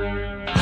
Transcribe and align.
Música 0.00 0.59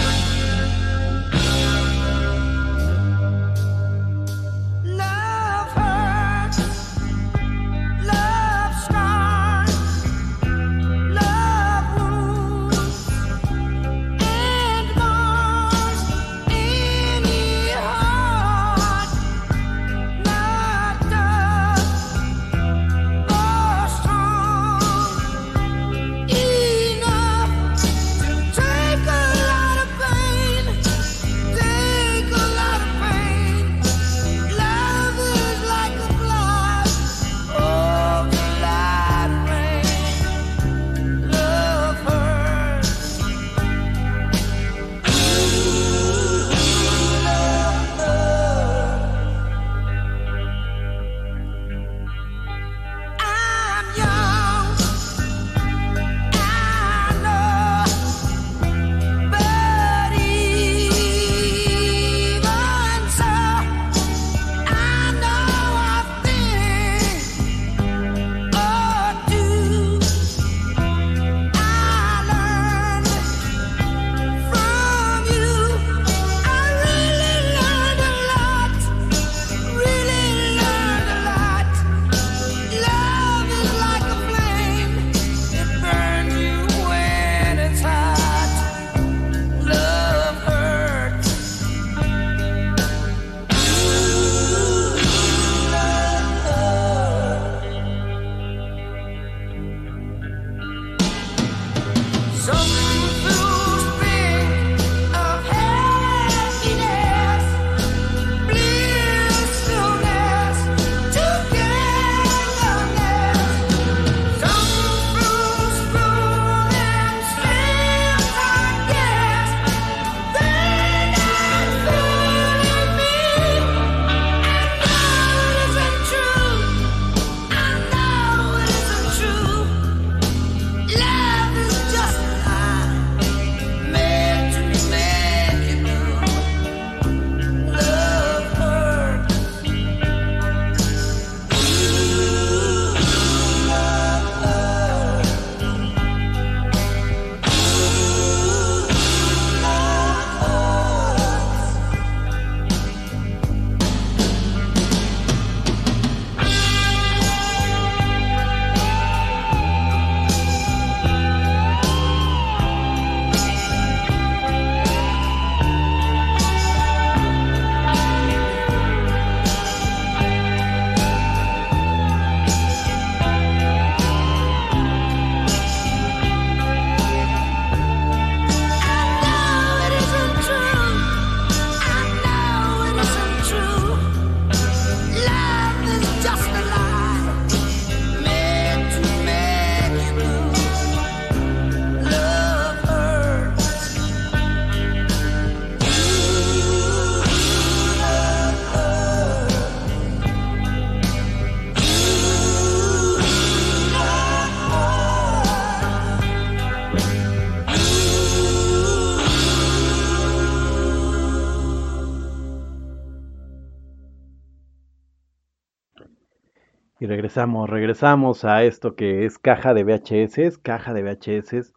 Regresamos, 217.19 217.69
regresamos 217.69 218.45
a 218.45 218.63
esto 218.63 218.95
que 218.95 219.25
es 219.25 219.39
caja 219.39 219.75
de 219.75 219.83
VHS, 219.83 220.57
caja 220.59 220.95
de 220.95 221.03
VHS, 221.03 221.75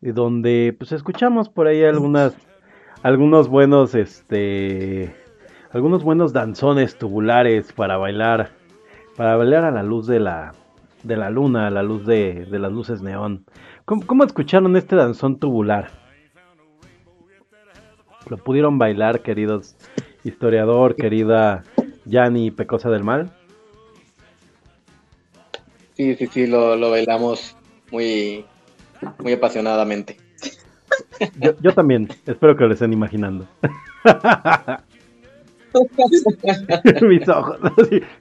donde 0.00 0.76
pues 0.78 0.92
escuchamos 0.92 1.48
por 1.48 1.66
ahí 1.66 1.82
algunas, 1.82 2.36
algunos 3.02 3.48
buenos, 3.48 3.96
este, 3.96 5.12
algunos 5.72 6.04
buenos 6.04 6.32
danzones 6.32 6.96
tubulares 6.96 7.72
para 7.72 7.96
bailar, 7.96 8.50
para 9.16 9.34
bailar 9.34 9.64
a 9.64 9.72
la 9.72 9.82
luz 9.82 10.06
de 10.06 10.20
la, 10.20 10.52
de 11.02 11.16
la 11.16 11.30
luna, 11.30 11.66
a 11.66 11.70
la 11.70 11.82
luz 11.82 12.06
de, 12.06 12.46
de 12.48 12.58
las 12.60 12.70
luces 12.70 13.02
neón. 13.02 13.44
¿Cómo, 13.86 14.06
¿Cómo 14.06 14.22
escucharon 14.22 14.76
este 14.76 14.94
danzón 14.94 15.40
tubular? 15.40 15.88
¿Lo 18.30 18.36
pudieron 18.36 18.78
bailar, 18.78 19.22
queridos 19.22 19.76
historiador, 20.22 20.94
querida 20.94 21.64
Yani 22.04 22.52
Pecosa 22.52 22.88
del 22.88 23.02
Mal? 23.02 23.35
Sí, 25.96 26.14
sí, 26.14 26.26
sí, 26.26 26.46
lo, 26.46 26.76
lo 26.76 26.90
bailamos 26.90 27.56
muy, 27.90 28.44
muy 29.18 29.32
apasionadamente. 29.32 30.18
Yo, 31.40 31.54
yo 31.60 31.72
también, 31.72 32.08
espero 32.26 32.54
que 32.56 32.64
lo 32.64 32.74
estén 32.74 32.92
imaginando. 32.92 33.46
Mis 37.02 37.28
ojos. 37.28 37.58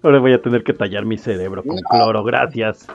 Ahora 0.01 0.19
voy 0.19 0.33
a 0.33 0.41
tener 0.41 0.63
que 0.63 0.73
tallar 0.73 1.05
mi 1.05 1.17
cerebro 1.17 1.63
con 1.63 1.77
cloro, 1.77 2.23
gracias. 2.23 2.87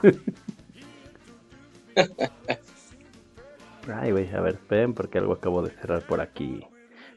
Ay, 3.93 4.11
güey, 4.11 4.33
a 4.33 4.41
ver, 4.41 4.53
esperen 4.55 4.93
porque 4.93 5.17
algo 5.17 5.33
acabo 5.33 5.61
de 5.63 5.71
cerrar 5.71 6.01
por 6.03 6.21
aquí. 6.21 6.65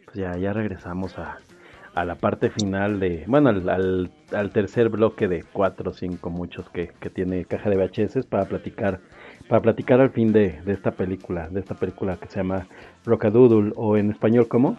Pues 0.05 0.17
ya, 0.17 0.37
ya 0.37 0.53
regresamos 0.53 1.19
a, 1.19 1.39
a 1.95 2.05
la 2.05 2.17
parte 2.17 2.51
final 2.51 2.99
de, 2.99 3.25
bueno, 3.27 3.51
al, 3.51 3.69
al, 3.69 4.11
al 4.33 4.51
tercer 4.51 4.89
bloque 4.89 5.29
de 5.29 5.45
cuatro 5.53 5.91
o 5.91 5.95
cinco 5.95 6.29
muchos 6.29 6.69
que, 6.71 6.91
que, 7.01 7.09
tiene 7.09 7.45
caja 7.45 7.71
de 7.71 7.77
VHS 7.77 8.27
para 8.27 8.47
platicar, 8.47 9.01
para 9.49 9.63
platicar 9.63 10.01
al 10.01 10.11
fin 10.11 10.33
de, 10.33 10.61
de, 10.65 10.73
esta 10.73 10.91
película, 10.91 11.49
de 11.49 11.61
esta 11.61 11.75
película 11.75 12.17
que 12.17 12.29
se 12.29 12.37
llama 12.37 12.67
Rocadoodle 13.05 13.73
o 13.77 13.97
en 13.97 14.11
español 14.11 14.49
¿cómo? 14.49 14.77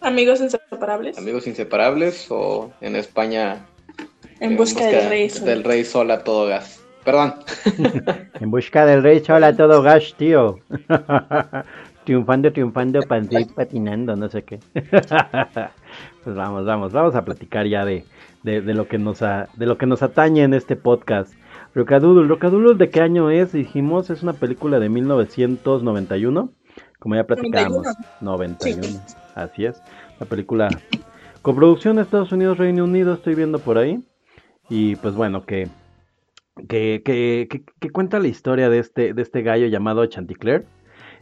Amigos 0.00 0.40
inseparables. 0.40 1.18
Amigos 1.18 1.46
inseparables 1.46 2.26
o 2.30 2.72
en 2.80 2.96
España 2.96 3.64
en 4.40 4.56
busca, 4.56 4.80
en 4.90 4.90
busca 4.90 5.00
del 5.00 5.08
rey 5.08 5.30
sol. 5.30 5.46
del 5.46 5.64
rey 5.64 5.84
sol 5.84 6.10
a 6.10 6.24
todo 6.24 6.46
gas. 6.46 6.82
Perdón. 7.04 7.34
en 8.40 8.50
busca 8.50 8.84
del 8.84 9.02
rey 9.02 9.24
sol 9.24 9.42
a 9.44 9.56
todo 9.56 9.80
gas, 9.82 10.14
tío 10.18 10.58
triunfando, 12.08 12.50
triunfando, 12.50 13.00
patinando, 13.54 14.16
no 14.16 14.30
sé 14.30 14.42
qué. 14.42 14.60
pues 14.72 16.34
vamos, 16.34 16.64
vamos, 16.64 16.90
vamos 16.90 17.14
a 17.14 17.22
platicar 17.22 17.66
ya 17.66 17.84
de, 17.84 18.06
de, 18.42 18.62
de, 18.62 18.72
lo 18.72 18.88
que 18.88 18.96
nos 18.96 19.20
a, 19.20 19.50
de 19.56 19.66
lo 19.66 19.76
que 19.76 19.84
nos 19.84 20.02
atañe 20.02 20.42
en 20.42 20.54
este 20.54 20.74
podcast. 20.74 21.34
Rocadoodle, 21.74 22.26
Rocadoodle 22.26 22.78
de 22.78 22.88
qué 22.88 23.02
año 23.02 23.30
es, 23.30 23.52
dijimos, 23.52 24.08
es 24.08 24.22
una 24.22 24.32
película 24.32 24.80
de 24.80 24.88
1991, 24.88 26.50
como 26.98 27.14
ya 27.14 27.24
platicábamos, 27.24 27.86
91, 28.22 28.82
sí. 28.84 28.98
así 29.34 29.66
es, 29.66 29.82
la 30.18 30.24
película 30.24 30.70
coproducción 31.42 31.96
de 31.96 32.02
Estados 32.02 32.32
Unidos, 32.32 32.56
Reino 32.56 32.84
Unido, 32.84 33.12
estoy 33.12 33.34
viendo 33.34 33.58
por 33.58 33.76
ahí, 33.76 34.02
y 34.70 34.96
pues 34.96 35.14
bueno, 35.14 35.44
que, 35.44 35.68
que, 36.70 37.02
que, 37.04 37.48
que, 37.50 37.64
que 37.78 37.90
cuenta 37.90 38.18
la 38.18 38.28
historia 38.28 38.70
de 38.70 38.78
este, 38.78 39.12
de 39.12 39.20
este 39.20 39.42
gallo 39.42 39.66
llamado 39.66 40.06
Chanticleer, 40.06 40.64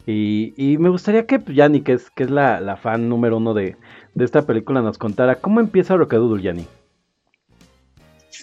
y, 0.07 0.55
y, 0.57 0.79
me 0.79 0.89
gustaría 0.89 1.27
que 1.27 1.41
pues, 1.41 1.57
Yanni, 1.57 1.83
que 1.83 1.95
es, 1.95 2.11
que 2.11 2.23
es 2.23 2.31
la, 2.31 2.61
la 2.61 2.77
fan 2.77 3.09
número 3.09 3.39
uno 3.39 3.55
de, 3.55 3.77
de, 4.15 4.25
esta 4.25 4.47
película, 4.47 4.81
nos 4.81 4.99
contara 4.99 5.41
cómo 5.41 5.59
empieza 5.59 5.97
Rocadoodle, 5.97 6.45
Yanni. 6.45 6.67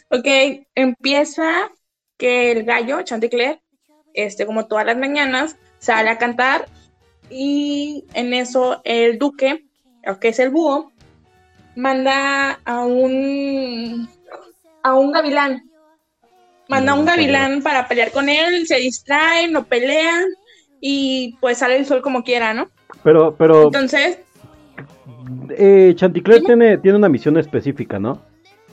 Ok, 0.10 0.28
empieza 0.76 1.72
que 2.18 2.52
el 2.52 2.64
gallo, 2.66 3.02
Chanticleer, 3.04 3.62
este, 4.14 4.46
como 4.46 4.68
todas 4.68 4.86
las 4.86 4.98
mañanas, 4.98 5.56
sale 5.80 6.10
a 6.10 6.18
cantar 6.18 6.66
y 7.30 8.06
en 8.14 8.34
eso 8.34 8.82
el 8.84 9.18
duque, 9.18 9.66
que 10.20 10.28
es 10.28 10.40
el 10.40 10.50
búho, 10.50 10.92
manda 11.76 12.60
a 12.66 12.86
un 12.86 14.10
a 14.84 14.96
un 14.96 15.12
gavilán. 15.14 15.64
Manda 16.68 16.92
a 16.92 16.96
un 16.96 17.06
gavilán 17.06 17.64
para 17.64 17.88
pelear 17.88 18.12
con 18.12 18.28
él, 18.28 18.68
se 18.68 18.78
distraen, 18.78 19.54
no 19.54 19.64
pelean 19.64 20.26
y 20.86 21.38
pues 21.40 21.60
sale 21.60 21.78
el 21.78 21.86
sol 21.86 22.02
como 22.02 22.26
quiera, 22.26 22.54
¿no? 22.54 22.70
Pero, 23.04 23.34
pero. 23.38 23.64
Entonces. 23.64 24.20
Eh, 25.52 25.94
Chanticleer 25.96 26.44
tiene, 26.44 26.78
tiene 26.78 26.98
una 26.98 27.08
misión 27.08 27.38
específica, 27.38 28.00
¿no? 28.00 28.22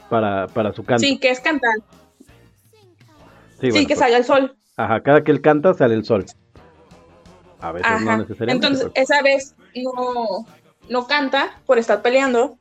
Para, 0.08 0.48
para 0.48 0.72
su 0.72 0.84
canto. 0.84 1.06
Sí, 1.06 1.18
que 1.18 1.30
es 1.30 1.38
cantar. 1.38 1.76
Sí, 3.60 3.70
bueno, 3.70 3.76
sí 3.76 3.86
que 3.86 3.94
pues, 3.94 3.98
salga 4.00 4.16
el 4.16 4.24
sol. 4.24 4.56
Ajá, 4.76 5.00
cada 5.04 5.22
que 5.22 5.30
él 5.30 5.40
canta 5.40 5.72
sale 5.72 5.94
el 5.94 6.04
sol. 6.04 6.26
A 7.60 7.70
veces 7.70 7.86
ajá. 7.86 8.00
no 8.00 8.18
necesariamente. 8.18 8.66
Entonces, 8.66 8.90
pero... 8.92 9.04
esa 9.04 9.22
vez 9.22 9.54
no, 9.76 10.46
no 10.88 11.06
canta 11.06 11.60
por 11.64 11.78
estar 11.78 12.02
peleando 12.02 12.58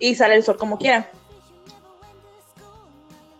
y 0.00 0.16
sale 0.16 0.34
el 0.34 0.42
sol 0.42 0.56
como 0.56 0.76
quiera. 0.76 1.08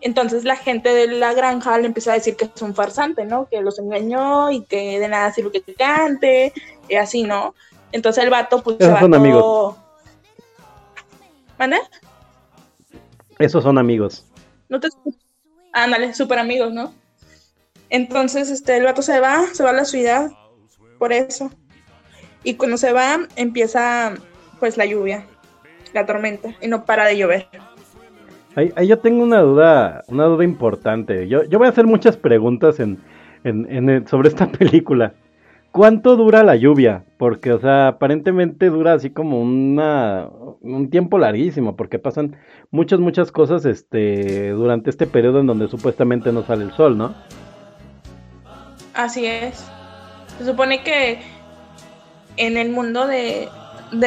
Entonces 0.01 0.45
la 0.45 0.55
gente 0.55 0.93
de 0.93 1.07
la 1.07 1.33
granja 1.33 1.77
le 1.77 1.87
empieza 1.87 2.11
a 2.11 2.15
decir 2.15 2.35
que 2.35 2.45
es 2.45 2.61
un 2.61 2.73
farsante, 2.73 3.25
¿no? 3.25 3.47
Que 3.49 3.61
los 3.61 3.79
engañó 3.79 4.49
y 4.51 4.63
que 4.63 4.99
de 4.99 5.07
nada 5.07 5.33
sirve 5.33 5.51
que 5.51 5.59
te 5.59 5.73
cante, 5.73 6.53
y 6.87 6.95
así, 6.95 7.23
¿no? 7.23 7.53
Entonces 7.91 8.23
el 8.23 8.29
vato, 8.29 8.63
pues, 8.63 8.77
Esos 8.79 8.99
son 8.99 9.13
amigos. 9.13 9.75
¿Mande? 11.57 11.77
Esos 13.39 13.63
son 13.63 13.77
amigos. 13.77 14.25
No 14.69 14.79
te 14.79 14.87
Ándale, 15.73 16.13
súper 16.13 16.39
amigos, 16.39 16.73
¿no? 16.73 16.93
Entonces, 17.89 18.49
este, 18.49 18.77
el 18.77 18.83
vato 18.83 19.01
se 19.01 19.19
va, 19.19 19.47
se 19.53 19.63
va 19.63 19.71
a 19.71 19.73
la 19.73 19.85
ciudad 19.85 20.31
por 20.97 21.13
eso. 21.13 21.51
Y 22.43 22.55
cuando 22.55 22.77
se 22.77 22.93
va, 22.93 23.19
empieza, 23.35 24.13
pues, 24.59 24.77
la 24.77 24.85
lluvia, 24.85 25.25
la 25.93 26.05
tormenta, 26.05 26.55
y 26.61 26.67
no 26.67 26.85
para 26.85 27.05
de 27.05 27.17
llover. 27.17 27.47
Ahí, 28.75 28.87
yo 28.87 28.99
tengo 28.99 29.23
una 29.23 29.39
duda, 29.39 30.03
una 30.07 30.25
duda 30.25 30.43
importante. 30.43 31.27
Yo, 31.27 31.43
yo 31.43 31.57
voy 31.57 31.67
a 31.67 31.69
hacer 31.69 31.87
muchas 31.87 32.17
preguntas 32.17 32.79
en, 32.79 32.99
en, 33.45 33.89
en, 33.89 34.07
sobre 34.07 34.27
esta 34.27 34.47
película. 34.51 35.13
¿Cuánto 35.71 36.17
dura 36.17 36.43
la 36.43 36.55
lluvia? 36.55 37.05
Porque, 37.17 37.53
o 37.53 37.59
sea, 37.59 37.89
aparentemente 37.89 38.69
dura 38.69 38.93
así 38.93 39.11
como 39.11 39.39
una, 39.39 40.27
un 40.61 40.89
tiempo 40.89 41.19
larguísimo, 41.19 41.75
porque 41.75 41.99
pasan 41.99 42.35
muchas, 42.71 42.99
muchas 42.99 43.31
cosas 43.31 43.65
este, 43.65 44.49
durante 44.49 44.89
este 44.89 45.05
periodo 45.05 45.39
en 45.39 45.47
donde 45.47 45.67
supuestamente 45.67 46.33
no 46.33 46.43
sale 46.43 46.65
el 46.65 46.71
sol, 46.71 46.97
¿no? 46.97 47.13
Así 48.95 49.25
es. 49.25 49.65
Se 50.39 50.45
supone 50.45 50.83
que 50.83 51.19
en 52.35 52.57
el 52.57 52.71
mundo 52.71 53.05
de 53.05 53.47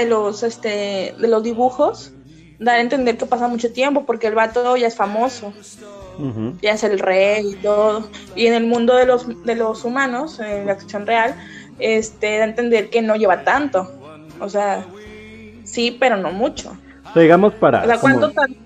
los, 0.09 0.43
este, 0.43 1.15
de 1.19 1.29
los 1.29 1.43
dibujos, 1.43 2.13
dar 2.63 2.77
a 2.77 2.81
entender 2.81 3.17
que 3.19 3.27
pasa 3.27 3.49
mucho 3.49 3.73
tiempo 3.73 4.05
porque 4.07 4.29
el 4.29 4.35
vato 4.35 4.77
ya 4.77 4.87
es 4.87 4.97
famoso. 4.97 5.53
Uh 6.19 6.23
-huh. 6.23 6.55
Ya 6.61 6.73
es 6.73 6.85
el 6.85 6.99
rey 6.99 7.53
y 7.53 7.57
todo. 7.57 8.09
Y 8.37 8.47
en 8.47 8.55
el 8.55 8.67
mundo 8.67 8.95
de 8.95 9.07
los, 9.07 9.27
de 9.45 9.55
los 9.55 9.85
humanos, 9.85 10.39
en 10.41 10.67
la 10.67 10.73
acción 10.73 11.07
real, 11.07 11.35
este, 11.79 12.39
da 12.39 12.45
a 12.45 12.49
entender 12.49 12.91
que 12.91 13.03
no 13.03 13.17
lleva 13.17 13.45
tanto. 13.45 13.91
O 14.41 14.49
sea, 14.49 14.85
sí, 15.65 15.97
pero 15.99 16.17
no 16.17 16.33
mucho. 16.33 16.77
Digamos 17.15 17.55
para. 17.55 17.83
O 17.83 17.87
sea, 17.87 17.99
¿cuánto 17.99 18.33
como... 18.33 18.47
¿Una 18.47 18.57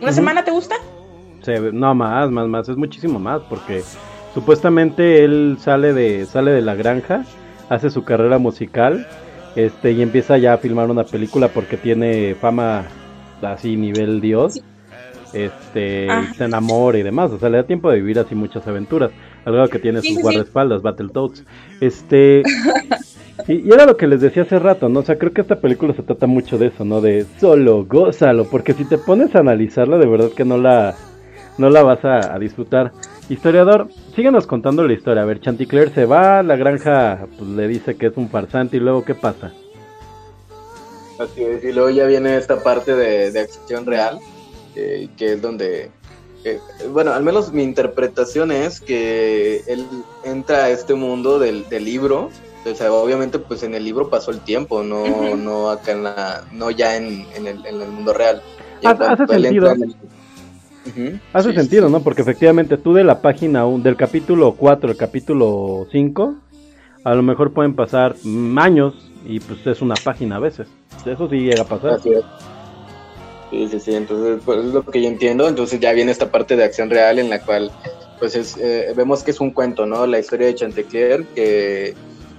uh 0.00 0.04
-huh. 0.04 0.12
semana 0.12 0.44
te 0.44 0.50
gusta? 0.50 0.76
Sí, 1.42 1.52
no, 1.72 1.94
más, 1.94 2.30
más, 2.30 2.48
más. 2.48 2.68
Es 2.68 2.76
muchísimo 2.76 3.18
más 3.18 3.40
porque 3.48 3.82
supuestamente 4.34 5.24
él 5.24 5.56
sale 5.60 5.94
de, 5.94 6.26
sale 6.26 6.50
de 6.50 6.60
la 6.60 6.74
granja, 6.74 7.24
hace 7.68 7.88
su 7.88 8.04
carrera 8.04 8.38
musical 8.38 9.06
este 9.56 9.92
y 9.92 10.02
empieza 10.02 10.38
ya 10.38 10.52
a 10.52 10.58
filmar 10.58 10.90
una 10.90 11.04
película 11.04 11.48
porque 11.48 11.76
tiene 11.76 12.36
fama 12.38 12.84
así 13.42 13.76
nivel 13.76 14.20
dios 14.20 14.60
este 15.32 16.08
se 16.36 16.44
enamora 16.44 16.98
y 16.98 17.02
demás 17.02 17.32
o 17.32 17.38
sea 17.38 17.48
le 17.48 17.56
da 17.56 17.62
tiempo 17.64 17.90
de 17.90 17.96
vivir 17.96 18.18
así 18.18 18.34
muchas 18.34 18.66
aventuras 18.68 19.10
algo 19.44 19.66
que 19.68 19.78
tiene 19.78 20.00
sí, 20.02 20.08
sus 20.08 20.16
sí, 20.16 20.22
guardaespaldas 20.22 20.82
Battletoads. 20.82 21.44
Este 21.80 22.42
y, 23.48 23.52
y, 23.54 23.72
era 23.72 23.86
lo 23.86 23.96
que 23.96 24.06
les 24.06 24.20
decía 24.20 24.42
hace 24.42 24.58
rato 24.58 24.88
no 24.88 25.00
o 25.00 25.02
sea 25.02 25.16
creo 25.16 25.32
que 25.32 25.40
esta 25.40 25.60
película 25.60 25.94
se 25.94 26.02
trata 26.02 26.26
mucho 26.26 26.58
de 26.58 26.66
eso 26.66 26.84
no 26.84 27.00
de 27.00 27.26
solo 27.38 27.84
gózalo 27.84 28.44
porque 28.44 28.74
si 28.74 28.84
te 28.84 28.98
pones 28.98 29.34
a 29.34 29.40
analizarla 29.40 29.98
de 29.98 30.06
verdad 30.06 30.30
que 30.36 30.44
no 30.44 30.58
la 30.58 30.94
no 31.58 31.70
la 31.70 31.82
vas 31.82 32.04
a, 32.04 32.34
a 32.34 32.38
disfrutar 32.38 32.92
Historiador, 33.28 33.88
síguenos 34.14 34.46
contando 34.46 34.86
la 34.86 34.92
historia. 34.92 35.22
A 35.22 35.26
ver, 35.26 35.40
Chanticleer 35.40 35.92
se 35.92 36.04
va, 36.04 36.42
la 36.42 36.56
granja 36.56 37.26
pues, 37.36 37.50
le 37.50 37.66
dice 37.66 37.96
que 37.96 38.06
es 38.06 38.16
un 38.16 38.28
farsante 38.28 38.76
y 38.76 38.80
luego 38.80 39.04
¿qué 39.04 39.14
pasa? 39.14 39.52
Así 41.18 41.42
es, 41.42 41.64
y 41.64 41.72
luego 41.72 41.90
ya 41.90 42.04
viene 42.06 42.36
esta 42.36 42.62
parte 42.62 42.94
de, 42.94 43.32
de 43.32 43.40
acción 43.40 43.86
real, 43.86 44.18
eh, 44.76 45.08
que 45.16 45.32
es 45.32 45.42
donde, 45.42 45.90
eh, 46.44 46.60
bueno, 46.92 47.12
al 47.14 47.22
menos 47.24 47.52
mi 47.52 47.62
interpretación 47.62 48.52
es 48.52 48.80
que 48.80 49.62
él 49.66 49.86
entra 50.24 50.64
a 50.64 50.70
este 50.70 50.92
mundo 50.94 51.38
del, 51.38 51.66
del 51.70 51.84
libro, 51.86 52.30
o 52.70 52.74
sea, 52.74 52.92
obviamente 52.92 53.38
pues 53.38 53.62
en 53.62 53.74
el 53.74 53.82
libro 53.84 54.10
pasó 54.10 54.30
el 54.30 54.40
tiempo, 54.40 54.82
no, 54.82 55.02
uh 55.04 55.06
-huh. 55.06 55.38
no 55.38 55.70
acá 55.70 55.92
en 55.92 56.04
la, 56.04 56.44
no 56.52 56.70
ya 56.70 56.96
en, 56.96 57.26
en, 57.34 57.46
el, 57.46 57.64
en 57.64 57.80
el 57.80 57.88
mundo 57.88 58.12
real. 58.12 58.42
Hace- 58.84 59.22
él 59.34 59.42
sentido. 59.44 59.70
entra 59.70 59.72
en 59.72 59.82
el- 59.84 59.96
Hace 61.32 61.50
sí, 61.50 61.56
sentido, 61.56 61.86
sí. 61.86 61.92
¿no? 61.92 62.02
Porque 62.02 62.22
efectivamente 62.22 62.76
tú 62.76 62.94
de 62.94 63.04
la 63.04 63.20
página 63.20 63.66
1, 63.66 63.82
del 63.82 63.96
capítulo 63.96 64.54
4 64.54 64.90
al 64.90 64.96
capítulo 64.96 65.86
5, 65.90 66.34
a 67.04 67.14
lo 67.14 67.22
mejor 67.22 67.52
pueden 67.52 67.74
pasar 67.74 68.16
años 68.56 68.94
y 69.24 69.40
pues 69.40 69.66
es 69.66 69.82
una 69.82 69.94
página 70.02 70.36
a 70.36 70.40
veces. 70.40 70.68
Eso 71.04 71.28
sí 71.28 71.36
llega 71.38 71.62
a 71.62 71.66
pasar. 71.66 71.90
Así 71.92 72.10
es. 72.10 72.24
Sí, 73.50 73.68
sí, 73.68 73.80
sí, 73.80 73.94
entonces 73.94 74.40
pues, 74.44 74.64
es 74.64 74.74
lo 74.74 74.84
que 74.84 75.02
yo 75.02 75.08
entiendo, 75.08 75.48
entonces 75.48 75.78
ya 75.78 75.92
viene 75.92 76.10
esta 76.10 76.30
parte 76.30 76.56
de 76.56 76.64
acción 76.64 76.90
real 76.90 77.18
en 77.18 77.30
la 77.30 77.40
cual 77.40 77.70
pues 78.18 78.34
es, 78.34 78.56
eh, 78.56 78.92
vemos 78.96 79.22
que 79.22 79.30
es 79.30 79.40
un 79.40 79.50
cuento, 79.50 79.86
¿no? 79.86 80.06
La 80.06 80.18
historia 80.18 80.48
de 80.48 80.54
Chantecler 80.54 81.24
que, 81.26 81.94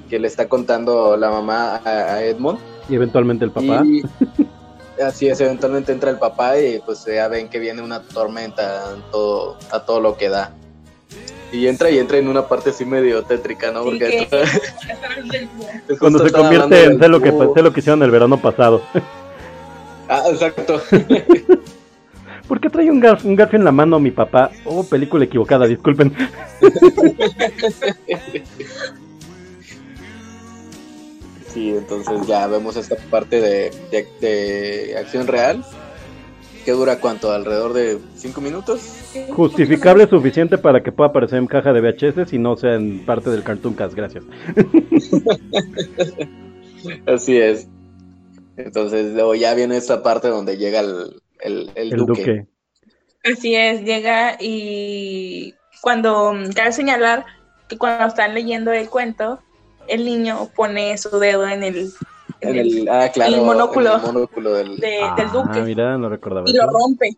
que 0.09 0.19
le 0.19 0.27
está 0.27 0.49
contando 0.49 1.15
la 1.15 1.29
mamá 1.29 1.77
a, 1.77 2.15
a 2.15 2.23
Edmond. 2.23 2.59
Y 2.89 2.95
eventualmente 2.95 3.45
el 3.45 3.51
papá. 3.51 3.83
Y 3.85 4.03
así 5.05 5.27
es, 5.29 5.39
eventualmente 5.41 5.91
entra 5.91 6.09
el 6.09 6.17
papá 6.17 6.59
y 6.59 6.79
pues 6.79 7.05
ya 7.05 7.27
ven 7.27 7.49
que 7.49 7.59
viene 7.59 7.81
una 7.81 8.01
tormenta 8.01 8.91
a 8.91 8.95
todo, 9.11 9.57
a 9.71 9.79
todo 9.85 9.99
lo 10.01 10.17
que 10.17 10.29
da. 10.29 10.51
Y 11.51 11.67
entra 11.67 11.89
y 11.89 11.97
entra 11.97 12.17
en 12.17 12.27
una 12.27 12.47
parte 12.47 12.71
así 12.71 12.83
medio 12.85 13.23
tétrica, 13.23 13.71
¿no? 13.71 13.83
Sí, 13.83 13.89
Porque 13.91 14.27
Cuando 15.99 16.19
se 16.19 16.31
convierte 16.31 16.83
en 16.83 16.99
sé 16.99 17.07
lo, 17.07 17.21
que, 17.21 17.31
sé 17.31 17.61
lo 17.61 17.71
que 17.71 17.79
hicieron 17.79 18.03
el 18.03 18.11
verano 18.11 18.37
pasado. 18.37 18.81
Ah, 20.09 20.23
exacto. 20.29 20.81
¿Por 22.47 22.61
qué 22.61 22.69
trae 22.69 22.89
un, 22.89 23.01
garf- 23.01 23.25
un 23.25 23.35
garfio 23.35 23.59
en 23.59 23.65
la 23.65 23.73
mano 23.73 23.99
mi 23.99 24.11
papá? 24.11 24.51
Oh, 24.63 24.83
película 24.83 25.25
equivocada, 25.25 25.67
disculpen. 25.67 26.13
Sí, 31.57 31.71
entonces 31.71 32.27
ya 32.27 32.45
vemos 32.45 32.77
esta 32.77 32.95
parte 33.09 33.41
de, 33.41 33.71
de- 33.89 34.07
de 34.21 34.95
acción 34.95 35.25
real. 35.25 35.65
que 36.63 36.71
dura 36.71 36.99
cuánto? 36.99 37.31
¿Alrededor 37.31 37.73
de 37.73 37.97
5 38.15 38.41
minutos? 38.41 38.79
Justificable 39.31 40.07
suficiente 40.07 40.59
para 40.59 40.83
que 40.83 40.91
pueda 40.91 41.09
aparecer 41.09 41.39
en 41.39 41.47
caja 41.47 41.73
de 41.73 41.81
VHS 41.81 42.31
y 42.31 42.37
no 42.37 42.55
sea 42.57 42.75
en 42.75 43.03
parte 43.05 43.31
del 43.31 43.41
Cartoon 43.41 43.73
Cast, 43.73 43.95
gracias. 43.95 44.23
Así 47.07 47.37
es. 47.37 47.67
Entonces 48.57 49.13
luego 49.13 49.33
ya 49.33 49.55
viene 49.55 49.77
esta 49.77 50.03
parte 50.03 50.27
donde 50.27 50.57
llega 50.57 50.81
el, 50.81 51.19
el, 51.39 51.71
el 51.73 51.93
El 51.93 51.99
duque. 52.05 52.21
duque. 52.21 52.45
Así 53.23 53.55
es, 53.55 53.81
llega 53.83 54.37
y 54.39 55.55
cuando 55.81 56.33
mm, 56.33 56.51
cabe 56.51 56.71
señalar 56.71 57.25
que 57.67 57.79
cuando 57.79 58.05
están 58.05 58.35
leyendo 58.35 58.71
el 58.71 58.89
cuento, 58.89 59.39
el 59.87 60.05
niño 60.05 60.49
pone 60.55 60.97
su 60.97 61.17
dedo 61.19 61.47
en 61.47 61.63
el, 61.63 61.91
en 62.41 62.49
En 62.49 62.55
el- 62.59 62.77
el, 62.79 62.89
ah, 62.89 63.09
claro, 63.11 63.35
el 63.35 63.41
monóculo. 63.41 63.95
en 63.95 63.99
el 64.01 64.05
monóculo 64.13 64.53
del... 64.53 64.77
de- 64.77 64.87
del 64.89 65.27
Ah, 65.27 65.31
duque 65.33 65.61
mira, 65.61 65.97
no 65.97 66.09
recordaba 66.09 66.49
y 66.49 66.53
lo 66.53 66.67
rompe. 66.69 67.17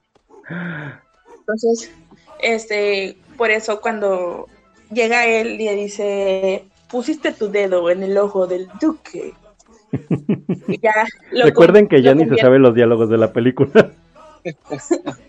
Entonces, 1.40 1.92
este, 2.40 3.18
por 3.38 3.50
eso 3.52 3.82
cuando 3.82 4.48
llega 4.92 5.26
él 5.26 5.60
y 5.60 5.66
le 5.66 5.76
dice, 5.76 6.66
pusiste 6.90 7.32
tu 7.32 7.50
dedo 7.50 7.90
en 7.90 8.04
el 8.04 8.18
ojo 8.18 8.48
del 8.48 8.68
duque. 8.80 9.34
Y 10.68 10.80
ya 10.80 11.06
lo 11.32 11.46
Recuerden 11.46 11.88
que 11.88 12.02
ya 12.04 12.14
lo 12.14 12.24
ni 12.24 12.30
se 12.30 12.38
saben 12.38 12.62
los 12.62 12.76
diálogos 12.76 13.10
de 13.10 13.18
la 13.18 13.34
película. 13.34 13.92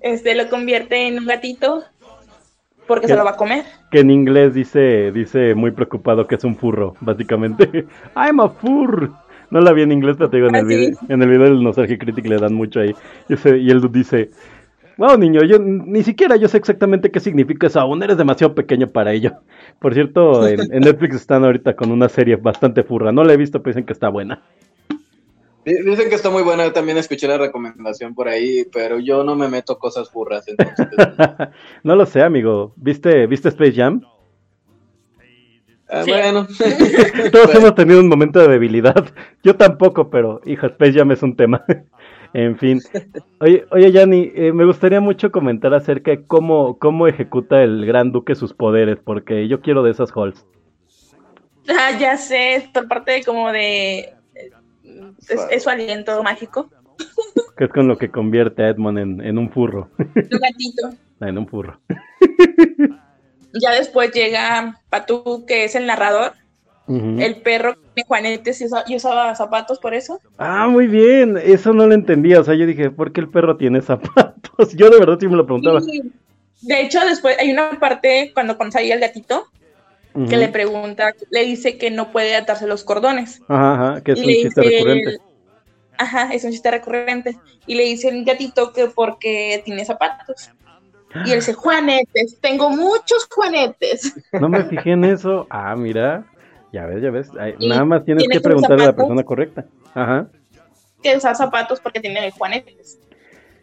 Este, 0.00 0.34
lo 0.34 0.48
convierte 0.50 1.06
en 1.06 1.18
un 1.18 1.26
gatito 1.26 1.84
porque 2.86 3.06
se 3.06 3.12
¿Qué? 3.12 3.18
lo 3.18 3.24
va 3.24 3.30
a 3.32 3.36
comer. 3.36 3.64
que 3.90 4.00
en 4.00 4.10
inglés 4.10 4.54
dice, 4.54 5.12
dice 5.12 5.54
muy 5.54 5.70
preocupado 5.70 6.26
que 6.26 6.34
es 6.36 6.44
un 6.44 6.56
furro, 6.56 6.94
básicamente. 7.00 7.86
I'm 8.16 8.40
a 8.40 8.48
fur. 8.48 9.10
No 9.50 9.60
la 9.60 9.72
vi 9.72 9.82
en 9.82 9.92
inglés, 9.92 10.16
pero 10.16 10.30
te 10.30 10.38
digo, 10.38 10.48
en 10.48 10.54
el, 10.54 10.64
Ah, 10.64 10.68
sí. 10.68 10.74
video, 10.76 10.98
en 11.08 11.22
el 11.22 11.28
video 11.28 11.44
del 11.44 11.62
Nostalgia 11.62 11.98
Critic 11.98 12.26
le 12.26 12.38
dan 12.38 12.54
mucho 12.54 12.80
ahí. 12.80 12.94
Y 13.28 13.70
él 13.70 13.82
dice, 13.92 14.30
wow, 14.96 15.18
niño, 15.18 15.42
yo 15.44 15.58
ni 15.58 16.02
siquiera 16.02 16.36
yo 16.36 16.48
sé 16.48 16.56
exactamente 16.56 17.10
qué 17.10 17.20
significa 17.20 17.66
eso 17.66 17.80
aún, 17.80 18.02
eres 18.02 18.16
demasiado 18.16 18.54
pequeño 18.54 18.86
para 18.88 19.12
ello. 19.12 19.32
Por 19.78 19.92
cierto, 19.92 20.46
en, 20.48 20.60
en 20.72 20.80
Netflix 20.84 21.16
están 21.16 21.44
ahorita 21.44 21.76
con 21.76 21.90
una 21.90 22.08
serie 22.08 22.36
bastante 22.36 22.82
furra. 22.82 23.12
No 23.12 23.24
la 23.24 23.34
he 23.34 23.36
visto, 23.36 23.62
pero 23.62 23.72
dicen 23.74 23.84
que 23.84 23.92
está 23.92 24.08
buena. 24.08 24.40
Di- 25.64 25.82
Dicen 25.84 26.08
que 26.08 26.14
está 26.16 26.30
muy 26.30 26.42
buena, 26.42 26.64
yo 26.64 26.72
también 26.72 26.98
escuché 26.98 27.28
la 27.28 27.38
recomendación 27.38 28.14
por 28.14 28.28
ahí, 28.28 28.64
pero 28.72 28.98
yo 28.98 29.22
no 29.24 29.36
me 29.36 29.48
meto 29.48 29.78
cosas 29.78 30.10
burras, 30.12 30.46
entonces... 30.48 30.88
no 31.84 31.94
lo 31.96 32.04
sé, 32.06 32.22
amigo. 32.22 32.72
¿Viste, 32.76 33.26
¿viste 33.26 33.48
Space 33.50 33.72
Jam? 33.74 34.02
ah, 35.88 36.02
Sí. 36.04 36.10
Bueno, 36.10 36.46
Todos 37.32 37.46
Bueno. 37.46 37.60
hemos 37.60 37.74
tenido 37.74 38.00
un 38.00 38.08
momento 38.08 38.40
de 38.40 38.48
debilidad. 38.48 39.04
Yo 39.42 39.54
tampoco, 39.56 40.10
pero 40.10 40.40
hija, 40.44 40.66
Space 40.68 40.92
Jam 40.94 41.10
es 41.12 41.22
un 41.22 41.36
tema. 41.36 41.64
en 42.34 42.56
fin. 42.58 42.80
Oye, 43.40 43.64
oye 43.70 43.92
Yanni, 43.92 44.32
eh, 44.34 44.52
me 44.52 44.64
gustaría 44.64 45.00
mucho 45.00 45.30
comentar 45.30 45.74
acerca 45.74 46.10
de 46.12 46.24
cómo, 46.26 46.78
cómo 46.78 47.06
ejecuta 47.06 47.62
el 47.62 47.84
Gran 47.86 48.10
Duque 48.10 48.34
sus 48.34 48.54
poderes, 48.54 48.98
porque 49.04 49.46
yo 49.48 49.60
quiero 49.60 49.82
de 49.82 49.90
esas 49.90 50.10
halls. 50.16 50.44
Ah, 51.68 51.90
ya 52.00 52.16
sé, 52.16 52.54
es 52.56 52.64
por 52.68 52.88
parte 52.88 53.12
de 53.12 53.22
como 53.24 53.52
de... 53.52 54.14
Es, 55.28 55.40
es 55.50 55.62
su 55.62 55.70
aliento 55.70 56.22
mágico. 56.22 56.70
Que 57.56 57.64
es 57.64 57.70
con 57.70 57.88
lo 57.88 57.96
que 57.98 58.10
convierte 58.10 58.62
a 58.62 58.68
Edmond 58.68 58.98
en, 58.98 59.20
en 59.20 59.38
un 59.38 59.50
furro. 59.50 59.88
Un 59.98 60.06
gatito. 60.40 60.90
en 61.20 61.38
un 61.38 61.46
furro. 61.46 61.80
Ya 63.54 63.72
después 63.72 64.12
llega 64.12 64.80
Patú, 64.88 65.44
que 65.46 65.64
es 65.64 65.74
el 65.74 65.86
narrador. 65.86 66.32
El 66.88 67.40
perro 67.40 67.74
que 67.74 67.80
tiene 67.94 68.06
juanetes 68.06 68.60
y, 68.60 68.64
usa- 68.66 68.84
y 68.86 68.96
usaba 68.96 69.34
zapatos 69.34 69.78
por 69.78 69.94
eso. 69.94 70.20
Ah, 70.36 70.66
muy 70.68 70.88
bien. 70.88 71.38
Eso 71.42 71.72
no 71.72 71.86
lo 71.86 71.94
entendía. 71.94 72.40
O 72.40 72.44
sea, 72.44 72.54
yo 72.54 72.66
dije, 72.66 72.90
¿por 72.90 73.12
qué 73.12 73.20
el 73.22 73.30
perro 73.30 73.56
tiene 73.56 73.80
zapatos? 73.80 74.72
Yo 74.76 74.90
de 74.90 74.98
verdad 74.98 75.16
sí 75.18 75.26
me 75.26 75.36
lo 75.36 75.46
preguntaba. 75.46 75.80
De 75.80 76.80
hecho, 76.82 77.00
después 77.06 77.38
hay 77.38 77.50
una 77.50 77.78
parte 77.80 78.30
cuando 78.34 78.58
conoce 78.58 78.80
ahí 78.80 78.92
al 78.92 79.00
gatito 79.00 79.46
que 80.28 80.36
le 80.36 80.48
pregunta, 80.48 81.14
le 81.30 81.44
dice 81.44 81.78
que 81.78 81.90
no 81.90 82.12
puede 82.12 82.36
atarse 82.36 82.66
los 82.66 82.84
cordones. 82.84 83.40
Ajá, 83.48 83.74
ajá, 83.74 84.00
que 84.02 84.12
es 84.12 84.18
Y 84.18 84.22
un 84.22 84.28
chiste 84.28 84.60
dice 84.60 84.76
recurrente. 84.76 85.18
Ajá, 85.98 86.34
es 86.34 86.44
un 86.44 86.50
chiste 86.50 86.70
recurrente. 86.70 87.38
Y 87.66 87.74
le 87.74 87.84
dice 87.84 88.08
el 88.08 88.24
gatito 88.24 88.72
que 88.72 88.88
porque 88.88 89.62
tiene 89.64 89.84
zapatos. 89.84 90.50
Y 91.26 91.30
él 91.30 91.40
dice, 91.40 91.52
Juanetes, 91.52 92.38
tengo 92.40 92.70
muchos 92.70 93.28
Juanetes. 93.30 94.14
No 94.40 94.48
me 94.48 94.64
fijé 94.64 94.92
en 94.92 95.04
eso. 95.04 95.46
Ah, 95.50 95.74
mira. 95.76 96.24
Ya 96.72 96.86
ves, 96.86 97.02
ya 97.02 97.10
ves. 97.10 97.30
Ay, 97.38 97.54
nada 97.60 97.84
más 97.84 98.04
tienes 98.04 98.22
tiene 98.22 98.34
que 98.34 98.40
preguntarle 98.40 98.84
a 98.84 98.86
la 98.88 98.96
persona 98.96 99.22
correcta. 99.22 99.66
Ajá. 99.94 100.28
Que 101.02 101.16
usa 101.16 101.34
zapatos 101.34 101.80
porque 101.80 102.00
tiene 102.00 102.30
Juanetes. 102.30 102.98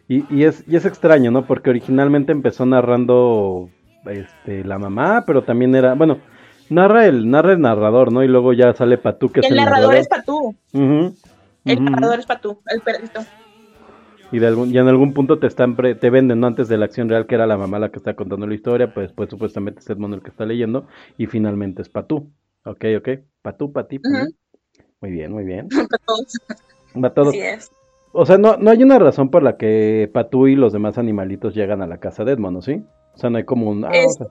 Y, 0.06 0.24
y 0.32 0.44
es, 0.44 0.62
y 0.66 0.76
es 0.76 0.84
extraño, 0.84 1.30
¿no? 1.30 1.44
Porque 1.44 1.70
originalmente 1.70 2.30
empezó 2.30 2.66
narrando 2.66 3.68
este, 4.06 4.64
la 4.64 4.78
mamá, 4.78 5.24
pero 5.26 5.42
también 5.42 5.74
era, 5.74 5.94
bueno, 5.94 6.18
narra 6.70 7.06
el, 7.06 7.30
narra 7.30 7.52
el 7.52 7.60
narrador, 7.60 8.12
¿no? 8.12 8.22
Y 8.24 8.28
luego 8.28 8.52
ya 8.52 8.72
sale 8.74 8.98
Patú, 8.98 9.30
que 9.30 9.40
Y 9.40 9.44
es 9.46 9.50
el 9.52 9.58
el 9.58 9.64
narrador 9.64 9.94
es 9.96 10.08
Patú. 10.08 10.54
Ujú, 10.72 11.14
El 11.64 11.84
narrador 11.84 12.18
es 12.20 12.26
Patú, 12.26 12.60
el 12.66 12.80
perrito. 12.80 13.20
Y, 14.32 14.38
de 14.38 14.46
algún, 14.46 14.72
y 14.72 14.78
en 14.78 14.86
algún 14.86 15.12
punto 15.12 15.38
te 15.40 15.48
están 15.48 15.74
pre- 15.74 15.96
te 15.96 16.08
venden, 16.08 16.38
¿no? 16.40 16.46
Antes 16.46 16.68
de 16.68 16.78
la 16.78 16.84
acción 16.84 17.08
real, 17.08 17.26
que 17.26 17.34
era 17.34 17.46
la 17.48 17.56
mamá 17.56 17.80
la 17.80 17.90
que 17.90 17.96
está 17.98 18.14
contando 18.14 18.46
la 18.46 18.54
historia, 18.54 18.94
pues 18.94 19.08
después 19.08 19.28
supuestamente 19.28 19.80
es 19.80 19.90
Edmond 19.90 20.14
el 20.14 20.22
que 20.22 20.30
está 20.30 20.46
leyendo, 20.46 20.86
y 21.18 21.26
finalmente 21.26 21.82
es 21.82 21.88
Patú. 21.88 22.30
Ok, 22.64 22.84
ok. 22.98 23.08
Patú, 23.42 23.72
Patí. 23.72 23.98
Patú. 23.98 24.14
Ujú. 24.16 24.34
Muy 25.00 25.10
bien, 25.10 25.32
muy 25.32 25.44
bien. 25.44 25.68
Va 27.04 27.10
todo. 27.12 27.30
Así 27.30 27.40
es. 27.40 27.70
O 28.12 28.26
sea, 28.26 28.38
no, 28.38 28.56
no 28.56 28.70
hay 28.70 28.82
una 28.82 28.98
razón 28.98 29.30
por 29.30 29.42
la 29.42 29.56
que 29.56 30.10
Patú 30.12 30.46
y 30.48 30.56
los 30.56 30.72
demás 30.72 30.98
animalitos 30.98 31.54
llegan 31.54 31.80
a 31.82 31.86
la 31.86 31.98
casa 31.98 32.24
de 32.24 32.32
Edmond, 32.32 32.56
¿no? 32.56 32.62
¿Sí? 32.62 32.84
O 33.14 33.18
sea, 33.18 33.30
no 33.30 33.38
hay 33.38 33.44
como 33.44 33.68
un... 33.70 33.84
ah, 33.84 33.90
Es- 33.92 34.16
o 34.20 34.24
sea, 34.24 34.26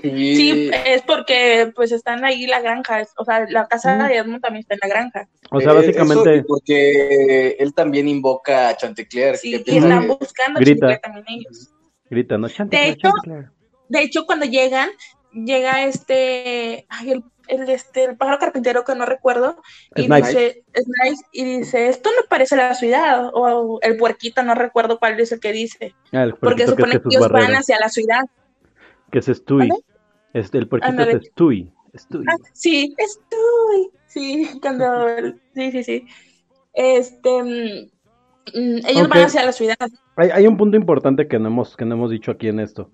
Sí, 0.00 0.70
es 0.86 1.02
porque 1.02 1.72
pues 1.74 1.92
están 1.92 2.24
ahí 2.24 2.46
la 2.46 2.60
granja, 2.60 3.00
es- 3.00 3.12
o 3.16 3.24
sea, 3.24 3.46
la 3.48 3.66
casa 3.66 3.96
Mm. 3.96 4.08
de 4.08 4.16
Edmund 4.16 4.40
también 4.42 4.60
está 4.60 4.74
en 4.74 4.80
la 4.82 4.88
granja. 4.88 5.28
o 5.50 5.60
sea, 5.60 5.72
eh, 5.72 5.74
básicamente... 5.76 6.34
eso 6.36 6.44
porque 6.46 7.50
él 7.58 7.72
también 7.74 8.08
invoca 8.08 8.68
a 8.70 8.76
Chantecler. 8.76 9.36
Sí, 9.36 9.62
que 9.62 9.72
y 9.72 9.78
están 9.78 10.00
que- 10.02 10.06
buscando 10.08 10.58
a 10.58 10.60
Grita. 10.60 10.86
Chantecler 10.88 11.00
también 11.00 11.24
ellos. 11.40 11.70
Grita, 12.10 12.38
¿no? 12.38 12.48
Chanticleer, 12.48 12.84
De 12.86 12.90
hecho, 12.92 13.08
Chanticleer. 13.08 13.50
De 13.88 14.00
hecho, 14.02 14.26
cuando 14.26 14.46
llegan, 14.46 14.90
llega 15.32 15.84
este, 15.84 16.86
ay, 16.88 17.12
el, 17.12 17.24
el, 17.48 17.68
este, 17.70 18.04
el 18.04 18.16
pájaro 18.16 18.38
carpintero 18.40 18.84
que 18.84 18.94
no 18.96 19.06
recuerdo, 19.06 19.60
y 19.94 20.04
Snipes. 20.06 20.28
dice, 20.28 20.64
Snipes, 20.74 21.20
y 21.32 21.44
dice, 21.58 21.88
esto 21.88 22.10
no 22.16 22.26
parece 22.28 22.56
la 22.56 22.74
ciudad, 22.74 23.30
o 23.32 23.78
el 23.82 23.96
puerquito, 23.96 24.42
no 24.42 24.54
recuerdo 24.56 24.98
cuál 24.98 25.18
es 25.20 25.30
el 25.32 25.38
que 25.40 25.52
dice, 25.52 25.94
Ah, 26.12 26.24
el 26.24 26.34
porque 26.34 26.64
que 26.64 26.70
supone 26.70 26.92
que 27.00 27.08
ellos 27.10 27.28
van 27.28 27.54
hacia 27.54 27.78
la 27.78 27.88
ciudad. 27.88 28.22
que 29.12 29.20
es 29.20 29.26
Stewie. 29.26 29.70
Este, 30.36 30.58
el 30.58 30.68
puerquito 30.68 31.02
es 31.02 31.26
Stewie. 31.28 31.72
Stewie. 31.94 32.26
Ah, 32.28 32.36
sí, 32.52 32.94
estoy, 32.98 33.90
sí, 34.06 34.48
cuando, 34.62 34.84
sí, 35.54 35.72
sí, 35.72 35.84
sí. 35.84 36.06
Este, 36.74 37.42
mm, 37.42 38.58
mm, 38.58 38.86
ellos 38.86 39.08
van 39.08 39.24
hacia 39.24 39.44
la 39.46 39.52
ciudad. 39.52 39.76
Hay, 40.16 40.30
hay 40.30 40.46
un 40.46 40.56
punto 40.56 40.76
importante 40.76 41.26
que 41.26 41.38
no, 41.38 41.48
hemos, 41.48 41.76
que 41.76 41.84
no 41.84 41.94
hemos 41.94 42.10
dicho 42.10 42.30
aquí 42.30 42.48
en 42.48 42.60
esto. 42.60 42.90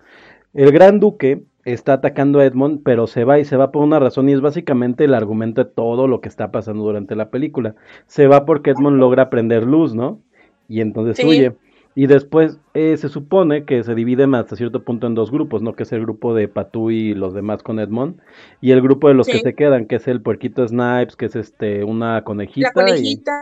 El 0.55 0.71
gran 0.71 1.01
duque 1.01 1.43
está 1.65 1.95
atacando 1.95 2.39
a 2.39 2.45
Edmond, 2.45 2.83
pero 2.85 3.07
se 3.07 3.25
va 3.25 3.39
y 3.39 3.45
se 3.45 3.57
va 3.57 3.73
por 3.73 3.83
una 3.83 3.99
razón 3.99 4.29
y 4.29 4.33
es 4.33 4.41
básicamente 4.41 5.05
el 5.05 5.15
argumento 5.15 5.65
de 5.65 5.71
todo 5.71 6.07
lo 6.07 6.21
que 6.21 6.29
está 6.29 6.53
pasando 6.53 6.85
durante 6.85 7.17
la 7.17 7.31
película. 7.31 7.75
Se 8.07 8.27
va 8.27 8.45
porque 8.45 8.71
Edmond 8.71 8.99
logra 8.99 9.31
prender 9.31 9.65
luz, 9.65 9.95
¿no? 9.95 10.21
y 10.69 10.81
entonces 10.81 11.17
Sí. 11.17 11.27
huye. 11.27 11.53
Y 11.95 12.07
después 12.07 12.59
eh, 12.73 12.97
se 12.97 13.09
supone 13.11 13.65
que 13.65 13.83
se 13.83 13.95
divide 13.95 14.25
hasta 14.35 14.57
cierto 14.57 14.83
punto 14.83 15.07
en 15.07 15.15
dos 15.15 15.31
grupos, 15.31 15.61
¿no? 15.61 15.75
Que 15.75 15.83
es 15.83 15.93
el 15.93 16.01
grupo 16.01 16.35
de 16.35 16.49
Patú 16.49 16.91
y 16.91 17.15
los 17.15 17.35
demás 17.35 17.63
con 17.63 17.79
Edmond, 17.79 18.19
y 18.63 18.71
el 18.71 18.81
grupo 18.81 19.09
de 19.09 19.15
los 19.15 19.27
que 19.27 19.41
se 19.41 19.55
quedan, 19.55 19.87
que 19.87 19.97
es 19.97 20.09
el 20.09 20.23
puerquito 20.23 20.67
Snipes, 20.67 21.17
que 21.17 21.27
es 21.27 21.37
este 21.37 21.85
una 21.85 22.25
conejita. 22.25 22.71
La 22.75 22.83
y- 22.83 22.93
conejita 22.93 23.41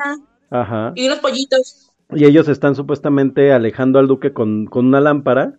ajá. 0.50 0.92
y 0.96 1.06
unos 1.06 1.20
pollitos. 1.20 1.92
Y 2.12 2.24
ellos 2.24 2.48
están 2.48 2.74
supuestamente 2.74 3.52
alejando 3.52 4.00
al 4.00 4.08
duque 4.08 4.32
con, 4.32 4.66
con 4.66 4.86
una 4.86 5.00
lámpara. 5.00 5.54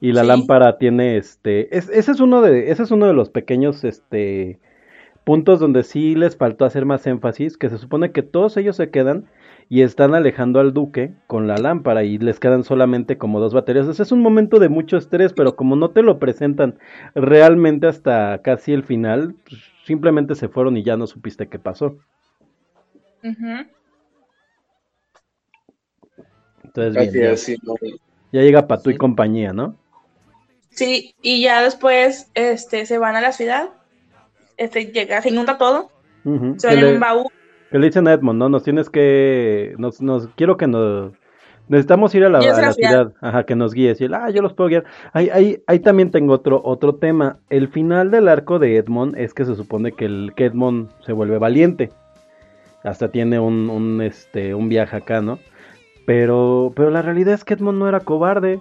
Y 0.00 0.12
la 0.12 0.20
Sí. 0.20 0.26
lámpara 0.28 0.76
tiene 0.78 1.16
este. 1.16 1.74
es- 1.76 1.88
ese 1.88 2.12
es 2.12 2.20
uno 2.20 2.42
de. 2.42 2.70
Ese 2.70 2.82
es 2.82 2.90
uno 2.90 3.06
de 3.06 3.14
los 3.14 3.30
pequeños 3.30 3.82
este. 3.84 4.58
puntos 5.24 5.60
donde 5.60 5.82
sí 5.82 6.14
les 6.14 6.36
faltó 6.36 6.64
hacer 6.66 6.84
más 6.84 7.06
énfasis. 7.06 7.56
Que 7.56 7.68
se 7.70 7.78
supone 7.78 8.12
que 8.12 8.22
todos 8.22 8.56
ellos 8.58 8.76
se 8.76 8.90
quedan. 8.90 9.24
Y 9.70 9.82
están 9.82 10.14
alejando 10.14 10.60
al 10.60 10.72
duque 10.72 11.12
con 11.26 11.46
la 11.46 11.56
lámpara. 11.56 12.02
Y 12.04 12.18
les 12.18 12.40
quedan 12.40 12.64
solamente 12.64 13.18
como 13.18 13.38
dos 13.40 13.52
baterías. 13.52 13.86
Es 14.00 14.12
un 14.12 14.20
momento 14.20 14.58
de 14.58 14.68
mucho 14.70 14.96
estrés. 14.96 15.32
Pero 15.34 15.56
como 15.56 15.76
no 15.76 15.90
te 15.90 16.02
lo 16.02 16.18
presentan 16.18 16.78
realmente 17.14 17.86
hasta 17.86 18.40
casi 18.42 18.72
el 18.72 18.82
final. 18.84 19.34
pues, 19.48 19.60
simplemente 19.84 20.34
se 20.34 20.48
fueron 20.48 20.76
y 20.76 20.82
ya 20.82 20.96
no 20.96 21.06
supiste 21.06 21.48
qué 21.48 21.58
pasó. 21.58 21.96
Entonces, 26.64 27.12
bien, 27.12 27.24
ya, 27.24 27.30
es, 27.32 27.42
sí, 27.42 27.56
no. 27.62 27.74
ya 28.32 28.42
llega 28.42 28.66
Patú 28.66 28.90
y 28.90 28.94
Sí. 28.94 28.98
compañía, 28.98 29.52
¿no? 29.52 29.76
Sí, 30.70 31.14
y 31.22 31.42
ya 31.42 31.62
después 31.62 32.30
este, 32.34 32.86
se 32.86 32.98
van 32.98 33.16
a 33.16 33.20
la 33.20 33.32
ciudad. 33.32 33.70
Este, 34.56 34.86
llega, 34.92 35.22
se 35.22 35.30
inunda 35.30 35.58
todo. 35.58 35.90
Se 36.58 36.66
van 36.66 36.78
en 36.78 36.84
le- 36.84 36.94
un 36.94 37.00
baúl. 37.00 37.26
Que 37.70 37.78
le 37.78 37.86
dicen 37.86 38.08
a 38.08 38.12
Edmond, 38.12 38.38
¿no? 38.38 38.48
Nos 38.48 38.62
tienes 38.64 38.88
que. 38.90 39.74
Nos, 39.78 40.00
nos, 40.00 40.28
quiero 40.36 40.56
que 40.56 40.66
nos. 40.66 41.12
Necesitamos 41.68 42.14
ir 42.14 42.24
a 42.24 42.30
la, 42.30 42.38
a 42.38 42.72
ciudad. 42.72 43.12
Ajá, 43.20 43.44
que 43.44 43.54
nos 43.54 43.74
guíes. 43.74 44.00
Y 44.00 44.04
él, 44.04 44.14
ah, 44.14 44.30
yo 44.30 44.40
los 44.40 44.54
puedo 44.54 44.70
guiar. 44.70 44.84
Ahí, 45.12 45.28
ahí, 45.30 45.62
ahí 45.66 45.78
también 45.80 46.10
tengo 46.10 46.32
otro, 46.32 46.62
otro 46.64 46.94
tema. 46.94 47.40
El 47.50 47.68
final 47.68 48.10
del 48.10 48.28
arco 48.28 48.58
de 48.58 48.76
Edmond 48.76 49.18
es 49.18 49.34
que 49.34 49.44
se 49.44 49.54
supone 49.54 49.92
que, 49.92 50.06
el, 50.06 50.32
que 50.34 50.46
Edmond 50.46 50.88
se 51.04 51.12
vuelve 51.12 51.36
valiente. 51.36 51.90
Hasta 52.84 53.10
tiene 53.10 53.38
un, 53.38 53.68
un, 53.68 54.00
este, 54.00 54.54
un 54.54 54.70
viaje 54.70 54.96
acá, 54.96 55.20
¿no? 55.20 55.38
Pero, 56.06 56.72
pero 56.74 56.88
la 56.88 57.02
realidad 57.02 57.34
es 57.34 57.44
que 57.44 57.52
Edmond 57.52 57.78
no 57.78 57.86
era 57.86 58.00
cobarde. 58.00 58.60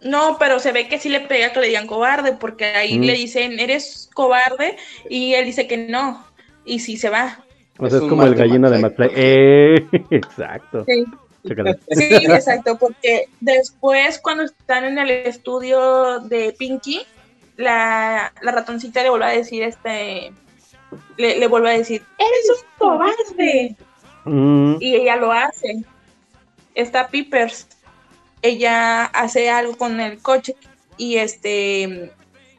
No, 0.00 0.36
pero 0.38 0.58
se 0.58 0.72
ve 0.72 0.88
que 0.88 0.98
sí 0.98 1.10
le 1.10 1.20
pega 1.20 1.52
que 1.52 1.60
le 1.60 1.66
digan 1.66 1.86
cobarde, 1.86 2.32
porque 2.32 2.64
ahí 2.64 2.98
Mm. 2.98 3.02
le 3.02 3.12
dicen, 3.12 3.60
eres 3.60 4.08
cobarde, 4.14 4.76
y 5.10 5.34
él 5.34 5.44
dice 5.44 5.66
que 5.66 5.76
no, 5.76 6.24
y 6.64 6.78
sí 6.78 6.96
se 6.96 7.10
va. 7.10 7.44
O 7.80 7.86
Es 7.86 7.92
sea, 7.92 7.98
es 7.98 8.02
un 8.02 8.10
como 8.10 8.24
el 8.24 8.34
gallina 8.34 8.70
de 8.70 8.78
McFly. 8.78 9.10
¡Eh! 9.14 9.86
Exacto. 10.10 10.84
Sí, 10.86 11.04
exacto, 12.26 12.76
porque 12.76 13.28
después 13.40 14.18
cuando 14.18 14.42
están 14.44 14.84
en 14.84 14.98
el 14.98 15.10
estudio 15.10 16.20
de 16.20 16.54
Pinky, 16.58 17.00
la, 17.56 18.30
la 18.42 18.52
ratoncita 18.52 19.02
le 19.02 19.08
vuelve 19.08 19.24
a 19.24 19.30
decir, 19.30 19.62
este, 19.62 20.32
le, 21.16 21.38
le 21.38 21.46
vuelve 21.46 21.70
a 21.70 21.78
decir, 21.78 22.02
eres 22.18 22.50
un 22.50 22.66
cobarde, 22.78 23.76
Mm, 24.24 24.76
y 24.80 24.94
ella 24.96 25.16
lo 25.16 25.32
hace. 25.32 25.82
Está 26.74 27.08
Peepers, 27.08 27.66
ella 28.42 29.04
hace 29.06 29.50
algo 29.50 29.76
con 29.76 30.00
el 30.00 30.18
coche, 30.18 30.56
y 30.96 31.16
este, 31.16 32.12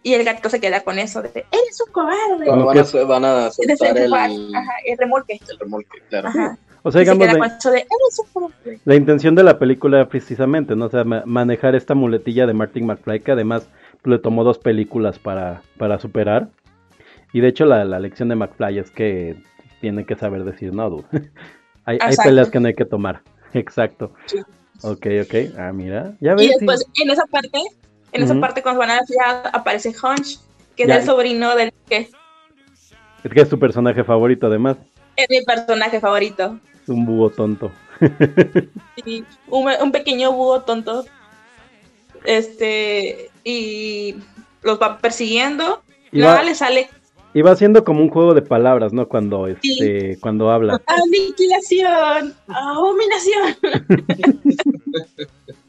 y 0.04 0.14
el 0.14 0.24
gatito 0.24 0.50
se 0.50 0.60
queda 0.60 0.82
con 0.82 0.98
eso 1.00 1.22
de, 1.22 1.30
eres 1.30 1.84
un 1.86 1.92
cobarde. 1.94 2.46
Cuando 2.46 2.66
van, 2.66 2.78
a, 2.78 3.04
van 3.06 3.26
a 3.26 3.36
De 3.46 3.52
soltar 3.52 3.98
el, 3.98 4.14
ajá, 4.14 4.72
el 4.86 4.98
remolque. 4.98 5.40
el 5.50 5.60
remolque, 5.60 6.00
claro. 6.10 6.30
Ajá. 6.30 6.58
o 6.84 6.92
sea, 6.92 7.02
Y 7.02 7.06
se 7.06 7.12
digamos, 7.12 7.24
queda 7.28 7.34
de- 7.34 7.40
con 7.40 7.58
eso 7.58 7.72
de, 7.72 7.78
eres 7.78 8.20
un 8.20 8.26
cobarde. 8.34 8.80
La 8.86 8.96
intención 8.96 9.36
de 9.36 9.44
la 9.44 9.60
película 9.60 9.98
era 10.00 10.10
precisamente, 10.10 10.76
¿no? 10.76 10.86
O 10.86 10.90
sea, 10.90 11.04
ma- 11.04 11.24
manejar 11.26 11.76
esta 11.76 11.94
muletilla 11.94 12.48
de 12.48 12.54
Martin 12.54 12.86
McFly, 12.88 13.20
que 13.22 13.32
además 13.32 13.70
le 14.04 14.18
tomó 14.18 14.44
dos 14.44 14.58
películas 14.58 15.20
para, 15.20 15.62
para 15.78 16.00
superar. 16.00 16.50
Y 17.34 17.40
de 17.42 17.48
hecho, 17.50 17.66
la, 17.66 17.86
la 17.86 18.00
lección 18.00 18.30
de 18.30 18.36
McFly 18.36 18.80
es 18.80 18.90
que 18.92 19.36
tiene 19.82 20.06
que 20.06 20.16
saber 20.16 20.44
decir 20.44 20.74
no, 20.74 20.90
dude. 20.90 21.06
hay, 21.86 21.98
hay 22.02 22.16
peleas 22.24 22.50
que 22.50 22.60
no 22.60 22.68
hay 22.68 22.74
que 22.76 22.86
tomar. 22.86 23.22
Exacto. 23.54 24.14
Sí. 24.26 24.40
Ok, 24.84 25.06
ok. 25.24 25.56
Ah, 25.60 25.72
mira. 25.72 26.14
Ya 26.20 26.32
Y 26.32 26.36
ves. 26.36 26.42
sí. 26.48 26.54
después, 26.60 26.86
en 27.04 27.10
esa 27.12 27.26
parte, 27.28 27.60
en 28.12 28.24
esa 28.24 28.40
parte 28.40 28.62
cuando 28.62 28.80
van 28.80 28.92
a 28.92 28.96
la 28.98 29.04
ciudad, 29.04 29.50
aparece 29.54 29.90
Hunch, 29.90 30.40
que 30.76 30.84
es 30.84 30.90
el 30.90 31.04
sobrino 31.04 31.56
del 31.56 31.74
que 31.88 32.10
Es 33.24 33.32
que 33.32 33.42
es 33.42 33.50
tu 33.50 33.60
personaje 33.60 34.04
favorito, 34.04 34.48
además. 34.48 34.78
es 35.16 35.28
mi 35.30 35.42
personaje 35.44 36.00
favorito. 36.00 36.60
Es 36.84 36.90
un 36.90 37.06
búho 37.06 37.30
tonto. 37.30 37.72
Un, 39.48 39.70
un 39.82 39.92
pequeño 39.92 40.32
búho 40.32 40.62
tonto. 40.62 41.06
Este, 42.24 43.30
y 43.44 44.16
los 44.64 44.82
va 44.82 44.98
persiguiendo. 44.98 45.84
Y 46.12 46.20
Nada 46.20 46.38
va, 46.38 46.44
le 46.44 46.56
sale 46.56 46.90
y 47.34 47.42
va 47.42 47.52
haciendo 47.52 47.84
como 47.84 48.02
un 48.02 48.10
juego 48.10 48.34
de 48.34 48.42
palabras, 48.42 48.92
¿no? 48.92 49.08
Cuando, 49.08 49.48
este, 49.48 50.18
cuando 50.20 50.52
habla. 50.52 50.82
aniquilación, 50.86 52.34
abominación. 52.48 53.56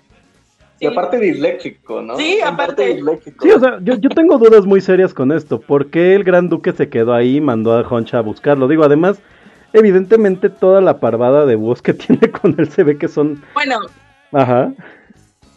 Y 0.83 0.87
aparte 0.87 1.19
disléxico, 1.19 2.03
¿no? 2.03 2.17
Sí, 2.17 2.41
aparte. 2.45 2.95
disléxico. 2.95 3.45
Sí, 3.45 3.51
o 3.53 3.61
sea, 3.61 3.79
yo, 3.83 3.95
yo 3.95 4.09
tengo 4.11 4.37
dudas 4.39 4.67
muy 4.67 4.81
serias 4.81 5.15
con 5.15 5.31
esto. 5.33 5.61
¿Por 5.61 5.91
qué 5.91 6.15
el 6.15 6.25
Gran 6.25 6.49
Duque 6.49 6.73
se 6.73 6.89
quedó 6.89 7.15
ahí 7.15 7.37
y 7.37 7.41
mandó 7.41 7.73
a 7.73 7.83
Honcha 7.89 8.19
a 8.19 8.23
buscarlo? 8.23 8.67
Digo, 8.69 8.83
además, 8.85 9.21
evidentemente 9.73 10.51
toda 10.51 10.81
la 10.81 10.99
parvada 11.01 11.47
de 11.47 11.55
voz 11.57 11.83
que 11.83 11.95
tiene 11.95 12.31
con 12.31 12.55
él 12.59 12.69
se 12.71 12.83
ve 12.85 12.99
que 12.99 13.09
son... 13.09 13.43
Bueno, 13.55 13.77
Ajá. 14.33 14.73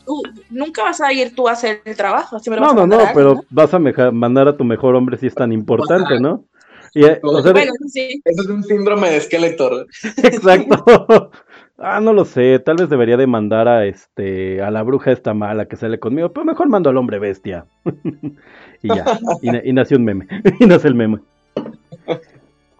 tú 0.05 0.21
nunca 0.51 0.83
vas 0.83 1.01
a 1.01 1.11
ir 1.11 1.33
tú 1.33 1.47
a 1.47 1.53
hacer 1.53 1.81
el 1.85 1.95
trabajo. 1.97 2.37
siempre 2.39 2.61
No, 2.61 2.67
vas 2.73 2.73
a 2.73 2.79
no, 2.81 2.87
no, 2.87 2.95
a 2.95 3.07
alguien, 3.07 3.15
pero 3.15 3.41
vas 3.49 3.73
a 3.73 3.79
meja- 3.79 4.11
mandar 4.11 4.47
a 4.47 4.55
tu 4.55 4.63
mejor 4.63 4.95
hombre 4.95 5.17
si 5.17 5.27
es 5.27 5.33
tan 5.35 5.51
importante, 5.51 6.19
¿no? 6.19 6.45
Y, 6.93 7.03
eh, 7.03 7.19
o 7.23 7.41
sea, 7.41 7.51
de- 7.51 7.59
Bueno, 7.59 7.73
sí. 7.87 8.21
Eso 8.23 8.43
es 8.43 8.47
un 8.47 8.63
síndrome 8.63 9.09
de 9.09 9.19
Skeletor. 9.21 9.85
exacto. 10.17 11.31
Ah, 11.77 11.99
no 11.99 12.13
lo 12.13 12.23
sé, 12.23 12.59
tal 12.59 12.77
vez 12.77 12.89
debería 12.89 13.17
de 13.17 13.27
mandar 13.27 13.67
a 13.67 13.85
este 13.85 14.61
a 14.61 14.71
la 14.71 14.81
bruja 14.83 15.11
esta 15.11 15.33
mala 15.33 15.65
que 15.67 15.75
sale 15.75 15.99
conmigo, 15.99 16.31
pero 16.31 16.45
mejor 16.45 16.69
mando 16.69 16.89
al 16.89 16.97
hombre 16.97 17.19
bestia. 17.19 17.65
y 18.81 18.93
ya, 18.93 19.05
y, 19.41 19.49
na- 19.51 19.61
y 19.63 19.73
nació 19.73 19.97
un 19.97 20.05
meme, 20.05 20.27
y 20.59 20.65
nace 20.65 20.87
el 20.87 20.95
meme. 20.95 21.19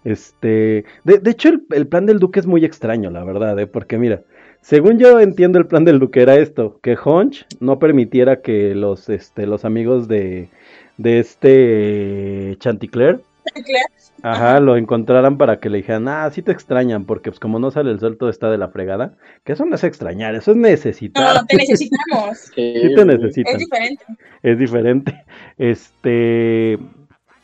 Este, 0.04 0.86
de, 1.04 1.32
hecho 1.32 1.50
el, 1.50 1.64
el 1.72 1.88
plan 1.88 2.06
del 2.06 2.20
duque 2.20 2.40
es 2.40 2.46
muy 2.46 2.64
extraño, 2.64 3.10
la 3.10 3.24
verdad, 3.24 3.58
¿eh? 3.58 3.66
porque 3.66 3.98
mira, 3.98 4.22
según 4.62 5.00
yo 5.00 5.20
entiendo 5.20 5.58
el 5.58 5.66
plan 5.66 5.84
del 5.84 5.98
duque 6.00 6.22
era 6.22 6.36
esto, 6.36 6.80
que 6.84 6.96
Honch 7.04 7.48
no 7.60 7.80
permitiera 7.80 8.42
que 8.42 8.76
los, 8.76 9.10
este, 9.10 9.48
los 9.48 9.66
amigos 9.66 10.08
de, 10.08 10.50
de 10.98 11.20
este 11.20 12.56
Chanticleer 12.60 13.22
Ajá, 14.22 14.60
lo 14.60 14.76
encontraran 14.78 15.38
para 15.38 15.60
que 15.60 15.70
le 15.70 15.78
dijeran, 15.78 16.08
ah, 16.08 16.30
sí 16.32 16.42
te 16.42 16.52
extrañan, 16.52 17.06
porque 17.06 17.30
pues 17.30 17.40
como 17.40 17.60
no 17.60 17.70
sale 17.72 17.92
el 17.92 18.00
sol 18.00 18.18
todo 18.18 18.30
está 18.30 18.50
de 18.50 18.58
la 18.58 18.70
fregada, 18.70 19.14
que 19.44 19.54
eso 19.54 19.66
no 19.66 19.76
es 19.76 19.84
extrañar, 19.84 20.34
eso 20.36 20.52
es 20.52 20.58
necesitar, 20.58 21.36
No, 21.36 21.46
te 21.46 21.58
necesitamos. 21.58 22.38
sí 22.56 22.92
te 22.96 23.06
necesitan, 23.06 23.54
Es 23.54 23.60
diferente. 23.60 24.06
es 24.42 24.60
diferente, 24.60 25.26
este, 25.58 26.80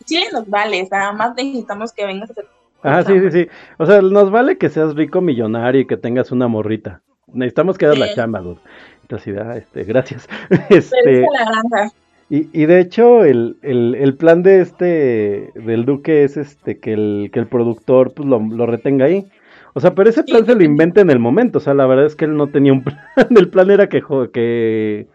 Sí, 0.05 0.25
nos 0.33 0.49
vale, 0.49 0.87
nada 0.91 1.11
más 1.13 1.35
necesitamos 1.35 1.93
que 1.93 2.05
vengas 2.05 2.29
a 2.29 2.33
hacer. 2.33 2.45
ajá, 2.81 3.03
sí, 3.03 3.19
sí, 3.19 3.31
sí, 3.31 3.47
o 3.77 3.85
sea, 3.85 4.01
nos 4.01 4.31
vale 4.31 4.57
que 4.57 4.69
seas 4.69 4.95
rico 4.95 5.21
millonario 5.21 5.81
y 5.81 5.87
que 5.87 5.97
tengas 5.97 6.31
una 6.31 6.47
morrita, 6.47 7.01
necesitamos 7.27 7.77
que 7.77 7.85
hagas 7.85 7.99
la 7.99 8.13
chamba, 8.15 8.39
dude. 8.39 8.59
Entonces, 9.03 9.37
ah, 9.37 9.57
este, 9.57 9.83
gracias, 9.83 10.27
este, 10.69 11.21
la 11.21 11.45
granja. 11.45 11.93
Y, 12.31 12.47
y 12.53 12.65
de 12.65 12.79
hecho, 12.79 13.25
el, 13.25 13.57
el, 13.61 13.93
el 13.93 14.15
plan 14.15 14.41
de 14.41 14.61
este, 14.61 15.51
del 15.53 15.83
Duque 15.83 16.23
es 16.23 16.37
este, 16.37 16.79
que 16.79 16.93
el, 16.93 17.29
que 17.33 17.39
el 17.39 17.47
productor 17.47 18.13
pues, 18.13 18.25
lo, 18.25 18.39
lo 18.39 18.65
retenga 18.65 19.03
ahí. 19.03 19.27
O 19.73 19.81
sea, 19.81 19.93
pero 19.93 20.09
ese 20.09 20.23
plan 20.23 20.45
se 20.45 20.55
lo 20.55 20.63
inventa 20.63 21.01
en 21.01 21.09
el 21.09 21.19
momento. 21.19 21.57
O 21.57 21.61
sea, 21.61 21.73
la 21.73 21.85
verdad 21.85 22.05
es 22.05 22.15
que 22.15 22.23
él 22.23 22.37
no 22.37 22.47
tenía 22.47 22.71
un 22.71 22.83
plan. 22.85 22.97
El 23.35 23.49
plan 23.49 23.69
era 23.69 23.89
que, 23.89 24.01
que 24.31 25.07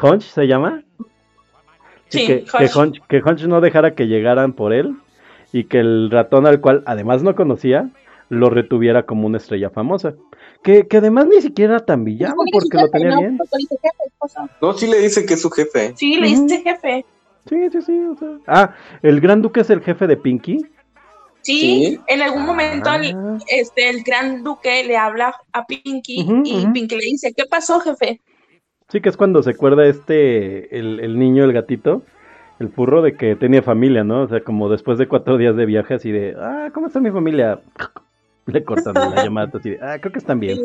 Hunch 0.00 0.22
se 0.22 0.46
llama. 0.46 0.84
Sí, 2.06 2.24
que, 2.28 2.44
que, 2.44 2.64
Hunch. 2.66 2.76
Hunch, 2.76 3.00
que 3.08 3.20
Hunch 3.20 3.42
no 3.46 3.60
dejara 3.60 3.96
que 3.96 4.06
llegaran 4.06 4.52
por 4.52 4.72
él. 4.72 4.94
Y 5.52 5.64
que 5.64 5.80
el 5.80 6.08
ratón 6.08 6.46
al 6.46 6.60
cual 6.60 6.84
además 6.86 7.24
no 7.24 7.34
conocía, 7.34 7.90
lo 8.28 8.48
retuviera 8.48 9.02
como 9.02 9.26
una 9.26 9.38
estrella 9.38 9.70
famosa. 9.70 10.14
Que, 10.62 10.86
que 10.86 10.98
además 10.98 11.26
ni 11.26 11.40
siquiera 11.40 11.76
era 11.76 11.84
tan 11.86 12.04
villano 12.04 12.34
Porque 12.52 12.76
lo 12.76 12.88
tenía 12.90 13.10
¿no? 13.10 13.18
bien. 13.20 13.38
Porque 13.38 13.56
dice 13.58 13.76
jefe, 13.82 14.12
cosa. 14.18 14.48
No, 14.60 14.72
sí 14.74 14.86
le 14.86 14.98
dice 14.98 15.24
que 15.24 15.34
es 15.34 15.40
su 15.42 15.50
jefe. 15.50 15.94
Sí, 15.96 16.16
le 16.16 16.26
dice 16.28 16.60
jefe. 16.62 17.04
Sí, 17.48 17.56
sí, 17.72 17.82
sí. 17.82 18.00
o 18.00 18.16
sea. 18.16 18.28
Ah, 18.46 18.74
el 19.02 19.20
gran 19.20 19.40
duque 19.40 19.60
es 19.60 19.70
el 19.70 19.80
jefe 19.80 20.06
de 20.06 20.16
Pinky. 20.16 20.58
Sí, 21.42 21.58
Sí. 21.60 22.00
en 22.06 22.20
algún 22.20 22.44
momento 22.44 22.92
el, 22.92 23.14
Ah. 23.16 23.38
este, 23.48 23.88
el 23.88 24.02
gran 24.02 24.44
duque 24.44 24.84
le 24.84 24.96
habla 24.98 25.34
a 25.52 25.64
Pinky 25.64 26.26
y. 26.44 26.66
Pinky 26.66 26.96
le 26.96 27.04
dice, 27.04 27.32
¿qué 27.34 27.44
pasó, 27.46 27.80
jefe? 27.80 28.20
Sí, 28.90 29.00
que 29.00 29.08
es 29.08 29.16
cuando 29.16 29.42
se 29.42 29.50
acuerda 29.50 29.86
este, 29.86 30.76
el, 30.78 31.00
el 31.00 31.18
niño, 31.18 31.44
el 31.44 31.52
gatito, 31.54 32.02
el 32.58 32.68
furro, 32.68 33.00
de 33.00 33.16
que 33.16 33.36
tenía 33.36 33.62
familia, 33.62 34.04
¿no? 34.04 34.22
O 34.24 34.28
sea, 34.28 34.42
como 34.44 34.68
después 34.68 34.98
de 34.98 35.08
cuatro 35.08 35.38
días 35.38 35.56
de 35.56 35.64
viaje, 35.64 35.94
así 35.94 36.10
de, 36.12 36.36
ah, 36.38 36.68
¿cómo 36.74 36.88
está 36.88 37.00
mi 37.00 37.10
familia? 37.10 37.60
Le 38.52 38.64
cortan 38.64 38.94
la 38.94 39.14
llamada, 39.24 39.50
así 39.58 39.70
de, 39.70 39.78
ah, 39.80 39.98
creo 40.00 40.12
que 40.12 40.18
están 40.18 40.40
bien. 40.40 40.58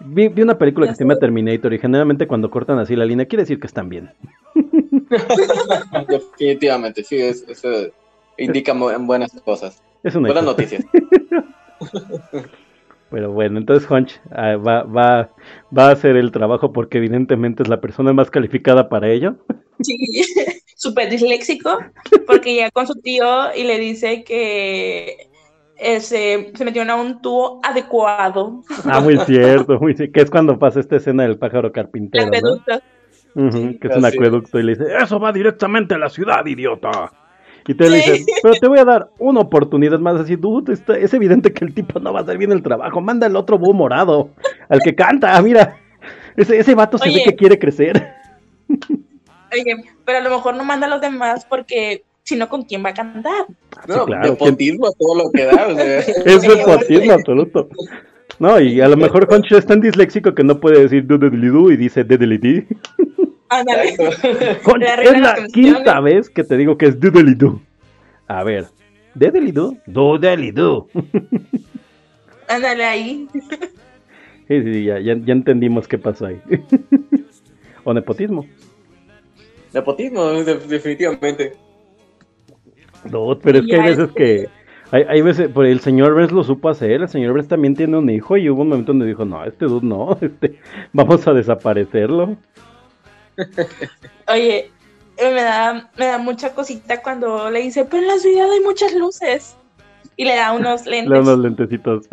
Vi, 0.00 0.28
vi 0.28 0.42
una 0.42 0.58
película 0.58 0.86
que 0.86 0.94
se 0.94 1.04
llama 1.04 1.16
Terminator 1.18 1.72
y 1.72 1.78
generalmente 1.78 2.26
cuando 2.26 2.50
cortan 2.50 2.78
así 2.78 2.94
la 2.94 3.06
línea 3.06 3.26
quiere 3.26 3.42
decir 3.42 3.58
que 3.58 3.66
están 3.66 3.88
bien. 3.88 4.10
Definitivamente, 6.08 7.02
sí, 7.02 7.16
es, 7.16 7.44
eso 7.48 7.68
indica 8.36 8.74
mu- 8.74 8.90
buenas 9.06 9.32
cosas. 9.44 9.82
Es 10.02 10.14
una 10.14 10.28
Buenas 10.28 10.44
noticias. 10.44 10.84
Pero 13.10 13.32
bueno, 13.32 13.58
entonces 13.58 13.88
Hunch 13.90 14.20
ah, 14.32 14.56
va, 14.56 14.82
va, 14.82 15.30
va 15.76 15.88
a 15.88 15.92
hacer 15.92 16.16
el 16.16 16.32
trabajo 16.32 16.72
porque 16.72 16.98
evidentemente 16.98 17.62
es 17.62 17.68
la 17.68 17.80
persona 17.80 18.12
más 18.12 18.30
calificada 18.30 18.88
para 18.88 19.08
ello. 19.08 19.36
Sí, 19.80 19.96
súper 20.76 21.08
disléxico, 21.08 21.78
porque 22.26 22.54
llega 22.54 22.70
con 22.70 22.86
su 22.86 22.94
tío 22.94 23.54
y 23.54 23.64
le 23.64 23.78
dice 23.78 24.24
que 24.24 25.28
eh, 25.78 26.00
se, 26.00 26.52
se 26.54 26.64
metieron 26.64 26.90
a 26.90 26.96
un 26.96 27.20
tubo 27.20 27.60
adecuado. 27.62 28.62
Ah, 28.84 29.00
muy 29.00 29.16
cierto, 29.18 29.78
muy 29.80 29.94
ci- 29.94 30.10
que 30.12 30.20
es 30.22 30.30
cuando 30.30 30.58
pasa 30.58 30.80
esta 30.80 30.96
escena 30.96 31.22
del 31.24 31.38
pájaro 31.38 31.70
carpintero, 31.72 32.26
¿no? 32.42 32.64
que 33.78 33.88
es 33.88 33.96
un 33.96 34.04
acueducto 34.04 34.58
y 34.58 34.62
le 34.62 34.72
dice, 34.74 34.84
eso 35.02 35.20
va 35.20 35.30
directamente 35.32 35.94
a 35.94 35.98
la 35.98 36.08
ciudad, 36.08 36.44
idiota. 36.46 37.12
Y 37.68 37.74
te 37.74 37.90
le 37.90 38.00
Sí. 38.00 38.10
dice, 38.12 38.32
pero 38.42 38.54
te 38.54 38.68
voy 38.68 38.78
a 38.78 38.84
dar 38.84 39.08
una 39.18 39.40
oportunidad 39.40 39.98
más 39.98 40.18
así, 40.20 40.36
dude, 40.36 40.72
está- 40.72 40.96
es 40.96 41.12
evidente 41.12 41.52
que 41.52 41.64
el 41.64 41.74
tipo 41.74 41.98
no 42.00 42.12
va 42.12 42.20
a 42.20 42.22
hacer 42.22 42.38
bien 42.38 42.52
el 42.52 42.62
trabajo, 42.62 43.00
manda 43.00 43.26
el 43.26 43.36
otro 43.36 43.58
búho 43.58 43.74
morado, 43.74 44.30
al 44.68 44.80
que 44.80 44.94
canta, 44.94 45.40
mira, 45.42 45.76
ese, 46.36 46.56
ese 46.58 46.74
vato 46.74 46.96
se 46.96 47.08
ve 47.08 47.14
Oye. 47.16 47.24
que 47.24 47.36
quiere 47.36 47.58
crecer. 47.58 48.14
Oye, 49.52 49.84
pero 50.04 50.18
a 50.18 50.20
lo 50.22 50.30
mejor 50.30 50.54
no 50.56 50.64
manda 50.64 50.86
a 50.86 50.90
los 50.90 51.00
demás 51.00 51.44
porque 51.44 52.04
si 52.26 52.34
no, 52.36 52.48
¿con 52.48 52.62
quién 52.64 52.84
va 52.84 52.88
a 52.90 52.94
cantar? 52.94 53.46
No, 53.86 54.04
claro, 54.04 54.30
nepotismo 54.32 54.90
todo 54.98 55.14
lo 55.24 55.30
que 55.30 55.44
da. 55.44 55.68
o 55.68 55.74
sea. 55.76 55.98
Es 56.00 56.42
nepotismo 56.42 57.12
absoluto. 57.12 57.68
No, 58.40 58.60
y 58.60 58.80
a 58.80 58.88
lo 58.88 58.96
mejor 58.96 59.28
Concho 59.28 59.56
es 59.56 59.64
tan 59.64 59.80
disléxico 59.80 60.34
que 60.34 60.42
no 60.42 60.58
puede 60.60 60.82
decir 60.82 61.06
dudelidu 61.06 61.70
y 61.70 61.76
dice. 61.76 62.04
Concho, 64.64 64.86
La 64.86 64.94
es 65.02 65.20
la 65.20 65.46
quinta 65.52 66.00
vez 66.00 66.28
que 66.28 66.42
te 66.42 66.56
digo 66.56 66.76
que 66.76 66.86
es 66.86 66.98
dudelidu. 66.98 67.60
A 68.26 68.42
ver, 68.42 68.66
dedelidu, 69.14 69.78
dudelidu. 69.86 70.88
Ándale 72.48 72.84
ahí. 72.84 73.28
Sí, 74.48 74.62
sí, 74.62 74.84
ya, 74.84 74.98
ya, 75.00 75.16
ya 75.16 75.32
entendimos 75.32 75.86
qué 75.88 75.96
pasó 75.98 76.26
ahí. 76.26 76.40
o 77.84 77.94
nepotismo. 77.94 78.46
Nepotismo, 79.72 80.24
de- 80.42 80.58
definitivamente. 80.58 81.52
No, 83.10 83.38
pero 83.42 83.58
es 83.58 83.66
que 83.66 83.76
hay 83.76 83.90
veces 83.96 84.10
que. 84.14 84.48
Hay, 84.92 85.02
hay 85.08 85.20
veces, 85.20 85.48
por 85.48 85.66
el 85.66 85.80
señor 85.80 86.14
Burns 86.14 86.30
lo 86.30 86.44
supo 86.44 86.68
hacer, 86.68 86.92
el 87.02 87.08
señor 87.08 87.32
Burns 87.32 87.48
también 87.48 87.74
tiene 87.74 87.96
un 87.98 88.08
hijo 88.08 88.36
y 88.36 88.48
hubo 88.48 88.62
un 88.62 88.68
momento 88.68 88.92
donde 88.92 89.06
dijo, 89.06 89.24
no, 89.24 89.44
este 89.44 89.64
dude 89.64 89.84
no, 89.84 90.16
este, 90.20 90.60
vamos 90.92 91.26
a 91.26 91.32
desaparecerlo. 91.32 92.36
Oye, 94.28 94.70
eh, 95.16 95.30
me 95.34 95.42
da, 95.42 95.90
me 95.98 96.06
da 96.06 96.18
mucha 96.18 96.54
cosita 96.54 97.02
cuando 97.02 97.50
le 97.50 97.62
dice, 97.62 97.84
pero 97.84 98.02
en 98.02 98.08
la 98.08 98.18
ciudad 98.18 98.50
hay 98.50 98.60
muchas 98.60 98.94
luces. 98.94 99.56
Y 100.18 100.24
le 100.24 100.36
da 100.36 100.52
unos 100.52 100.86
lentes. 100.86 101.10
Le 101.10 101.16
dan 101.16 101.24
unos 101.24 101.38
lentecitos. 101.40 102.08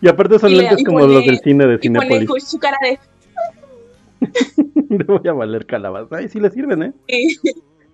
Y 0.00 0.08
aparte 0.08 0.38
son 0.38 0.50
Y 0.50 0.56
lentes 0.56 0.82
como 0.84 1.00
pone- 1.00 1.14
los 1.14 1.26
del 1.26 1.38
cine 1.38 1.66
de 1.66 1.78
pone 1.78 2.00
Cinépolis. 2.08 2.44
su 2.48 2.58
cara 2.58 2.76
de... 2.82 2.98
Le 4.88 5.04
voy 5.04 5.28
a 5.28 5.32
valer 5.32 5.64
calabaza. 5.66 6.16
Ay, 6.16 6.28
sí 6.28 6.40
le 6.40 6.50
sirven, 6.50 6.82
¿eh? 6.82 6.92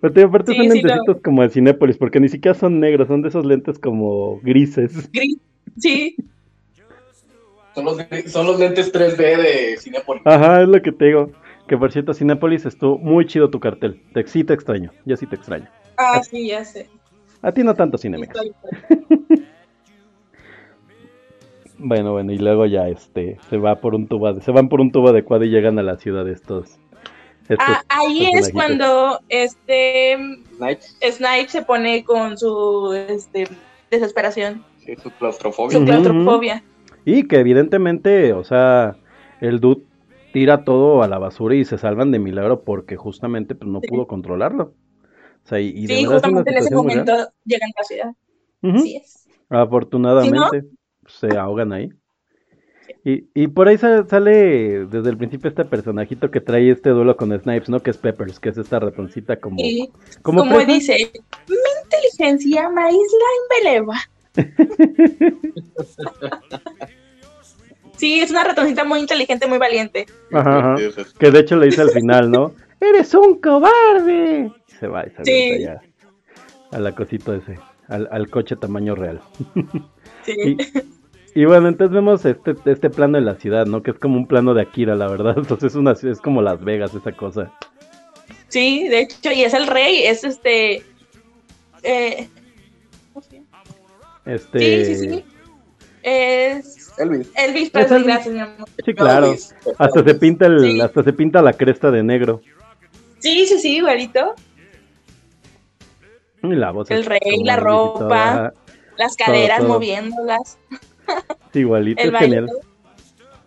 Pero 0.01 0.13
te 0.13 0.21
digo, 0.21 0.29
aparte 0.31 0.53
Sí, 0.53 0.57
son 0.57 0.71
sí, 0.71 0.83
lentecitos 0.83 1.23
como 1.23 1.43
de 1.43 1.51
Cinépolis, 1.51 1.99
porque 1.99 2.21
ni 2.21 2.29
siquiera 2.29 2.55
son 2.59 2.81
negros, 2.81 3.09
son 3.09 3.23
de 3.23 3.29
esos 3.29 3.45
lentes 3.45 3.79
como 3.79 4.41
grises. 4.41 5.11
Gris. 5.13 5.39
Sí, 5.79 6.17
Son 7.75 7.85
los, 7.85 7.97
son 8.27 8.47
los 8.47 8.59
lentes 8.59 8.93
3D 8.93 9.17
de 9.17 9.77
Cinepolis. 9.79 10.23
Ajá, 10.27 10.63
es 10.63 10.69
lo 10.69 10.83
que 10.83 10.93
te 10.93 11.07
digo. 11.07 11.31
Que 11.69 11.79
por 11.79 11.93
cierto, 11.93 12.15
Cinépolis 12.15 12.67
estuvo 12.67 12.99
muy 12.99 13.27
chido 13.27 13.51
tu 13.51 13.61
cartel. 13.61 14.03
Te, 14.13 14.27
sí 14.27 14.43
te 14.45 14.55
extraño, 14.55 14.93
yo 15.05 15.17
sí 15.17 15.27
te 15.27 15.37
extraño. 15.37 15.69
ah, 15.97 16.21
sí, 16.23 16.49
ya 16.49 16.65
sé. 16.65 16.89
A 17.43 17.53
ti 17.53 17.63
no 17.63 17.75
tanto, 17.75 17.99
Cinemex. 17.99 18.35
Bueno, 21.79 22.13
bueno, 22.13 22.33
y 22.33 22.39
luego 22.39 22.67
ya 22.67 22.89
este 22.89 23.39
se 23.49 23.57
va 23.57 23.81
por 23.81 23.95
un 23.95 24.07
tubo, 24.07 24.39
se 24.41 24.51
van 24.53 24.69
por 24.69 24.81
un 24.81 24.93
tubo 24.93 25.09
adecuado 25.09 25.45
y 25.45 25.51
llegan 25.51 25.79
a 25.79 25.83
la 25.83 25.97
ciudad 25.97 26.29
estos. 26.29 26.67
estos 26.69 26.89
Ah, 27.59 27.83
ahí 27.89 28.31
es 28.35 28.53
cuando 28.53 29.21
este 29.29 30.17
Night, 30.59 30.81
Snipe 31.03 31.49
se 31.49 31.63
pone 31.63 32.05
con 32.05 32.37
su 32.39 32.93
este, 33.09 33.49
desesperación, 33.91 34.65
sí, 34.79 34.95
su 35.03 35.11
claustrofobia. 35.13 35.79
su. 35.79 36.63
Y 37.05 37.27
que 37.27 37.39
evidentemente, 37.39 38.33
o 38.33 38.45
sea, 38.45 38.97
el 39.41 39.61
dude 39.61 39.83
tira 40.33 40.65
todo 40.65 41.03
a 41.03 41.09
la 41.09 41.19
basura 41.19 41.55
y 41.55 41.65
se 41.65 41.79
salvan 41.79 42.11
de 42.13 42.19
milagro 42.19 42.63
porque 42.63 42.97
justamente 42.97 43.55
pues, 43.55 43.71
no 43.71 43.81
Sí. 43.81 43.89
pudo 43.89 44.07
controlarlo. 44.07 44.75
O 45.45 45.49
sea, 45.49 45.59
y, 45.59 45.69
y 45.71 45.87
de 45.87 45.97
Sí, 45.97 46.05
justamente 46.05 46.51
en 46.51 46.59
ese 46.59 46.75
momento 46.75 47.13
llegan 47.45 47.71
a 47.71 47.81
la 47.81 47.85
ciudad. 47.85 48.13
Ujú. 48.63 48.77
Así 48.77 48.97
es. 48.97 49.27
Afortunadamente 49.49 50.65
se 51.07 51.37
ahogan 51.37 51.73
ahí. 51.73 51.91
Y, 53.05 53.25
y 53.35 53.47
por 53.49 53.69
ahí 53.69 53.79
sa- 53.79 54.07
sale 54.07 54.85
desde 54.87 55.09
el 55.11 55.17
principio 55.17 55.49
este 55.49 55.65
personajito 55.65 56.31
que 56.31 56.41
trae 56.41 56.71
este 56.71 56.91
duelo 56.91 57.17
con 57.17 57.31
Snipes, 57.39 57.69
¿no? 57.71 57.81
Que 57.81 57.91
es 57.91 57.97
Peppers, 57.97 58.39
que 58.39 58.51
es 58.51 58.59
esta 58.59 58.79
ratoncita 58.79 59.37
como... 59.41 59.57
Y 59.59 59.91
como 60.23 60.43
dice, 60.67 61.11
mi 61.49 61.57
inteligencia 61.85 62.69
me 62.69 62.83
aísla 62.83 62.99
y 63.37 63.65
me 63.65 63.71
eleva. 63.71 63.97
Sí, 67.97 68.21
es 68.21 68.31
una 68.31 68.45
ratoncita 68.45 68.85
muy 68.85 69.01
inteligente, 69.01 69.47
muy 69.47 69.59
valiente. 69.59 70.07
Ajá, 70.33 70.59
ajá. 70.59 70.77
Sí, 70.79 70.91
sí, 70.95 71.05
sí. 71.05 71.11
Que 71.19 71.31
de 71.31 71.41
hecho 71.41 71.57
le 71.57 71.67
dice 71.67 71.83
al 71.83 71.91
final, 71.91 72.31
¿no? 72.31 72.55
¡Eres 72.81 73.13
un 73.15 73.39
cobarde! 73.41 74.51
Y 74.69 74.73
se 74.73 74.87
va 74.89 75.05
y 75.07 75.11
se 75.11 75.25
Sí. 75.25 75.63
ya 75.63 75.81
a 76.73 76.79
la 76.79 76.95
cosita 76.95 77.35
ese, 77.35 77.59
al, 77.89 78.09
al 78.11 78.31
coche 78.31 78.57
tamaño 78.57 78.95
real. 78.95 79.21
Sí. 80.25 80.57
Y, 80.67 81.00
y 81.35 81.45
bueno, 81.45 81.69
entonces 81.69 81.95
vemos 81.95 82.25
este, 82.25 82.55
este 82.64 82.90
plano 82.90 83.19
de 83.19 83.25
la 83.25 83.37
ciudad, 83.37 83.66
¿no? 83.66 83.83
Que 83.83 83.90
es 83.93 83.99
como 83.99 84.16
un 84.16 84.27
plano 84.27 84.55
de 84.55 84.62
Akira, 84.62 84.95
la 84.97 85.09
verdad. 85.09 85.35
Entonces 85.38 85.73
es, 85.73 85.77
una, 85.77 85.95
ciudad- 85.95 86.12
es 86.14 86.21
como 86.21 86.43
Las 86.43 86.62
Vegas, 86.64 86.95
esa 86.95 87.12
cosa. 87.12 87.53
Sí, 88.49 88.88
de 88.88 89.03
hecho, 89.03 89.31
y 89.33 89.43
es 89.45 89.55
el 89.55 89.66
rey, 89.69 90.03
es 90.05 90.25
este. 90.25 90.83
Eh. 91.83 92.29
Este... 94.25 94.85
Sí, 94.85 94.95
sí, 94.97 95.09
sí. 95.11 95.25
Es 96.03 96.93
Elvis. 96.99 97.31
Elvis 97.37 97.71
Presley, 97.71 97.97
Elvis. 98.01 98.07
gracias, 98.14 98.35
mi 98.35 98.40
amor. 98.40 98.69
Sí, 98.85 98.95
claro. 98.95 99.27
Elvis. 99.27 99.55
Hasta 99.79 100.03
se 100.05 100.14
pinta 100.14 100.47
el, 100.47 100.61
Sí. 100.61 100.81
hasta 100.81 101.03
se 101.03 101.12
pinta 101.12 101.43
la 101.43 101.53
cresta 101.53 101.90
de 101.90 102.03
negro. 102.03 102.40
Sí, 103.19 103.47
sí, 103.47 103.59
sí, 103.59 103.77
igualito. 103.77 104.35
Y 106.43 106.49
la 106.55 106.71
voz 106.71 106.90
El 106.90 107.05
rey, 107.05 107.43
la 107.45 107.57
ropa. 107.57 108.53
Las 108.97 109.14
caderas 109.16 109.59
todo. 109.61 109.69
moviéndolas. 109.69 110.59
Igualito, 111.55 112.03
El 112.03 112.14
es 112.14 112.20
genial. 112.20 112.51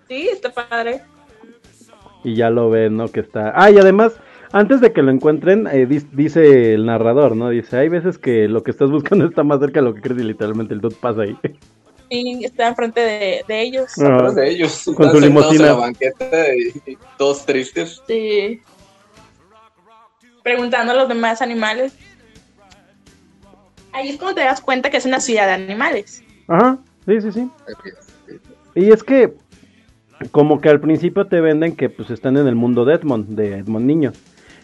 Sí, 0.08 0.30
está 0.32 0.52
padre. 0.52 1.02
Y 2.24 2.36
ya 2.36 2.50
lo 2.50 2.70
ven, 2.70 2.98
¿no? 2.98 3.08
Que 3.10 3.20
está. 3.20 3.54
Ah, 3.56 3.70
y 3.72 3.78
además, 3.78 4.14
antes 4.52 4.82
de 4.82 4.94
que 4.94 5.02
lo 5.02 5.12
encuentren, 5.12 5.68
eh, 5.68 5.86
dice 5.86 6.74
el 6.74 6.86
narrador, 6.86 7.36
¿no? 7.36 7.50
Dice, 7.50 7.78
hay 7.78 7.90
veces 7.90 8.18
que 8.18 8.48
lo 8.48 8.64
que 8.64 8.72
estás 8.72 8.90
buscando 8.90 9.26
está 9.30 9.44
más 9.44 9.60
cerca 9.60 9.80
de 9.80 9.86
lo 9.86 9.94
que 9.94 10.02
crees 10.02 10.22
y 10.22 10.24
literalmente 10.24 10.74
el 10.74 10.82
dude 10.82 10.96
pasa 10.96 11.24
ahí. 11.24 11.38
Sí, 12.10 12.42
está 12.44 12.68
enfrente 12.68 13.02
de, 13.02 13.46
de 13.48 13.62
ellos. 13.62 13.94
Ah. 14.00 14.32
De 14.32 14.50
ellos. 14.50 14.84
Con 14.96 15.12
su. 15.12 15.18
En 15.18 15.62
la 15.62 15.74
banqueta 15.74 16.54
y, 16.56 16.92
y 16.92 16.98
todos 17.18 17.46
tristes. 17.46 18.02
Sí. 18.08 18.62
Preguntando 20.44 20.92
a 20.92 20.96
los 20.96 21.08
demás 21.08 21.42
animales. 21.42 21.96
Ahí 23.94 24.10
es 24.10 24.18
cuando 24.18 24.36
te 24.36 24.42
das 24.42 24.60
cuenta 24.60 24.90
que 24.90 24.98
es 24.98 25.06
una 25.06 25.20
ciudad 25.20 25.46
de 25.48 25.54
animales. 25.54 26.24
Ajá, 26.48 26.80
sí, 27.06 27.22
sí, 27.22 27.32
sí. 27.32 27.50
Y 28.76 28.92
es 28.92 29.04
que, 29.04 29.36
como 30.32 30.62
que 30.62 30.70
al 30.70 30.80
principio 30.80 31.26
te 31.28 31.42
venden 31.42 31.76
que 31.76 31.90
pues 31.90 32.10
están 32.10 32.38
en 32.38 32.48
el 32.48 32.56
mundo 32.56 32.86
de 32.86 32.96
Edmond, 32.96 33.30
de 33.30 33.58
Edmond 33.58 33.86
Niño. 33.86 34.12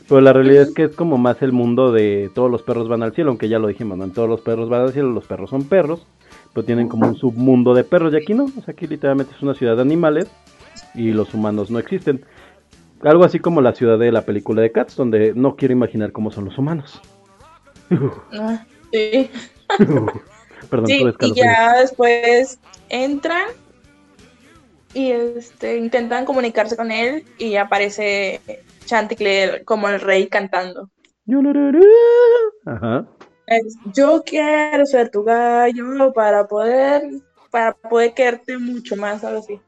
Pero 0.07 0.21
la 0.21 0.33
realidad 0.33 0.63
es 0.63 0.73
que 0.73 0.85
es 0.85 0.95
como 0.95 1.19
más 1.19 1.41
el 1.43 1.51
mundo 1.51 1.91
de 1.91 2.31
todos 2.33 2.49
los 2.49 2.63
perros 2.63 2.87
van 2.87 3.03
al 3.03 3.13
cielo, 3.13 3.29
aunque 3.29 3.47
ya 3.47 3.59
lo 3.59 3.67
dijimos, 3.67 3.97
¿no? 3.97 4.05
En 4.05 4.11
todos 4.11 4.27
los 4.27 4.41
perros 4.41 4.67
van 4.67 4.81
al 4.81 4.93
cielo, 4.93 5.11
los 5.11 5.25
perros 5.25 5.51
son 5.51 5.65
perros, 5.65 6.07
pero 6.53 6.65
tienen 6.65 6.89
como 6.89 7.07
un 7.07 7.15
submundo 7.15 7.75
de 7.75 7.83
perros, 7.83 8.13
y 8.13 8.17
aquí 8.17 8.33
no, 8.33 8.45
o 8.45 8.61
sea, 8.63 8.73
aquí 8.73 8.87
literalmente 8.87 9.35
es 9.35 9.43
una 9.43 9.53
ciudad 9.53 9.75
de 9.75 9.83
animales 9.83 10.27
y 10.95 11.11
los 11.11 11.35
humanos 11.35 11.69
no 11.69 11.77
existen. 11.77 12.25
Algo 13.01 13.23
así 13.23 13.39
como 13.39 13.61
la 13.61 13.75
ciudad 13.75 13.99
de 13.99 14.11
la 14.11 14.23
película 14.25 14.63
de 14.63 14.71
Cats, 14.71 14.95
donde 14.95 15.33
no 15.35 15.55
quiero 15.55 15.73
imaginar 15.73 16.11
cómo 16.11 16.31
son 16.31 16.45
los 16.45 16.57
humanos. 16.57 16.99
Ah, 18.33 18.65
Sí, 18.91 19.29
Perdón, 20.69 20.87
sí, 20.87 21.03
y 21.21 21.33
ya 21.33 21.79
después 21.79 22.59
entran 22.89 23.47
y 24.93 25.11
este 25.11 25.77
intentan 25.77 26.25
comunicarse 26.25 26.75
con 26.75 26.91
él 26.91 27.23
y 27.37 27.55
aparece 27.55 28.41
Chanticleer 28.85 29.63
como 29.65 29.87
el 29.89 29.99
rey 29.99 30.27
cantando. 30.27 30.89
Ajá. 32.65 33.05
Es, 33.45 33.77
Yo 33.93 34.23
quiero 34.25 34.85
ser 34.85 35.09
tu 35.09 35.23
gallo 35.23 36.13
para 36.13 36.47
poder 36.47 37.03
para 37.51 37.73
poder 37.73 38.13
quererte 38.13 38.57
mucho 38.57 38.95
más, 38.95 39.23
algo 39.23 39.39
así. 39.39 39.59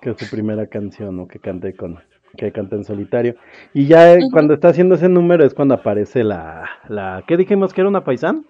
que 0.00 0.10
es 0.10 0.18
su 0.18 0.30
primera 0.30 0.66
canción 0.66 1.18
o 1.20 1.28
que 1.28 1.38
cante 1.38 1.74
con 1.74 1.98
que 2.36 2.52
canta 2.52 2.76
en 2.76 2.84
solitario. 2.84 3.34
Y 3.74 3.86
ya 3.86 4.16
cuando 4.32 4.54
está 4.54 4.68
haciendo 4.68 4.94
ese 4.94 5.08
número 5.08 5.44
es 5.44 5.54
cuando 5.54 5.74
aparece 5.74 6.22
la, 6.22 6.68
la 6.88 7.24
¿qué 7.26 7.36
dijimos 7.36 7.72
que 7.72 7.80
era 7.80 7.88
una 7.88 8.04
paisán? 8.04 8.46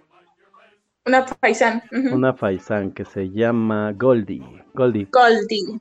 Una 1.07 1.25
paisán. 1.25 1.83
Una 2.13 2.35
paisán 2.35 2.93
que 2.93 3.05
se 3.05 3.31
llama 3.31 3.93
Goldie. 3.93 4.43
Goldie. 4.75 5.09
Goldie. 5.11 5.81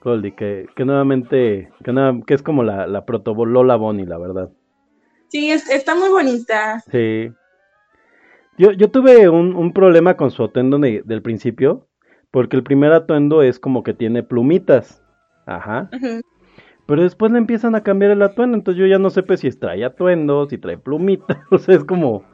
Goldie, 0.00 0.34
que, 0.34 0.66
que 0.76 0.84
nuevamente, 0.84 1.70
que, 1.82 2.22
que 2.26 2.34
es 2.34 2.42
como 2.42 2.62
la, 2.62 2.86
la 2.86 3.04
proto 3.04 3.34
Lola 3.44 3.76
Bonnie, 3.76 4.06
la 4.06 4.18
verdad. 4.18 4.50
Sí, 5.28 5.50
está 5.50 5.94
muy 5.94 6.08
bonita. 6.08 6.80
Sí. 6.90 7.30
Yo, 8.58 8.72
yo 8.72 8.90
tuve 8.90 9.28
un, 9.28 9.54
un 9.56 9.72
problema 9.72 10.16
con 10.16 10.30
su 10.30 10.44
atuendo 10.44 10.78
del 10.78 11.22
principio, 11.22 11.88
porque 12.30 12.56
el 12.56 12.62
primer 12.62 12.92
atuendo 12.92 13.42
es 13.42 13.58
como 13.58 13.82
que 13.82 13.94
tiene 13.94 14.22
plumitas. 14.22 15.02
Ajá. 15.46 15.90
Pero 16.86 17.02
después 17.02 17.32
le 17.32 17.38
empiezan 17.38 17.74
a 17.74 17.82
cambiar 17.82 18.12
el 18.12 18.22
atuendo, 18.22 18.56
entonces 18.56 18.80
yo 18.80 18.86
ya 18.86 18.98
no 18.98 19.10
sé 19.10 19.22
pues, 19.22 19.40
si 19.40 19.50
trae 19.50 19.84
atuendo, 19.84 20.48
si 20.48 20.58
trae 20.58 20.78
plumitas, 20.78 21.38
o 21.50 21.58
sea, 21.58 21.76
es 21.76 21.84
como, 21.84 22.24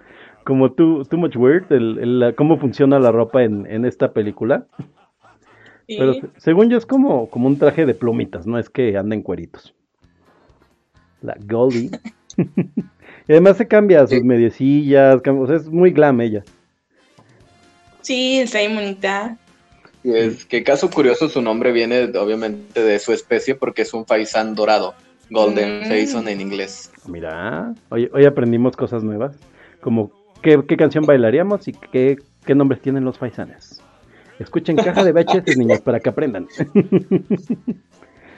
como 0.44 0.72
too, 0.72 1.04
too 1.04 1.16
much 1.16 1.36
weird 1.36 1.70
el, 1.72 2.34
cómo 2.36 2.58
funciona 2.58 2.98
la 2.98 3.10
ropa 3.10 3.42
en, 3.42 3.66
en 3.66 3.84
esta 3.84 4.12
película. 4.12 4.66
Pero 5.86 6.14
según 6.38 6.70
yo 6.70 6.78
es 6.78 6.86
como, 6.86 7.28
como 7.28 7.46
un 7.46 7.58
traje 7.58 7.84
de 7.84 7.94
plumitas, 7.94 8.46
no 8.46 8.58
es 8.58 8.70
que 8.70 8.96
anden 8.96 9.22
cueritos. 9.22 9.74
La 11.20 11.36
Goldie. 11.46 11.90
y 12.36 13.32
además 13.32 13.58
se 13.58 13.68
cambia 13.68 14.06
sus 14.06 14.22
mediecillas, 14.22 15.20
o 15.26 15.46
sea, 15.46 15.56
es 15.56 15.66
muy 15.66 15.90
glam 15.90 16.20
ella. 16.20 16.42
Sí, 18.00 18.40
está 18.40 18.58
muy 18.68 18.74
bonita. 18.74 19.36
Y 20.02 20.14
es 20.14 20.44
que 20.44 20.62
caso 20.62 20.90
curioso 20.90 21.28
su 21.28 21.40
nombre 21.40 21.72
viene 21.72 22.04
obviamente 22.18 22.82
de 22.82 22.98
su 22.98 23.12
especie 23.12 23.54
porque 23.54 23.82
es 23.82 23.94
un 23.94 24.04
faisán 24.04 24.54
dorado, 24.54 24.94
golden 25.30 25.88
mm. 25.88 26.28
en 26.28 26.40
inglés. 26.40 26.90
Mira, 27.06 27.74
hoy, 27.88 28.10
hoy 28.12 28.24
aprendimos 28.26 28.76
cosas 28.76 29.02
nuevas, 29.02 29.36
como 29.80 30.12
qué, 30.44 30.76
canción 30.76 31.04
bailaríamos 31.04 31.66
y 31.68 31.72
qué, 31.72 32.18
qué 32.44 32.54
nombres 32.54 32.82
tienen 32.82 33.04
los 33.04 33.18
faisanes. 33.18 33.80
Escuchen 34.38 34.76
caja 34.76 35.02
de 35.04 35.12
baches, 35.12 35.42
niños, 35.56 35.80
para 35.80 36.00
que 36.00 36.10
aprendan. 36.10 36.48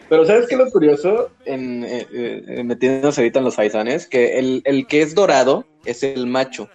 Pero 0.08 0.24
¿sabes 0.24 0.46
qué 0.46 0.54
es 0.54 0.60
lo 0.60 0.70
curioso? 0.70 1.30
En, 1.44 1.84
eh, 1.84 2.06
eh, 2.12 2.62
metiéndonos 2.64 3.18
ahorita 3.18 3.40
en 3.40 3.44
los 3.44 3.56
faisanes, 3.56 4.06
que 4.06 4.38
el, 4.38 4.62
el, 4.64 4.86
que 4.86 5.02
es 5.02 5.14
dorado 5.14 5.66
es 5.84 6.02
el 6.02 6.26
macho. 6.26 6.70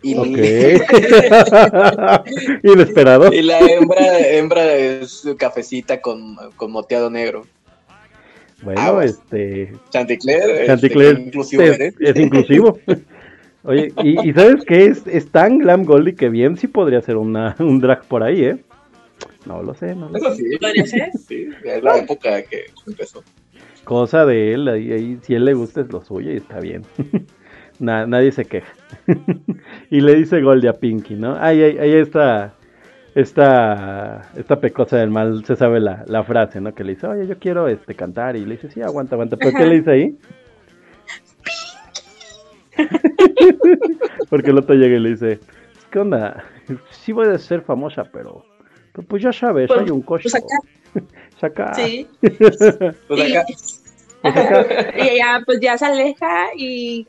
Y 0.00 0.14
Inesperado. 2.62 3.32
Y 3.32 3.42
la 3.42 3.58
hembra, 3.58 4.20
hembra 4.20 4.72
es 4.74 5.26
cafecita 5.38 6.00
con, 6.00 6.36
con 6.56 6.70
moteado 6.70 7.10
negro. 7.10 7.46
Bueno, 8.62 9.02
este. 9.02 9.72
Chanticleer, 9.90 10.66
Chanticleer 10.66 11.16
este, 11.16 11.22
inclusivo 11.22 11.62
es, 11.62 11.94
es, 11.98 12.16
inclusivo. 12.16 12.78
Oye, 13.64 13.92
y, 14.02 14.32
¿sabes 14.32 14.64
qué? 14.64 14.86
Es, 14.86 15.06
es 15.06 15.30
tan 15.30 15.58
glam 15.58 15.84
Goldie 15.84 16.14
que 16.14 16.28
bien 16.28 16.56
sí 16.56 16.68
podría 16.68 17.00
ser 17.02 17.16
una, 17.16 17.56
un 17.58 17.80
drag 17.80 18.04
por 18.04 18.22
ahí, 18.22 18.44
¿eh? 18.44 18.58
No 19.46 19.62
lo 19.62 19.74
sé, 19.74 19.94
no 19.94 20.08
lo 20.08 20.16
Eso 20.16 20.34
sí, 20.34 20.44
¿Podría 20.60 20.86
ser? 20.86 21.10
Sí, 21.26 21.48
es 21.64 21.82
la 21.82 21.98
época 21.98 22.42
que 22.42 22.66
empezó. 22.86 23.22
Cosa 23.84 24.26
de 24.26 24.54
él, 24.54 24.68
ahí, 24.68 24.92
ahí, 24.92 25.18
si 25.22 25.34
a 25.34 25.38
él 25.38 25.44
le 25.44 25.54
gusta 25.54 25.80
es 25.80 25.90
lo 25.90 26.02
suyo 26.02 26.30
y 26.32 26.36
está 26.36 26.60
bien. 26.60 26.82
nadie 27.78 28.32
se 28.32 28.44
queja. 28.44 28.72
y 29.90 30.00
le 30.00 30.14
dice 30.14 30.40
Goldie 30.40 30.68
a 30.68 30.74
Pinky, 30.74 31.14
¿no? 31.14 31.36
Ahí, 31.36 31.62
ahí, 31.62 31.78
ahí 31.78 31.92
está 31.92 32.54
esta, 33.14 34.30
esta 34.36 34.60
pecosa 34.60 34.96
del 34.98 35.10
mal 35.10 35.44
se 35.44 35.56
sabe 35.56 35.80
la, 35.80 36.04
la, 36.06 36.22
frase, 36.22 36.60
¿no? 36.60 36.74
Que 36.74 36.84
le 36.84 36.94
dice, 36.94 37.06
oye, 37.06 37.26
yo 37.26 37.38
quiero 37.38 37.66
este 37.66 37.94
cantar. 37.94 38.36
Y 38.36 38.44
le 38.44 38.56
dice, 38.56 38.70
sí, 38.70 38.80
aguanta, 38.80 39.14
aguanta. 39.16 39.36
¿Pero 39.36 39.56
qué 39.56 39.66
le 39.66 39.78
dice 39.78 39.90
ahí? 39.90 40.18
Porque 44.30 44.50
el 44.50 44.58
otro 44.58 44.74
llega 44.74 44.96
y 44.96 45.00
le 45.00 45.10
dice, 45.10 45.40
¿qué 45.90 45.98
onda? 45.98 46.44
Sí 46.90 47.12
voy 47.12 47.28
a 47.28 47.38
ser 47.38 47.62
famosa, 47.62 48.04
pero, 48.04 48.44
pues 49.08 49.22
ya 49.22 49.32
sabes, 49.32 49.68
pues, 49.68 49.80
hay 49.80 49.90
un 49.90 50.02
coche. 50.02 50.28
Pues 50.30 51.44
acá. 51.44 51.74
Sí. 51.74 52.06
pues 52.20 53.20
acá. 53.20 53.44
y 54.96 55.08
ella 55.08 55.40
pues 55.46 55.60
ya 55.60 55.78
se 55.78 55.84
aleja 55.84 56.46
y 56.56 57.06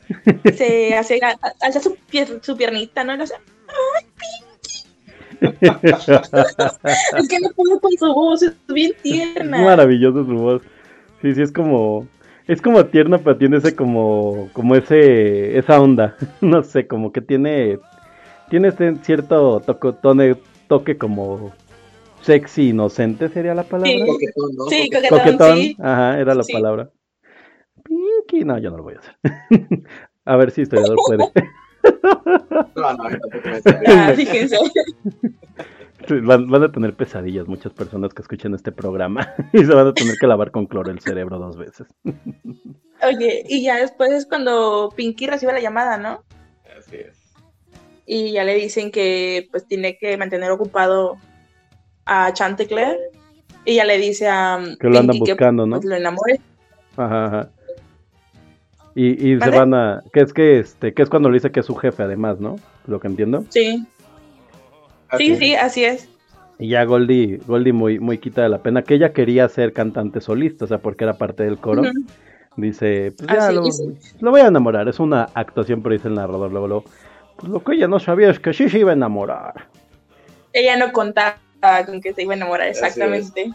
se 0.54 0.94
hace 0.94 1.18
alza 1.60 1.80
su, 1.80 1.96
su 2.40 2.56
piernita, 2.56 3.02
¿no? 3.02 3.16
Y 3.16 3.20
hace, 3.20 3.34
¡ay, 3.34 4.06
Pinky! 4.14 4.90
es 7.18 7.28
que 7.28 7.40
no 7.40 7.50
puedo 7.56 7.80
con 7.80 7.92
su 7.98 8.14
voz, 8.14 8.42
es 8.42 8.52
bien 8.68 8.92
tierna. 9.02 9.58
Es 9.58 9.64
maravilloso 9.64 10.24
su 10.24 10.34
voz. 10.34 10.62
Sí, 11.22 11.34
sí, 11.34 11.42
es 11.42 11.52
como 11.52 12.06
es 12.50 12.60
como 12.60 12.84
tierna, 12.86 13.18
pero 13.18 13.36
tiene 13.36 13.58
ese 13.58 13.76
como, 13.76 14.48
como 14.52 14.74
ese, 14.74 15.56
esa 15.56 15.80
onda. 15.80 16.16
no 16.40 16.64
sé, 16.64 16.88
como 16.88 17.12
que 17.12 17.20
tiene, 17.20 17.78
tiene 18.48 18.68
este 18.68 18.96
cierto 18.96 19.60
toque, 19.60 20.36
toque 20.66 20.98
como 20.98 21.52
sexy, 22.22 22.70
inocente 22.70 23.28
sería 23.28 23.54
la 23.54 23.62
palabra. 23.62 23.92
Sí, 23.92 24.04
coquetón, 24.04 24.56
¿no? 24.56 24.64
Sí, 24.64 24.90
coquetón, 25.08 25.56
Sí. 25.58 25.76
Ajá, 25.78 26.18
era 26.18 26.34
la 26.34 26.42
palabra. 26.42 26.90
Pinky, 27.84 28.44
no, 28.44 28.58
yo 28.58 28.70
no 28.70 28.78
lo 28.78 28.82
voy 28.82 28.94
a 28.94 28.98
hacer. 28.98 29.14
a 30.24 30.36
ver 30.36 30.50
si 30.50 30.62
historiador 30.62 30.96
puede. 31.06 31.30
no, 32.74 32.92
no, 32.94 33.04
ah, 33.86 34.12
fíjense. 34.16 34.56
Van, 36.08 36.48
van, 36.48 36.62
a 36.62 36.72
tener 36.72 36.94
pesadillas 36.94 37.46
muchas 37.46 37.72
personas 37.72 38.14
que 38.14 38.22
escuchen 38.22 38.54
este 38.54 38.72
programa 38.72 39.34
y 39.52 39.64
se 39.64 39.74
van 39.74 39.88
a 39.88 39.94
tener 39.94 40.16
que 40.18 40.26
lavar 40.26 40.50
con 40.50 40.66
cloro 40.66 40.90
el 40.90 41.00
cerebro 41.00 41.38
dos 41.38 41.56
veces. 41.56 41.86
Oye, 43.02 43.44
y 43.48 43.62
ya 43.62 43.76
después 43.76 44.10
es 44.12 44.26
cuando 44.26 44.92
Pinky 44.94 45.26
recibe 45.26 45.52
la 45.52 45.60
llamada, 45.60 45.98
¿no? 45.98 46.22
Así 46.78 46.96
es. 46.96 47.18
Y 48.06 48.32
ya 48.32 48.44
le 48.44 48.54
dicen 48.54 48.90
que 48.90 49.48
pues 49.50 49.66
tiene 49.66 49.96
que 49.96 50.16
mantener 50.16 50.50
ocupado 50.50 51.16
a 52.06 52.32
Chantecler 52.32 52.98
y 53.64 53.76
ya 53.76 53.84
le 53.84 53.98
dice 53.98 54.28
a 54.28 54.58
que 54.80 54.88
lo 54.88 54.98
andan 54.98 55.18
buscando, 55.18 55.66
¿no? 55.66 55.76
Pues, 55.76 55.88
lo 55.88 55.96
enamore. 55.96 56.40
Ajá, 56.96 57.26
ajá. 57.26 57.50
Y, 58.94 59.32
y 59.32 59.40
se 59.40 59.50
van 59.50 59.72
a 59.74 60.02
que 60.12 60.20
es 60.20 60.32
que 60.32 60.58
este 60.58 60.92
que 60.92 61.02
es 61.02 61.08
cuando 61.08 61.28
le 61.28 61.34
dice 61.34 61.52
que 61.52 61.60
es 61.60 61.66
su 61.66 61.76
jefe 61.76 62.02
además, 62.02 62.40
¿no? 62.40 62.56
Lo 62.86 62.98
que 63.00 63.06
entiendo. 63.06 63.44
Sí. 63.50 63.86
Sí, 65.16 65.36
sí, 65.36 65.54
así 65.54 65.84
es. 65.84 66.08
Y 66.60 66.68
ya 66.68 66.84
Goldie, 66.84 67.40
Goldie 67.46 67.72
muy, 67.72 67.98
muy 67.98 68.18
quita 68.18 68.42
de 68.42 68.50
la 68.50 68.58
pena, 68.58 68.82
que 68.82 68.94
ella 68.94 69.14
quería 69.14 69.48
ser 69.48 69.72
cantante 69.72 70.20
solista, 70.20 70.66
o 70.66 70.68
sea, 70.68 70.78
porque 70.78 71.04
era 71.04 71.14
parte 71.14 71.42
del 71.42 71.56
coro. 71.56 71.82
Dice, 72.56 73.12
pues 73.16 73.30
ya 73.30 73.50
lo, 73.50 74.30
voy 74.30 74.40
a 74.42 74.48
enamorar, 74.48 74.86
es 74.86 75.00
una 75.00 75.30
actuación, 75.32 75.82
pero 75.82 75.94
dice 75.94 76.08
el 76.08 76.14
narrador, 76.14 76.50
luego, 76.50 76.68
luego, 76.68 76.84
pues 77.36 77.50
lo 77.50 77.64
que 77.64 77.76
ella 77.76 77.88
no 77.88 77.98
sabía 77.98 78.28
es 78.28 78.38
que 78.38 78.52
sí 78.52 78.68
se 78.68 78.80
iba 78.80 78.90
a 78.90 78.94
enamorar. 78.94 79.68
Ella 80.52 80.76
no 80.76 80.92
contaba 80.92 81.38
con 81.86 82.02
que 82.02 82.12
se 82.12 82.24
iba 82.24 82.34
a 82.34 82.36
enamorar, 82.36 82.68
exactamente. 82.68 83.50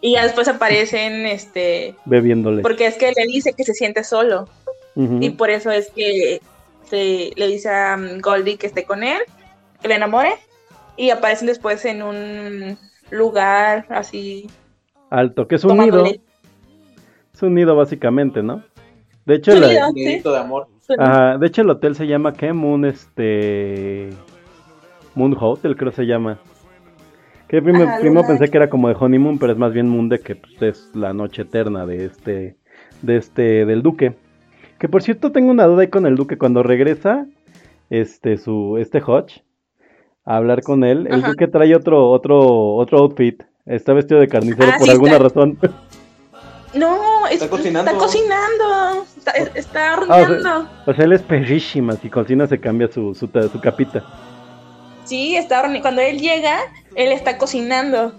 Y 0.00 0.12
ya 0.12 0.22
después 0.22 0.48
aparecen, 0.48 1.26
este... 1.26 1.94
Bebiéndole. 2.06 2.62
Porque 2.62 2.86
es 2.86 2.94
que 2.94 3.12
le 3.12 3.26
dice 3.26 3.52
que 3.52 3.64
se 3.64 3.74
siente 3.74 4.04
solo. 4.04 4.48
Y 4.96 5.30
por 5.30 5.50
eso 5.50 5.72
es 5.72 5.90
que 5.90 6.40
se, 6.88 7.32
le 7.34 7.48
dice 7.48 7.68
a 7.68 7.98
Goldie 8.22 8.56
que 8.56 8.68
esté 8.68 8.84
con 8.84 9.02
él 9.02 9.18
que 9.84 9.88
le 9.88 9.96
enamore 9.96 10.36
y 10.96 11.10
aparecen 11.10 11.46
después 11.46 11.84
en 11.84 12.02
un 12.02 12.78
lugar 13.10 13.84
así 13.90 14.48
alto, 15.10 15.46
que 15.46 15.56
es 15.56 15.64
un 15.64 15.76
nido. 15.76 16.06
Es 16.06 17.42
un 17.42 17.54
nido 17.54 17.76
básicamente, 17.76 18.42
¿no? 18.42 18.62
De 19.26 19.34
hecho, 19.34 19.52
el, 19.52 19.60
de 19.60 20.38
amor. 20.38 20.68
de 20.88 21.46
hecho 21.46 21.62
el 21.62 21.70
hotel 21.70 21.96
se 21.96 22.06
llama 22.06 22.32
¿qué? 22.32 22.54
Moon 22.54 22.86
este 22.86 24.08
Moon 25.14 25.36
Hotel 25.38 25.76
creo 25.76 25.92
se 25.92 26.06
llama. 26.06 26.38
Que 27.46 27.60
primero, 27.60 28.22
pensé 28.26 28.48
que 28.48 28.56
era 28.56 28.70
como 28.70 28.88
de 28.88 28.96
honeymoon, 28.98 29.38
pero 29.38 29.52
es 29.52 29.58
más 29.58 29.74
bien 29.74 29.88
Moon 29.88 30.08
de 30.08 30.18
que 30.20 30.36
pues, 30.36 30.62
es 30.62 30.96
la 30.96 31.12
noche 31.12 31.42
eterna 31.42 31.84
de 31.84 32.06
este 32.06 32.56
de 33.02 33.16
este 33.16 33.66
del 33.66 33.82
duque. 33.82 34.16
Que 34.78 34.88
por 34.88 35.02
cierto 35.02 35.30
tengo 35.30 35.50
una 35.50 35.66
duda 35.66 35.82
ahí 35.82 35.88
con 35.88 36.06
el 36.06 36.16
duque 36.16 36.38
cuando 36.38 36.62
regresa 36.62 37.26
este 37.90 38.38
su 38.38 38.78
este 38.78 39.02
Hodge 39.02 39.44
a 40.24 40.36
hablar 40.36 40.62
con 40.62 40.84
él. 40.84 41.06
El 41.10 41.22
duque 41.22 41.46
trae 41.46 41.74
otro, 41.74 42.10
otro, 42.10 42.74
otro 42.74 42.98
outfit. 42.98 43.42
Está 43.66 43.92
vestido 43.92 44.20
de 44.20 44.28
carnicero 44.28 44.70
ah, 44.74 44.76
por 44.78 44.90
alguna 44.90 45.18
razón. 45.18 45.58
No, 46.74 47.28
está 47.28 47.48
cocinando. 47.48 47.88
Está 47.88 48.04
cocinando. 48.04 49.06
Está, 49.54 49.92
ah, 49.92 49.96
horneando. 49.96 50.68
o, 50.84 50.92
sea, 50.92 51.04
él 51.04 51.12
es 51.12 51.22
perrísima. 51.22 51.94
Si 51.94 52.10
cocina, 52.10 52.48
se 52.48 52.58
cambia 52.58 52.88
su, 52.88 53.14
su, 53.14 53.28
su 53.28 53.60
capita. 53.60 54.04
Sí, 55.04 55.36
está 55.36 55.60
horneando. 55.60 55.82
Cuando 55.82 56.00
él 56.00 56.18
llega, 56.18 56.58
él 56.96 57.12
está 57.12 57.38
cocinando. 57.38 58.14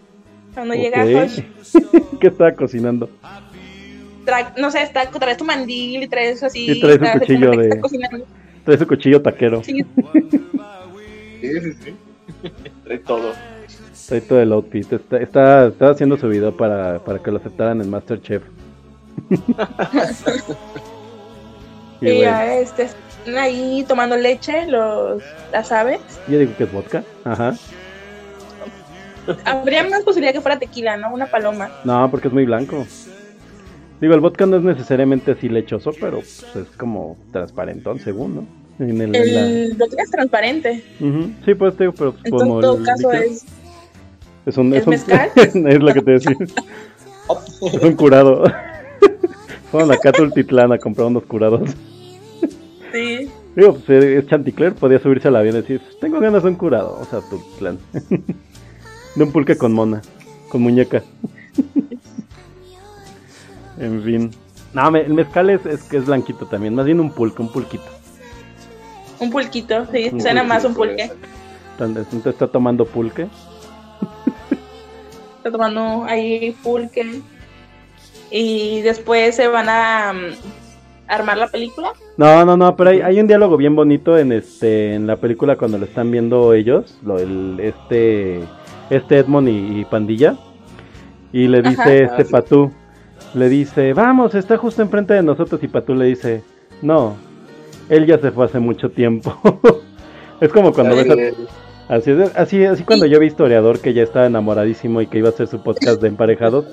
Cuando 0.54 0.74
llega 0.74 1.04
Josh. 1.04 1.42
¿Qué 2.22 2.28
está 2.28 2.56
cocinando? 2.56 3.10
no 4.58 4.72
sé, 4.72 4.84
está, 4.84 5.12
trae 5.12 5.38
su 5.38 5.44
mandil 5.44 6.04
y 6.04 6.08
trae 6.08 6.30
eso 6.30 6.46
así. 6.46 6.72
Y 6.72 6.80
trae 6.80 6.94
su 6.94 7.20
cuchillo 7.20 7.52
de. 7.52 7.82
Trae 8.64 8.78
su 8.78 8.88
cuchillo 8.88 9.22
taquero. 9.22 9.62
Sí. 9.66 9.86
Trae 12.84 13.00
todo. 13.00 13.34
Trae 14.08 14.22
todo 14.22 14.42
el 14.42 14.52
outfit. 14.52 14.92
Está, 14.92 15.18
está, 15.18 15.68
está 15.68 15.90
haciendo 15.90 16.18
su 16.18 16.28
video 16.28 16.56
para, 16.56 17.00
para 17.00 17.20
que 17.20 17.32
lo 17.32 17.38
aceptaran 17.38 17.82
en 17.82 17.90
Masterchef. 17.90 18.44
y 22.02 22.08
Y 22.08 22.16
bueno, 22.18 22.22
ya 22.22 22.56
este, 22.58 22.84
están 22.84 23.38
ahí 23.38 23.86
tomando 23.88 24.18
leche 24.18 24.68
los, 24.68 25.24
las 25.52 25.72
aves. 25.72 26.00
yo 26.28 26.40
digo 26.40 26.54
que 26.58 26.66
es 26.66 26.72
vodka. 26.72 27.04
Ajá. 27.24 27.56
Habría 29.44 29.84
más 29.84 30.04
posibilidad 30.04 30.34
que 30.34 30.42
fuera 30.42 30.60
tequila, 30.60 30.98
¿no? 30.98 31.12
Una 31.14 31.26
paloma. 31.26 31.72
No, 31.84 32.10
porque 32.12 32.28
es 32.28 32.34
muy 32.34 32.46
blanco. 32.46 32.86
Digo, 34.00 34.14
el 34.14 34.20
vodka 34.20 34.46
no 34.46 34.58
es 34.58 34.64
necesariamente 34.64 35.32
así 35.32 35.50
lechoso, 35.50 35.92
pero 36.00 36.18
pues, 36.18 36.46
es 36.56 36.68
como 36.78 37.18
transparentón, 37.32 38.00
según, 38.00 38.36
¿no? 38.36 38.65
En 38.80 39.02
el, 39.02 39.16
en 39.16 39.34
la- 39.34 39.48
El 39.48 39.78
lo 39.78 39.86
es 39.86 40.12
transparente. 40.12 40.84
Ujú, 41.00 41.30
Sí, 41.46 41.54
pues 41.56 41.76
te 41.78 41.84
digo, 41.86 41.94
pero 41.98 42.12
pues, 42.14 42.26
En 42.26 42.32
como 42.32 42.60
todo 42.60 42.78
el 42.78 42.84
caso 42.84 43.12
líquido- 43.12 43.24
es. 43.34 43.46
es 44.46 44.58
un, 44.58 44.74
¿es 44.74 44.82
es 44.82 44.88
un- 44.88 44.92
mezcal? 44.92 45.30
es 45.36 45.80
lo 45.80 45.94
que 45.94 46.02
te 46.02 46.12
decía. 46.12 46.36
Es 47.74 47.82
un 47.82 47.94
curado. 47.96 48.44
Fueron 49.72 49.92
a 49.92 49.98
Tultitlán 50.12 50.72
a 50.74 50.78
comprar 50.78 51.08
unos 51.08 51.24
curados. 51.24 51.72
Sí. 52.94 53.30
Digo, 53.56 53.74
pues 53.74 53.90
eh, 54.04 54.18
es 54.20 54.28
Chanticleer, 54.28 54.76
podía 54.76 55.00
subirse 55.00 55.28
al 55.30 55.36
avión 55.38 55.56
y 55.56 55.62
decir, 55.62 55.82
tengo 56.00 56.20
ganas 56.20 56.44
de 56.44 56.50
un 56.50 56.56
curado. 56.56 57.00
O 57.02 57.06
sea, 57.06 57.22
Tultitlán. 57.28 57.80
De 59.16 59.24
un 59.24 59.32
pulque 59.32 59.58
con 59.58 59.74
mona, 59.74 60.02
con 60.50 60.62
muñeca. 60.62 61.02
En 63.80 64.04
fin. 64.04 64.32
No, 64.74 64.92
me- 64.92 65.02
el 65.02 65.14
mezcal 65.14 65.50
es, 65.50 65.66
es 65.66 65.84
que 65.84 65.98
es 65.98 66.06
blanquito 66.06 66.46
también, 66.46 66.76
más 66.76 66.86
bien 66.86 67.00
un 67.00 67.12
pulque, 67.12 67.42
un 67.42 67.52
pulquito. 67.52 67.84
Un 69.20 69.30
pulquito, 69.30 69.86
sí, 69.92 70.10
Un 70.12 70.22
suena 70.22 70.44
más 70.44 70.66
un 70.66 70.74
pulque. 70.74 71.12
Entonces 71.80 72.26
está 72.26 72.48
tomando 72.48 72.86
pulque. 72.86 73.28
Está 75.38 75.52
tomando 75.52 76.04
ahí 76.06 76.56
pulque. 76.64 77.22
Y 78.32 78.82
después 78.82 79.36
se 79.36 79.48
van 79.48 79.70
a 79.70 80.14
mm, 80.14 81.08
armar 81.08 81.38
la 81.38 81.48
película. 81.48 81.94
No, 82.18 82.46
no, 82.46 82.58
no, 82.58 82.76
pero 82.76 82.90
hay, 82.90 83.02
hay 83.02 83.20
un 83.20 83.28
diálogo 83.28 83.58
bien 83.58 83.76
bonito 83.76 84.18
en 84.18 84.32
este 84.32 84.96
en 84.96 85.06
la 85.06 85.18
película 85.18 85.58
cuando 85.58 85.78
lo 85.78 85.86
están 85.86 86.10
viendo 86.12 86.54
ellos, 86.54 86.98
lo, 87.04 87.20
el, 87.20 87.60
este 87.60 88.42
este 88.90 89.20
Edmond 89.20 89.50
y, 89.50 89.82
y 89.82 89.86
Pandilla. 89.86 90.36
Y 91.32 91.48
le 91.48 91.62
dice 91.62 91.82
Ajá. 91.82 91.94
este 91.94 92.22
Ah, 92.22 92.26
sí. 92.26 92.32
Patú, 92.32 92.72
le 93.34 93.50
dice, 93.50 93.94
vamos, 93.94 94.34
está 94.36 94.58
justo 94.58 94.82
enfrente 94.82 95.14
de 95.14 95.22
nosotros 95.24 95.62
y 95.62 95.68
Patú 95.68 95.94
le 95.94 96.06
dice, 96.06 96.44
no, 96.82 97.18
él 97.90 98.06
ya 98.06 98.18
se 98.20 98.32
fue 98.32 98.46
hace 98.46 98.60
mucho 98.60 98.90
tiempo. 98.92 99.36
es 100.42 100.52
como 100.52 100.74
cuando 100.74 100.96
ves 100.96 101.10
a- 101.10 101.56
Así, 101.88 102.12
es, 102.12 102.36
así, 102.36 102.66
así 102.66 102.84
cuando 102.84 103.06
yo 103.06 103.20
vi 103.20 103.28
historiador 103.28 103.80
que 103.80 103.94
ya 103.94 104.02
estaba 104.02 104.26
enamoradísimo 104.26 105.02
y 105.02 105.08
que 105.08 105.20
iba 105.20 105.30
a 105.30 105.32
hacer 105.32 105.48
su 105.48 105.62
podcast 105.62 106.02
de 106.02 106.08
emparejados. 106.08 106.66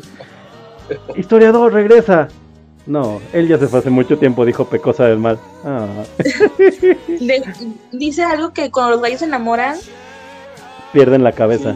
Historiador, 1.16 1.72
regresa. 1.72 2.28
No, 2.86 3.20
él 3.32 3.46
ya 3.46 3.58
se 3.58 3.68
fue 3.68 3.78
hace 3.80 3.90
mucho 3.90 4.18
tiempo, 4.18 4.44
dijo 4.44 4.64
Pecosa 4.64 5.04
del 5.06 5.18
Mal. 5.18 5.38
Ah. 5.64 5.86
De- 6.58 7.44
dice 7.92 8.24
algo 8.24 8.52
que 8.52 8.70
cuando 8.70 8.92
los 8.92 9.02
gallos 9.02 9.20
se 9.20 9.26
enamoran, 9.26 9.76
Pierden 10.92 11.24
la 11.24 11.32
cabeza. 11.32 11.74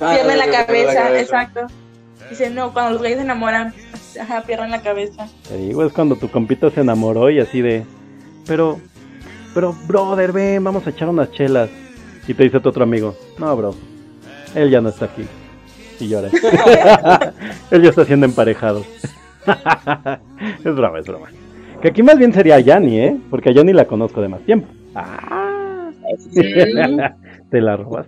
Ah, 0.00 0.14
pierden 0.14 0.38
la 0.38 0.46
cabeza. 0.64 1.20
Exacto. 1.20 1.66
Dice, 2.30 2.48
no, 2.48 2.72
cuando 2.72 2.92
los 2.92 3.02
gallos 3.02 3.18
se 3.18 3.24
enamoran, 3.24 3.74
ajá, 4.20 4.42
pierden 4.42 4.70
la 4.70 4.80
cabeza. 4.80 5.28
Te 5.48 5.56
digo, 5.58 5.84
es 5.84 5.92
cuando 5.92 6.16
tu 6.16 6.30
compita 6.30 6.70
se 6.70 6.80
enamoró 6.80 7.28
y 7.30 7.40
así 7.40 7.60
de. 7.60 7.84
Pero, 8.46 8.78
pero, 9.54 9.74
brother, 9.86 10.32
ven, 10.32 10.62
vamos 10.64 10.86
a 10.86 10.90
echar 10.90 11.08
unas 11.08 11.30
chelas. 11.32 11.70
Y 12.26 12.34
te 12.34 12.44
dice 12.44 12.60
tu 12.60 12.68
otro 12.70 12.84
amigo, 12.84 13.14
no, 13.38 13.54
bro, 13.56 13.74
él 14.54 14.70
ya 14.70 14.80
no 14.80 14.88
está 14.88 15.06
aquí. 15.06 15.24
Y 16.00 16.08
llora. 16.08 16.28
él 17.70 17.82
ya 17.82 17.90
está 17.90 18.02
haciendo 18.02 18.26
emparejados. 18.26 18.86
es 20.64 20.74
broma, 20.74 20.98
es 20.98 21.06
broma. 21.06 21.28
Que 21.82 21.88
aquí 21.88 22.02
más 22.02 22.18
bien 22.18 22.32
sería 22.32 22.58
Yanni, 22.60 22.98
¿eh? 22.98 23.16
Porque 23.30 23.50
a 23.50 23.52
Yanni 23.52 23.72
la 23.74 23.84
conozco 23.86 24.22
de 24.22 24.28
más 24.28 24.40
tiempo. 24.42 24.68
Ah, 24.94 25.90
te 27.50 27.60
la 27.60 27.76
robas. 27.76 28.06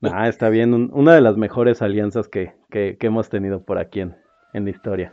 nah, 0.00 0.28
está 0.28 0.48
bien. 0.50 0.74
un- 0.74 0.90
una 0.92 1.14
de 1.14 1.20
las 1.22 1.36
mejores 1.36 1.80
alianzas 1.82 2.28
que, 2.28 2.52
que- 2.70 2.96
que 2.98 3.06
hemos 3.06 3.28
tenido 3.30 3.62
por 3.62 3.78
aquí 3.78 4.00
en, 4.00 4.16
en 4.52 4.64
la 4.64 4.70
historia 4.70 5.12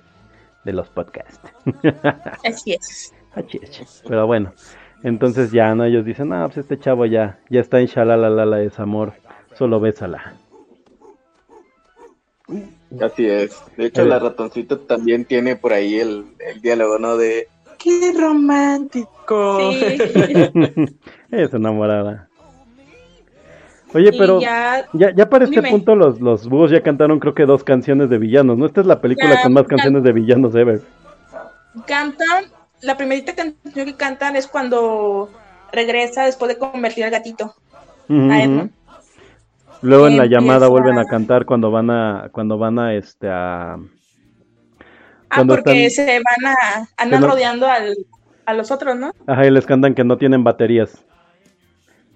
de 0.63 0.73
los 0.73 0.89
podcasts. 0.89 1.39
Así 2.45 2.73
es. 2.73 3.13
Achí, 3.33 3.59
achí. 3.63 3.83
Pero 4.07 4.27
bueno, 4.27 4.53
entonces 5.03 5.51
ya, 5.51 5.73
¿no? 5.73 5.85
Ellos 5.85 6.05
dicen, 6.05 6.33
ah, 6.33 6.45
pues 6.47 6.57
este 6.57 6.77
chavo 6.77 7.05
ya, 7.05 7.39
ya 7.49 7.61
está 7.61 7.79
en 7.79 7.87
shalalala, 7.87 8.61
es 8.61 8.79
amor, 8.79 9.13
solo 9.53 9.79
bésala. 9.79 10.35
Así 13.01 13.25
es. 13.25 13.63
De 13.77 13.85
hecho, 13.85 14.01
Eh. 14.01 14.05
la 14.05 14.19
ratoncita 14.19 14.77
también 14.79 15.23
tiene 15.25 15.55
por 15.55 15.71
ahí 15.73 15.97
el, 15.99 16.25
el 16.39 16.61
diálogo, 16.61 16.99
¿no? 16.99 17.15
De 17.15 17.47
¡Qué 17.77 18.13
romántico! 18.19 19.71
Sí. 19.71 19.97
es 21.31 21.53
enamorada. 21.53 22.29
Oye, 23.93 24.11
pero 24.17 24.39
ya 24.39 24.85
ya, 24.93 25.13
ya 25.13 25.29
para 25.29 25.45
este 25.45 25.61
punto 25.63 25.95
los, 25.95 26.19
los 26.21 26.47
búhos 26.47 26.71
ya 26.71 26.81
cantaron 26.81 27.19
creo 27.19 27.33
que 27.33 27.45
dos 27.45 27.63
canciones 27.63 28.09
de 28.09 28.17
villanos, 28.17 28.57
¿no? 28.57 28.65
Esta 28.65 28.81
es 28.81 28.87
la 28.87 29.01
película 29.01 29.35
Ya, 29.35 29.43
con 29.43 29.53
más 29.53 29.63
can- 29.63 29.77
canciones 29.77 30.03
de 30.03 30.11
villanos 30.13 30.55
ever. 30.55 30.81
cantan, 31.85 32.45
la 32.81 32.95
primerita 32.97 33.33
canción 33.35 33.85
que 33.85 33.95
cantan 33.95 34.35
es 34.35 34.47
cuando 34.47 35.29
regresa 35.71 36.25
después 36.25 36.49
de 36.49 36.57
convertir 36.57 37.03
al 37.05 37.11
gatito. 37.11 37.53
Ujú, 38.09 38.19
a 38.21 38.25
ujú. 38.25 38.33
Edmond. 38.33 38.71
Luego 39.83 40.07
en 40.07 40.17
la 40.17 40.25
llamada 40.27 40.67
vuelven 40.67 40.97
a 40.99 41.05
cantar 41.05 41.45
cuando 41.45 41.71
van 41.71 41.89
a, 41.89 42.29
cuando 42.31 42.57
van 42.57 42.77
a 42.79 42.93
este 42.93 43.27
a 43.29 43.77
Ah, 45.33 45.43
porque 45.47 45.85
están- 45.87 46.05
se 46.07 46.13
van 46.19 46.53
a, 46.53 46.87
andan 46.97 47.21
no- 47.21 47.27
rodeando 47.27 47.65
al, 47.67 47.95
a 48.45 48.53
los 48.53 48.69
otros, 48.69 48.95
¿no? 48.97 49.11
ajá, 49.27 49.45
y 49.47 49.51
les 49.51 49.65
cantan 49.65 49.93
que 49.95 50.03
no 50.03 50.17
tienen 50.17 50.43
baterías. 50.43 51.03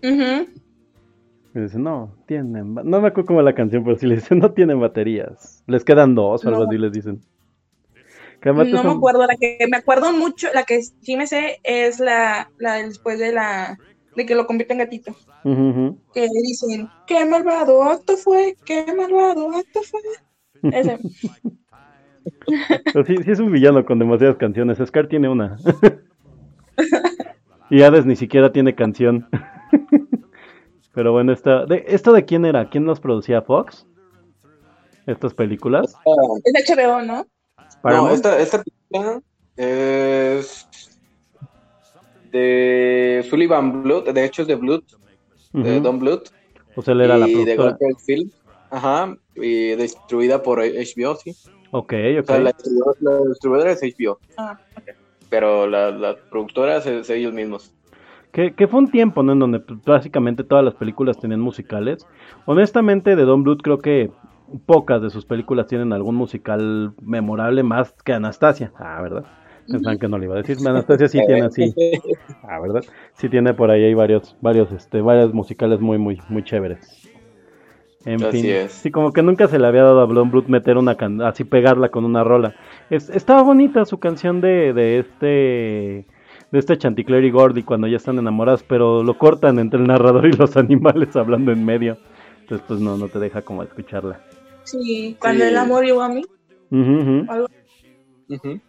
Ujú. 0.03 0.47
Y 1.55 1.59
dicen, 1.61 1.83
no, 1.83 2.15
tienen, 2.27 2.75
ba-". 2.75 2.83
no 2.83 3.01
me 3.01 3.07
acuerdo 3.07 3.27
cómo 3.27 3.41
la 3.41 3.55
canción, 3.55 3.83
pero 3.83 3.97
sí 3.97 4.05
le 4.05 4.15
dicen, 4.15 4.39
no 4.39 4.51
tienen 4.51 4.79
baterías. 4.79 5.63
Les 5.67 5.83
quedan 5.83 6.13
dos 6.13 6.45
o 6.45 6.49
algo 6.49 6.63
No. 6.63 6.67
así 6.69 6.77
les 6.77 6.91
dicen. 6.91 7.21
Que 8.41 8.49
No 8.49 8.55
me 8.65 8.71
son- 8.71 8.87
acuerdo, 8.97 9.25
la 9.25 9.35
que 9.39 9.57
me 9.71 9.77
acuerdo 9.77 10.11
mucho, 10.13 10.47
la 10.53 10.63
que 10.63 10.81
sí 10.83 11.17
me 11.17 11.25
sé 11.25 11.59
es 11.63 11.99
la, 11.99 12.51
la 12.59 12.75
después 12.75 13.17
de 13.19 13.31
la 13.31 13.77
de 14.15 14.25
que 14.25 14.35
lo 14.35 14.45
convierte 14.47 14.73
en 14.73 14.79
gatito. 14.79 15.11
Ujú, 15.43 15.69
ujú. 15.69 15.97
Que 16.13 16.27
dicen, 16.43 16.87
qué 17.07 17.25
malvado 17.25 17.83
acto 17.83 18.15
fue, 18.17 18.55
qué 18.65 18.85
malvado 18.95 19.49
acto 19.55 19.81
fue. 19.83 20.01
Ese. 20.71 20.99
Sí, 23.05 23.17
sí 23.23 23.29
es 23.31 23.39
un 23.39 23.51
villano 23.51 23.85
con 23.85 23.99
demasiadas 23.99 24.37
canciones. 24.37 24.79
Scar 24.83 25.07
tiene 25.07 25.29
una. 25.29 25.57
y 27.69 27.83
Hades 27.83 28.07
ni 28.07 28.15
siquiera 28.15 28.51
tiene 28.51 28.73
canción. 28.73 29.27
Pero 30.95 31.11
bueno, 31.11 31.33
esta, 31.33 31.65
de, 31.65 31.83
¿esto 31.87 32.13
de 32.13 32.23
quién 32.23 32.45
era? 32.45 32.69
¿Quién 32.69 32.85
los 32.85 33.01
producía? 33.01 33.41
¿Fox? 33.41 33.85
¿Estas 35.05 35.33
películas? 35.33 35.93
Es 36.45 36.69
HBO, 36.69 37.01
¿no? 37.01 37.27
No, 37.83 38.09
esta, 38.09 38.39
esta 38.39 38.63
película 38.63 39.21
es 39.57 40.67
de 42.31 43.25
Sullivan 43.29 43.83
Blood, 43.83 44.09
de 44.11 44.25
hecho 44.25 44.43
es 44.43 44.47
de 44.47 44.55
Blood, 44.55 44.83
de. 45.51 45.79
Don 45.81 45.99
Blood, 45.99 46.23
O 46.75 46.81
sea, 46.81 46.93
él 46.93 47.01
era 47.01 47.17
la 47.17 47.27
y 47.27 47.43
de 47.43 47.55
productora. 47.55 47.71
Goldberg 47.71 47.99
Film, 48.05 48.31
ajá, 48.71 49.17
y 49.35 49.75
distribuida 49.75 50.41
por 50.41 50.59
HBO, 50.59 51.15
sí. 51.15 51.35
Ok, 51.71 51.93
O 51.93 52.19
ok. 52.19 52.25
sea, 52.25 52.39
la 52.39 52.51
distribuidora, 52.51 52.97
la 53.01 53.19
distribuidora 53.29 53.71
es 53.71 53.83
HBO, 53.83 54.19
Ah, 54.37 54.59
pero 55.29 55.67
la, 55.67 55.91
la 55.91 56.17
productora 56.29 56.77
es, 56.77 56.85
es 56.85 57.09
ellos 57.09 57.33
mismos. 57.33 57.71
Que, 58.35 58.53
que 58.53 58.67
fue 58.67 58.81
un 58.81 58.91
tiempo, 58.91 59.23
¿no? 59.23 59.31
En 59.31 59.39
donde 59.39 59.61
pues, 59.61 59.81
básicamente 59.85 60.43
todas 60.43 60.65
las 60.65 60.73
películas 60.73 61.17
tenían 61.17 61.39
musicales. 61.39 62.05
Honestamente, 62.45 63.15
de 63.15 63.23
Don 63.23 63.43
Bluth 63.43 63.61
creo 63.63 63.79
que 63.79 64.11
pocas 64.65 65.01
de 65.01 65.09
sus 65.09 65.23
películas 65.25 65.67
tienen 65.67 65.93
algún 65.93 66.15
musical 66.15 66.93
memorable 67.01 67.63
más 67.63 67.93
que 68.03 68.11
Anastasia. 68.11 68.73
Ah, 68.77 69.01
¿verdad? 69.01 69.23
Pensaban 69.69 69.97
que 69.99 70.09
no 70.09 70.17
le 70.17 70.25
iba 70.25 70.35
a 70.35 70.41
decir. 70.41 70.57
Anastasia 70.67 71.07
sí 71.07 71.21
tiene 71.25 71.43
así. 71.43 71.73
Ah, 72.43 72.59
¿verdad? 72.59 72.83
Sí 73.13 73.29
tiene 73.29 73.53
por 73.53 73.71
ahí 73.71 73.83
hay 73.85 73.93
varios, 73.93 74.35
varios, 74.41 74.71
este, 74.71 75.01
varios 75.01 75.33
musicales 75.33 75.79
muy, 75.79 75.97
muy, 75.97 76.19
muy 76.29 76.43
chéveres. 76.43 77.09
En 78.05 78.21
Así 78.21 78.41
fin. 78.41 78.51
es. 78.51 78.71
Sí, 78.73 78.91
como 78.91 79.13
que 79.13 79.23
nunca 79.23 79.47
se 79.47 79.57
le 79.57 79.65
había 79.65 79.83
dado 79.83 80.01
a 80.01 80.05
Blond 80.05 80.31
Blood 80.31 80.47
meter 80.47 80.77
una 80.77 80.95
can 80.95 81.21
así 81.21 81.43
pegarla 81.45 81.89
con 81.89 82.03
una 82.05 82.23
rola. 82.23 82.53
Es- 82.89 83.09
estaba 83.09 83.41
bonita 83.43 83.85
su 83.85 83.97
canción 83.97 84.41
de, 84.41 84.73
de 84.73 84.99
este 84.99 86.05
de 86.51 86.59
este 86.59 86.77
Chanticleer 86.77 87.23
y 87.25 87.31
Gordy 87.31 87.63
cuando 87.63 87.87
ya 87.87 87.97
están 87.97 88.17
enamorados, 88.19 88.63
pero 88.63 89.03
lo 89.03 89.17
cortan 89.17 89.59
entre 89.59 89.79
el 89.79 89.87
narrador 89.87 90.25
y 90.27 90.31
los 90.33 90.55
animales 90.57 91.15
hablando 91.15 91.51
en 91.51 91.65
medio. 91.65 91.97
Entonces 92.41 92.65
pues 92.67 92.79
no, 92.79 92.95
no 92.97 93.07
te 93.09 93.19
deja 93.19 93.41
como 93.41 93.63
escucharla. 93.63 94.21
sí, 94.63 95.17
cuando 95.19 95.43
Sí. 95.43 95.49
el 95.49 95.57
amor 95.57 95.83
llegó 95.85 96.01
a 96.01 96.09
mí, 96.09 96.21
algo, 97.27 97.47
Ujú. 98.29 98.59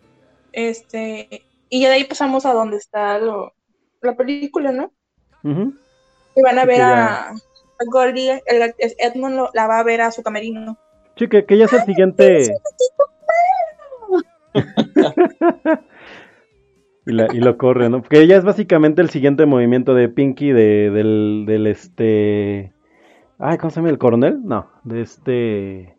este, 0.52 1.42
y 1.68 1.80
ya 1.82 1.88
de 1.88 1.94
ahí 1.96 2.04
pasamos 2.04 2.46
a 2.46 2.52
donde 2.54 2.76
está 2.78 3.18
lo, 3.18 3.52
la 4.00 4.16
película, 4.16 4.72
¿no? 4.72 4.92
Ujú. 5.44 5.74
Y 6.36 6.42
van 6.42 6.58
a 6.58 6.64
ver 6.64 6.80
a, 6.82 7.28
a 7.30 7.34
Goldie, 7.90 8.42
el, 8.46 8.74
Edmond 8.98 9.36
lo- 9.36 9.50
la 9.54 9.66
va 9.66 9.78
a 9.80 9.82
ver 9.84 10.00
a 10.00 10.10
su 10.10 10.22
camerino. 10.22 10.78
Sí, 11.16 11.28
que, 11.28 11.44
que 11.46 11.56
ya 11.58 11.64
es 11.66 11.72
el 11.72 11.82
siguiente. 11.84 12.54
y, 17.06 17.12
la- 17.12 17.28
y 17.32 17.40
lo 17.40 17.56
corre, 17.56 17.88
¿no? 17.88 18.00
Porque 18.02 18.26
ya 18.26 18.36
es 18.36 18.44
básicamente 18.44 19.02
el 19.02 19.10
siguiente 19.10 19.46
movimiento 19.46 19.94
de 19.94 20.08
Pinky 20.08 20.50
de, 20.52 20.90
del, 20.90 21.44
del 21.46 21.66
este. 21.66 22.72
Ay, 23.38 23.58
¿cómo 23.58 23.70
se 23.70 23.76
llama? 23.76 23.90
¿El 23.90 23.98
coronel? 23.98 24.40
No, 24.44 24.68
de 24.84 25.02
este. 25.02 25.96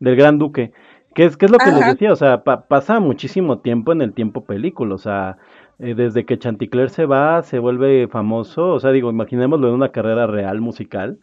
Del 0.00 0.16
Gran 0.16 0.38
Duque. 0.38 0.72
Que 1.14 1.24
es, 1.26 1.36
que 1.36 1.46
es 1.46 1.52
lo 1.52 1.58
que 1.58 1.70
les 1.70 1.86
decía, 1.86 2.12
o 2.12 2.16
sea, 2.16 2.42
pa- 2.42 2.66
pasa 2.68 2.98
muchísimo 3.00 3.58
tiempo 3.60 3.92
en 3.92 4.00
el 4.00 4.14
tiempo 4.14 4.44
película, 4.44 4.94
o 4.94 4.98
sea, 4.98 5.36
eh, 5.78 5.94
desde 5.94 6.24
que 6.24 6.38
Chanticleer 6.38 6.88
se 6.88 7.04
va, 7.04 7.42
se 7.42 7.58
vuelve 7.58 8.08
famoso, 8.08 8.70
o 8.70 8.80
sea, 8.80 8.92
digo, 8.92 9.10
imaginémoslo 9.10 9.68
en 9.68 9.74
una 9.74 9.90
carrera 9.90 10.26
real 10.26 10.62
musical, 10.62 11.18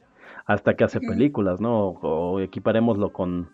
hasta 0.45 0.75
que 0.75 0.83
hace 0.83 0.99
películas, 1.01 1.59
¿no? 1.59 1.87
O, 1.87 2.33
o 2.35 2.39
equiparémoslo 2.39 3.11
con, 3.13 3.49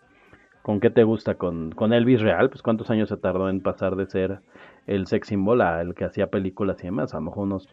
¿con 0.62 0.80
qué 0.80 0.90
te 0.90 1.04
gusta? 1.04 1.36
Con, 1.36 1.71
con 1.71 1.94
Elvis 1.94 2.21
Real, 2.21 2.50
pues 2.50 2.62
cuántos 2.62 2.90
años 2.90 3.10
se 3.10 3.17
tardó 3.17 3.50
en 3.50 3.62
pasar 3.62 3.96
de 3.96 4.08
ser 4.08 4.40
el 4.88 5.08
sex 5.08 5.27
symbol 5.27 5.62
a 5.62 5.81
el 5.81 5.96
que 5.96 6.06
hacía 6.06 6.27
películas 6.27 6.77
y 6.81 6.83
demás, 6.83 7.13
a 7.13 7.17
lo 7.17 7.23
mejor 7.23 7.44
unos 7.44 7.67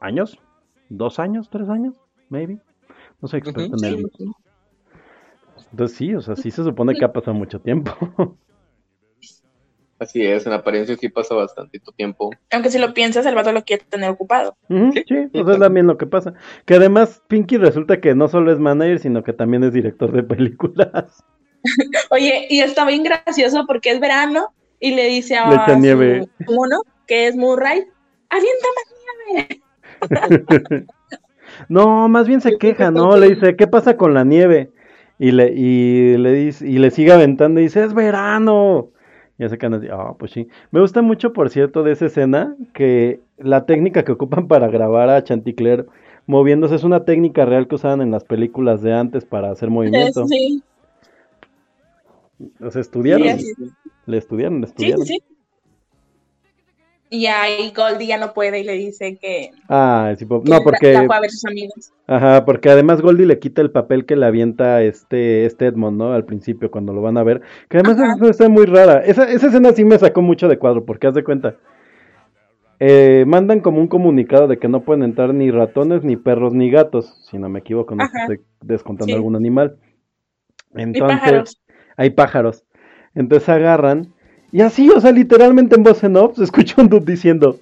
años, 0.00 0.38
dos 0.88 1.18
años, 1.18 1.48
tres 1.50 1.68
años, 1.68 1.94
maybe, 2.28 2.58
no 3.20 3.28
soy 3.28 3.40
experto 3.40 3.74
en 3.74 3.78
sí. 3.78 3.86
Elvis. 3.86 4.12
Entonces 5.70 5.96
sí, 5.96 6.14
o 6.14 6.20
sea, 6.20 6.36
sí 6.36 6.50
se 6.50 6.64
supone 6.64 6.94
que 6.94 7.04
ha 7.04 7.12
pasado 7.12 7.34
mucho 7.34 7.60
tiempo. 7.60 7.92
Así 9.98 10.22
es, 10.26 10.46
en 10.46 10.52
apariencia 10.52 10.94
sí 10.96 11.08
pasa 11.08 11.34
bastante 11.34 11.80
tiempo. 11.96 12.30
Aunque 12.50 12.70
si 12.70 12.78
lo 12.78 12.92
piensas, 12.92 13.24
el 13.24 13.34
vato 13.34 13.52
lo 13.52 13.64
quiere 13.64 13.82
tener 13.84 14.10
ocupado. 14.10 14.54
Sí, 14.68 14.90
sí, 14.92 15.02
sí, 15.06 15.28
pues 15.32 15.48
es 15.48 15.58
también 15.58 15.86
lo 15.86 15.96
que 15.96 16.06
pasa. 16.06 16.34
Que 16.66 16.74
además 16.74 17.22
Pinky 17.28 17.56
resulta 17.56 17.98
que 17.98 18.14
no 18.14 18.28
solo 18.28 18.52
es 18.52 18.58
manager, 18.58 18.98
sino 18.98 19.24
que 19.24 19.32
también 19.32 19.64
es 19.64 19.72
director 19.72 20.12
de 20.12 20.22
películas. 20.22 21.24
Oye, 22.10 22.46
y 22.50 22.60
está 22.60 22.84
bien 22.84 23.04
gracioso 23.04 23.64
porque 23.66 23.90
es 23.90 23.98
verano 23.98 24.52
y 24.80 24.94
le 24.94 25.06
dice 25.06 25.36
a 25.36 25.52
echa 25.52 25.74
su 25.74 26.54
mono, 26.54 26.82
que 27.06 27.28
es 27.28 27.36
Murray, 27.36 27.84
avienta 28.28 28.66
más 28.76 28.86
nieve. 29.32 30.86
No, 31.68 32.08
más 32.08 32.28
bien 32.28 32.40
se 32.40 32.58
queja, 32.58 32.90
¿no? 32.90 33.16
Le 33.16 33.30
dice, 33.30 33.56
¿qué 33.56 33.66
pasa 33.66 33.96
con 33.96 34.14
la 34.14 34.24
nieve? 34.24 34.70
Y 35.18 35.30
le, 35.30 35.52
y 35.54 36.16
le 36.18 36.32
dice, 36.32 36.68
y 36.68 36.78
le 36.78 36.90
sigue 36.90 37.12
aventando 37.12 37.60
y 37.60 37.64
dice, 37.64 37.82
es 37.82 37.94
verano. 37.94 38.88
Y 39.38 39.44
hace 39.44 39.58
canas 39.58 39.80
de, 39.80 39.90
ah, 39.90 40.14
pues 40.18 40.32
sí. 40.32 40.48
Me 40.70 40.80
gusta 40.80 41.02
mucho, 41.02 41.32
por 41.32 41.50
cierto, 41.50 41.82
de 41.82 41.92
esa 41.92 42.06
escena, 42.06 42.54
que 42.74 43.20
la 43.38 43.64
técnica 43.66 44.04
que 44.04 44.12
ocupan 44.12 44.48
para 44.48 44.68
grabar 44.68 45.08
a 45.08 45.22
Chanticleer 45.24 45.86
moviéndose 46.26 46.74
es 46.74 46.84
una 46.84 47.04
técnica 47.04 47.44
real 47.44 47.68
que 47.68 47.76
usaban 47.76 48.00
en 48.00 48.10
las 48.10 48.24
películas 48.24 48.82
de 48.82 48.92
antes 48.92 49.24
para 49.24 49.50
hacer 49.50 49.70
movimiento. 49.70 50.26
Sí, 50.26 50.62
O 52.60 52.70
sea, 52.70 52.80
estudiaron, 52.80 53.22
Sí, 53.22 53.30
así 53.30 53.54
le 54.06 54.18
estudiaron, 54.18 54.60
le 54.60 54.66
sí, 54.68 54.72
estudiaron. 54.72 55.04
sí. 55.06 55.22
Y 57.08 57.26
ahí 57.26 57.72
Goldie 57.74 58.08
ya 58.08 58.18
no 58.18 58.34
puede 58.34 58.60
y 58.60 58.64
le 58.64 58.72
dice 58.72 59.16
que, 59.16 59.52
Ah, 59.68 60.12
sí, 60.18 60.26
que 60.26 60.34
no, 60.44 60.60
porque, 60.64 60.92
la 60.92 61.04
fue 61.04 61.16
a 61.16 61.20
ver 61.20 61.30
sus 61.30 61.44
amigos. 61.44 61.92
ajá, 62.08 62.44
porque 62.44 62.68
además 62.68 63.00
Goldie 63.00 63.26
le 63.26 63.38
quita 63.38 63.62
el 63.62 63.70
papel 63.70 64.06
que 64.06 64.16
le 64.16 64.26
avienta 64.26 64.82
este, 64.82 65.46
este 65.46 65.66
Edmond, 65.66 65.98
¿no? 65.98 66.12
Al 66.12 66.24
principio, 66.24 66.68
cuando 66.70 66.92
lo 66.92 67.02
van 67.02 67.16
a 67.16 67.22
ver. 67.22 67.42
Que 67.68 67.78
además 67.78 68.00
Ajá. 68.00 68.14
esa 68.16 68.30
escena 68.30 68.48
muy 68.48 68.66
rara. 68.66 68.98
Esa, 69.04 69.30
esa 69.30 69.46
escena 69.46 69.72
sí 69.72 69.84
me 69.84 69.98
sacó 69.98 70.20
mucho 70.20 70.48
de 70.48 70.58
cuadro, 70.58 70.84
porque 70.84 71.06
haz 71.06 71.14
de 71.14 71.22
cuenta. 71.22 71.54
Eh, 72.80 73.24
mandan 73.26 73.60
como 73.60 73.80
un 73.80 73.86
comunicado 73.88 74.48
de 74.48 74.58
que 74.58 74.68
no 74.68 74.82
pueden 74.82 75.02
entrar 75.04 75.32
ni 75.32 75.50
ratones, 75.50 76.02
ni 76.02 76.16
perros, 76.16 76.52
ni 76.54 76.70
gatos, 76.70 77.16
si 77.30 77.38
no 77.38 77.48
me 77.48 77.60
equivoco, 77.60 77.94
no 77.94 78.02
Ajá. 78.02 78.22
estoy 78.22 78.40
descontando 78.62 79.12
Sí. 79.12 79.14
algún 79.14 79.36
animal. 79.36 79.78
Entonces, 80.74 81.18
pájaros. 81.20 81.62
hay 81.96 82.10
pájaros. 82.10 82.64
Entonces 83.16 83.48
agarran. 83.48 84.06
Y 84.52 84.60
así, 84.60 84.88
o 84.90 85.00
sea, 85.00 85.10
literalmente 85.10 85.74
en 85.74 85.82
voz 85.82 86.04
en 86.04 86.16
off 86.16 86.36
se 86.36 86.44
escucha 86.44 86.80
un 86.80 86.88
dude 86.88 87.10
diciendo: 87.12 87.58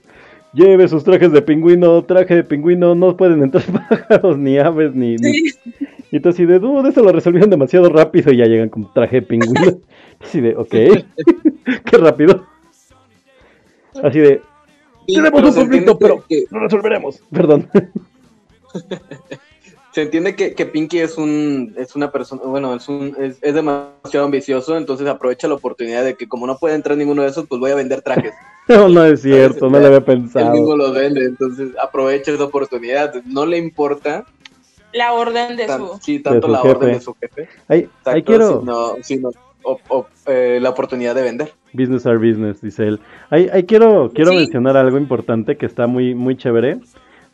Lleve 0.52 0.86
sus 0.88 1.02
trajes 1.04 1.32
de 1.32 1.40
pingüino, 1.40 2.02
traje 2.04 2.34
de 2.36 2.44
pingüino, 2.44 2.94
no 2.94 3.16
pueden 3.16 3.42
entrar 3.42 3.64
pájaros, 3.88 4.36
ni 4.36 4.58
aves, 4.58 4.94
ni. 4.94 5.16
ni-". 5.16 5.50
Y 6.10 6.20
tú 6.20 6.28
así 6.28 6.44
de, 6.44 6.58
dude, 6.58 6.90
eso 6.90 7.02
lo 7.02 7.10
resolvieron 7.10 7.50
demasiado 7.50 7.88
rápido 7.88 8.32
y 8.32 8.36
ya 8.36 8.44
llegan 8.44 8.68
con 8.68 8.92
traje 8.92 9.16
de 9.16 9.22
pingüino. 9.22 9.78
Así 10.20 10.40
de, 10.40 10.54
ok, 10.56 10.68
qué 11.84 11.98
rápido. 11.98 12.46
Así 14.02 14.20
de, 14.20 14.40
tenemos 15.06 15.42
un 15.42 15.54
conflicto, 15.54 15.98
pero 15.98 16.24
que- 16.28 16.44
lo 16.50 16.60
resolveremos. 16.60 17.20
Perdón. 17.32 17.68
Se 19.94 20.02
entiende 20.02 20.34
que, 20.34 20.54
que 20.54 20.66
Pinky 20.66 20.98
es 20.98 21.16
un 21.16 21.72
es 21.78 21.94
una 21.94 22.10
persona, 22.10 22.42
bueno, 22.44 22.74
es 22.74 22.88
un 22.88 23.14
es, 23.16 23.38
es 23.40 23.54
demasiado 23.54 24.24
ambicioso, 24.26 24.76
entonces 24.76 25.06
aprovecha 25.06 25.46
la 25.46 25.54
oportunidad 25.54 26.02
de 26.04 26.14
que 26.16 26.26
como 26.26 26.48
no 26.48 26.58
puede 26.58 26.74
entrar 26.74 26.98
ninguno 26.98 27.22
de 27.22 27.28
esos, 27.28 27.46
pues 27.46 27.60
voy 27.60 27.70
a 27.70 27.76
vender 27.76 28.02
trajes. 28.02 28.32
No, 28.66 28.88
no 28.88 29.04
es 29.04 29.20
cierto, 29.20 29.68
no 29.68 29.78
lo 29.78 29.86
había 29.86 29.98
Él 29.98 30.04
mismo 30.06 30.30
pensado. 30.30 30.76
los 30.78 30.94
vende, 30.94 31.24
entonces 31.26 31.68
aprovecha 31.80 32.32
esa 32.32 32.44
oportunidad. 32.44 33.12
No 33.26 33.44
le 33.44 33.58
importa 33.58 34.24
La 34.94 35.12
orden 35.12 35.54
de 35.58 35.66
tan- 35.66 35.80
su... 35.80 35.98
sí, 36.00 36.18
tanto 36.20 36.46
su 36.46 36.52
la 36.54 36.58
jefe. 36.62 36.70
orden 36.74 36.92
de 36.94 37.00
su 37.02 37.14
jefe, 37.14 37.48
Ahí, 37.68 37.80
exacto, 37.80 38.10
ahí 38.10 38.22
quiero. 38.22 38.60
sino, 38.60 38.94
sino 39.02 39.30
o- 39.64 39.78
o, 39.90 40.06
eh, 40.26 40.58
la 40.62 40.70
oportunidad 40.70 41.14
de 41.14 41.22
vender. 41.22 41.52
Business 41.74 42.06
are 42.06 42.16
business, 42.16 42.62
dice 42.62 42.88
él. 42.88 43.00
Ahí, 43.28 43.50
ahí 43.52 43.64
quiero, 43.64 44.10
quiero 44.14 44.30
Sí. 44.30 44.38
mencionar 44.38 44.78
algo 44.78 44.96
importante 44.96 45.56
que 45.58 45.66
está 45.66 45.86
muy, 45.86 46.14
muy 46.14 46.34
chévere 46.36 46.78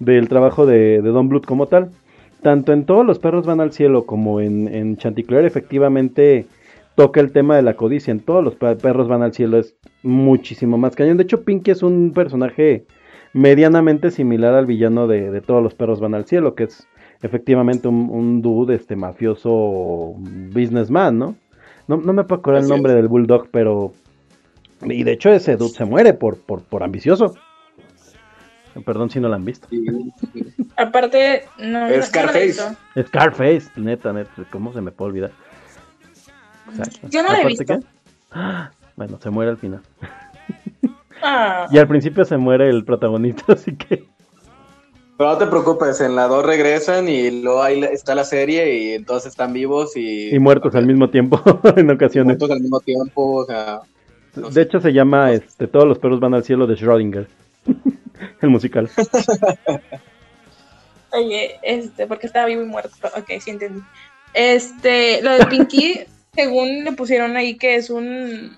del 0.01 0.29
trabajo 0.29 0.67
de, 0.67 1.01
de 1.01 1.11
Don 1.11 1.29
Bluth 1.29 1.47
como 1.47 1.67
tal. 1.69 1.93
Tanto 2.43 2.73
en 2.73 2.85
Todos 2.85 3.05
los 3.07 3.19
perros 3.19 3.47
van 3.47 3.61
al 3.61 3.73
cielo 3.73 4.07
como 4.07 4.41
en, 4.41 4.69
en 4.75 4.97
Chanticleer, 4.97 5.45
efectivamente 5.45 6.47
toca 6.95 7.21
el 7.21 7.33
tema 7.33 7.57
de 7.57 7.63
la 7.63 7.75
codicia. 7.75 8.11
En 8.13 8.21
Todos 8.21 8.43
los 8.43 8.55
pe- 8.55 8.77
perros 8.77 9.09
van 9.09 9.23
al 9.23 9.33
cielo 9.35 9.59
es 9.59 9.77
muchísimo 10.03 10.79
más 10.79 10.97
cañón. 10.97 11.17
De 11.17 11.25
hecho, 11.25 11.43
Pinky 11.45 11.71
es 11.71 11.83
un 11.83 12.13
personaje 12.15 12.87
medianamente 13.33 14.11
similar 14.11 14.55
al 14.55 14.67
villano 14.67 15.07
de, 15.07 15.31
de 15.31 15.41
Todos 15.41 15.63
los 15.63 15.75
perros 15.75 16.01
van 16.01 16.15
al 16.15 16.25
cielo, 16.25 16.55
que 16.55 16.65
es 16.65 16.87
efectivamente 17.23 17.87
un, 17.89 18.09
un 18.11 18.41
dude 18.43 18.75
este, 18.75 18.97
mafioso 18.97 20.15
businessman, 20.53 21.19
¿no? 21.19 21.37
No, 21.87 21.97
no 21.99 22.13
me 22.13 22.25
puedo 22.25 22.41
acordar 22.41 22.63
el 22.63 22.69
nombre 22.69 22.93
es. 22.93 22.97
del 22.97 23.09
bulldog, 23.09 23.49
pero 23.51 23.93
y 24.83 25.03
de 25.03 25.13
hecho 25.13 25.31
ese 25.31 25.57
dude 25.57 25.71
se 25.71 25.85
muere 25.85 26.15
por, 26.15 26.39
por, 26.39 26.63
por 26.63 26.83
ambicioso. 26.83 27.35
Perdón 28.85 29.11
si 29.11 29.21
no 29.21 29.29
lo 29.29 29.35
han 29.35 29.45
visto. 29.45 29.67
Aparte, 30.77 31.45
no, 31.59 31.89
no- 31.89 31.97
no 31.97 32.03
Scarface. 32.03 32.77
Scarface, 33.07 33.71
neta, 33.77 34.13
neta, 34.13 34.31
¿cómo 34.51 34.73
se 34.73 34.81
me 34.81 34.91
puede 34.93 35.09
olvidar? 35.11 35.31
Exacto. 36.71 37.09
Yo 37.11 37.23
no 37.23 37.33
lo 37.33 37.39
he 37.39 37.47
visto. 37.47 37.65
que- 37.65 37.81
¡Ah! 38.33 38.71
Bueno, 38.97 39.19
se 39.19 39.31
muere 39.31 39.51
al 39.53 39.57
final. 39.57 39.81
Ah, 41.23 41.67
Y 41.71 41.79
al 41.79 41.89
principio 41.89 42.23
se 42.27 42.37
muere 42.37 42.69
el 42.69 42.85
protagonista, 42.85 43.45
así 43.55 43.75
que... 43.75 44.05
Pero 45.17 45.31
no 45.33 45.39
te 45.39 45.47
preocupes, 45.47 46.01
en 46.03 46.17
la 46.17 46.27
2 46.29 46.45
regresan 46.45 47.09
y 47.09 47.43
luego 47.43 47.63
ahí 47.63 47.83
está 47.85 48.15
la 48.15 48.25
serie 48.25 48.75
y 48.79 48.93
entonces 48.93 49.31
están 49.31 49.53
vivos 49.55 49.97
y, 49.97 50.35
Y 50.35 50.39
muertos 50.39 50.75
al 50.75 50.87
mismo 50.87 51.09
tiempo, 51.09 51.41
en 51.77 51.91
ocasiones. 51.91 52.27
muertos 52.39 52.51
al 52.51 52.61
mismo 52.61 52.81
tiempo, 52.81 53.37
o 53.37 53.45
sea, 53.47 53.81
no 54.37 54.49
De 54.49 54.53
sé. 54.55 54.63
hecho 54.63 54.81
se 54.81 54.93
llama 54.93 55.33
este, 55.33 55.67
Todos 55.67 55.87
los 55.87 55.99
perros 55.99 56.21
van 56.21 56.35
al 56.35 56.45
cielo 56.45 56.67
de 56.67 56.75
Schrödinger. 56.77 57.27
el 58.41 58.51
musical. 58.51 58.89
Oye, 61.13 61.59
este, 61.63 62.07
porque 62.07 62.27
estaba 62.27 62.47
vivo 62.47 62.63
y 62.63 62.67
muerto. 62.67 62.91
Ok, 63.17 63.29
sí 63.41 63.51
entendí. 63.51 63.83
Este, 64.33 65.23
lo 65.23 65.33
de 65.33 65.47
Pinky, 65.47 66.01
según 66.35 66.85
le 66.85 66.93
pusieron 66.93 67.37
ahí 67.37 67.57
que 67.59 67.75
es 67.77 67.91
un 67.91 68.57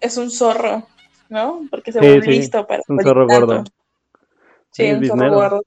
es 0.00 0.16
un 0.16 0.30
zorro, 0.30 0.88
¿no? 1.28 1.66
Porque 1.70 1.92
se 1.92 2.00
Sí, 2.00 2.06
ve 2.06 2.20
sí, 2.22 2.30
listo 2.30 2.66
para 2.66 2.82
un 2.88 3.00
zorro 3.00 3.26
tanto. 3.26 3.54
gordo. 3.54 3.64
Sí, 4.72 4.82
Sí, 4.82 4.86
es 4.86 4.96
un 4.96 5.06
zorro 5.06 5.30
gordo. 5.30 5.62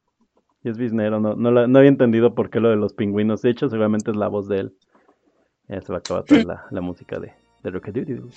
Y 0.64 0.70
es 0.70 0.78
biznero, 0.78 1.20
no, 1.20 1.36
no, 1.36 1.52
la- 1.52 1.68
no 1.68 1.78
había 1.78 1.90
entendido 1.90 2.34
por 2.34 2.50
qué 2.50 2.60
lo 2.60 2.70
de 2.70 2.78
los 2.78 2.94
pingüinos. 2.94 3.42
De 3.42 3.52
hecho, 3.52 3.70
seguramente 3.70 4.12
es 4.12 4.18
la 4.18 4.28
voz 4.30 4.48
de 4.48 4.62
él. 4.62 4.74
Ya 5.68 5.82
se 5.82 5.92
va 5.92 5.98
a 5.98 6.02
acabar 6.02 6.24
toda 6.26 6.44
la, 6.44 6.66
la 6.72 6.82
música 6.82 7.20
de, 7.20 7.34
de 7.64 7.72
Rockadoo. 7.72 8.30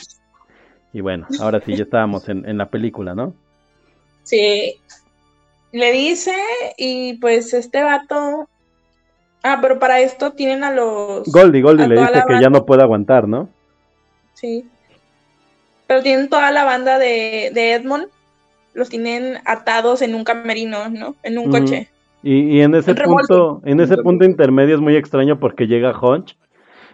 Y 0.92 1.00
bueno, 1.00 1.26
ahora 1.38 1.61
sí, 1.61 1.74
ya 1.74 1.84
estábamos 1.84 2.28
en, 2.28 2.48
en 2.48 2.59
la 2.59 2.70
película, 2.70 3.14
¿no? 3.14 3.34
Sí. 4.27 4.74
Le 5.70 5.93
dice 5.93 6.35
y 6.77 7.14
pues 7.14 7.55
este 7.55 7.83
vato 7.83 8.49
Ah, 9.49 9.61
pero 9.62 9.79
para 9.79 10.01
esto 10.01 10.33
tienen 10.33 10.64
a 10.64 10.72
los 10.72 11.22
Goldie, 11.29 11.62
Goldie 11.62 11.87
le 11.87 12.01
dice 12.01 12.24
que 12.27 12.41
ya 12.41 12.51
no 12.51 12.66
puede 12.66 12.83
aguantar, 12.83 13.29
¿no? 13.29 13.49
Sí. 14.35 14.66
Pero 15.87 16.03
tienen 16.03 16.29
toda 16.29 16.51
la 16.51 16.64
banda 16.64 16.99
de, 16.99 17.53
de 17.55 17.74
Edmond, 17.74 18.09
los 18.74 18.89
tienen 18.89 19.39
atados 19.45 20.03
en 20.03 20.16
un 20.16 20.24
camerino, 20.24 20.89
¿no? 20.89 21.14
En 21.22 21.39
un 21.39 21.49
coche. 21.49 21.89
Y, 22.24 22.57
y 22.57 22.61
en 22.62 22.74
ese 22.74 22.91
Un 22.91 22.97
punto, 23.05 23.62
en 23.64 23.79
ese 23.79 23.97
punto 23.99 24.24
intermedio 24.24 24.74
es 24.74 24.81
muy 24.81 24.97
extraño 24.97 25.39
porque 25.39 25.68
llega 25.68 25.97
Hunch. 25.97 26.37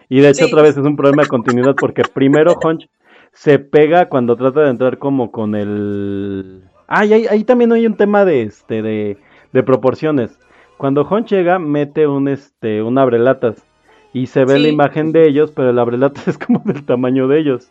Y 0.07 0.19
de 0.19 0.29
hecho 0.29 0.45
Sí. 0.45 0.51
otra 0.53 0.61
vez 0.61 0.77
es 0.77 0.85
un 0.85 0.95
problema 0.95 1.23
de 1.23 1.29
continuidad 1.29 1.73
porque 1.75 2.03
primero 2.03 2.55
Hunch 2.63 2.87
se 3.31 3.57
pega 3.57 4.09
cuando 4.09 4.35
trata 4.35 4.61
de 4.61 4.69
entrar 4.69 4.99
como 4.99 5.31
con 5.31 5.55
el... 5.55 6.65
Ah, 6.95 7.05
y 7.05 7.13
ahí, 7.13 7.25
ahí 7.27 7.43
también 7.43 7.71
hay 7.71 7.87
un 7.87 7.97
tema 7.97 8.23
de 8.23 8.43
este 8.43 8.81
de, 8.81 9.17
de 9.51 9.63
proporciones. 9.63 10.31
cuando 10.77 11.01
Hon 11.03 11.25
llega, 11.25 11.57
mete 11.57 12.05
un 12.07 12.27
este 12.27 12.81
un 12.83 12.97
abrelatas 12.99 13.55
y 14.13 14.27
se 14.27 14.45
ve 14.45 14.59
la 14.59 14.67
imagen 14.67 15.11
de 15.11 15.27
ellos, 15.27 15.51
pero 15.55 15.71
el 15.71 15.79
abrelatas 15.79 16.27
es 16.27 16.37
como 16.37 16.61
del 16.65 16.85
tamaño 16.85 17.27
de 17.27 17.39
ellos. 17.39 17.67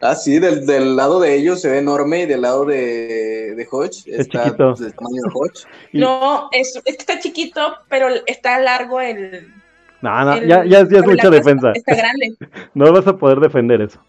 Ah, 0.00 0.16
sí, 0.16 0.40
del, 0.40 0.66
del 0.66 0.96
lado 0.96 1.20
de 1.20 1.36
ellos 1.36 1.60
se 1.60 1.70
ve 1.70 1.78
enorme 1.78 2.22
y 2.22 2.26
del 2.26 2.40
lado 2.42 2.64
de, 2.64 3.54
de 3.54 3.68
Hodge 3.70 4.02
está 4.08 4.44
chiquito. 4.46 4.74
del 4.74 4.92
tamaño 4.94 5.22
de 5.22 5.30
Hodge. 5.32 5.64
No, 5.92 6.48
es, 6.50 6.74
es 6.74 6.96
que 6.96 7.02
está 7.02 7.20
chiquito, 7.20 7.60
pero 7.88 8.08
está 8.26 8.58
largo 8.58 9.00
el. 9.00 9.46
No, 10.00 10.24
no, 10.24 10.32
el- 10.34 10.48
ya, 10.48 10.64
ya, 10.64 10.88
ya 10.88 10.98
es 10.98 11.06
mucha 11.06 11.30
defensa. 11.30 11.70
Está 11.72 11.94
grande. 11.94 12.34
No 12.74 12.92
vas 12.92 13.06
a 13.06 13.16
poder 13.16 13.38
defender 13.38 13.80
eso. 13.82 14.00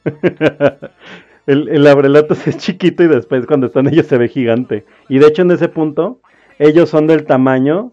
El, 1.48 1.70
el 1.70 1.88
abrelatas 1.88 2.48
es 2.48 2.58
chiquito 2.58 3.04
y 3.04 3.08
después 3.08 3.46
cuando 3.46 3.68
están 3.68 3.88
ellos 3.88 4.08
se 4.08 4.18
ve 4.18 4.28
gigante. 4.28 4.86
Y 5.10 5.20
de 5.20 5.28
hecho 5.28 5.42
en 5.42 5.52
ese 5.52 5.70
punto, 5.70 6.20
ellos 6.60 6.90
son 6.90 7.08
del 7.08 7.26
tamaño 7.26 7.92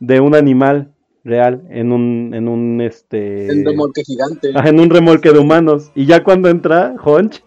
de 0.00 0.20
un 0.20 0.34
animal 0.34 0.92
real 1.24 1.62
en 1.70 1.92
un, 1.92 2.32
en 2.34 2.48
un 2.48 2.80
este 2.80 3.46
El 3.46 3.64
remolque 3.64 4.02
gigante. 4.04 4.50
en 4.50 4.80
un 4.80 4.90
remolque 4.90 5.30
de 5.30 5.38
humanos. 5.38 5.90
Y 5.94 6.06
ya 6.06 6.24
cuando 6.24 6.48
entra 6.48 6.94
Honch, 7.02 7.44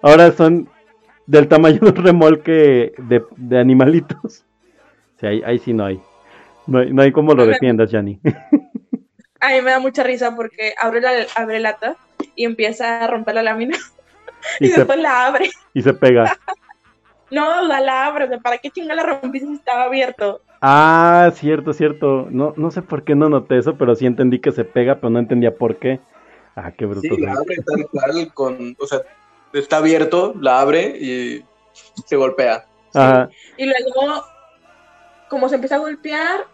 ahora 0.00 0.32
son 0.32 0.68
del 1.26 1.48
tamaño 1.48 1.80
de 1.80 1.90
un 1.90 1.96
remolque 1.96 2.92
de, 2.96 3.22
de 3.36 3.58
animalitos. 3.58 4.44
O 5.16 5.20
sea, 5.20 5.30
ahí, 5.30 5.42
ahí 5.44 5.58
sí 5.58 5.72
no 5.72 5.84
hay. 5.84 6.00
No 6.66 6.78
hay, 6.78 6.92
no 6.92 7.02
hay 7.02 7.12
cómo 7.12 7.34
lo 7.34 7.46
defiendas, 7.46 7.90
Yanni. 7.90 8.20
A 9.40 9.48
mí 9.50 9.62
me 9.62 9.70
da 9.70 9.78
mucha 9.78 10.02
risa 10.02 10.34
porque 10.34 10.74
abre 10.80 11.00
la 11.00 11.10
abre 11.36 11.60
lata 11.60 11.96
y 12.34 12.44
empieza 12.44 13.04
a 13.04 13.06
romper 13.06 13.34
la 13.36 13.42
lámina 13.42 13.76
y, 14.60 14.66
y, 14.66 14.68
se, 14.68 14.76
después 14.78 14.98
la 14.98 15.26
abre. 15.26 15.50
y 15.74 15.82
se 15.82 15.94
pega. 15.94 16.36
No, 17.30 17.62
la, 17.62 17.80
la 17.80 18.06
abre. 18.06 18.38
¿Para 18.38 18.58
qué 18.58 18.70
chinga 18.70 18.94
la 18.94 19.02
rompiste 19.02 19.46
si 19.46 19.54
estaba 19.54 19.84
abierto? 19.84 20.40
Ah, 20.60 21.30
cierto, 21.34 21.72
cierto. 21.72 22.26
No, 22.30 22.54
no 22.56 22.70
sé 22.70 22.82
por 22.82 23.04
qué 23.04 23.14
no 23.14 23.28
noté 23.28 23.58
eso, 23.58 23.76
pero 23.76 23.94
sí 23.94 24.06
entendí 24.06 24.40
que 24.40 24.52
se 24.52 24.64
pega, 24.64 24.96
pero 24.96 25.10
no 25.10 25.18
entendía 25.18 25.54
por 25.54 25.76
qué. 25.76 26.00
Ah, 26.56 26.72
qué 26.72 26.86
bruto. 26.86 27.14
Sí, 27.14 27.20
la 27.20 27.32
abre 27.32 27.56
tal 27.64 27.86
cual 27.90 28.32
con, 28.34 28.76
o 28.80 28.86
sea, 28.86 29.02
está 29.52 29.76
abierto, 29.76 30.34
la 30.40 30.60
abre 30.60 30.96
y 30.98 31.44
se 32.06 32.16
golpea. 32.16 32.64
Ajá. 32.94 33.28
Y 33.56 33.66
luego, 33.66 34.24
como 35.28 35.48
se 35.48 35.56
empieza 35.56 35.76
a 35.76 35.80
golpear, 35.80 36.46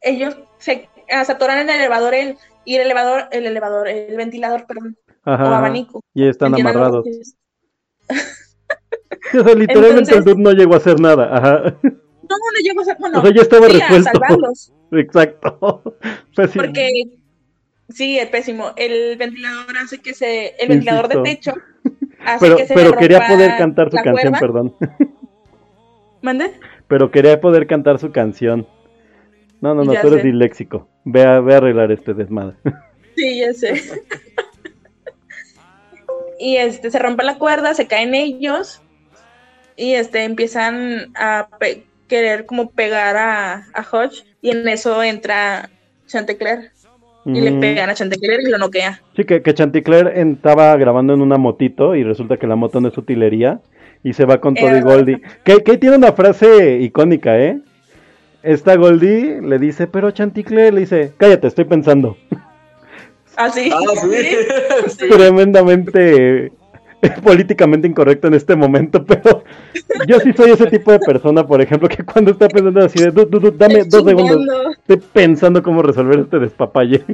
ellos 0.00 0.36
se, 0.58 0.88
ah, 1.10 1.24
se 1.24 1.32
atoran 1.32 1.58
en 1.58 1.70
el 1.70 1.76
elevador 1.76 2.14
el, 2.14 2.36
y 2.64 2.76
el 2.76 2.82
elevador, 2.82 3.28
el 3.32 3.46
elevador, 3.46 3.88
el 3.88 4.16
ventilador, 4.16 4.66
perdón, 4.66 4.96
Ajá. 5.24 5.42
o 5.44 5.46
ajá. 5.46 5.58
abanico. 5.58 6.00
Y 6.14 6.26
están 6.26 6.54
amarrados. 6.54 7.04
o 8.08 9.44
sea, 9.44 9.54
literalmente 9.54 10.10
Entonces- 10.12 10.16
el 10.16 10.24
dude 10.24 10.42
no 10.42 10.52
llegó 10.52 10.74
a 10.74 10.78
hacer 10.78 11.00
nada. 11.00 11.36
Ajá. 11.36 11.76
No, 11.82 12.36
no 12.36 12.60
llegó 12.62 12.80
a 12.82 12.84
ser, 12.84 12.96
bueno, 12.98 13.18
O 13.18 13.22
sea, 13.22 13.32
ya 13.34 13.42
estaba 13.42 13.66
sí, 13.68 13.76
a 13.80 13.88
resuelto. 13.88 14.10
salvarlos, 14.10 14.72
Exacto. 14.92 15.82
Así. 16.36 16.58
porque 16.58 16.90
sí, 17.88 18.18
es 18.18 18.28
pésimo. 18.28 18.72
El 18.76 19.16
ventilador 19.16 19.76
hace 19.82 19.98
que 19.98 20.14
se, 20.14 20.54
el 20.58 20.68
ventilador 20.68 21.08
de 21.08 21.22
techo 21.22 21.54
hace 22.24 22.44
Pero, 22.44 22.56
que 22.56 22.66
se 22.66 22.74
pero 22.74 22.92
quería 22.92 23.26
poder 23.26 23.56
cantar 23.58 23.90
su 23.90 23.96
canción, 23.96 24.34
perdón. 24.38 24.74
¿Mande? 26.22 26.52
Pero 26.86 27.10
quería 27.10 27.40
poder 27.40 27.66
cantar 27.66 27.98
su 27.98 28.10
canción. 28.12 28.66
No, 29.60 29.74
no, 29.74 29.84
no, 29.84 29.92
Ya 29.92 30.00
tú 30.02 30.08
eres 30.08 30.20
sé. 30.22 30.28
disléxico. 30.28 30.88
Ve 31.04 31.24
a, 31.24 31.40
ve 31.40 31.54
a 31.54 31.56
arreglar 31.58 31.90
este 31.92 32.14
desmadre. 32.14 32.56
Sí, 33.16 33.40
ya 33.40 33.52
sé. 33.52 33.82
Y 36.38 36.56
este 36.56 36.90
se 36.90 36.98
rompe 36.98 37.24
la 37.24 37.38
cuerda, 37.38 37.74
se 37.74 37.86
caen 37.86 38.14
ellos 38.14 38.80
y 39.76 39.94
este 39.94 40.24
empiezan 40.24 41.12
a 41.14 41.48
querer 42.08 42.46
como 42.46 42.70
pegar 42.70 43.16
a, 43.16 43.66
a 43.74 43.86
Hodge 43.90 44.24
y 44.40 44.50
en 44.50 44.66
eso 44.68 45.02
entra 45.02 45.70
Chantecler 46.06 46.72
y 47.24 47.40
le 47.40 47.52
pegan 47.52 47.90
a 47.90 47.94
Chantecler 47.94 48.40
y 48.40 48.50
lo 48.50 48.58
noquea. 48.58 49.02
Sí, 49.14 49.24
que, 49.24 49.42
que 49.42 49.54
Chanticleer 49.54 50.08
estaba 50.16 50.74
grabando 50.76 51.12
en 51.12 51.20
una 51.20 51.36
motito 51.36 51.94
y 51.94 52.02
resulta 52.02 52.38
que 52.38 52.46
la 52.46 52.56
moto 52.56 52.80
no 52.80 52.88
es 52.88 52.96
utilería 52.96 53.60
y 54.02 54.14
se 54.14 54.24
va 54.24 54.40
con 54.40 54.56
Eh. 54.56 54.80
Goldie. 54.80 55.20
Que, 55.44 55.62
que 55.62 55.76
tiene 55.76 55.96
una 55.96 56.12
frase 56.12 56.78
icónica, 56.80 57.38
¿eh? 57.38 57.60
Esta 58.42 58.76
Goldie 58.76 59.42
le 59.42 59.58
dice, 59.58 59.86
pero 59.88 60.10
Chanticleer 60.10 60.72
le 60.72 60.80
dice, 60.80 61.12
cállate, 61.18 61.48
estoy 61.48 61.64
pensando. 61.64 62.16
Ah, 63.38 63.50
sí. 63.50 63.70
Ah, 63.72 63.78
sí. 64.02 64.88
Sí. 64.98 65.08
Tremendamente 65.10 66.46
eh, 66.46 67.10
políticamente 67.22 67.86
incorrecto 67.86 68.26
en 68.26 68.34
este 68.34 68.56
momento, 68.56 69.04
pero 69.04 69.44
yo 70.08 70.18
sí 70.18 70.32
soy 70.32 70.50
ese 70.50 70.66
tipo 70.66 70.90
de 70.90 70.98
persona, 70.98 71.46
por 71.46 71.62
ejemplo, 71.62 71.88
que 71.88 72.04
cuando 72.04 72.32
está 72.32 72.48
pensando 72.48 72.84
así 72.84 72.98
de, 72.98 73.12
"Du- 73.12 73.24
du- 73.26 73.38
du, 73.38 73.50
dame 73.52 73.84
dos 73.84 74.04
segundos, 74.04 74.76
estoy 74.78 74.96
pensando 75.12 75.62
cómo 75.62 75.80
resolver 75.82 76.18
este 76.18 76.40
despapalle. 76.40 77.04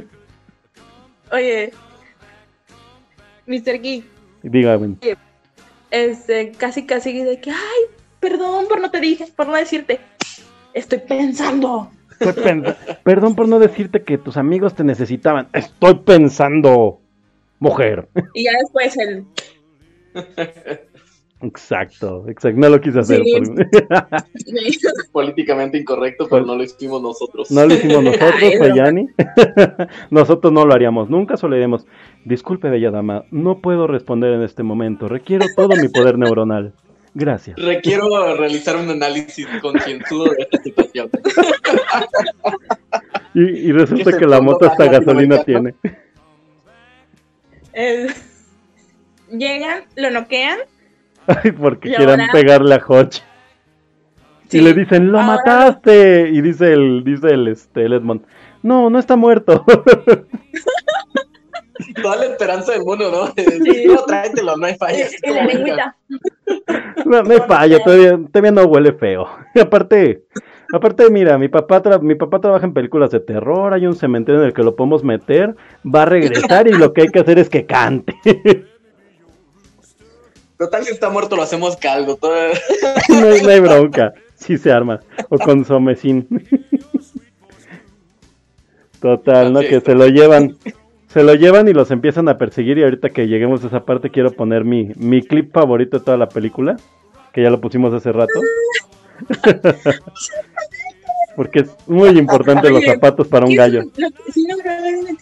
Oye, 1.31 1.71
Mr. 3.45 3.79
Geek, 3.79 4.05
Dígame. 4.41 4.95
este, 5.91 6.51
casi 6.53 6.85
casi 6.87 7.23
de 7.23 7.39
que, 7.39 7.51
ay, 7.51 7.81
perdón 8.19 8.65
por 8.67 8.81
no 8.81 8.89
te 8.89 8.99
dije, 8.99 9.27
por 9.35 9.47
no 9.47 9.53
decirte. 9.53 9.99
Estoy 10.73 10.99
pensando. 10.99 11.91
Perdón 13.03 13.35
por 13.35 13.47
no 13.47 13.59
decirte 13.59 14.03
que 14.03 14.17
tus 14.17 14.37
amigos 14.37 14.73
te 14.75 14.83
necesitaban. 14.83 15.47
Estoy 15.53 15.95
pensando, 15.95 16.99
mujer. 17.59 18.07
Y 18.33 18.43
ya 18.45 18.51
después 18.61 18.97
el 18.97 19.25
Exacto, 21.41 22.25
exacto. 22.29 22.59
No 22.59 22.69
lo 22.69 22.79
quise 22.81 22.99
hacer. 22.99 23.21
Sí. 23.23 23.33
por- 23.33 23.67
Políticamente 25.11 25.77
incorrecto, 25.77 26.27
pero 26.29 26.45
no 26.45 26.55
lo 26.55 26.63
hicimos 26.63 27.01
nosotros. 27.01 27.51
No 27.51 27.65
lo 27.65 27.73
hicimos 27.73 28.03
nosotros. 28.03 28.53
Sayani. 28.57 29.07
nosotros 30.09 30.53
no 30.53 30.65
lo 30.65 30.73
haríamos. 30.73 31.09
Nunca 31.09 31.37
solo 31.37 31.55
diremos, 31.55 31.85
disculpe, 32.23 32.69
bella 32.69 32.89
dama, 32.89 33.25
no 33.31 33.59
puedo 33.59 33.85
responder 33.85 34.33
en 34.33 34.41
este 34.43 34.63
momento. 34.63 35.07
Requiero 35.07 35.45
todo 35.55 35.69
mi 35.79 35.89
poder 35.89 36.17
neuronal. 36.17 36.73
Gracias. 37.17 37.57
Requiero 37.57 38.35
realizar 38.35 38.75
un 38.75 38.89
análisis 38.89 39.47
concienzudo 39.61 40.25
de 40.25 40.35
esta 40.43 40.61
situación. 40.61 41.09
Y, 43.33 43.41
y 43.41 43.71
resulta 43.71 44.17
que 44.17 44.25
la 44.25 44.41
moto 44.41 44.65
hasta 44.69 44.85
gasolina 44.87 45.41
tiene. 45.43 45.75
Eh, 47.73 48.07
llegan, 49.31 49.83
lo 49.95 50.09
noquean. 50.11 50.59
Ay, 51.27 51.51
porque 51.51 51.93
quieran 51.93 52.19
ahora- 52.21 52.33
pegarle 52.33 52.75
a 52.75 52.83
Hodge. 52.85 53.21
Sí, 54.49 54.59
Y 54.59 54.61
le 54.61 54.73
dicen, 54.73 55.11
lo 55.11 55.19
ahora- 55.19 55.37
mataste. 55.37 56.29
Y 56.29 56.41
dice 56.41 56.73
el, 56.73 57.03
dice 57.03 57.29
el, 57.29 57.47
este, 57.47 57.85
el 57.85 57.93
Edmond, 57.93 58.23
no, 58.61 58.89
no 58.89 58.99
está 58.99 59.15
muerto. 59.15 59.63
Toda 62.01 62.15
la 62.17 62.25
esperanza 62.25 62.71
del 62.73 62.83
mundo, 62.83 63.11
¿no? 63.11 63.27
Sí. 63.35 63.85
No, 63.87 64.03
tráetelo, 64.05 64.55
no 64.57 64.65
hay 64.65 64.73
Y, 64.73 64.77
fallas. 64.77 65.11
y 65.21 65.29
la 65.29 65.43
lengüita. 65.45 65.95
no, 67.05 67.21
no 67.23 67.31
hay 67.33 67.41
fallo, 67.47 67.79
todavía, 67.83 68.19
todavía 68.31 68.51
no 68.51 68.63
huele 68.63 68.93
feo. 68.93 69.27
Y 69.53 69.59
aparte, 69.61 70.23
aparte, 70.73 71.09
mira, 71.09 71.37
mi 71.37 71.49
papá, 71.49 71.83
tra- 71.83 72.01
mi 72.01 72.15
papá 72.15 72.39
trabaja 72.39 72.65
en 72.65 72.73
películas 72.73 73.11
de 73.11 73.19
terror, 73.19 73.73
hay 73.73 73.85
un 73.87 73.95
cementerio 73.95 74.41
en 74.41 74.47
el 74.47 74.53
que 74.53 74.63
lo 74.63 74.75
podemos 74.75 75.03
meter, 75.03 75.55
va 75.85 76.03
a 76.03 76.05
regresar 76.05 76.67
y 76.67 76.71
lo 76.73 76.93
que 76.93 77.01
hay 77.03 77.07
que 77.09 77.19
hacer 77.19 77.39
es 77.39 77.49
que 77.49 77.65
cante. 77.65 78.15
Total, 80.57 80.85
si 80.85 80.91
está 80.93 81.09
muerto, 81.09 81.35
lo 81.35 81.41
hacemos 81.41 81.75
caldo. 81.75 82.15
Todo... 82.15 82.33
no, 83.09 83.27
hay, 83.27 83.41
no 83.41 83.49
hay 83.49 83.59
bronca, 83.59 84.13
sí 84.35 84.57
se 84.57 84.71
arma. 84.71 85.01
O 85.27 85.37
con 85.37 85.65
somecín. 85.65 86.25
Total, 89.01 89.51
¿no? 89.51 89.59
Que 89.59 89.81
se 89.81 89.93
lo 89.93 90.07
llevan. 90.07 90.55
Se 91.15 91.23
lo 91.23 91.33
llevan 91.33 91.65
y 91.69 91.71
los 91.71 91.91
empiezan 91.91 92.27
a 92.27 92.37
perseguir 92.37 92.77
y 92.77 92.83
ahorita 92.83 93.09
que 93.09 93.25
lleguemos 93.25 93.63
a 93.63 93.67
esa 93.67 93.85
parte 93.85 94.09
quiero 94.09 94.31
poner 94.31 94.65
mi, 94.65 94.91
mi 94.97 95.21
clip 95.21 95.53
favorito 95.53 95.97
de 95.97 96.03
toda 96.03 96.17
la 96.17 96.27
película, 96.27 96.75
que 97.31 97.41
ya 97.41 97.49
lo 97.49 97.61
pusimos 97.61 97.93
hace 97.93 98.11
rato. 98.11 98.33
Porque 101.37 101.59
es 101.59 101.69
muy 101.87 102.09
importante 102.09 102.69
los 102.69 102.83
zapatos 102.83 103.29
para 103.29 103.45
un 103.45 103.51
¿Qué 103.51 103.57
gallo. 103.57 103.83
son? 103.83 103.91
Lo 103.95 104.11
que 104.11 104.29
sí 104.33 104.45
no 104.45 104.57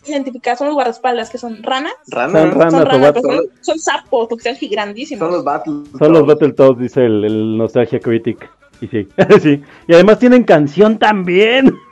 identificar 0.07 0.57
son 0.57 0.65
los 0.69 0.73
guardaespaldas, 0.73 1.29
que 1.29 1.37
son 1.37 1.61
ranas. 1.61 1.93
Rana. 2.07 2.39
Son 2.39 2.51
ranas 2.51 2.71
Son 2.73 2.81
o 2.81 2.85
ranas, 2.85 3.13
son, 3.21 3.45
son 3.61 3.77
sapos, 3.79 4.27
porque 4.29 4.55
son 4.55 4.69
grandísimos. 4.71 5.19
Son 5.19 5.31
los 5.31 5.43
battles. 5.43 5.89
Son 5.99 6.11
los 6.11 6.25
Battletoads, 6.25 6.79
dice 6.79 7.05
el, 7.05 7.23
el 7.23 7.55
Nostalgia 7.55 7.99
Critic. 7.99 8.49
Y 8.81 8.87
sí, 8.87 9.07
sí. 9.43 9.61
Y 9.87 9.93
además 9.93 10.17
tienen 10.17 10.43
canción 10.43 10.97
también. 10.97 11.71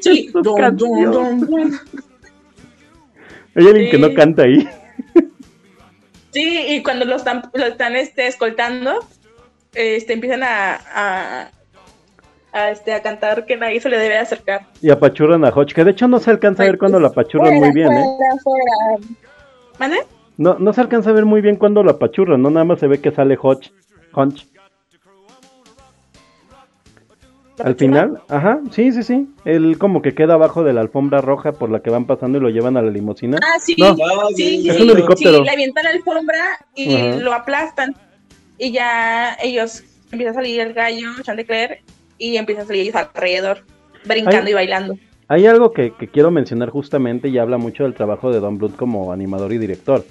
Sí. 0.00 0.28
su 0.30 0.42
Dum, 0.42 0.56
canción. 0.56 1.72
Hay 3.56 3.66
alguien 3.66 3.90
que 3.90 3.98
no 3.98 4.08
Sí. 4.08 4.14
canta 4.14 4.42
ahí. 4.42 4.68
Sí, 6.32 6.64
y 6.68 6.82
cuando 6.82 7.04
lo 7.04 7.14
están, 7.16 7.42
lo 7.54 7.64
están 7.64 7.94
este, 7.94 8.26
escoltando, 8.26 8.98
este, 9.72 10.14
empiezan 10.14 10.42
a, 10.42 10.74
a, 10.92 11.50
a, 12.52 12.70
este, 12.70 12.92
a 12.92 13.02
cantar 13.02 13.46
que 13.46 13.56
nadie 13.56 13.80
se 13.80 13.88
le 13.88 13.98
debe 13.98 14.18
acercar. 14.18 14.66
Y 14.82 14.90
apachurran 14.90 15.44
a 15.44 15.50
Hodge, 15.50 15.74
que 15.74 15.84
de 15.84 15.92
hecho 15.92 16.08
no 16.08 16.18
se 16.18 16.30
alcanza 16.30 16.64
a 16.64 16.66
ver 16.66 16.78
cuando 16.78 16.98
la 16.98 17.08
apachurran 17.08 17.54
muy 17.54 17.70
bien, 17.72 17.92
¿eh? 17.92 18.04
¿Mande? 19.78 19.98
No, 20.36 20.56
no 20.58 20.72
se 20.72 20.80
alcanza 20.80 21.10
a 21.10 21.12
ver 21.12 21.24
muy 21.24 21.40
bien 21.40 21.54
cuando 21.56 21.84
la 21.84 21.92
apachurran, 21.92 22.42
no 22.42 22.50
nada 22.50 22.64
más 22.64 22.80
se 22.80 22.88
ve 22.88 23.00
que 23.00 23.12
sale 23.12 23.38
Hodge. 23.40 23.70
Hodge. 24.12 24.46
Al 27.62 27.76
final, 27.76 28.20
ajá, 28.28 28.60
sí, 28.72 28.90
sí, 28.90 29.02
sí. 29.02 29.28
Él 29.44 29.76
como 29.78 30.02
que 30.02 30.12
queda 30.14 30.34
abajo 30.34 30.64
de 30.64 30.72
la 30.72 30.80
alfombra 30.80 31.20
roja 31.20 31.52
por 31.52 31.70
la 31.70 31.80
que 31.80 31.90
van 31.90 32.04
pasando 32.06 32.38
y 32.38 32.40
lo 32.40 32.50
llevan 32.50 32.76
a 32.76 32.82
la 32.82 32.90
limusina. 32.90 33.38
Ah, 33.42 33.58
sí, 33.60 33.76
No, 33.78 33.94
sí, 34.34 34.62
sí, 34.62 34.68
es 34.68 34.76
sí. 34.76 34.82
un 34.82 34.90
helicóptero. 34.90 35.38
Sí, 35.38 35.44
le 35.44 35.50
avientan 35.50 35.84
la 35.84 35.90
alfombra 35.90 36.44
y 36.74 36.94
Ajá. 36.94 37.16
lo 37.16 37.32
aplastan. 37.32 37.94
Y 38.58 38.72
ya 38.72 39.36
ellos 39.42 39.84
empieza 40.10 40.32
a 40.32 40.34
salir 40.34 40.60
el 40.60 40.72
gallo, 40.74 41.08
Chantecler, 41.22 41.80
y 42.18 42.36
empieza 42.36 42.62
a 42.62 42.66
salir 42.66 42.82
ellos 42.82 42.96
alrededor, 42.96 43.58
brincando 44.04 44.50
y 44.50 44.54
bailando. 44.54 44.96
Hay 45.28 45.46
algo 45.46 45.72
que, 45.72 45.92
que 45.92 46.08
quiero 46.08 46.30
mencionar 46.30 46.70
justamente 46.70 47.28
y 47.28 47.38
habla 47.38 47.56
mucho 47.56 47.84
del 47.84 47.94
trabajo 47.94 48.32
de 48.32 48.40
Don 48.40 48.58
Bluth 48.58 48.76
como 48.76 49.12
animador 49.12 49.52
y 49.52 49.58
director. 49.58 50.04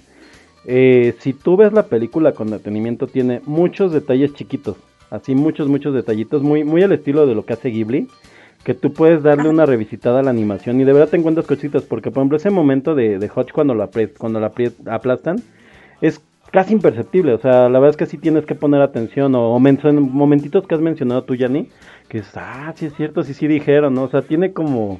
Eh, 0.65 1.13
si 1.19 1.33
tú 1.33 1.57
ves 1.57 1.73
la 1.73 1.83
película 1.83 2.31
con 2.31 2.49
detenimiento, 2.49 3.07
tiene 3.07 3.41
muchos 3.45 3.91
detalles 3.91 4.33
chiquitos. 4.33 4.77
Así, 5.13 5.35
muchos, 5.35 5.67
muchos 5.67 5.93
detallitos, 5.93 6.41
muy, 6.41 6.63
muy 6.63 6.81
al 6.81 6.91
estilo 6.91 7.27
de 7.27 7.35
lo 7.35 7.45
que 7.45 7.53
hace 7.53 7.69
Ghibli. 7.69 8.07
Que 8.63 8.73
tú 8.73 8.93
puedes 8.93 9.21
darle 9.21 9.47
una 9.47 9.67
revisitada 9.67 10.21
a 10.21 10.23
la 10.23 10.31
animación 10.31 10.81
y 10.81 10.85
de 10.85 10.93
verdad 10.93 11.09
te 11.09 11.17
encuentras 11.17 11.45
cositas. 11.45 11.83
Porque, 11.83 12.09
por 12.09 12.21
ejemplo, 12.21 12.37
ese 12.37 12.49
momento 12.49 12.95
de, 12.95 13.19
de 13.19 13.29
Hodge 13.33 13.51
cuando 13.53 13.75
apre- 13.75 14.11
cuando 14.17 14.39
apri- 14.39 14.73
aplastan 14.87 15.35
es 16.01 16.19
casi 16.49 16.73
imperceptible. 16.73 17.33
O 17.33 17.37
sea, 17.37 17.69
la 17.69 17.77
verdad 17.79 17.91
es 17.91 17.97
que 17.97 18.07
sí 18.07 18.17
tienes 18.17 18.47
que 18.47 18.55
poner 18.55 18.81
atención. 18.81 19.35
O, 19.35 19.59
momentitos 19.59 20.65
que 20.65 20.73
has 20.73 20.81
mencionado 20.81 21.25
tú, 21.25 21.35
Yanni, 21.35 21.69
que 22.07 22.19
es, 22.19 22.31
ah, 22.35 22.73
sí 22.75 22.87
es 22.87 22.95
cierto, 22.95 23.21
sí, 23.21 23.35
sí 23.35 23.45
dijeron, 23.47 23.93
¿no? 23.93 24.03
O 24.03 24.09
sea, 24.09 24.23
tiene 24.23 24.51
como... 24.51 24.99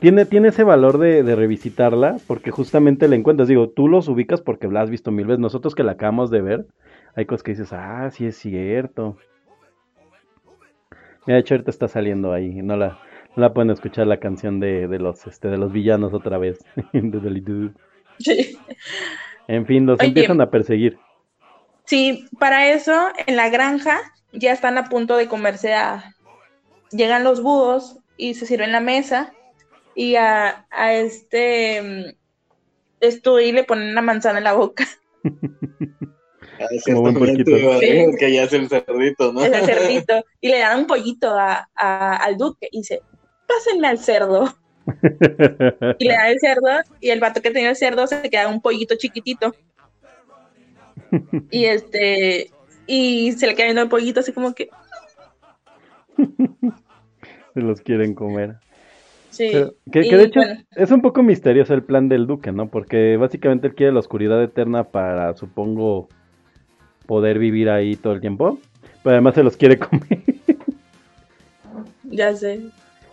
Tiene, 0.00 0.24
tiene 0.24 0.48
ese 0.48 0.64
valor 0.64 0.98
de, 0.98 1.22
de 1.22 1.36
revisitarla 1.36 2.16
porque 2.26 2.50
justamente 2.50 3.06
la 3.06 3.14
encuentras. 3.14 3.46
Digo, 3.46 3.68
tú 3.68 3.86
los 3.86 4.08
ubicas 4.08 4.40
porque 4.40 4.66
la 4.66 4.80
has 4.80 4.90
visto 4.90 5.12
mil 5.12 5.26
veces. 5.26 5.38
Nosotros 5.38 5.76
que 5.76 5.84
la 5.84 5.92
acabamos 5.92 6.30
de 6.30 6.40
ver, 6.40 6.66
hay 7.14 7.26
cosas 7.26 7.42
que 7.42 7.52
dices, 7.52 7.72
ah, 7.72 8.10
sí 8.10 8.26
es 8.26 8.36
cierto. 8.36 9.18
Mira, 11.26 11.36
de 11.36 11.40
hecho 11.40 11.54
ahorita 11.54 11.70
está 11.70 11.88
saliendo 11.88 12.32
ahí. 12.32 12.62
No 12.62 12.76
la, 12.76 12.98
no 13.36 13.42
la 13.42 13.52
pueden 13.52 13.70
escuchar 13.70 14.06
la 14.06 14.18
canción 14.18 14.60
de, 14.60 14.88
de 14.88 14.98
los 14.98 15.26
este 15.26 15.48
de 15.48 15.58
los 15.58 15.72
villanos 15.72 16.14
otra 16.14 16.38
vez. 16.38 16.64
Sí. 18.18 18.56
en 19.48 19.66
fin, 19.66 19.86
los 19.86 19.98
Oye. 19.98 20.08
empiezan 20.08 20.40
a 20.40 20.50
perseguir. 20.50 20.98
Sí, 21.86 22.26
para 22.38 22.68
eso, 22.68 23.08
en 23.26 23.36
la 23.36 23.48
granja 23.48 23.98
ya 24.32 24.52
están 24.52 24.78
a 24.78 24.88
punto 24.88 25.16
de 25.16 25.28
comerse 25.28 25.74
a... 25.74 26.14
Llegan 26.90 27.24
los 27.24 27.42
búhos 27.42 27.98
y 28.16 28.34
se 28.34 28.46
sirven 28.46 28.70
la 28.70 28.80
mesa 28.80 29.32
y 29.96 30.16
a, 30.16 30.66
a 30.70 30.92
este... 30.92 31.82
mm, 31.82 33.10
Stewie 33.10 33.52
le 33.52 33.64
ponen 33.64 33.88
una 33.90 34.02
manzana 34.02 34.38
en 34.38 34.44
la 34.44 34.52
boca. 34.52 34.84
Como 36.84 37.00
buen 37.02 37.14
puerquito. 37.14 37.50
Sí. 37.80 38.04
Que 38.18 38.32
ya 38.32 38.44
es 38.44 38.52
el 38.52 38.68
cerdito, 38.68 39.32
¿no? 39.32 39.42
Es 39.44 39.52
el 39.52 39.64
cerdito. 39.66 40.24
Y 40.40 40.48
le 40.48 40.58
dan 40.60 40.80
un 40.80 40.86
pollito 40.86 41.30
a, 41.38 41.68
a- 41.74 42.16
al 42.16 42.36
duque 42.36 42.68
y 42.70 42.78
dice, 42.78 43.00
pásenme 43.46 43.88
al 43.88 43.98
cerdo. 43.98 44.52
Y 45.98 46.04
le 46.06 46.14
dan 46.14 46.26
el 46.26 46.40
cerdo 46.40 46.68
y 47.00 47.10
el 47.10 47.20
vato 47.20 47.40
que 47.40 47.50
tenía 47.50 47.70
el 47.70 47.76
cerdo 47.76 48.06
se 48.06 48.28
queda 48.30 48.48
un 48.48 48.60
pollito 48.60 48.94
chiquitito. 48.96 49.54
Y 51.50 51.64
este... 51.66 52.50
Y 52.86 53.32
se 53.32 53.46
le 53.46 53.54
queda 53.54 53.66
viendo 53.66 53.82
el 53.82 53.88
pollito 53.88 54.20
así 54.20 54.32
como 54.32 54.54
que... 54.54 54.68
Se 57.54 57.60
los 57.60 57.80
quieren 57.80 58.14
comer. 58.14 58.56
Sí. 59.30 59.48
Pero, 59.52 59.74
que, 59.90 60.00
de 60.00 60.24
hecho 60.24 60.40
bueno, 60.40 60.60
es 60.72 60.90
un 60.90 61.00
poco 61.00 61.22
misterioso 61.22 61.74
el 61.74 61.84
plan 61.84 62.08
del 62.08 62.26
duque, 62.26 62.52
¿no? 62.52 62.70
Porque 62.70 63.16
básicamente 63.16 63.66
él 63.68 63.74
quiere 63.74 63.92
la 63.92 64.00
oscuridad 64.00 64.42
eterna 64.42 64.84
para, 64.90 65.34
supongo, 65.34 66.08
poder 67.06 67.38
vivir 67.38 67.70
ahí 67.70 67.96
todo 67.96 68.12
el 68.12 68.20
tiempo. 68.20 68.58
Pero 69.02 69.14
además 69.14 69.34
se 69.34 69.42
los 69.42 69.56
quiere 69.56 69.78
comer. 69.78 70.22
ya 72.04 72.34
sé. 72.36 72.60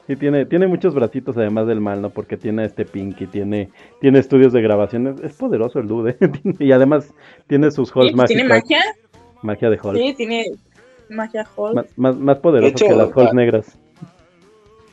Y 0.08 0.16
tiene, 0.16 0.46
tiene 0.46 0.66
muchos 0.66 0.96
bracitos 0.96 1.38
además 1.38 1.68
del 1.68 1.80
mal, 1.82 2.02
¿no? 2.02 2.10
Porque 2.10 2.36
tiene 2.36 2.66
este 2.66 2.84
Pinky, 2.84 3.28
tiene, 3.28 3.70
tiene 4.02 4.18
estudios 4.18 4.52
de 4.54 4.62
grabación. 4.62 5.06
Es, 5.08 5.20
es 5.22 5.34
poderoso 5.34 5.80
el 5.80 5.88
dude. 5.88 6.18
y 6.60 6.72
además 6.72 7.14
tiene 7.48 7.70
sus 7.70 7.92
halls 7.96 8.10
Sí, 8.10 8.16
pues, 8.16 8.28
¿Tiene 8.28 8.44
mágicas. 8.46 8.70
magia? 8.80 8.84
Magia 9.44 9.70
de 9.70 9.80
Hall. 9.84 9.96
Sí, 9.98 10.14
tiene 10.18 10.46
magia 11.10 11.48
Hall. 11.56 11.76
Más, 11.76 11.86
más, 11.96 12.16
más 12.18 12.38
poderoso 12.40 12.72
hecho, 12.72 12.88
que 12.88 12.96
las 12.96 13.16
halls 13.16 13.30
ah, 13.32 13.36
negras. 13.36 13.78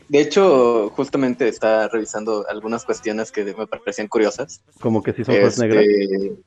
De 0.08 0.20
hecho, 0.20 0.90
justamente 0.90 1.48
está 1.48 1.88
revisando 1.88 2.44
algunas 2.48 2.84
cuestiones 2.84 3.32
que 3.32 3.42
me 3.42 3.66
parecían 3.66 4.08
curiosas. 4.08 4.62
Como 4.80 5.02
que 5.02 5.12
sí 5.14 5.24
son 5.24 5.34
halls 5.34 5.58
Este, 5.58 5.66
negras. 5.66 6.38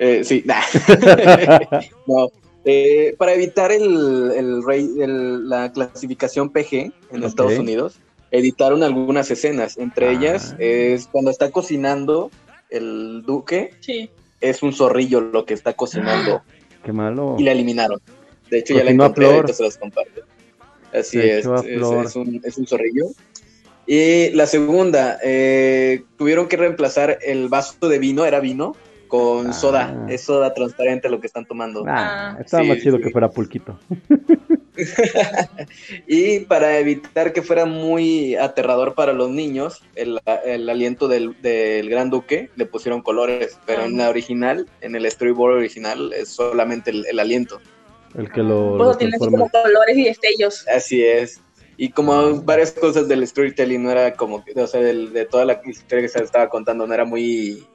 Eh, 0.00 0.24
sí, 0.24 0.42
nah. 0.44 0.60
no. 2.06 2.30
Eh, 2.64 3.14
para 3.16 3.32
evitar 3.32 3.72
el, 3.72 4.32
el 4.36 4.62
rey, 4.64 4.88
el- 5.00 5.48
la 5.48 5.72
clasificación 5.72 6.50
PG 6.50 6.92
en. 7.12 7.24
Estados 7.24 7.58
Unidos, 7.58 7.98
editaron 8.30 8.82
algunas 8.82 9.30
escenas. 9.30 9.78
Entre 9.78 10.08
Ah. 10.08 10.12
ellas 10.12 10.54
es 10.58 11.06
cuando 11.06 11.30
está 11.30 11.50
cocinando 11.50 12.30
el 12.68 13.22
duque, 13.26 13.70
Sí. 13.80 14.10
es 14.40 14.62
un 14.62 14.72
zorrillo 14.72 15.20
lo 15.20 15.44
que 15.46 15.54
está 15.54 15.72
cocinando 15.72 16.42
Qué 16.84 16.92
malo. 16.92 17.36
y 17.38 17.44
la 17.44 17.52
eliminaron. 17.52 18.00
De 18.50 18.58
hecho, 18.58 18.74
ya 18.74 18.84
la 18.84 18.90
encontré, 18.90 19.26
ahorita 19.26 19.52
se 19.54 19.62
los 19.62 19.76
comparto. 19.78 20.22
Así 20.92 21.18
es, 21.20 21.46
un, 21.46 22.40
es 22.44 22.58
un 22.58 22.66
zorrillo. 22.66 23.06
Y 23.86 24.30
la 24.30 24.46
segunda, 24.46 25.18
eh, 25.22 26.02
tuvieron 26.18 26.46
que 26.48 26.56
reemplazar 26.56 27.18
el 27.22 27.48
vaso 27.48 27.88
de 27.88 27.98
vino, 27.98 28.24
era 28.26 28.40
vino, 28.40 28.76
con 29.10 29.48
Ah. 29.48 29.52
soda. 29.52 30.06
Es 30.08 30.22
soda 30.22 30.54
transparente 30.54 31.10
lo 31.10 31.20
que 31.20 31.26
están 31.26 31.44
tomando. 31.44 31.84
Ah, 31.86 32.36
Ah, 32.36 32.38
estaba 32.40 32.62
sí, 32.62 32.68
más 32.70 32.78
chido 32.78 32.96
sí. 32.96 33.02
que 33.02 33.10
fuera 33.10 33.28
pulquito. 33.30 33.78
Y 36.06 36.40
para 36.40 36.78
evitar 36.78 37.32
que 37.32 37.42
fuera 37.42 37.66
muy 37.66 38.34
aterrador 38.36 38.94
para 38.94 39.12
los 39.12 39.28
niños, 39.28 39.82
el, 39.94 40.18
el 40.46 40.68
aliento 40.70 41.06
del, 41.08 41.36
del 41.42 41.90
gran 41.90 42.08
duque 42.08 42.50
le 42.56 42.64
pusieron 42.66 43.02
colores, 43.02 43.58
pero 43.66 43.84
en 43.84 43.98
la 43.98 44.08
original, 44.08 44.66
en 44.80 44.96
el 44.96 45.10
storyboard 45.10 45.56
original, 45.56 46.12
es 46.14 46.28
solamente 46.30 46.90
el, 46.90 47.04
el 47.06 47.18
aliento. 47.18 47.60
El 48.16 48.30
que 48.32 48.42
lo, 48.42 48.76
Pues 48.78 48.88
lo 48.88 48.96
tiene 48.96 49.18
como 49.18 49.48
colores 49.50 49.96
y 49.96 50.04
destellos. 50.04 50.66
Así 50.68 51.04
es. 51.04 51.40
Y 51.76 51.90
como 51.90 52.40
varias 52.42 52.72
cosas 52.72 53.06
del 53.08 53.26
storytelling 53.26 53.82
no 53.82 53.90
era 53.90 54.14
como, 54.14 54.44
que- 54.44 54.58
o 54.58 54.66
sea, 54.66 54.80
del- 54.80 55.12
de 55.12 55.26
toda 55.26 55.44
la 55.44 55.60
historia 55.64 56.02
que 56.02 56.08
se 56.08 56.22
estaba 56.22 56.48
contando 56.48 56.86
no 56.86 56.94
era 56.94 57.04
muy 57.04 57.66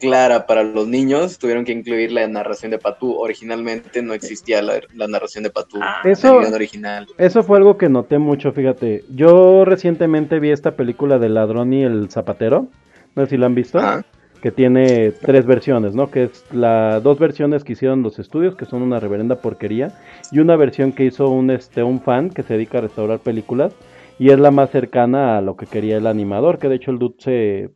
clara 0.00 0.46
para 0.46 0.62
los 0.62 0.86
niños, 0.88 1.38
tuvieron 1.38 1.64
que 1.64 1.72
incluir 1.72 2.12
la 2.12 2.26
narración 2.28 2.70
de 2.70 2.78
Patú. 2.78 3.12
Originalmente 3.16 4.02
no 4.02 4.12
existía 4.14 4.60
la, 4.62 4.74
la 4.94 5.06
narración 5.08 5.44
de 5.44 5.50
Patú 5.50 5.78
Ah. 5.80 6.00
en 6.04 6.10
Eso- 6.12 6.34
el 6.38 6.42
guion 6.44 6.54
original. 6.54 7.06
Eso 7.18 7.42
fue 7.42 7.58
algo 7.58 7.78
que 7.78 7.88
noté 7.88 8.18
mucho, 8.18 8.52
fíjate. 8.52 9.04
Yo 9.14 9.64
recientemente 9.64 10.38
vi 10.40 10.50
esta 10.50 10.72
película 10.76 11.18
del 11.18 11.34
ladrón 11.34 11.72
y 11.72 11.82
el 11.84 12.10
zapatero. 12.10 12.68
No 13.14 13.24
sé 13.24 13.30
si 13.30 13.36
la 13.36 13.46
han 13.46 13.54
visto. 13.54 13.78
Ajá. 13.78 14.04
Que 14.42 14.50
tiene 14.50 15.10
tres 15.12 15.46
versiones, 15.46 15.94
¿no? 15.94 16.10
Que 16.10 16.24
es 16.24 16.44
la 16.52 17.00
dos 17.00 17.18
versiones 17.18 17.64
que 17.64 17.72
hicieron 17.72 18.02
los 18.02 18.18
estudios, 18.18 18.54
que 18.56 18.66
son 18.66 18.82
una 18.82 19.00
reverenda 19.00 19.36
porquería, 19.36 19.98
y 20.32 20.40
una 20.40 20.54
versión 20.56 20.92
que 20.92 21.04
hizo 21.06 21.30
un 21.30 21.50
este 21.50 21.82
un 21.82 22.02
fan 22.02 22.28
que 22.28 22.42
se 22.42 22.52
dedica 22.52 22.76
a 22.76 22.80
restaurar 22.82 23.20
películas 23.20 23.72
y 24.18 24.28
es 24.30 24.38
la 24.38 24.50
más 24.50 24.68
cercana 24.70 25.38
a 25.38 25.40
lo 25.40 25.56
que 25.56 25.64
quería 25.64 25.96
el 25.96 26.06
animador, 26.06 26.58
que 26.58 26.68
de 26.68 26.74
hecho 26.74 26.90
el 26.90 26.98
dude 26.98 27.14
se 27.20 27.70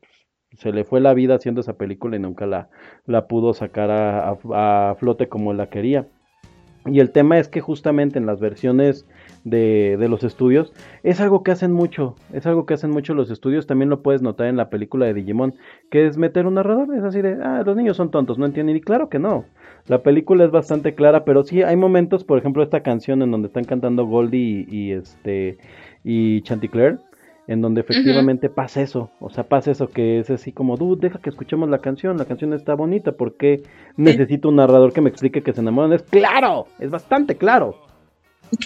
se 0.58 0.72
le 0.72 0.84
fue 0.84 1.00
la 1.00 1.14
vida 1.14 1.36
haciendo 1.36 1.60
esa 1.60 1.74
película 1.74 2.16
y 2.16 2.18
nunca 2.18 2.46
la, 2.46 2.68
la 3.06 3.26
pudo 3.26 3.54
sacar 3.54 3.90
a, 3.90 4.36
a- 4.52 4.94
flote 4.96 5.28
como 5.28 5.54
la 5.54 5.68
quería. 5.70 6.06
Y 6.86 7.00
el 7.00 7.10
tema 7.10 7.38
es 7.38 7.48
que 7.48 7.60
justamente 7.60 8.18
en 8.18 8.24
las 8.26 8.40
versiones 8.40 9.06
de, 9.44 9.96
de 9.98 10.08
los 10.08 10.24
estudios 10.24 10.72
es 11.02 11.20
algo 11.20 11.42
que 11.42 11.50
hacen 11.50 11.72
mucho, 11.72 12.14
es 12.32 12.46
algo 12.46 12.66
que 12.66 12.74
hacen 12.74 12.90
mucho 12.90 13.14
los 13.14 13.30
estudios, 13.30 13.66
también 13.66 13.90
lo 13.90 14.02
puedes 14.02 14.22
notar 14.22 14.46
en 14.46 14.56
la 14.56 14.70
película 14.70 15.04
de 15.06 15.14
Digimon, 15.14 15.54
que 15.90 16.06
es 16.06 16.16
meter 16.16 16.46
un 16.46 16.54
narrador, 16.54 16.94
es 16.96 17.04
así 17.04 17.20
de, 17.20 17.36
ah, 17.42 17.62
los 17.64 17.76
niños 17.76 17.96
son 17.96 18.10
tontos, 18.10 18.38
no 18.38 18.46
entienden, 18.46 18.76
y 18.76 18.80
claro 18.80 19.08
que 19.10 19.18
no, 19.18 19.44
la 19.86 20.02
película 20.02 20.44
es 20.44 20.50
bastante 20.50 20.94
clara, 20.94 21.24
pero 21.24 21.44
sí 21.44 21.62
hay 21.62 21.76
momentos, 21.76 22.24
por 22.24 22.38
ejemplo, 22.38 22.62
esta 22.62 22.82
canción 22.82 23.20
en 23.22 23.30
donde 23.32 23.48
están 23.48 23.64
cantando 23.64 24.06
Goldie 24.06 24.66
y, 24.68 24.76
y 24.76 24.92
este 24.92 25.58
y 26.04 26.40
Chanticleer, 26.42 26.98
en 27.48 27.62
donde 27.62 27.80
efectivamente 27.80 28.50
pasa 28.50 28.82
eso, 28.82 29.10
o 29.20 29.30
sea, 29.30 29.42
pasa 29.42 29.70
eso 29.70 29.88
que 29.88 30.20
es 30.20 30.28
así 30.30 30.52
como, 30.52 30.76
dude, 30.76 31.00
deja 31.08 31.18
que 31.18 31.30
escuchemos 31.30 31.68
la 31.70 31.80
canción, 31.80 32.18
la 32.18 32.26
canción 32.26 32.52
está 32.52 32.74
bonita, 32.74 33.12
¿por 33.12 33.36
qué 33.36 33.62
necesito 33.96 34.50
un 34.50 34.56
narrador 34.56 34.92
que 34.92 35.00
me 35.00 35.08
explique 35.08 35.42
que 35.42 35.54
se 35.54 35.60
enamoran? 35.62 35.94
Es 35.94 36.02
claro, 36.02 36.66
es 36.78 36.90
bastante 36.90 37.36
claro. 37.36 37.74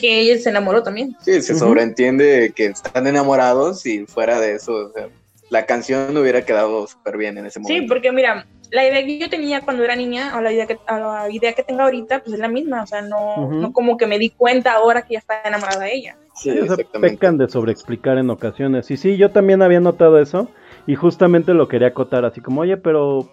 Que 0.01 0.21
ella 0.21 0.39
se 0.39 0.51
enamoró 0.51 0.83
también. 0.83 1.17
Sí, 1.21 1.41
se 1.43 1.55
sobreentiende 1.55 2.53
que 2.55 2.67
están 2.67 3.07
enamorados 3.07 3.87
y 3.87 4.05
fuera 4.07 4.41
de 4.41 4.57
eso, 4.57 4.73
o 4.75 4.91
sea, 4.91 5.09
la 5.51 5.65
canción 5.65 6.17
hubiera 6.17 6.45
quedado 6.45 6.87
súper 6.89 7.17
bien 7.17 7.39
en 7.39 7.47
ese 7.47 7.61
Sí, 7.61 7.75
momento. 7.75 7.95
porque 7.95 8.11
mira, 8.11 8.47
la 8.73 8.87
idea 8.89 9.05
que 9.05 9.19
yo 9.19 9.31
tenía 9.31 9.63
cuando 9.63 9.85
era 9.85 9.97
niña, 9.97 10.37
o 10.37 10.41
la 10.41 10.53
idea 10.53 10.67
que, 10.67 10.81
la 10.89 11.29
idea 11.31 11.53
que 11.55 11.63
tengo 11.65 11.83
ahorita, 11.83 12.21
pues 12.23 12.35
es 12.35 12.41
la 12.41 12.49
misma. 12.49 12.83
O 12.83 12.87
sea, 12.87 13.03
no, 13.03 13.55
no 13.59 13.73
como 13.73 13.97
que 13.97 14.07
me 14.07 14.19
di 14.19 14.31
cuenta 14.31 14.73
ahora 14.75 15.03
que 15.03 15.15
ya 15.15 15.19
está 15.21 15.43
enamorada 15.45 15.85
de 15.85 15.95
ella. 15.95 16.19
Sí, 16.35 16.51
Sí, 16.51 16.59
o 16.59 16.67
sea, 16.67 16.77
pecan 17.01 17.39
de 17.39 17.49
sobreexplicar 17.49 18.19
en 18.19 18.31
ocasiones. 18.31 18.91
Y 18.91 18.97
sí, 18.97 19.17
yo 19.17 19.31
también 19.33 19.63
había 19.63 19.81
notado 19.81 20.19
eso. 20.19 20.51
Y 20.87 20.95
justamente 20.97 21.55
lo 21.55 21.69
quería 21.69 21.89
acotar 21.89 22.25
así 22.25 22.41
como, 22.41 22.63
oye, 22.63 22.77
pero 22.77 23.29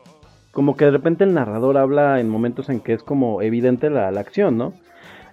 como 0.52 0.76
que 0.78 0.86
de 0.86 0.92
repente 0.92 1.24
el 1.24 1.34
narrador 1.34 1.78
habla 1.78 2.20
en 2.20 2.30
momentos 2.30 2.70
en 2.70 2.82
que 2.82 2.94
es 2.94 3.04
como 3.04 3.42
evidente 3.42 3.90
la, 3.90 4.12
la 4.12 4.20
acción, 4.22 4.58
¿no? 4.58 4.74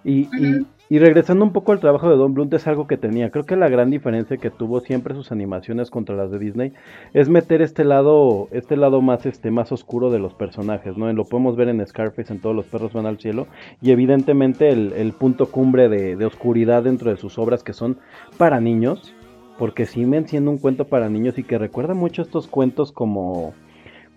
Y, 0.05 0.31
y- 0.37 0.61
Ujú. 0.61 0.67
Y 0.89 1.01
regresando 1.01 1.45
un 1.45 1.53
poco 1.53 1.73
al 1.73 1.81
trabajo 1.81 2.09
de 2.09 2.17
Don 2.17 2.33
Blunt, 2.33 2.55
es 2.55 2.67
algo 2.69 2.87
que 2.87 2.97
tenía. 2.97 3.31
Creo 3.31 3.45
que 3.45 3.57
la 3.57 3.69
gran 3.69 3.91
diferencia 3.91 4.37
que 4.37 4.51
tuvo 4.51 4.81
siempre 4.81 5.15
sus 5.15 5.33
animaciones 5.33 5.91
contra 5.91 6.15
las 6.15 6.31
de 6.31 6.39
Disney 6.39 6.73
es 7.13 7.29
meter 7.29 7.61
este 7.61 7.85
lado, 7.85 8.49
este 8.53 8.77
lado 8.77 9.01
más, 9.03 9.27
este, 9.27 9.51
más 9.51 9.73
oscuro 9.73 10.11
de 10.11 10.21
los 10.21 10.35
personajes, 10.35 10.97
¿no? 10.97 11.13
Lo 11.13 11.25
podemos 11.25 11.57
ver 11.57 11.69
en 11.69 11.85
Scarface, 11.85 12.33
en 12.33 12.41
todos 12.41 12.55
los 12.55 12.67
perros 12.67 12.93
van 12.93 13.07
al 13.07 13.19
cielo, 13.19 13.49
y 13.83 13.91
evidentemente 13.91 14.69
el, 14.69 15.13
punto 15.19 15.47
cumbre 15.47 15.89
de, 15.89 16.25
oscuridad 16.25 16.85
dentro 16.85 17.11
de 17.11 17.17
sus 17.17 17.39
obras 17.39 17.65
que 17.65 17.73
son 17.73 17.99
para 18.37 18.61
niños, 18.61 19.15
porque 19.59 19.87
siguen 19.87 20.29
siendo 20.29 20.51
un 20.51 20.59
cuento 20.59 20.85
para 20.87 21.09
niños 21.09 21.39
y 21.39 21.43
que 21.43 21.59
recuerda 21.59 21.95
mucho 21.95 22.23
estos 22.23 22.47
cuentos 22.47 22.93
como 22.93 23.55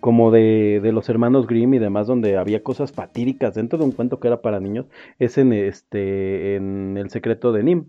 como 0.00 0.30
de, 0.30 0.80
de, 0.82 0.92
los 0.92 1.08
hermanos 1.08 1.46
Grimm 1.46 1.74
y 1.74 1.78
demás, 1.78 2.06
donde 2.06 2.36
había 2.36 2.62
cosas 2.62 2.92
fatíricas 2.92 3.54
dentro 3.54 3.78
de 3.78 3.84
un 3.84 3.92
cuento 3.92 4.18
que 4.18 4.28
era 4.28 4.40
para 4.42 4.60
niños, 4.60 4.86
es 5.18 5.38
en 5.38 5.52
este 5.52 6.56
en 6.56 6.96
El 6.96 7.10
secreto 7.10 7.52
de 7.52 7.62
Nim, 7.62 7.86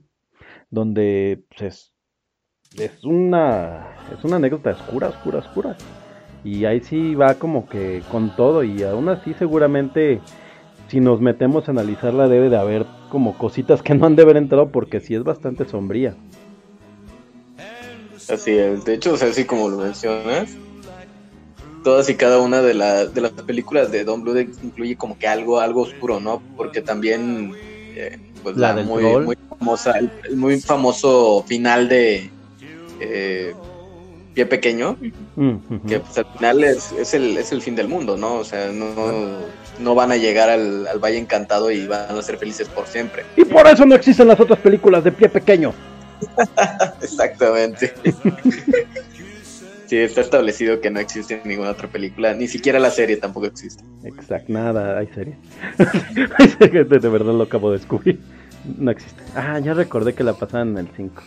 donde 0.69 1.43
pues, 1.49 1.93
es, 2.75 2.81
es 2.81 3.03
una 3.03 3.95
es 4.17 4.23
una 4.23 4.37
anécdota 4.37 4.71
oscura, 4.71 5.09
oscura, 5.09 5.39
oscura. 5.39 5.77
Y 6.43 6.65
ahí 6.65 6.79
sí 6.81 7.15
va 7.15 7.35
como 7.35 7.69
que 7.69 8.01
con 8.11 8.35
todo 8.35 8.63
y 8.63 8.83
aún 8.83 9.09
así 9.09 9.33
seguramente 9.33 10.21
si 10.87 10.99
nos 10.99 11.21
metemos 11.21 11.67
a 11.67 11.71
analizarla 11.71 12.27
debe 12.27 12.49
de 12.49 12.57
haber 12.57 12.85
como 13.09 13.37
cositas 13.37 13.81
que 13.81 13.93
no 13.93 14.05
han 14.05 14.15
de 14.15 14.23
haber 14.23 14.37
entrado 14.37 14.69
porque 14.71 14.99
sí 14.99 15.15
es 15.15 15.23
bastante 15.23 15.65
sombría. 15.65 16.15
Así 18.29 18.51
es, 18.51 18.85
de 18.85 18.93
hecho, 18.93 19.13
o 19.13 19.17
sea, 19.17 19.29
así 19.29 19.45
como 19.45 19.67
lo 19.67 19.77
mencionas, 19.77 20.55
todas 21.83 22.09
y 22.09 22.15
cada 22.15 22.39
una 22.39 22.61
de, 22.61 22.73
de 22.73 23.21
las 23.21 23.31
películas 23.31 23.91
de 23.91 24.03
Don 24.03 24.23
Bluth 24.23 24.47
incluye 24.63 24.95
como 24.95 25.17
que 25.17 25.27
algo, 25.27 25.59
algo 25.59 25.81
oscuro, 25.81 26.19
¿no? 26.19 26.41
Porque 26.55 26.81
también, 26.81 27.53
eh, 27.95 28.17
pues 28.43 28.57
la, 28.57 28.73
muy, 28.75 29.03
muy, 29.03 29.37
famosa, 29.49 29.93
el, 29.97 30.35
muy 30.35 30.59
famoso 30.59 31.43
final 31.47 31.89
de 31.89 32.29
eh, 32.99 33.53
Pie 34.33 34.45
Pequeño, 34.45 34.97
mm, 35.35 35.87
que 35.87 35.99
pues 35.99 36.17
al 36.17 36.25
final 36.37 36.63
es, 36.63 36.91
es, 36.93 37.13
el, 37.13 37.37
es 37.37 37.51
el 37.51 37.61
fin 37.61 37.75
del 37.75 37.87
mundo, 37.87 38.17
¿no? 38.17 38.35
O 38.35 38.43
sea, 38.43 38.71
no, 38.71 38.93
no 39.79 39.95
van 39.95 40.11
a 40.11 40.17
llegar 40.17 40.49
al, 40.49 40.87
al 40.87 40.99
Valle 40.99 41.17
Encantado 41.17 41.71
y 41.71 41.87
van 41.87 42.17
a 42.17 42.21
ser 42.21 42.37
felices 42.37 42.67
por 42.69 42.87
siempre. 42.87 43.25
Y 43.35 43.45
por 43.45 43.67
eso 43.67 43.85
no 43.85 43.95
existen 43.95 44.27
las 44.27 44.39
otras 44.39 44.59
películas 44.59 45.03
de 45.03 45.11
Pie 45.11 45.29
Pequeño. 45.29 45.73
Exactamente. 47.01 47.93
Sí, 49.91 49.97
está 49.97 50.21
establecido 50.21 50.79
que 50.79 50.89
no 50.89 51.01
existe 51.01 51.41
ninguna 51.43 51.71
otra 51.71 51.89
película, 51.89 52.33
ni 52.33 52.47
siquiera 52.47 52.79
la 52.79 52.91
serie 52.91 53.17
tampoco 53.17 53.47
existe. 53.47 53.83
Exacto, 54.05 54.53
nada, 54.53 54.97
hay 54.97 55.07
serie. 55.07 55.35
hay 56.37 56.47
serie, 56.47 56.85
de 56.85 57.09
verdad 57.09 57.33
lo 57.33 57.43
acabo 57.43 57.71
de 57.71 57.79
descubrir. 57.79 58.17
No 58.77 58.89
existe. 58.89 59.21
Ah, 59.35 59.59
ya 59.59 59.73
recordé 59.73 60.13
que 60.13 60.23
la 60.23 60.31
pasaban 60.31 60.69
en 60.69 60.77
el 60.77 60.87
5. 60.95 61.21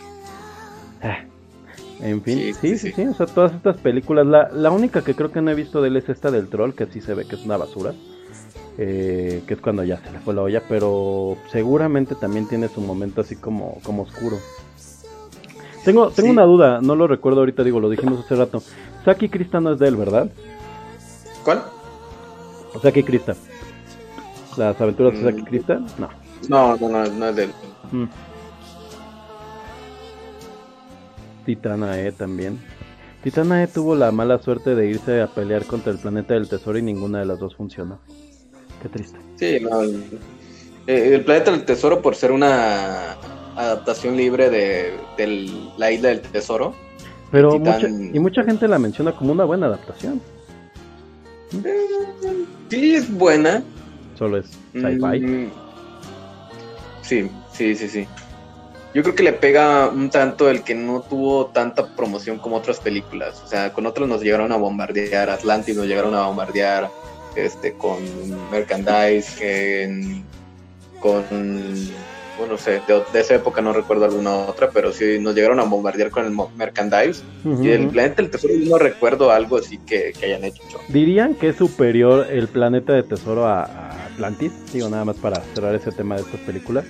Ah, 1.03 1.19
en 2.01 2.23
fin, 2.23 2.55
sí 2.59 2.75
sí, 2.79 2.91
sí 2.91 3.05
o 3.05 3.13
sea, 3.13 3.27
todas 3.27 3.53
estas 3.53 3.77
películas, 3.77 4.25
la, 4.25 4.49
la 4.49 4.71
única 4.71 5.03
que 5.03 5.13
creo 5.13 5.31
que 5.31 5.43
no 5.43 5.51
he 5.51 5.55
visto 5.55 5.83
de 5.83 5.89
él 5.89 5.97
es 5.97 6.09
esta 6.09 6.31
del 6.31 6.47
troll, 6.47 6.73
que 6.73 6.87
sí 6.87 7.01
se 7.01 7.13
ve 7.13 7.27
que 7.27 7.35
es 7.35 7.45
una 7.45 7.57
basura. 7.57 7.93
Eh, 8.79 9.43
que 9.47 9.53
es 9.53 9.61
cuando 9.61 9.83
ya 9.83 9.97
se 10.03 10.11
le 10.11 10.17
fue 10.21 10.33
la 10.33 10.41
olla, 10.41 10.63
pero 10.67 11.37
seguramente 11.51 12.15
también 12.15 12.47
tiene 12.47 12.67
su 12.67 12.81
momento 12.81 13.21
así 13.21 13.35
como, 13.35 13.77
como 13.83 14.01
oscuro. 14.01 14.37
Tengo, 15.85 16.09
tengo 16.09 16.31
una 16.31 16.43
duda, 16.43 16.81
no 16.81 16.95
lo 16.95 17.05
recuerdo 17.05 17.41
ahorita, 17.41 17.63
digo, 17.63 17.79
lo 17.79 17.91
dijimos 17.91 18.25
hace 18.25 18.35
rato. 18.35 18.63
Saki 19.05 19.29
Krista 19.29 19.61
no 19.61 19.73
es 19.73 19.79
de 19.79 19.87
él, 19.87 19.95
¿verdad? 19.95 20.27
¿Cuál? 21.43 21.63
Saki 22.81 23.03
Krista. 23.03 23.35
¿Las 24.57 24.81
aventuras 24.81 25.13
de 25.13 25.23
Saki 25.23 25.43
mm. 25.43 25.45
Krista? 25.45 25.79
No. 25.99 26.09
No, 26.49 26.75
no, 26.77 26.89
no, 26.89 27.05
no 27.05 27.27
es 27.27 27.35
de 27.35 27.43
él. 27.43 27.51
Mm. 27.91 28.05
Titana 31.45 31.99
E 31.99 32.11
también. 32.11 32.59
Titana 33.23 33.61
E 33.61 33.67
tuvo 33.67 33.95
la 33.95 34.11
mala 34.11 34.39
suerte 34.39 34.73
de 34.73 34.87
irse 34.87 35.21
a 35.21 35.27
pelear 35.27 35.65
contra 35.65 35.91
el 35.91 35.99
planeta 35.99 36.33
del 36.33 36.49
tesoro 36.49 36.79
y 36.79 36.81
ninguna 36.81 37.19
de 37.19 37.25
las 37.25 37.37
dos 37.37 37.55
funcionó. 37.55 37.99
Qué 38.81 38.89
triste. 38.89 39.19
Sí, 39.35 39.59
no. 39.61 39.83
Eh, 40.87 41.13
el 41.13 41.23
planeta 41.23 41.51
del 41.51 41.63
tesoro, 41.63 42.01
por 42.01 42.15
ser 42.15 42.31
una 42.31 43.17
adaptación 43.55 44.17
libre 44.17 44.49
de, 44.49 44.97
la 45.77 45.91
isla 45.91 46.09
del 46.09 46.21
tesoro. 46.21 46.73
Pero 47.31 47.59
mucha, 47.59 47.87
y 47.89 48.19
mucha 48.19 48.43
gente 48.43 48.67
la 48.67 48.79
menciona 48.79 49.11
como 49.15 49.31
una 49.31 49.43
buena 49.45 49.67
adaptación. 49.67 50.21
Sí, 52.69 52.95
es 52.95 53.11
buena. 53.11 53.63
Solo 54.17 54.37
es 54.37 54.45
sci-fi. 54.73 55.19
Mm, 55.19 55.51
sí, 57.01 57.29
sí, 57.51 57.75
sí, 57.75 57.89
sí. 57.89 58.07
Yo 58.93 59.03
creo 59.03 59.13
que 59.13 59.23
le 59.23 59.33
pega 59.33 59.89
un 59.89 60.09
tanto 60.09 60.49
el 60.49 60.63
que 60.63 60.73
no 60.73 61.01
tuvo 61.01 61.47
tanta 61.47 61.85
promoción 61.95 62.39
como 62.39 62.55
otras 62.55 62.79
películas. 62.79 63.41
O 63.43 63.47
sea, 63.47 63.73
con 63.73 63.85
otras 63.85 64.07
nos 64.07 64.21
llegaron 64.21 64.53
a 64.53 64.55
bombardear, 64.55 65.29
Atlantis 65.29 65.75
nos 65.75 65.85
llegaron 65.85 66.15
a 66.15 66.27
bombardear, 66.27 66.89
este, 67.35 67.73
con 67.73 67.97
merchandise, 68.49 70.23
con 71.01 71.25
bueno, 72.37 72.53
no 72.53 72.57
sé, 72.57 72.81
de, 72.87 73.19
esa 73.19 73.35
época 73.35 73.61
no 73.61 73.73
recuerdo 73.73 74.05
alguna 74.05 74.35
otra, 74.35 74.69
pero 74.71 74.91
sí 74.91 75.19
nos 75.19 75.35
llegaron 75.35 75.59
a 75.59 75.63
bombardear 75.63 76.09
con 76.09 76.25
el 76.25 76.31
merchandise. 76.55 77.23
Y 77.61 77.69
el 77.69 77.87
planeta 77.87 78.21
del 78.21 78.31
tesoro 78.31 78.53
no 78.57 78.77
recuerdo 78.77 79.31
algo 79.31 79.57
así 79.57 79.77
que, 79.79 80.13
hayan 80.23 80.43
hecho. 80.43 80.61
¿Dirían 80.89 81.35
que 81.35 81.49
es 81.49 81.55
superior 81.55 82.27
el 82.29 82.47
planeta 82.47 82.93
de 82.93 83.03
tesoro 83.03 83.45
a, 83.45 83.63
Atlantis? 84.13 84.51
Digo, 84.71 84.89
nada 84.89 85.05
más 85.05 85.17
para 85.17 85.41
cerrar 85.53 85.75
ese 85.75 85.91
tema 85.91 86.15
de 86.15 86.21
estas 86.21 86.39
películas. 86.41 86.85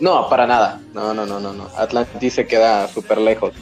No, 0.00 0.28
para 0.28 0.46
nada. 0.46 0.80
No, 0.94 1.14
no, 1.14 1.24
no, 1.24 1.40
no, 1.40 1.52
no. 1.52 1.68
Atlantis 1.76 2.34
se 2.34 2.46
queda 2.46 2.88
súper 2.88 3.18
lejos. 3.18 3.54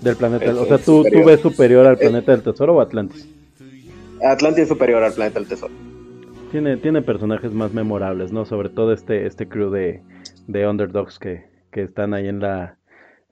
Del 0.00 0.16
planeta, 0.16 0.54
o 0.54 0.66
sea, 0.66 0.78
¿tú, 0.78 1.04
¿tú 1.04 1.24
ves 1.24 1.40
superior 1.40 1.86
al 1.86 1.98
planeta 1.98 2.32
del 2.32 2.42
tesoro 2.42 2.76
o 2.76 2.80
Atlantis? 2.80 3.28
Atlantis 4.24 4.62
es 4.62 4.68
superior 4.68 5.02
al 5.02 5.12
planeta 5.12 5.38
del 5.38 5.48
tesoro. 5.48 5.89
Tiene, 6.50 6.76
tiene 6.78 7.02
personajes 7.02 7.52
más 7.52 7.72
memorables, 7.72 8.32
¿no? 8.32 8.44
Sobre 8.44 8.68
todo 8.68 8.92
este, 8.92 9.26
este 9.26 9.48
crew 9.48 9.70
de, 9.70 10.02
de 10.48 10.66
underdogs 10.66 11.18
que, 11.18 11.48
que 11.70 11.82
están 11.82 12.12
ahí 12.14 12.28
en 12.28 12.40
la, 12.40 12.76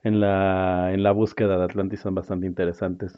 en 0.04 0.20
la, 0.20 0.92
en 0.92 1.02
la 1.02 1.12
búsqueda 1.12 1.58
de 1.58 1.64
Atlantis 1.64 2.00
son 2.00 2.14
bastante 2.14 2.46
interesantes. 2.46 3.12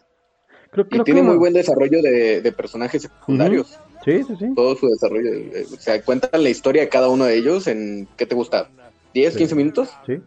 Creo, 0.70 0.86
y 0.90 1.03
tiene 1.03 1.22
muy 1.22 1.36
buen 1.36 1.53
desarrollo 1.53 2.01
de, 2.01 2.55
personajes 2.57 3.03
secundarios. 3.03 3.78
Sí, 4.05 4.22
sí, 4.22 4.36
sí. 4.38 4.55
Todo 4.55 4.76
su 4.76 4.88
desarrollo. 4.88 5.32
Eh, 5.32 5.66
o 5.70 5.76
sea, 5.76 6.01
cuentan 6.03 6.42
la 6.42 6.48
historia 6.48 6.82
de 6.82 6.88
cada 6.88 7.09
uno 7.09 7.24
de 7.24 7.36
ellos 7.36 7.66
en, 7.66 8.09
¿qué 8.16 8.24
te 8.24 8.34
gusta? 8.34 8.68
¿10, 9.14 9.36
15 9.36 9.55
minutos? 9.57 9.90
Sí. 10.07 10.20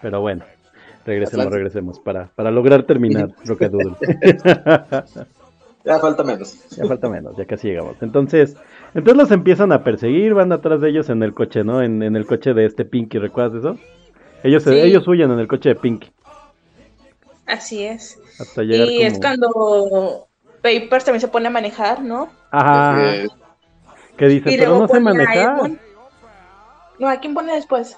Pero 0.00 0.20
bueno, 0.20 0.44
regresemos, 1.04 1.46
regresemos 1.46 2.00
para, 2.00 2.28
para 2.34 2.50
lograr 2.50 2.84
terminar 2.84 3.30
Rocketdoodle. 3.44 3.96
ya 5.84 5.98
falta 5.98 6.22
menos. 6.22 6.68
Ya 6.70 6.86
falta 6.86 7.08
menos, 7.08 7.36
ya 7.36 7.44
casi 7.44 7.68
llegamos. 7.68 7.96
Entonces, 8.00 8.56
entonces 8.94 9.16
los 9.16 9.30
empiezan 9.30 9.72
a 9.72 9.82
perseguir, 9.82 10.34
van 10.34 10.52
atrás 10.52 10.80
de 10.80 10.90
ellos 10.90 11.08
en 11.08 11.22
el 11.22 11.32
coche, 11.34 11.64
¿no? 11.64 11.82
En, 11.82 12.02
el 12.02 12.26
coche 12.26 12.52
de 12.52 12.66
este 12.66 12.84
Pinky, 12.84 13.18
¿recuerdas 13.18 13.60
eso? 13.60 13.78
Ellos, 14.42 14.66
ellos 14.66 15.06
huyen 15.08 15.30
en 15.30 15.38
el 15.38 15.48
coche 15.48 15.70
de 15.70 15.74
Pinky. 15.76 16.12
Así 17.46 17.84
es. 17.84 18.18
y 18.56 19.02
es 19.02 19.18
cuando 19.18 20.28
Papers 20.62 21.04
también 21.04 21.20
se 21.20 21.28
pone 21.28 21.48
a 21.48 21.50
manejar, 21.50 22.02
¿no? 22.02 22.30
Ajá. 22.50 23.28
¿Qué 24.16 24.26
dice? 24.26 24.50
Pero 24.56 24.78
no 24.78 24.88
sé 24.88 25.00
manejar. 25.00 25.70
No, 26.98 27.08
¿a 27.08 27.16
quién 27.16 27.34
pone 27.34 27.54
después? 27.54 27.96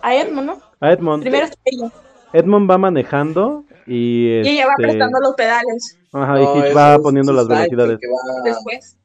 A 0.00 0.14
Edmond, 0.14 0.46
¿no? 0.46 0.58
A 0.80 0.92
Edmond. 0.92 1.22
Primero 1.22 1.44
está 1.44 1.58
ella. 1.64 1.90
Edmond 2.32 2.70
va 2.70 2.78
manejando 2.78 3.64
y... 3.86 4.40
Y 4.42 4.48
ella 4.48 4.66
va 4.66 4.72
este, 4.72 4.82
prestando 4.82 5.20
los 5.20 5.34
pedales. 5.34 5.98
Ajá, 6.12 6.40
y 6.40 6.44
Hitch 6.44 6.76
va 6.76 6.98
poniendo 6.98 7.32
las 7.32 7.46
velocidades. 7.46 7.98
Después. 8.44 8.96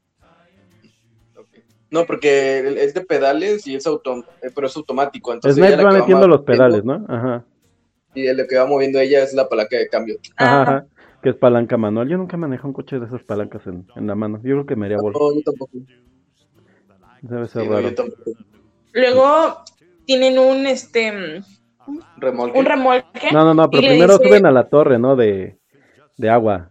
No, 1.92 2.06
porque 2.06 2.60
es 2.84 2.94
de 2.94 3.02
pedales 3.02 3.66
y 3.66 3.76
es 3.76 3.88
auto, 3.88 4.24
eh, 4.42 4.52
pero 4.54 4.68
es 4.68 4.78
automático. 4.78 5.34
Entonces 5.34 5.58
Snake 5.58 5.84
va 5.84 5.92
metiendo 5.92 6.28
los 6.28 6.42
pedales, 6.42 6.84
¿no? 6.84 7.06
Ajá. 7.08 7.46
Y 8.14 8.32
lo 8.34 8.46
que 8.48 8.58
va 8.58 8.66
moviendo 8.66 9.00
ella 9.00 9.24
es 9.24 9.34
la 9.34 9.48
palanca 9.48 9.78
de 9.78 9.88
cambio. 9.88 10.18
Ajá, 10.36 10.86
que 11.22 11.30
es 11.30 11.36
palanca 11.36 11.78
manual. 11.78 12.08
Yo 12.08 12.18
nunca 12.18 12.38
manejo 12.38 12.68
un 12.68 12.74
coche 12.74 13.00
de 13.00 13.06
esas 13.06 13.24
palancas 13.24 13.66
en, 13.68 13.88
en 13.96 14.08
la 14.08 14.16
mano. 14.16 14.38
Yo 14.44 14.56
creo 14.56 14.66
que 14.66 14.76
me 14.76 14.86
haría 14.86 14.98
bola. 14.98 15.18
No, 15.20 15.34
yo 15.34 15.42
tampoco. 15.44 15.72
Debe 17.22 17.48
ser 17.48 17.68
raro. 17.68 17.90
Luego 18.94 19.64
tienen 20.06 20.40
un 20.40 20.66
este 20.66 21.44
remolque. 22.18 22.60
Un 22.60 22.66
remolque. 22.66 23.28
No, 23.32 23.44
no, 23.44 23.54
no, 23.54 23.70
pero 23.70 23.88
primero 23.88 24.18
suben 24.18 24.46
a 24.46 24.52
la 24.52 24.70
torre, 24.70 24.98
¿no? 25.00 25.16
De, 25.16 25.59
de 26.20 26.30
agua. 26.30 26.70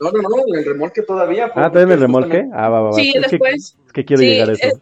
No, 0.00 0.12
no, 0.12 0.22
no, 0.22 0.56
el 0.56 0.64
remolque 0.64 1.02
todavía. 1.02 1.50
Ah, 1.56 1.70
¿todavía 1.70 1.82
en 1.82 1.90
el 1.92 2.00
remolque? 2.00 2.48
Ah, 2.52 2.68
va, 2.68 2.82
va, 2.82 2.92
Sí, 2.92 3.12
después. 3.20 3.76
es 3.84 3.92
que 3.92 4.04
quiero 4.04 4.22
llegar 4.22 4.50
a 4.50 4.52
eso. 4.52 4.80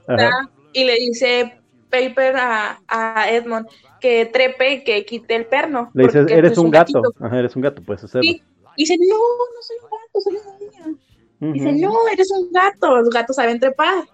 y 0.75 0.85
le 0.85 0.95
dice 0.97 1.55
Paper 1.91 2.37
a, 2.37 2.81
a, 2.87 3.31
Edmond 3.31 3.67
que 3.99 4.27
trepe 4.27 4.85
que 4.85 5.07
quite 5.07 5.37
el 5.37 5.47
perno. 5.47 5.91
Le 5.95 6.05
dice, 6.05 6.19
eres 6.29 6.59
un, 6.59 6.71
gato. 6.71 7.01
Ajá, 7.19 7.39
eres 7.39 7.57
un 7.57 7.63
gato, 7.63 7.83
puedes 7.83 8.05
hacerlo. 8.05 8.31
Y 8.31 8.43
dice, 8.77 8.99
no, 8.99 9.17
no 9.17 9.63
soy 9.63 9.77
un 9.83 9.89
gato, 9.91 10.21
soy 10.21 10.35
una 10.35 10.59
niña. 10.59 11.55
Dice, 11.55 11.73
no, 11.73 12.09
eres 12.13 12.31
un 12.31 12.53
gato, 12.53 12.97
los 12.99 13.09
gatos 13.09 13.37
saben 13.37 13.59
trepar. 13.59 14.05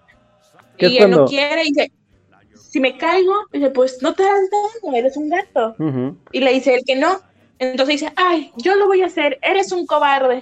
Y 0.77 0.97
él 0.99 1.11
no 1.11 1.25
quiere, 1.25 1.63
y 1.63 1.73
dice, 1.73 1.91
si 2.53 2.79
me 2.79 2.97
caigo, 2.97 3.33
dice, 3.51 3.71
pues 3.71 4.01
no 4.01 4.13
te 4.13 4.23
das 4.23 4.39
daño, 4.83 4.95
eres 4.95 5.17
un 5.17 5.29
gato. 5.29 5.75
Y 6.31 6.39
le 6.39 6.53
dice 6.53 6.75
el 6.75 6.83
que 6.85 6.95
no. 6.95 7.19
Entonces 7.59 7.99
dice, 7.99 8.13
ay, 8.15 8.51
yo 8.57 8.75
lo 8.77 8.87
voy 8.87 9.01
a 9.01 9.07
hacer, 9.07 9.37
eres 9.41 9.71
un 9.73 9.85
cobarde. 9.85 10.41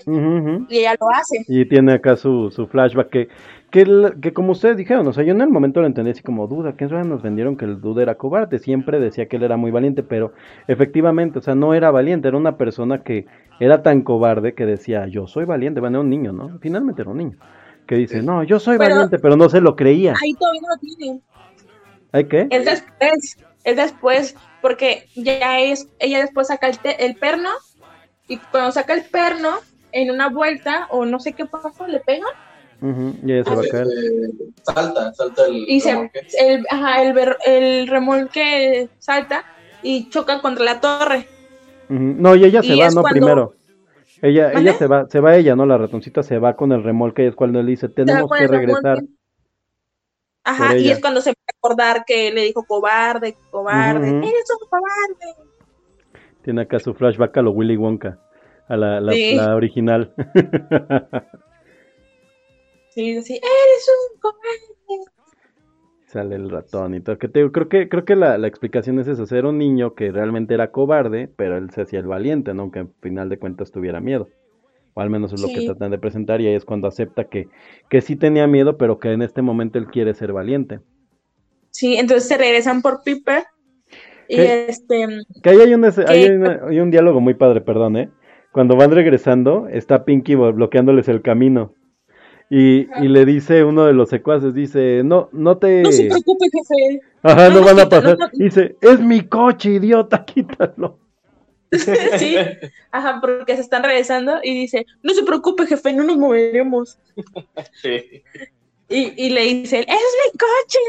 Y 0.69 0.77
ella 0.77 0.95
lo 0.99 1.09
hace. 1.09 1.43
Y 1.47 1.65
tiene 1.65 1.93
acá 1.93 2.15
su, 2.15 2.51
su 2.51 2.67
flashback 2.67 3.09
que, 3.09 3.27
que, 3.71 4.11
que 4.21 4.33
como 4.33 4.51
ustedes 4.51 4.77
dijeron, 4.77 5.07
o 5.07 5.13
sea, 5.13 5.23
yo 5.23 5.31
en 5.33 5.41
el 5.41 5.49
momento 5.49 5.81
lo 5.81 5.87
entendí 5.87 6.11
así 6.11 6.21
como 6.21 6.45
duda, 6.47 6.75
que 6.77 6.87
realidad 6.87 7.09
nos 7.09 7.23
vendieron 7.23 7.57
que 7.57 7.65
el 7.65 7.81
duda 7.81 8.03
era 8.03 8.15
cobarde, 8.15 8.59
siempre 8.59 8.99
decía 8.99 9.27
que 9.27 9.37
él 9.37 9.43
era 9.43 9.57
muy 9.57 9.71
valiente, 9.71 10.03
pero 10.03 10.33
efectivamente, 10.67 11.39
o 11.39 11.41
sea, 11.41 11.55
no 11.55 11.73
era 11.73 11.89
valiente, 11.89 12.27
era 12.27 12.37
una 12.37 12.55
persona 12.57 13.01
que 13.03 13.25
era 13.59 13.81
tan 13.81 14.01
cobarde 14.03 14.53
que 14.53 14.67
decía, 14.67 15.07
yo 15.07 15.25
soy 15.25 15.45
valiente, 15.45 15.79
bueno, 15.79 15.97
era 15.97 16.03
un 16.03 16.09
niño, 16.11 16.33
¿no? 16.33 16.59
Finalmente 16.59 17.01
era 17.01 17.09
un 17.11 17.17
niño, 17.17 17.37
que 17.87 17.95
dice, 17.95 18.21
no, 18.21 18.43
yo 18.43 18.59
soy 18.59 18.77
Pero- 18.77 18.91
valiente, 18.93 19.17
pero 19.17 19.35
no 19.35 19.49
se 19.49 19.59
lo 19.59 19.75
creía. 19.75 20.13
Ahí 20.23 20.33
todavía 20.35 20.61
no 20.61 20.67
lo 20.69 20.77
tiene. 20.77 21.19
¿Hay 22.11 22.25
qué? 22.25 22.47
Es 22.51 22.63
después, 22.63 23.37
es 23.63 23.75
después, 23.75 24.35
porque 24.67 25.07
ya 25.15 25.61
es, 25.61 25.87
ella 25.99 26.19
después 26.19 26.47
saca 26.47 26.67
el, 26.67 26.77
te- 26.77 27.05
el 27.05 27.15
perno, 27.15 27.51
y 28.27 28.35
cuando 28.37 28.73
saca 28.73 28.93
el 28.93 29.05
perno, 29.05 29.59
en 29.93 30.11
una 30.11 30.27
vuelta, 30.29 30.87
o 30.89 31.05
no 31.05 31.21
sé 31.21 31.31
qué 31.31 31.45
pasó, 31.45 31.87
le 31.87 32.01
pega, 32.01 32.25
Ujú, 32.81 33.15
y 33.25 33.31
ella 33.31 33.43
se 33.45 33.55
va 33.55 33.61
a 33.61 33.67
caer. 33.71 33.87
Salta, 34.63 35.13
salta 35.13 35.45
el 35.45 35.55
y 35.69 35.79
se, 35.79 35.91
remolque. 35.93 36.27
el, 36.37 36.65
ajá, 36.69 37.01
el, 37.01 37.13
ver- 37.13 37.37
el 37.45 37.87
remolque 37.87 38.89
salta 38.99 39.45
y 39.81 40.09
choca 40.09 40.41
contra 40.41 40.65
la 40.65 40.81
torre. 40.81 41.27
No, 41.87 42.35
y 42.35 42.43
ella 42.43 42.61
se 42.61 42.75
Y 42.75 42.79
va, 42.81 42.89
no, 42.89 43.01
cuando- 43.01 43.09
primero. 43.19 43.53
Ella, 44.21 44.51
ella 44.51 44.73
se 44.73 44.87
va, 44.87 45.07
se 45.07 45.19
va 45.21 45.35
ella, 45.37 45.55
¿no? 45.55 45.65
La 45.65 45.77
ratoncita 45.77 46.23
se 46.23 46.39
va 46.39 46.55
con 46.57 46.71
el 46.73 46.83
remolque 46.83 47.23
y 47.23 47.27
es 47.27 47.35
cuando 47.35 47.61
él 47.61 47.67
dice, 47.67 47.87
tenemos 47.87 48.29
que 48.31 48.47
regresar. 48.47 48.97
remolque. 48.97 49.13
Ajá, 50.43 50.77
y 50.77 50.89
es 50.89 50.99
cuando 50.99 51.21
se 51.21 51.33
acordar 51.67 52.03
que 52.05 52.31
le 52.31 52.41
dijo 52.43 52.63
cobarde, 52.63 53.35
cobarde, 53.51 54.09
eres 54.09 54.51
un 54.61 54.67
cobarde. 54.69 55.51
Tiene 56.43 56.61
acá 56.61 56.79
su 56.79 56.93
flashback 56.93 57.37
a 57.37 57.41
lo 57.41 57.51
Willy 57.51 57.75
Wonka, 57.77 58.19
a 58.69 58.77
la, 58.77 59.01
la, 59.01 59.11
Sí. 59.13 59.35
la 59.35 59.55
original. 59.55 60.13
Sí, 62.89 63.21
sí, 63.21 63.33
eres 63.35 63.89
un 64.13 64.19
cobarde. 64.19 65.11
Sale 66.07 66.35
el 66.35 66.49
ratón 66.49 66.95
y 66.95 67.01
todo. 67.01 67.19
Que 67.19 67.27
te, 67.27 67.51
creo 67.51 67.69
que, 67.69 67.89
creo 67.89 68.05
que 68.05 68.15
la, 68.15 68.39
la 68.39 68.47
explicación 68.47 68.97
es 68.97 69.07
eso, 69.07 69.27
ser 69.27 69.45
un 69.45 69.59
niño 69.59 69.93
que 69.93 70.11
realmente 70.11 70.55
era 70.55 70.71
cobarde, 70.71 71.29
pero 71.35 71.57
él 71.57 71.69
se 71.69 71.81
hacía 71.81 71.99
el 71.99 72.07
valiente, 72.07 72.55
¿no? 72.55 72.63
Aunque 72.63 72.79
al 72.79 72.89
final 73.01 73.29
de 73.29 73.37
cuentas 73.37 73.71
tuviera 73.71 73.99
miedo. 73.99 74.29
O 74.95 75.01
al 75.01 75.11
menos 75.11 75.31
es 75.31 75.39
lo 75.41 75.47
que 75.47 75.63
tratan 75.63 75.91
de 75.91 75.99
presentar 75.99 76.41
y 76.41 76.47
ahí 76.47 76.55
es 76.55 76.65
cuando 76.65 76.87
acepta 76.87 77.25
que, 77.25 77.49
que 77.87 78.01
sí 78.01 78.15
tenía 78.15 78.47
miedo, 78.47 78.77
pero 78.77 78.97
que 78.97 79.11
en 79.11 79.21
este 79.21 79.43
momento 79.43 79.77
él 79.77 79.85
quiere 79.85 80.15
ser 80.15 80.33
valiente. 80.33 80.79
Sí, 81.77 81.95
entonces 81.95 82.27
se 82.27 82.39
regresan 82.39 82.81
por 82.81 83.03
Piper. 83.03 83.43
Y 84.27 84.35
¿Qué? 84.37 84.65
este, 84.67 85.05
Que 85.43 85.49
ahí 85.51 85.59
hay 85.61 85.75
un, 85.75 85.83
¿Qué? 85.83 86.03
hay 86.07 86.25
una- 86.29 86.61
hay 86.67 86.79
un 86.79 86.89
diálogo 86.89 87.21
muy 87.21 87.35
padre, 87.35 87.61
perdón, 87.61 87.97
¿eh? 87.97 88.09
Cuando 88.51 88.75
van 88.75 88.89
regresando, 88.89 89.67
está 89.67 90.03
Pinky 90.03 90.33
blo- 90.33 90.55
bloqueándoles 90.55 91.07
el 91.07 91.21
camino. 91.21 91.75
Y, 92.49 92.87
y 93.03 93.09
le 93.09 93.25
dice 93.25 93.63
uno 93.63 93.85
de 93.85 93.93
los 93.93 94.09
secuaces, 94.09 94.55
dice, 94.55 95.03
no, 95.05 95.29
no 95.33 95.59
te... 95.59 95.83
no 95.83 95.91
se 95.91 96.05
preocupe, 96.07 96.45
jefe. 96.51 96.99
Ajá, 97.21 97.49
no 97.49 97.59
no, 97.59 97.65
van 97.67 97.79
a 97.79 97.89
pasar. 97.89 98.17
no. 98.17 98.27
Dice, 98.33 98.75
es 98.81 98.99
mi 98.99 99.21
coche, 99.27 99.73
idiota, 99.73 100.25
quítalo. 100.25 100.97
sí, 102.17 102.37
ajá, 102.91 103.19
porque 103.21 103.55
se 103.55 103.61
están 103.61 103.83
regresando 103.83 104.39
y 104.41 104.61
dice, 104.61 104.87
no 105.03 105.13
se 105.13 105.21
preocupe, 105.23 105.67
jefe, 105.67 105.93
no 105.93 106.03
nos 106.03 106.17
moveremos. 106.17 106.97
Sí. 107.83 108.23
Y, 108.89 109.13
y 109.25 109.29
le 109.31 109.41
dice, 109.41 109.79
es 109.79 109.85
mi 109.87 110.39
coche, 110.39 110.79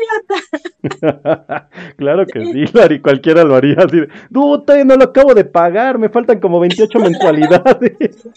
idiota. 1.00 1.68
claro 1.96 2.24
que 2.26 2.44
sí, 2.44 2.64
Lari, 2.72 3.00
cualquiera 3.00 3.42
lo 3.42 3.56
haría 3.56 3.76
así. 3.78 3.98
No, 4.30 4.64
no 4.84 4.96
lo 4.96 5.04
acabo 5.04 5.34
de 5.34 5.44
pagar, 5.44 5.98
me 5.98 6.08
faltan 6.08 6.38
como 6.40 6.60
28 6.60 6.98
mensualidades. 7.00 7.92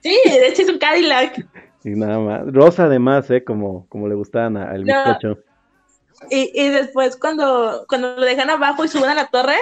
Sí, 0.00 0.16
de 0.24 0.46
hecho 0.46 0.62
es 0.62 0.68
un 0.68 0.78
Cadillac. 0.78 1.44
y 1.82 1.90
nada 1.90 2.20
más. 2.20 2.42
Rosa 2.52 2.84
además, 2.84 3.28
¿eh? 3.32 3.42
Como, 3.42 3.86
como 3.88 4.06
le 4.06 4.14
gustaban 4.14 4.56
al 4.56 4.84
No. 4.84 4.94
bizcocho. 4.94 5.38
Y, 6.30 6.52
y 6.54 6.68
después 6.68 7.16
cuando, 7.16 7.84
cuando 7.88 8.14
lo 8.16 8.24
dejan 8.24 8.48
abajo 8.48 8.84
y 8.84 8.88
suben 8.88 9.10
a 9.10 9.14
la 9.16 9.26
torre, 9.26 9.56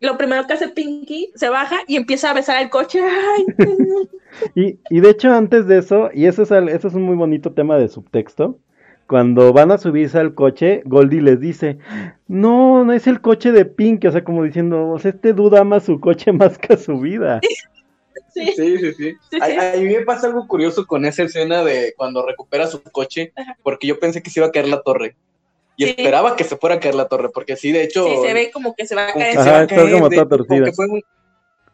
lo 0.00 0.16
primero 0.18 0.46
que 0.46 0.54
hace 0.54 0.68
Pinky, 0.68 1.30
se 1.34 1.48
baja 1.48 1.76
y 1.86 1.96
empieza 1.96 2.30
a 2.30 2.34
besar 2.34 2.62
el 2.62 2.70
coche. 2.70 3.00
Ay, 3.02 3.46
Y, 4.54 4.78
y 4.88 5.00
de 5.00 5.10
hecho, 5.10 5.32
antes 5.32 5.66
de 5.66 5.78
eso, 5.78 6.10
y 6.14 6.26
eso 6.26 6.42
es, 6.42 6.50
eso 6.50 6.88
es 6.88 6.94
un 6.94 7.02
muy 7.02 7.16
bonito 7.16 7.52
tema 7.52 7.76
de 7.76 7.88
subtexto, 7.88 8.58
cuando 9.06 9.52
van 9.52 9.72
a 9.72 9.78
subirse 9.78 10.18
al 10.18 10.34
coche, 10.34 10.82
Goldie 10.84 11.20
les 11.20 11.40
dice, 11.40 11.78
no, 12.28 12.84
no 12.84 12.92
es 12.92 13.08
el 13.08 13.20
coche 13.20 13.50
de 13.50 13.64
Pinky, 13.64 14.06
o 14.06 14.12
sea, 14.12 14.22
como 14.22 14.44
diciendo, 14.44 14.88
o 14.88 14.98
sea, 15.00 15.10
este 15.10 15.32
duda 15.32 15.62
ama 15.62 15.80
su 15.80 15.98
coche 15.98 16.32
más 16.32 16.58
que 16.58 16.74
a 16.74 16.76
su 16.76 16.98
vida. 17.00 17.40
sí, 18.34 18.52
Sí, 18.54 18.78
sí, 18.78 18.92
sí. 18.92 19.14
Sí, 19.30 19.38
A, 19.40 19.46
sí. 19.46 19.56
a 19.58 19.80
mí 19.80 19.96
me 19.96 20.02
pasa 20.02 20.28
algo 20.28 20.46
curioso 20.46 20.86
con 20.86 21.04
esa 21.04 21.24
escena 21.24 21.64
de 21.64 21.92
cuando 21.96 22.24
recupera 22.24 22.68
su 22.68 22.82
coche, 22.84 23.32
porque 23.64 23.88
yo 23.88 23.98
pensé 23.98 24.22
que 24.22 24.30
se 24.30 24.38
iba 24.38 24.46
a 24.46 24.52
caer 24.52 24.68
la 24.68 24.82
torre. 24.82 25.16
Y 25.80 25.84
Sí. 25.84 25.90
esperaba 25.96 26.36
que 26.36 26.44
se 26.44 26.56
fuera 26.56 26.76
a 26.76 26.80
caer 26.80 26.94
la 26.94 27.08
torre, 27.08 27.30
porque 27.30 27.56
sí, 27.56 27.72
de 27.72 27.84
hecho, 27.84 28.04
sí, 28.04 28.16
se 28.22 28.34
ve 28.34 28.50
como 28.52 28.74
que 28.74 28.86
se 28.86 28.94
va 28.94 29.08
a 29.08 29.12
caer. 29.14 29.32
se 29.32 29.38
Ajá, 29.38 29.52
va 29.52 29.60
a 29.60 29.66
caer, 29.66 29.92
como 29.92 30.08
de- 30.10 30.16
toda 30.16 30.28
torcida. 30.28 30.54
como 30.56 30.64
que 30.66 30.72
fue 30.72 30.86
un- 30.88 31.02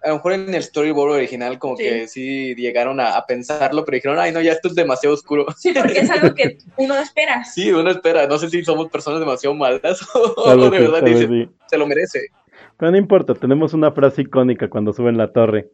a 0.03 0.09
lo 0.11 0.15
mejor 0.17 0.33
en 0.35 0.55
el 0.55 0.63
storyboard 0.63 1.11
original 1.17 1.59
como 1.59 1.77
Sí. 1.77 1.83
que 1.83 2.07
sí 2.07 2.55
llegaron 2.55 3.01
a, 3.01 3.17
a 3.17 3.27
pensarlo, 3.27 3.85
pero 3.85 3.97
dijeron, 3.97 4.19
ay 4.21 4.31
no, 4.31 4.41
ya 4.41 4.53
esto 4.53 4.69
es 4.69 4.77
demasiado 4.77 5.13
oscuro. 5.15 5.47
Sí, 5.59 5.73
porque 5.73 5.99
es 5.99 6.11
algo 6.11 6.33
que 6.37 6.59
uno 6.77 6.95
no 6.95 7.01
espera. 7.01 7.45
Sí, 7.45 7.73
uno 7.73 7.91
espera, 7.91 8.29
no 8.29 8.39
sé 8.39 8.49
si 8.49 8.63
somos 8.65 8.89
personas 8.91 9.19
demasiado 9.19 9.55
malas 9.57 10.01
o 10.15 10.57
de 10.71 10.79
sí, 10.79 10.83
verdad 10.85 11.05
sí. 11.29 11.51
se 11.67 11.77
lo 11.79 11.87
merece. 11.89 12.29
Pero 12.77 12.93
no 12.93 12.99
importa, 12.99 13.35
tenemos 13.35 13.75
una 13.75 13.91
frase 13.91 14.23
icónica 14.23 14.71
cuando 14.71 14.93
suben 14.93 15.17
la 15.17 15.33
torre. 15.33 15.71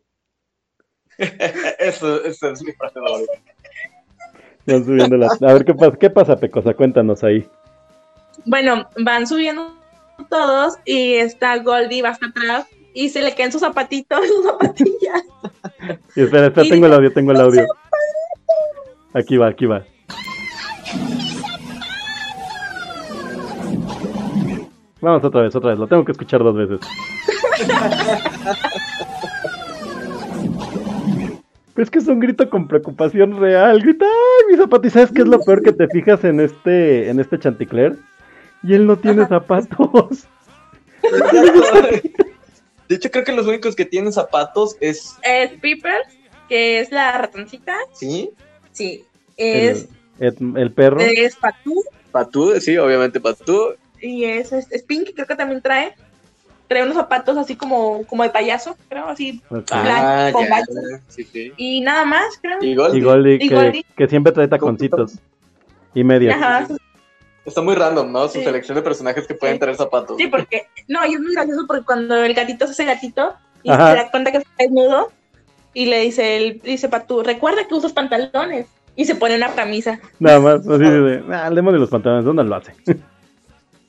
eso, 1.78 2.24
eso 2.24 2.50
es 2.50 2.62
mi 2.62 2.72
frase 2.72 2.94
favorita. 2.98 3.32
Van 4.66 4.84
subiendo 4.84 5.16
la... 5.16 5.26
A 5.26 5.52
ver, 5.52 5.64
¿qué 5.64 5.74
pasa? 5.74 5.96
¿Qué 5.98 6.08
pasa, 6.10 6.36
Pecosa? 6.40 6.72
Cuéntanos 6.74 7.22
ahí. 7.24 7.46
Bueno, 8.44 8.88
van 8.98 9.26
subiendo 9.26 9.74
todos 10.28 10.74
y 10.84 11.14
está 11.14 11.58
Goldie, 11.58 12.02
va 12.02 12.10
hasta 12.10 12.26
atrás 12.26 12.66
y 12.94 13.08
se 13.08 13.22
le 13.22 13.34
caen 13.34 13.52
sus 13.52 13.60
zapatitos, 13.60 14.20
sus 14.28 14.44
zapatillas. 14.44 15.22
Y 16.16 16.22
espera, 16.22 16.46
espera, 16.46 16.66
Y 16.66 16.70
tengo 16.70 16.86
el 16.86 16.92
audio, 16.92 17.12
tengo 17.12 17.32
el 17.32 17.40
audio. 17.40 17.66
Aquí 19.14 19.36
va, 19.36 19.48
aquí 19.48 19.66
va. 19.66 19.84
Vamos 25.00 25.24
otra 25.24 25.42
vez, 25.42 25.54
otra 25.54 25.70
vez, 25.70 25.78
lo 25.78 25.88
tengo 25.88 26.04
que 26.04 26.12
escuchar 26.12 26.44
dos 26.44 26.54
veces. 26.54 26.78
Pero 31.74 31.82
es 31.82 31.90
que 31.90 31.98
es 31.98 32.06
un 32.06 32.20
grito 32.20 32.48
con 32.48 32.68
preocupación 32.68 33.40
real. 33.40 33.80
Grita, 33.80 34.06
¡ay, 34.06 34.52
mi 34.52 34.56
zapato! 34.56 34.86
¿Y 34.86 34.90
sabes 34.90 35.10
qué 35.10 35.22
es 35.22 35.28
lo 35.28 35.40
peor 35.40 35.62
que 35.62 35.72
te 35.72 35.88
fijas 35.88 36.22
en 36.22 36.38
este, 36.38 37.10
en 37.10 37.18
este 37.18 37.38
chanticler? 37.38 37.96
Y 38.62 38.74
él 38.74 38.86
no 38.86 38.96
tiene 38.96 39.26
zapatos. 39.26 40.24
De 42.88 42.96
hecho, 42.96 43.10
creo 43.10 43.24
que 43.24 43.32
los 43.32 43.46
únicos 43.46 43.74
que 43.74 43.84
tienen 43.84 44.12
zapatos 44.12 44.76
es, 44.80 45.16
Es 45.22 45.52
Piper, 45.60 46.02
que 46.48 46.80
es 46.80 46.90
la 46.90 47.18
ratoncita. 47.18 47.74
¿sí? 47.92 48.30
Sí, 48.72 49.04
es, 49.36 49.88
El, 50.18 50.34
el- 50.40 50.56
el 50.58 50.72
perro. 50.72 51.00
es 51.00 51.36
Patú 51.36 51.82
Patú, 52.10 52.52
sí, 52.60 52.76
obviamente 52.76 53.20
Patú. 53.20 53.74
y 54.00 54.24
es, 54.24 54.52
es, 54.52 54.70
es 54.70 54.82
Pinky, 54.82 55.14
creo 55.14 55.26
que 55.26 55.34
también 55.36 55.62
trae. 55.62 55.94
Trae 56.68 56.82
unos 56.84 56.96
zapatos 56.96 57.36
así 57.36 57.54
como, 57.56 58.04
como 58.06 58.22
de 58.22 58.30
payaso, 58.30 58.76
creo, 58.88 59.06
así. 59.06 59.42
Ok. 59.50 59.68
Ah, 59.72 60.30
con 60.32 60.46
ya, 60.46 60.62
sí, 61.08 61.24
sí. 61.24 61.52
Y 61.56 61.80
nada 61.82 62.04
más, 62.06 62.24
creo. 62.40 62.62
Y 62.62 62.74
Goldie. 62.74 62.98
Y 62.98 63.02
Goldie, 63.02 63.34
Y 63.40 63.48
que, 63.48 63.54
Goldie. 63.54 63.86
que 63.96 64.08
siempre 64.08 64.32
trae 64.32 64.48
taconcitos. 64.48 65.14
Y 65.94 66.02
medias. 66.04 66.36
Ajá, 66.36 66.66
Está 67.44 67.60
muy 67.60 67.74
random, 67.74 68.12
¿no? 68.12 68.28
Su 68.28 68.38
Sí. 68.38 68.44
selección 68.44 68.76
de 68.76 68.82
personajes 68.82 69.26
que 69.26 69.34
pueden 69.34 69.56
Sí. 69.56 69.60
tener 69.60 69.74
zapatos. 69.76 70.16
Sí, 70.16 70.26
porque, 70.28 70.66
no, 70.88 71.04
y 71.06 71.14
es 71.14 71.20
muy 71.20 71.34
gracioso 71.34 71.64
porque 71.66 71.84
cuando 71.84 72.16
el 72.16 72.34
gatito 72.34 72.66
se 72.66 72.72
hace 72.72 72.84
gatito 72.84 73.34
y 73.62 73.70
Ajá. 73.70 73.90
se 73.90 73.96
da 73.96 74.10
cuenta 74.10 74.30
que 74.30 74.38
está 74.38 74.50
desnudo 74.58 75.10
y 75.74 75.86
le 75.86 76.00
dice, 76.00 76.36
el, 76.36 76.60
dice 76.60 76.88
Patú, 76.88 77.22
recuerda 77.22 77.66
que 77.66 77.74
usas 77.74 77.92
pantalones 77.92 78.66
y 78.94 79.04
se 79.06 79.14
pone 79.14 79.36
una 79.36 79.48
camisa. 79.54 79.98
Nada 80.20 80.38
más, 80.38 80.68
así 80.68 80.84
de, 80.84 81.22
ah, 81.32 81.48
el 81.48 81.54
demonio 81.54 81.74
de 81.74 81.80
los 81.80 81.90
pantalones, 81.90 82.24
Donald 82.24 82.48
lo 82.48 82.56
hace. 82.56 82.74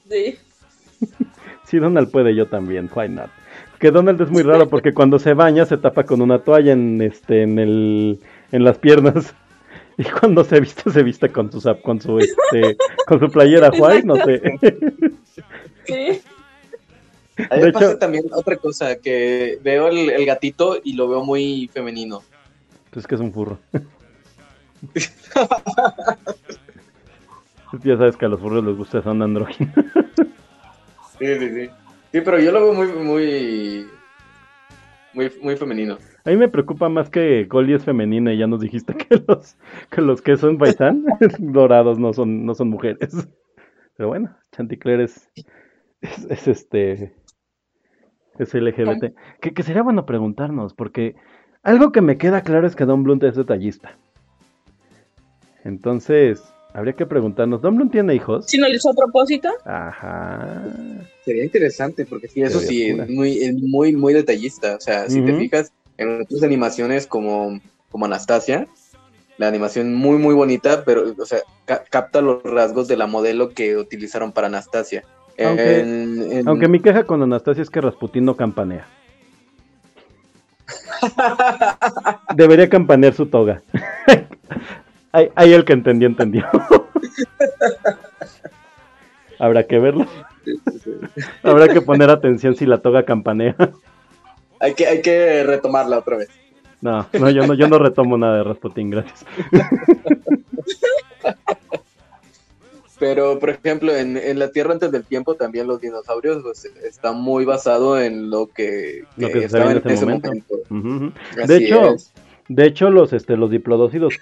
Sí. 0.10 0.38
Sí, 1.66 1.80
Donald 1.80 2.12
puede, 2.12 2.36
yo 2.36 2.46
también, 2.48 2.90
why 2.94 3.10
not? 3.10 3.30
Que 3.80 3.90
Donald 3.90 4.22
es 4.22 4.30
muy 4.30 4.44
raro 4.44 4.70
porque 4.70 4.94
cuando 4.94 5.18
se 5.18 5.34
baña 5.34 5.66
se 5.66 5.78
tapa 5.78 6.04
con 6.04 6.22
una 6.22 6.40
toalla 6.40 6.72
en 6.74 7.02
este, 7.02 7.42
en 7.42 7.58
el, 7.58 8.20
en 8.52 8.64
las 8.64 8.78
piernas. 8.78 9.34
Y 9.98 10.04
cuando 10.06 10.44
se 10.44 10.60
viste, 10.60 10.90
se 10.90 11.04
viste 11.04 11.30
con 11.32 11.52
su 11.52 11.62
con 11.84 12.02
su 12.02 12.18
este, 12.18 12.76
con 13.08 13.20
su 13.20 13.30
playera 13.30 13.70
white, 13.78 14.04
no 14.08 14.16
sé. 14.18 14.42
Sí. 15.86 16.22
A 17.50 17.56
mí 17.56 17.60
De 17.62 17.66
me 17.68 17.72
pasa 17.74 17.90
hecho- 17.92 17.98
también 18.00 18.26
otra 18.32 18.56
cosa, 18.58 18.96
que 19.00 19.60
veo 19.64 19.88
el, 19.88 20.10
el 20.12 20.26
gatito 20.26 20.80
y 20.84 20.94
lo 20.94 21.08
veo 21.10 21.24
muy 21.24 21.70
femenino. 21.74 22.22
Pues 22.92 23.06
que 23.08 23.16
es 23.16 23.22
un 23.22 23.34
furro. 23.34 23.60
ya 27.84 27.98
sabes 27.98 28.16
que 28.18 28.26
a 28.26 28.30
los 28.30 28.40
furros 28.40 28.64
les 28.64 28.78
gusta 28.78 29.02
son 29.02 29.22
andróginos. 29.22 29.74
Sí, 31.20 31.26
sí, 31.40 31.50
sí. 31.50 31.70
Sí, 32.12 32.22
pero 32.22 32.40
yo 32.40 32.52
lo 32.52 32.62
veo 32.62 32.74
muy, 32.74 32.88
muy, 32.88 33.88
muy, 35.14 35.32
muy 35.42 35.58
femenino. 35.58 35.98
A 36.26 36.30
mí 36.30 36.38
me 36.38 36.48
preocupa 36.48 36.88
más 36.88 37.10
que 37.10 37.46
Goldie 37.46 37.76
es 37.76 37.84
femenina 37.84 38.34
y 38.34 38.38
ya 38.38 38.48
nos 38.48 38.62
dijiste 38.62 38.94
que 38.98 39.22
los 39.28 39.58
que, 39.90 40.02
los 40.02 40.22
que 40.22 40.38
son 40.38 40.58
paisán 40.58 41.06
dorados 41.40 42.00
no 42.00 42.14
son, 42.14 42.46
no 42.46 42.56
son 42.56 42.70
mujeres. 42.70 43.28
Pero 43.98 44.10
bueno, 44.10 44.36
Chanticleer 44.52 45.02
es, 45.02 45.30
es, 46.02 46.26
es 46.30 46.48
este 46.48 47.14
es 48.40 48.54
LGBT. 48.54 49.14
Que, 49.40 49.54
que 49.54 49.64
sería 49.64 49.84
bueno 49.84 50.06
preguntarnos, 50.06 50.74
porque 50.74 51.16
algo 51.62 51.92
que 51.92 52.02
me 52.02 52.18
queda 52.18 52.42
claro 52.42 52.66
es 52.66 52.76
que 52.76 52.86
Don 52.86 53.04
Blunt 53.04 53.24
es 53.24 53.36
detallista. 53.36 53.98
Entonces, 55.64 56.44
habría 56.74 56.94
que 56.94 57.06
preguntarnos, 57.06 57.62
¿Don 57.62 57.76
Blunt 57.76 57.92
tiene 57.92 58.16
hijos? 58.16 58.48
Si 58.48 58.58
no 58.58 58.68
lo 58.68 58.74
hizo 58.74 58.90
a 58.90 58.94
propósito. 58.94 59.50
Ajá. 59.66 60.64
Sería 61.24 61.44
interesante, 61.44 62.06
porque 62.06 62.28
sí, 62.28 62.42
eso 62.42 62.60
sí, 62.60 62.88
es 62.88 63.10
muy, 63.10 63.38
es 63.38 63.54
muy, 63.54 63.96
muy 63.96 64.14
detallista. 64.14 64.76
O 64.76 64.80
sea, 64.80 65.08
si 65.08 65.22
te 65.22 65.38
fijas 65.38 65.72
en 65.98 66.22
otras 66.22 66.44
animaciones 66.44 67.08
como, 67.08 67.60
como 67.92 68.06
Anastasia, 68.06 68.68
la 69.38 69.48
animación 69.48 69.94
muy, 69.96 70.18
muy 70.18 70.36
bonita, 70.36 70.84
pero, 70.86 71.04
o 71.18 71.26
sea, 71.26 71.40
ca- 71.66 71.84
capta 71.90 72.22
los 72.22 72.44
rasgos 72.44 72.88
de 72.88 72.98
la 72.98 73.08
modelo 73.08 73.50
que 73.50 73.78
utilizaron 73.78 74.32
para 74.32 74.48
Anastasia. 74.48 75.04
Aunque- 75.44 75.80
En- 75.80 76.32
en- 76.32 76.48
Aunque 76.48 76.68
mi 76.68 76.80
queja 76.80 77.04
con 77.06 77.22
Anastasia 77.24 77.64
es 77.64 77.70
que 77.70 77.82
Rasputín 77.82 78.26
no 78.26 78.36
campanea. 78.36 78.86
Debería 82.36 82.70
campanear 82.70 83.14
su 83.14 83.26
toga. 83.26 83.62
ahí, 85.12 85.30
ahí 85.36 85.54
el 85.54 85.66
que 85.66 85.74
entendió, 85.74 86.08
entendió. 86.08 86.46
Habrá 89.40 89.64
que 89.64 89.80
verlo. 89.80 90.06
Habrá 91.44 91.68
que 91.68 91.82
poner 91.82 92.10
atención 92.10 92.56
si 92.56 92.66
la 92.66 92.80
toga 92.82 93.04
campanea. 93.04 93.56
Hay, 94.64 94.74
que, 94.74 94.88
hay 94.88 95.02
que 95.02 95.44
retomarla 95.44 96.00
otra 96.00 96.18
vez. 96.18 96.30
No, 96.82 97.08
no, 97.14 97.30
yo 97.30 97.48
no, 97.48 97.54
yo 97.54 97.68
no 97.68 97.78
retomo 97.80 98.18
nada 98.18 98.38
de 98.38 98.44
Rasputín, 98.44 98.90
gracias. 98.90 99.26
Pero, 103.00 103.40
por 103.40 103.50
ejemplo, 103.50 103.94
en, 103.94 104.16
en 104.16 104.40
la 104.40 104.52
Tierra 104.52 104.74
antes 104.74 104.92
del 104.92 105.04
tiempo 105.04 105.36
también 105.36 105.68
los 105.68 105.82
dinosaurios 105.82 106.42
pues, 106.42 106.66
está 106.84 107.12
muy 107.12 107.44
basado 107.44 108.00
en 108.00 108.30
lo 108.30 108.48
que, 108.48 109.04
Lo 109.18 109.28
que 109.28 109.40
se 109.40 109.46
estaba 109.46 109.72
en 109.72 109.82
ese 109.86 110.06
momento. 110.06 110.32
De 111.46 111.58
hecho, 111.58 111.96
es. 111.96 112.14
De 112.50 112.66
hecho, 112.66 112.90
los, 112.90 113.14
este, 113.14 113.38
los 113.38 113.50
diplodócidos 113.50 114.20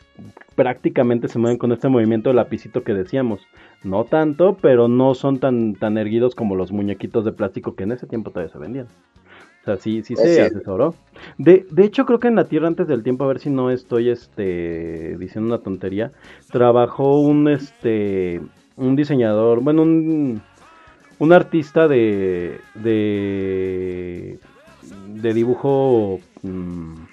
prácticamente 0.55 1.27
se 1.27 1.39
mueven 1.39 1.57
con 1.57 1.71
este 1.71 1.89
movimiento 1.89 2.29
de 2.29 2.35
lapicito 2.35 2.83
que 2.83 2.93
decíamos. 2.93 3.41
No 3.83 4.05
tanto, 4.05 4.57
pero 4.61 4.87
no 4.87 5.15
son 5.15 5.39
tan, 5.39 5.75
tan 5.75 5.97
erguidos 5.97 6.35
como 6.35 6.55
los 6.55 6.71
muñequitos 6.71 7.25
de 7.25 7.31
plástico 7.31 7.75
que 7.75 7.83
en 7.83 7.93
ese 7.93 8.05
tiempo 8.05 8.29
todavía 8.29 8.53
se 8.53 8.59
vendían. 8.59 8.87
O 9.61 9.63
sea, 9.65 9.77
sí, 9.77 10.01
sí 10.03 10.13
Es 10.13 10.19
se 10.19 10.41
asesoró. 10.41 10.95
De, 11.37 11.67
de 11.69 11.83
hecho, 11.83 12.05
creo 12.05 12.19
que 12.19 12.27
en 12.27 12.35
la 12.35 12.45
Tierra 12.45 12.67
antes 12.67 12.87
del 12.87 13.03
tiempo, 13.03 13.23
a 13.23 13.27
ver 13.27 13.39
si 13.39 13.49
no 13.49 13.69
estoy 13.69 14.09
este, 14.09 15.15
diciendo 15.19 15.53
una 15.53 15.63
tontería, 15.63 16.11
trabajó 16.51 17.19
un, 17.21 17.47
este, 17.47 18.41
un 18.75 18.95
diseñador, 18.95 19.61
bueno, 19.61 19.83
un, 19.83 20.41
un 21.19 21.33
artista 21.33 21.87
de, 21.87 22.59
de, 22.73 24.39
de 25.07 25.33
dibujo... 25.33 26.19
mm, 26.41 27.10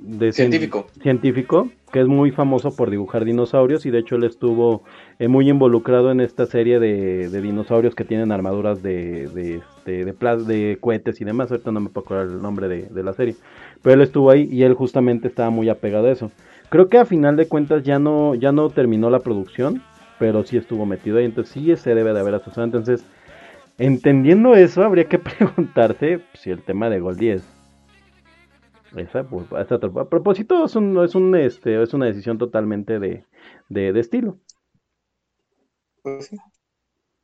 de 0.00 0.32
Científico. 0.32 0.86
científico 1.02 1.68
que 1.92 2.00
es 2.00 2.06
muy 2.06 2.30
famoso 2.30 2.74
por 2.74 2.90
dibujar 2.90 3.24
dinosaurios 3.24 3.84
y 3.84 3.90
de 3.90 3.98
hecho 3.98 4.16
él 4.16 4.24
estuvo 4.24 4.82
eh, 5.18 5.28
muy 5.28 5.48
involucrado 5.48 6.10
en 6.10 6.20
esta 6.20 6.46
serie 6.46 6.78
de, 6.78 7.28
de 7.28 7.40
dinosaurios 7.42 7.94
que 7.94 8.04
tienen 8.04 8.32
armaduras 8.32 8.82
de, 8.82 9.28
de, 9.28 9.56
este, 9.56 10.04
de, 10.04 10.12
de 10.12 10.78
cohetes 10.80 11.20
y 11.20 11.24
demás, 11.24 11.50
ahorita 11.50 11.72
no 11.72 11.80
me 11.80 11.88
puedo 11.88 12.04
acordar 12.04 12.26
el 12.26 12.40
nombre 12.40 12.68
de, 12.68 12.82
de 12.82 13.02
la 13.02 13.12
serie, 13.12 13.34
pero 13.82 13.94
él 13.94 14.02
estuvo 14.02 14.30
ahí 14.30 14.48
y 14.50 14.62
él 14.62 14.74
justamente 14.74 15.28
estaba 15.28 15.50
muy 15.50 15.68
apegado 15.68 16.06
a 16.06 16.12
eso. 16.12 16.30
Creo 16.68 16.88
que 16.88 16.98
a 16.98 17.04
final 17.04 17.36
de 17.36 17.48
cuentas 17.48 17.82
ya 17.82 17.98
no, 17.98 18.34
ya 18.36 18.52
no 18.52 18.70
terminó 18.70 19.10
la 19.10 19.20
producción, 19.20 19.82
pero 20.18 20.44
sí 20.44 20.56
estuvo 20.56 20.86
metido 20.86 21.18
ahí, 21.18 21.24
entonces 21.24 21.52
sí 21.52 21.74
se 21.76 21.94
debe 21.94 22.12
de 22.12 22.20
haber 22.20 22.34
asociado, 22.34 22.64
entonces 22.64 23.04
entendiendo 23.78 24.54
eso 24.54 24.84
habría 24.84 25.04
que 25.06 25.18
preguntarse 25.38 26.20
si 26.34 26.50
el 26.50 26.62
tema 26.62 26.88
de 26.88 27.00
Goldie 27.00 27.32
es 27.32 27.59
esa, 28.96 29.24
pues, 29.24 29.46
esa 29.58 29.74
a 29.76 30.08
propósito, 30.08 30.64
es, 30.64 30.76
un, 30.76 31.02
es, 31.04 31.14
un, 31.14 31.34
este, 31.36 31.82
es 31.82 31.94
una 31.94 32.06
decisión 32.06 32.38
totalmente 32.38 32.98
de, 32.98 33.24
de, 33.68 33.92
de 33.92 34.00
estilo. 34.00 34.38
Pues 36.02 36.26
sí. 36.26 36.36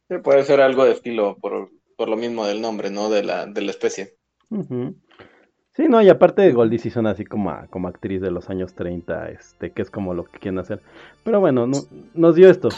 Sí, 0.08 0.18
puede 0.18 0.44
ser 0.44 0.60
algo 0.60 0.84
de 0.84 0.92
estilo 0.92 1.36
por, 1.38 1.70
por 1.96 2.08
lo 2.08 2.16
mismo 2.16 2.46
del 2.46 2.60
nombre, 2.60 2.90
¿no? 2.90 3.10
De 3.10 3.24
la, 3.24 3.46
de 3.46 3.60
la 3.62 3.70
especie. 3.72 4.14
Sí, 5.74 5.88
no, 5.88 6.00
y 6.00 6.08
aparte 6.08 6.42
de 6.42 6.52
Goldie 6.52 6.78
sí 6.78 6.90
son 6.90 7.06
así 7.06 7.24
como, 7.24 7.50
a- 7.50 7.66
como 7.66 7.88
actriz 7.88 8.20
de 8.20 8.30
los 8.30 8.48
años 8.48 8.74
30, 8.74 9.30
este, 9.30 9.72
que 9.72 9.82
es 9.82 9.90
como 9.90 10.14
lo 10.14 10.24
que 10.24 10.38
quieren 10.38 10.60
hacer. 10.60 10.80
Pero 11.24 11.40
bueno, 11.40 11.66
no- 11.66 11.82
nos 12.14 12.36
dio 12.36 12.48
esto. 12.48 12.68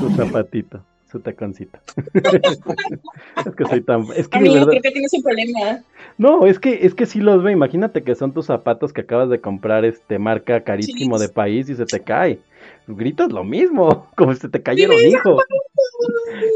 Su 0.00 0.10
zapatito, 0.16 0.82
su 1.10 1.20
taconcito. 1.20 1.78
es 2.14 3.54
que 3.56 3.64
soy 3.66 3.80
tan... 3.82 4.04
Es 4.16 4.28
que 4.28 4.38
Amigo, 4.38 4.54
verdad... 4.54 4.68
creo 4.70 4.82
que 4.82 4.90
tienes 4.90 5.12
un 5.12 5.22
problema. 5.22 5.80
No, 6.18 6.46
es 6.46 6.58
que, 6.58 6.86
es 6.86 6.94
que 6.94 7.06
sí 7.06 7.20
los 7.20 7.42
veo. 7.42 7.52
Imagínate 7.52 8.02
que 8.02 8.14
son 8.14 8.32
tus 8.32 8.46
zapatos 8.46 8.92
que 8.92 9.02
acabas 9.02 9.30
de 9.30 9.40
comprar, 9.40 9.84
este, 9.84 10.18
marca 10.18 10.62
carísimo 10.62 11.18
Sí. 11.18 11.26
de 11.26 11.32
país 11.32 11.68
y 11.68 11.74
se 11.76 11.86
te 11.86 12.00
cae. 12.00 12.38
Gritas 12.86 13.32
lo 13.32 13.44
mismo, 13.44 14.06
como 14.16 14.34
si 14.34 14.48
te 14.48 14.62
cayeron 14.62 14.96
hijos. 14.96 15.42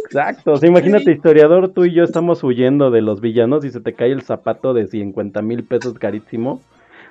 Exacto. 0.07 0.53
O 0.53 0.57
sea, 0.57 0.69
imagínate, 0.69 1.13
historiador, 1.13 1.71
tú 1.71 1.85
y 1.85 1.93
yo 1.95 2.05
estamos 2.05 2.43
huyendo 2.45 2.91
de 2.91 3.03
los 3.03 3.21
villanos 3.21 3.65
y 3.65 3.71
se 3.71 3.81
te 3.81 3.95
cae 3.95 4.13
el 4.13 4.23
zapato 4.23 4.75
de 4.75 4.87
50 4.87 5.43
mil 5.43 5.65
pesos 5.65 5.95
carísimo 5.95 6.61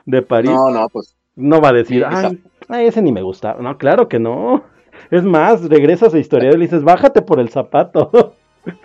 de 0.05 0.21
París. 0.21 0.51
No, 0.51 0.69
no, 0.69 0.87
pues. 0.89 1.15
No 1.35 1.61
va 1.61 1.69
a 1.69 1.73
decir, 1.73 2.05
Sí, 2.07 2.15
ay, 2.15 2.39
ay, 2.69 2.85
ese 2.87 3.01
ni 3.01 3.11
me 3.11 3.23
gusta. 3.23 3.55
No, 3.59 3.77
claro 3.77 4.07
que 4.07 4.19
no. 4.19 4.63
Es 5.11 5.23
más, 5.23 5.69
regresas 5.69 6.13
a 6.13 6.19
historiador 6.19 6.55
y 6.55 6.59
le 6.59 6.65
dices, 6.65 6.83
bájate 6.83 7.21
por 7.21 7.39
el 7.39 7.49
zapato. 7.49 8.35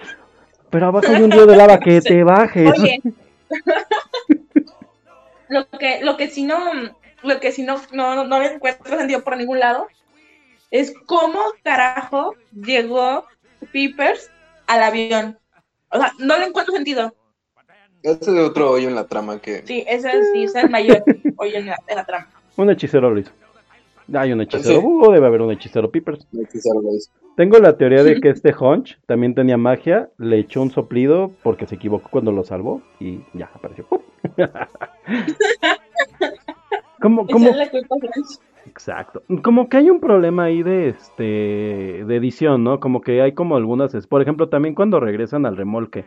Pero 0.71 0.87
abajo 0.87 1.07
hay 1.09 1.23
un 1.23 1.31
río 1.31 1.47
de 1.47 1.57
lava 1.57 1.81
que 1.81 2.01
te 2.01 2.23
bajes. 2.23 2.79
Oye, 2.79 3.01
lo 5.49 5.69
que, 5.79 6.01
lo 6.03 6.17
que 6.17 6.29
si 6.29 6.45
no, 6.45 6.59
lo 7.23 7.41
que 7.41 7.53
si 7.53 7.63
no, 7.63 7.81
no, 7.93 8.25
no, 8.25 8.41
le 8.41 8.55
encuentro 8.55 8.99
sentido 8.99 9.23
por 9.23 9.37
ningún 9.37 9.61
lado 9.61 9.87
es 10.71 10.93
cómo 11.07 11.41
carajo 11.63 12.35
llegó 12.53 13.25
Peepers 13.73 14.31
al 14.67 14.83
avión. 14.83 15.39
O 15.91 15.99
sea, 15.99 16.13
no 16.19 16.37
le 16.37 16.47
encuentro 16.47 16.75
sentido. 16.75 17.15
Ese 18.03 18.31
es 18.31 18.49
otro 18.49 18.71
hoyo 18.71 18.89
en 18.89 18.95
la 18.95 19.07
trama 19.07 19.41
que. 19.41 19.63
Sí, 19.67 19.85
ese 19.89 20.11
es, 20.11 20.31
sí, 20.33 20.45
ese 20.45 20.59
es 20.59 20.65
el 20.65 20.71
mayor 20.71 21.03
hoy 21.37 21.55
en 21.55 21.67
la, 21.67 21.79
en 21.87 21.97
la 21.97 22.05
trama. 22.05 22.29
Un 22.57 22.71
hechicero 22.71 23.11
lo 23.11 23.19
hizo. 23.19 23.33
Hay 24.15 24.33
un 24.33 24.41
hechicero. 24.41 24.81
Sí. 24.81 24.87
Uh, 24.87 25.13
debe 25.13 25.27
haber 25.27 25.43
un 25.43 25.51
hechicero 25.53 25.91
Peepers. 25.91 26.27
Tengo 27.37 27.59
la 27.59 27.77
teoría 27.77 28.03
de 28.03 28.21
que 28.21 28.31
este 28.31 28.55
Hunch 28.59 28.99
también 29.07 29.35
tenía 29.35 29.57
magia. 29.57 30.09
Le 30.19 30.39
echó 30.39 30.63
un 30.63 30.71
soplido 30.71 31.31
porque 31.43 31.67
se 31.67 31.75
equivocó 31.77 32.09
cuando 32.11 32.33
lo 32.33 32.43
salvó. 32.45 32.81
Y 33.01 33.21
ya 33.35 33.51
apareció. 33.55 33.87
¿Cómo, 37.01 37.27
cómo? 37.31 37.51
Exacto. 38.67 39.23
Como 39.43 39.69
que 39.69 39.77
hay 39.79 39.91
un 39.91 40.01
problema 40.01 40.45
ahí 40.45 40.63
de 40.63 40.89
este 40.89 41.23
de 42.05 42.17
edición, 42.17 42.65
¿no? 42.65 42.81
Como 42.81 43.01
que 43.01 43.23
hay 43.23 43.33
como 43.33 43.57
algunas, 43.57 43.95
es- 43.95 44.07
por 44.07 44.21
ejemplo, 44.23 44.49
también 44.49 44.75
cuando 44.75 45.01
regresan 45.01 45.47
al 45.47 45.57
remolque 45.57 46.07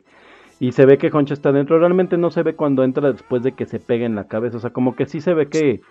y 0.59 0.73
se 0.73 0.85
ve 0.85 0.97
que 0.99 1.09
Honcha 1.11 1.33
está 1.33 1.51
dentro, 1.51 1.79
realmente 1.79 2.17
no 2.17 2.29
se 2.29 2.43
ve 2.43 2.55
cuando 2.55 2.83
entra 2.83 3.11
después 3.11 3.41
de 3.41 3.53
que 3.53 3.65
se 3.65 3.79
pegue 3.79 4.05
en 4.05 4.15
la 4.15 4.27
cabeza, 4.27 4.57
o 4.57 4.59
sea, 4.59 4.69
como 4.69 4.95
que 4.95 5.07
sí 5.07 5.19
se 5.21 5.33
ve 5.33 5.47
que 5.47 5.81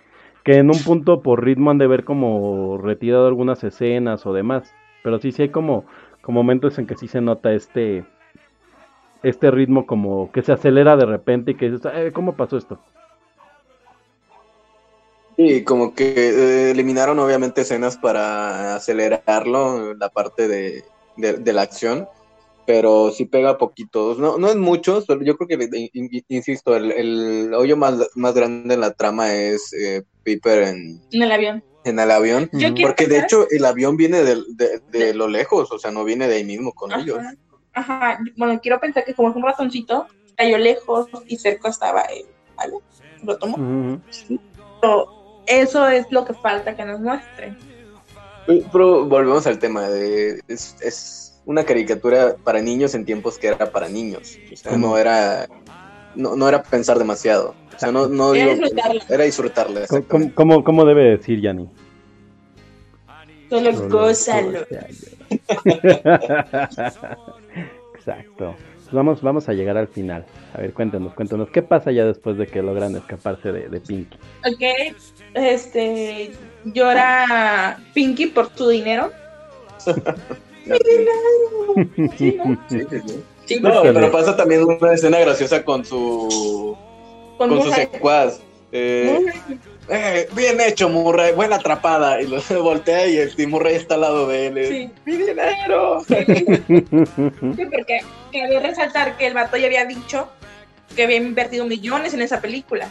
que 0.43 0.55
en 0.55 0.69
un 0.71 0.79
punto 0.83 1.21
por 1.21 1.43
ritmo 1.43 1.71
han 1.71 1.77
de 1.77 1.87
ver 1.87 2.03
como 2.03 2.77
retirado 2.77 3.27
algunas 3.27 3.63
escenas 3.63 4.25
o 4.25 4.33
demás, 4.33 4.73
pero 5.03 5.19
sí 5.19 5.31
sí 5.31 5.43
hay 5.43 5.49
como 5.49 5.85
como 6.21 6.39
momentos 6.39 6.77
en 6.77 6.87
que 6.87 6.95
sí 6.97 7.07
se 7.07 7.21
nota 7.21 7.53
este 7.53 8.05
este 9.23 9.51
ritmo 9.51 9.85
como 9.85 10.31
que 10.31 10.41
se 10.41 10.51
acelera 10.51 10.95
de 10.97 11.05
repente 11.05 11.51
y 11.51 11.55
que 11.55 11.69
dices, 11.69 11.91
"Eh, 11.93 12.11
¿cómo 12.13 12.35
pasó 12.35 12.57
esto? 12.57 12.79
Sí, 15.37 15.63
como 15.63 15.95
que 15.95 16.13
eh, 16.29 16.71
eliminaron 16.71 17.17
obviamente 17.19 17.61
escenas 17.61 17.97
para 17.97 18.75
acelerarlo, 18.75 19.93
la 19.95 20.09
parte 20.09 20.47
de, 20.47 20.83
de, 21.17 21.33
de 21.33 21.53
la 21.53 21.63
acción, 21.63 22.07
pero 22.71 23.11
sí 23.11 23.25
pega 23.25 23.57
poquitos. 23.57 24.17
No, 24.17 24.37
no 24.37 24.47
es 24.47 24.55
mucho, 24.55 25.03
yo 25.21 25.35
creo 25.35 25.47
que, 25.59 25.77
in- 25.77 25.89
in- 26.11 26.23
insisto, 26.29 26.73
el, 26.75 26.91
el 26.93 27.53
hoyo 27.53 27.75
más, 27.75 27.95
más 28.15 28.33
grande 28.33 28.75
en 28.75 28.79
la 28.79 28.93
trama 28.93 29.33
es 29.35 29.73
eh, 29.73 30.03
Piper 30.23 30.63
en, 30.63 31.01
En 31.11 31.21
el 31.21 31.31
avión. 31.33 31.63
en 31.83 31.99
el 31.99 32.09
avión. 32.11 32.49
Porque 32.81 33.07
de 33.07 33.19
hecho 33.19 33.45
el 33.49 33.65
avión 33.65 33.97
viene 33.97 34.23
de, 34.23 34.41
de, 34.55 34.79
de 34.89 35.13
lo 35.13 35.27
lejos, 35.27 35.69
o 35.69 35.79
sea, 35.79 35.91
no 35.91 36.05
viene 36.05 36.29
de 36.29 36.35
ahí 36.35 36.45
mismo 36.45 36.71
con 36.71 36.93
ellos. 36.93 37.19
Ajá. 37.73 38.19
Bueno, 38.37 38.57
quiero 38.61 38.79
pensar 38.79 39.03
que 39.03 39.13
como 39.13 39.29
es 39.29 39.35
un 39.35 39.43
ratoncito, 39.43 40.07
cayó 40.37 40.57
lejos 40.57 41.07
y 41.27 41.35
cerca 41.37 41.69
estaba 41.69 42.01
él. 42.03 42.25
¿Vale? 42.55 42.73
Lo 43.23 43.37
tomo. 43.37 43.57
Ujú. 43.57 44.37
Pero 44.81 45.43
eso 45.45 45.89
es 45.89 46.05
lo 46.09 46.23
que 46.23 46.33
falta 46.35 46.73
que 46.75 46.85
nos 46.85 47.01
muestren. 47.01 47.57
Pero 48.71 49.05
volvemos 49.05 49.45
al 49.45 49.59
tema 49.59 49.89
de 49.89 50.39
es, 50.47 50.75
es 50.81 51.30
una 51.45 51.63
caricatura 51.63 52.35
para 52.43 52.61
niños 52.61 52.93
en 52.95 53.05
tiempos 53.05 53.37
que 53.37 53.47
era 53.47 53.71
para 53.71 53.89
niños. 53.89 54.37
O 54.51 54.55
sea, 54.55 54.77
no 54.77 54.97
era 54.97 55.47
no, 56.15 56.35
no 56.35 56.47
era 56.49 56.61
pensar 56.63 56.97
demasiado. 56.99 57.55
O 57.75 57.79
sea, 57.79 57.91
no, 57.91 58.07
no 58.07 58.33
Era 58.35 58.53
digo- 58.53 58.61
disfrutarla. 58.63 59.03
era 59.09 59.23
disfrutarla. 59.23 59.81
¿Cómo, 60.07 60.31
cómo, 60.35 60.63
cómo 60.63 60.85
debe 60.85 61.17
decir 61.17 61.41
Yanni? 61.41 61.67
Solo 63.49 63.73
Solo 63.73 63.89
gózalo. 63.89 64.59
Exacto. 67.95 68.55
Pues 68.75 68.91
vamos, 68.93 69.21
vamos 69.21 69.47
a 69.49 69.53
llegar 69.53 69.77
al 69.77 69.87
final. 69.87 70.25
A 70.53 70.59
ver, 70.61 70.73
cuéntanos, 70.73 71.13
cuéntanos. 71.13 71.49
¿Qué 71.49 71.61
pasa 71.61 71.91
ya 71.91 72.05
después 72.05 72.37
de 72.37 72.47
que 72.47 72.61
logran 72.61 72.95
escaparse 72.95 73.51
de, 73.51 73.69
de 73.69 73.79
Pinky? 73.79 74.17
Ok, 74.45 74.95
este, 75.33 76.31
llora 76.65 77.79
Pinky 77.93 78.27
por 78.27 78.49
su 78.55 78.67
dinero. 78.69 79.11
Mi 80.65 80.77
dinero. 80.83 82.11
Sí, 82.17 82.37
¿no? 82.37 82.57
Sí, 82.69 82.79
sí, 82.89 82.97
sí. 83.07 83.23
Sí, 83.45 83.59
No, 83.59 83.69
Híjole. 83.69 83.93
pero 83.93 84.11
pasa 84.11 84.35
también 84.37 84.63
una 84.63 84.93
escena 84.93 85.19
graciosa 85.19 85.63
con 85.65 85.83
su 85.83 86.77
con 87.37 87.49
con 87.49 87.63
su 87.63 87.71
secuaz. 87.71 88.39
Eh, 88.71 89.19
eh, 89.89 90.29
bien 90.33 90.61
hecho, 90.61 90.87
Murray, 90.87 91.33
buena 91.33 91.57
atrapada. 91.57 92.21
Y 92.21 92.27
lo 92.27 92.39
voltea 92.63 93.07
y 93.07 93.17
el 93.17 93.47
Murray 93.47 93.75
está 93.75 93.95
al 93.95 94.01
lado 94.01 94.27
de 94.27 94.47
él. 94.47 94.67
Sí. 94.67 94.89
¡Mi 95.05 95.17
dinero! 95.17 96.01
Sí, 97.55 97.65
porque 97.65 97.99
cabe 98.31 98.59
resaltar 98.61 99.17
que 99.17 99.27
el 99.27 99.33
vato 99.33 99.57
ya 99.57 99.65
había 99.67 99.85
dicho 99.85 100.29
que 100.95 101.03
había 101.03 101.17
invertido 101.17 101.65
millones 101.65 102.13
en 102.13 102.21
esa 102.21 102.39
película. 102.41 102.89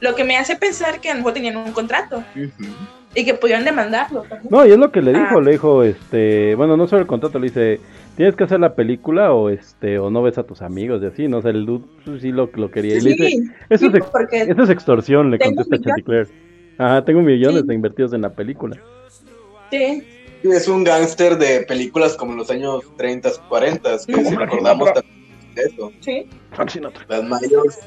Lo 0.00 0.14
que 0.14 0.24
me 0.24 0.36
hace 0.36 0.56
pensar 0.56 1.00
que 1.00 1.10
a 1.10 1.12
lo 1.14 1.18
mejor 1.18 1.32
tenían 1.34 1.56
un 1.56 1.72
contrato 1.72 2.24
y 3.14 3.24
que 3.24 3.34
pudieron 3.34 3.64
demandarlo. 3.64 4.22
también. 4.22 4.48
No, 4.50 4.66
y 4.66 4.70
es 4.72 4.78
lo 4.78 4.90
que 4.90 5.02
le 5.02 5.12
dijo, 5.12 5.38
Ah. 5.38 5.42
le 5.42 5.50
dijo, 5.52 5.82
este, 5.82 6.54
bueno, 6.54 6.76
no 6.76 6.86
solo 6.86 7.02
el 7.02 7.06
contrato, 7.06 7.38
le 7.38 7.48
dice, 7.48 7.80
tienes 8.16 8.34
que 8.36 8.44
hacer 8.44 8.60
la 8.60 8.74
película 8.74 9.32
o 9.32 9.50
este, 9.50 9.98
o 9.98 10.10
no 10.10 10.22
ves 10.22 10.38
a 10.38 10.42
tus 10.44 10.62
amigos 10.62 11.02
y 11.02 11.06
así, 11.06 11.28
no 11.28 11.38
o 11.38 11.42
sea, 11.42 11.50
el 11.50 11.66
dude 11.66 11.84
pues, 12.04 12.22
sí 12.22 12.32
lo, 12.32 12.50
lo 12.54 12.70
quería. 12.70 12.96
Y 12.96 13.00
le 13.00 13.10
dice, 13.10 13.28
Sí, 13.28 13.42
eso, 13.70 13.90
sí, 13.90 13.98
es, 14.32 14.48
eso 14.48 14.62
es 14.62 14.70
extorsión, 14.70 15.30
le 15.30 15.38
contesta 15.38 15.78
Chanticleer. 15.78 16.28
Ajá, 16.78 17.04
tengo 17.04 17.20
millones 17.20 17.62
Sí. 17.62 17.66
de 17.68 17.74
invertidos 17.74 18.12
en 18.14 18.22
la 18.22 18.30
película. 18.30 18.76
sí, 19.70 20.02
Es 20.42 20.66
un 20.68 20.82
gángster 20.84 21.36
de 21.38 21.60
películas 21.62 22.16
como 22.16 22.32
en 22.32 22.38
los 22.38 22.50
años 22.50 22.82
30, 22.96 23.30
40, 23.48 23.90
que 24.06 24.24
si 24.24 24.34
recordamos 24.34 24.92
también 24.92 25.54
de 25.54 25.62
eso. 25.62 25.92
sí. 26.00 26.26
Las 27.08 27.24
mayores, 27.24 27.80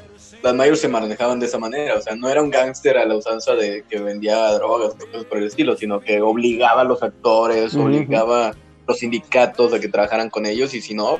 las 0.46 0.54
mayores 0.54 0.80
se 0.80 0.88
manejaban 0.88 1.40
de 1.40 1.46
esa 1.46 1.58
manera, 1.58 1.96
o 1.96 2.00
sea, 2.00 2.14
no 2.14 2.28
era 2.28 2.40
un 2.40 2.50
gángster 2.50 2.96
a 2.96 3.04
la 3.04 3.16
usanza 3.16 3.54
de 3.54 3.84
que 3.88 3.98
vendía 4.00 4.52
drogas 4.52 4.94
o 4.94 5.06
cosas 5.06 5.24
por 5.24 5.38
el 5.38 5.48
estilo, 5.48 5.76
sino 5.76 6.00
que 6.00 6.20
obligaba 6.20 6.82
a 6.82 6.84
los 6.84 7.02
actores, 7.02 7.74
obligaba 7.74 8.48
a 8.48 8.54
los 8.86 8.98
sindicatos 8.98 9.72
a 9.74 9.80
que 9.80 9.88
trabajaran 9.88 10.30
con 10.30 10.46
ellos 10.46 10.72
y 10.74 10.80
si 10.80 10.94
no, 10.94 11.18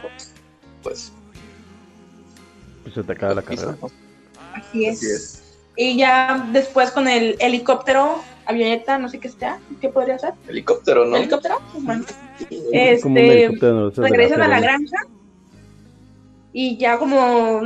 pues... 0.83 1.13
Pues 2.83 2.95
se 2.95 3.03
te 3.03 3.13
acaba 3.13 3.35
la 3.35 3.43
carrera. 3.43 3.77
así 4.55 4.87
es. 4.87 4.99
Así 4.99 5.11
es. 5.11 5.43
Y 5.77 5.97
ya 5.99 6.49
después 6.53 6.93
con 6.93 7.09
el 7.09 7.37
helicóptero, 7.41 8.23
avioneta, 8.47 8.97
no 8.99 9.09
sé 9.09 9.19
qué 9.19 9.29
sea, 9.29 9.59
¿qué 9.81 9.89
podría 9.89 10.19
ser? 10.19 10.35
Helicóptero, 10.49 11.05
¿no? 11.05 11.17
¿Helicóptero? 11.17 11.61
Pues 11.73 11.85
bueno. 11.85 12.05
Este, 12.73 13.45
helicóptero 13.45 13.91
regresan 13.91 14.41
a 14.43 14.49
la 14.49 14.61
granja 14.61 14.97
y 16.53 16.79
ya 16.79 16.97
como 16.99 17.61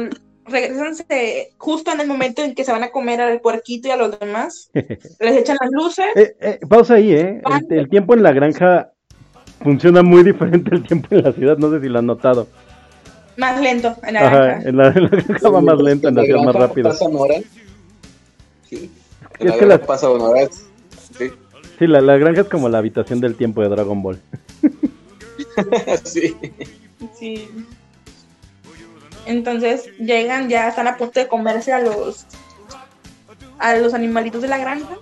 regresan 0.47 0.95
se- 0.95 1.53
justo 1.59 1.93
en 1.93 2.01
el 2.01 2.07
momento 2.09 2.43
en 2.43 2.55
que 2.55 2.65
se 2.65 2.73
van 2.73 2.83
a 2.83 2.91
comer 2.91 3.21
al 3.21 3.41
puerquito 3.41 3.89
y 3.89 3.91
a 3.93 3.97
los 3.97 4.19
demás, 4.19 4.71
les 4.73 5.37
echan 5.37 5.57
las 5.61 5.71
luces. 5.71 6.07
Eh, 6.17 6.37
eh, 6.41 6.59
pausa 6.69 6.95
ahí, 6.95 7.13
¿eh? 7.13 7.41
El, 7.71 7.79
el 7.79 7.89
tiempo 7.89 8.15
en 8.15 8.23
la 8.23 8.33
granja 8.33 8.93
funciona 9.63 10.03
muy 10.03 10.23
diferente 10.25 10.75
al 10.75 10.83
tiempo 10.87 11.09
en 11.11 11.23
la 11.25 11.33
ciudad, 11.33 11.57
no 11.59 11.71
sé 11.71 11.81
si 11.81 11.89
lo 11.89 11.99
han 11.99 12.07
notado. 12.07 12.47
Más 13.37 13.61
lento 13.61 13.95
en 14.03 14.15
la 14.15 14.27
Ajá, 14.27 14.39
granja. 14.45 14.69
en 14.69 14.77
la, 14.77 14.89
en 14.89 15.03
la 15.03 15.09
granja 15.09 15.49
va 15.49 15.61
más 15.61 15.79
lento, 15.81 16.09
en 16.09 16.15
la 16.15 16.25
ciudad 16.25 16.43
más 16.43 16.55
rápido. 16.55 16.89
Pasan 16.91 17.15
horas. 17.15 17.43
Sí. 18.69 18.91
En 19.39 19.49
la 19.69 19.79
que 19.79 19.95
horas. 20.05 20.67
Sí. 21.17 21.31
Sí, 21.79 21.87
la, 21.87 22.01
la 22.01 22.19
granja 22.19 22.43
es 22.43 22.49
como 22.49 22.69
la 22.69 22.79
habitación 22.79 23.21
del 23.21 23.37
tiempo 23.37 23.63
de 23.63 23.69
Dragon 23.71 24.03
Ball. 24.03 24.21
sí. 26.05 26.37
Sí. 27.19 27.49
Entonces 29.31 29.89
llegan, 29.99 30.49
ya 30.49 30.69
están 30.69 30.89
a 30.89 30.97
punto 30.97 31.21
de 31.21 31.29
comerse 31.29 31.73
a 31.73 31.79
los 31.81 32.27
a 33.59 33.77
los 33.77 33.95
animalitos 33.95 34.43
de 34.43 34.49
la 34.49 34.59
granja. 34.59 34.97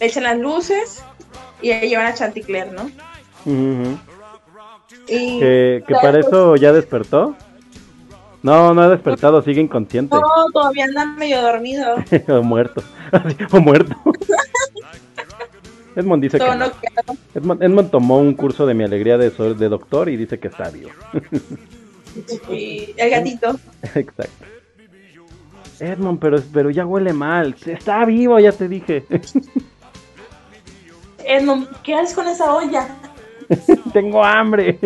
Le 0.00 0.06
echan 0.06 0.24
las 0.24 0.38
luces 0.38 1.02
y 1.62 1.70
ahí 1.70 1.88
llevan 1.88 2.06
a 2.06 2.14
Chanticleer, 2.14 2.72
¿no? 2.72 2.82
Ujú, 3.44 3.82
ujú. 3.82 3.98
Y 5.06 5.38
Que, 5.38 5.84
para 5.90 6.12
después- 6.12 6.26
eso 6.28 6.56
ya 6.56 6.72
despertó. 6.72 7.36
No, 8.42 8.72
no 8.74 8.82
ha 8.82 8.88
despertado, 8.88 9.42
sigue 9.42 9.60
inconsciente. 9.60 10.14
no, 10.16 10.22
todavía 10.52 10.84
anda 10.84 11.04
medio 11.06 11.40
dormido. 11.42 11.96
o 12.28 12.42
muerto. 12.42 12.82
O 13.52 13.60
muerto. 13.60 13.94
Edmond 15.96 16.22
dice 16.22 16.38
Todo 16.38 16.50
que 16.50 16.56
no. 16.56 16.66
Edmond, 17.34 17.62
Edmond 17.62 17.90
tomó 17.90 18.18
un 18.18 18.34
curso 18.34 18.66
de 18.66 18.74
mi 18.74 18.84
alegría 18.84 19.18
de, 19.18 19.30
de 19.30 19.68
doctor 19.68 20.08
y 20.08 20.16
dice 20.16 20.38
que 20.38 20.48
está 20.48 20.70
vivo. 20.70 20.90
Y 22.50 22.94
el 22.96 23.10
gatito. 23.10 23.58
Exacto. 23.94 24.44
Edmond, 25.80 26.18
pero, 26.18 26.42
pero 26.52 26.70
ya 26.70 26.84
huele 26.84 27.12
mal. 27.12 27.54
Está 27.64 28.04
vivo, 28.04 28.38
ya 28.40 28.50
te 28.52 28.68
dije. 28.68 29.04
Edmond, 31.24 31.68
¿qué 31.82 31.94
haces 31.94 32.14
con 32.14 32.26
esa 32.26 32.52
olla? 32.54 32.88
Tengo 33.92 34.24
hambre. 34.24 34.78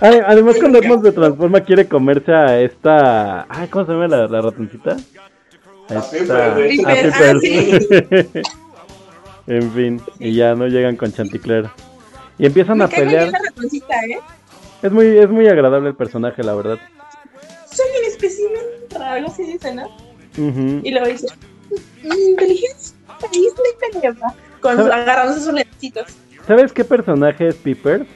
Ade- 0.00 0.24
Además, 0.26 0.56
cuando 0.58 0.78
Edmond 0.78 1.04
se 1.04 1.12
transforma, 1.12 1.60
quiere 1.60 1.86
comerse 1.88 2.32
a 2.32 2.60
esta. 2.60 3.46
Ay, 3.48 3.68
¿cómo 3.68 3.86
se 3.86 3.92
llama 3.92 4.08
la, 4.08 4.26
la 4.26 4.40
ratoncita? 4.40 4.96
A 5.88 5.94
esta- 5.94 6.56
Piper, 6.56 6.86
a 6.86 6.92
ah, 6.92 7.34
Piper. 7.40 8.42
en 9.46 9.72
fin, 9.72 10.00
y 10.18 10.34
ya 10.34 10.54
no 10.54 10.66
llegan 10.66 10.96
con 10.96 11.12
Chanticleer. 11.12 11.68
Y 12.38 12.46
empiezan 12.46 12.78
Me 12.78 12.84
a 12.84 12.88
pelear. 12.88 13.24
bien 13.24 13.32
la 13.32 13.38
ratoncita, 13.50 13.94
¿eh? 14.06 14.18
Es 14.84 14.92
muy, 14.92 15.16
es 15.16 15.30
muy 15.30 15.48
agradable 15.48 15.88
el 15.88 15.96
personaje, 15.96 16.42
la 16.42 16.54
verdad. 16.54 16.78
Soy 17.72 17.86
un 18.00 18.04
espécimen 18.06 18.60
raro, 18.90 19.04
algo 19.14 19.28
así 19.30 19.42
dice, 19.44 19.74
¿no? 19.74 19.88
Y 20.36 20.90
luego 20.90 21.06
dice, 21.06 21.26
"Mi 22.02 22.30
inteligencia 22.32 22.94
es 23.22 23.32
muy 23.32 23.90
pendeja. 23.90 24.34
Con 24.60 24.78
agarrándose 24.78 25.40
sus 25.40 25.54
lentecitos. 25.54 26.04
¿Sabes 26.46 26.70
qué 26.74 26.84
personaje 26.84 27.48
es 27.48 27.54
Pippers? 27.54 28.06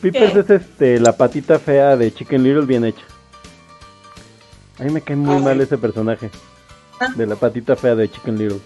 Pippers 0.00 0.32
¿Qué? 0.34 0.38
es 0.40 0.50
este 0.50 1.00
la 1.00 1.16
patita 1.16 1.58
fea 1.58 1.96
de 1.96 2.12
Chicken 2.14 2.44
Little 2.44 2.64
bien 2.66 2.84
hecha. 2.84 3.02
A 4.78 4.84
mí 4.84 4.90
me 4.90 5.00
cae 5.00 5.16
muy 5.16 5.34
Ah, 5.36 5.40
mal 5.40 5.60
ese 5.60 5.78
personaje. 5.78 6.30
Ah. 7.00 7.08
De 7.16 7.26
la 7.26 7.34
patita 7.34 7.74
fea 7.74 7.96
de 7.96 8.08
Chicken 8.08 8.38
Little. 8.38 8.60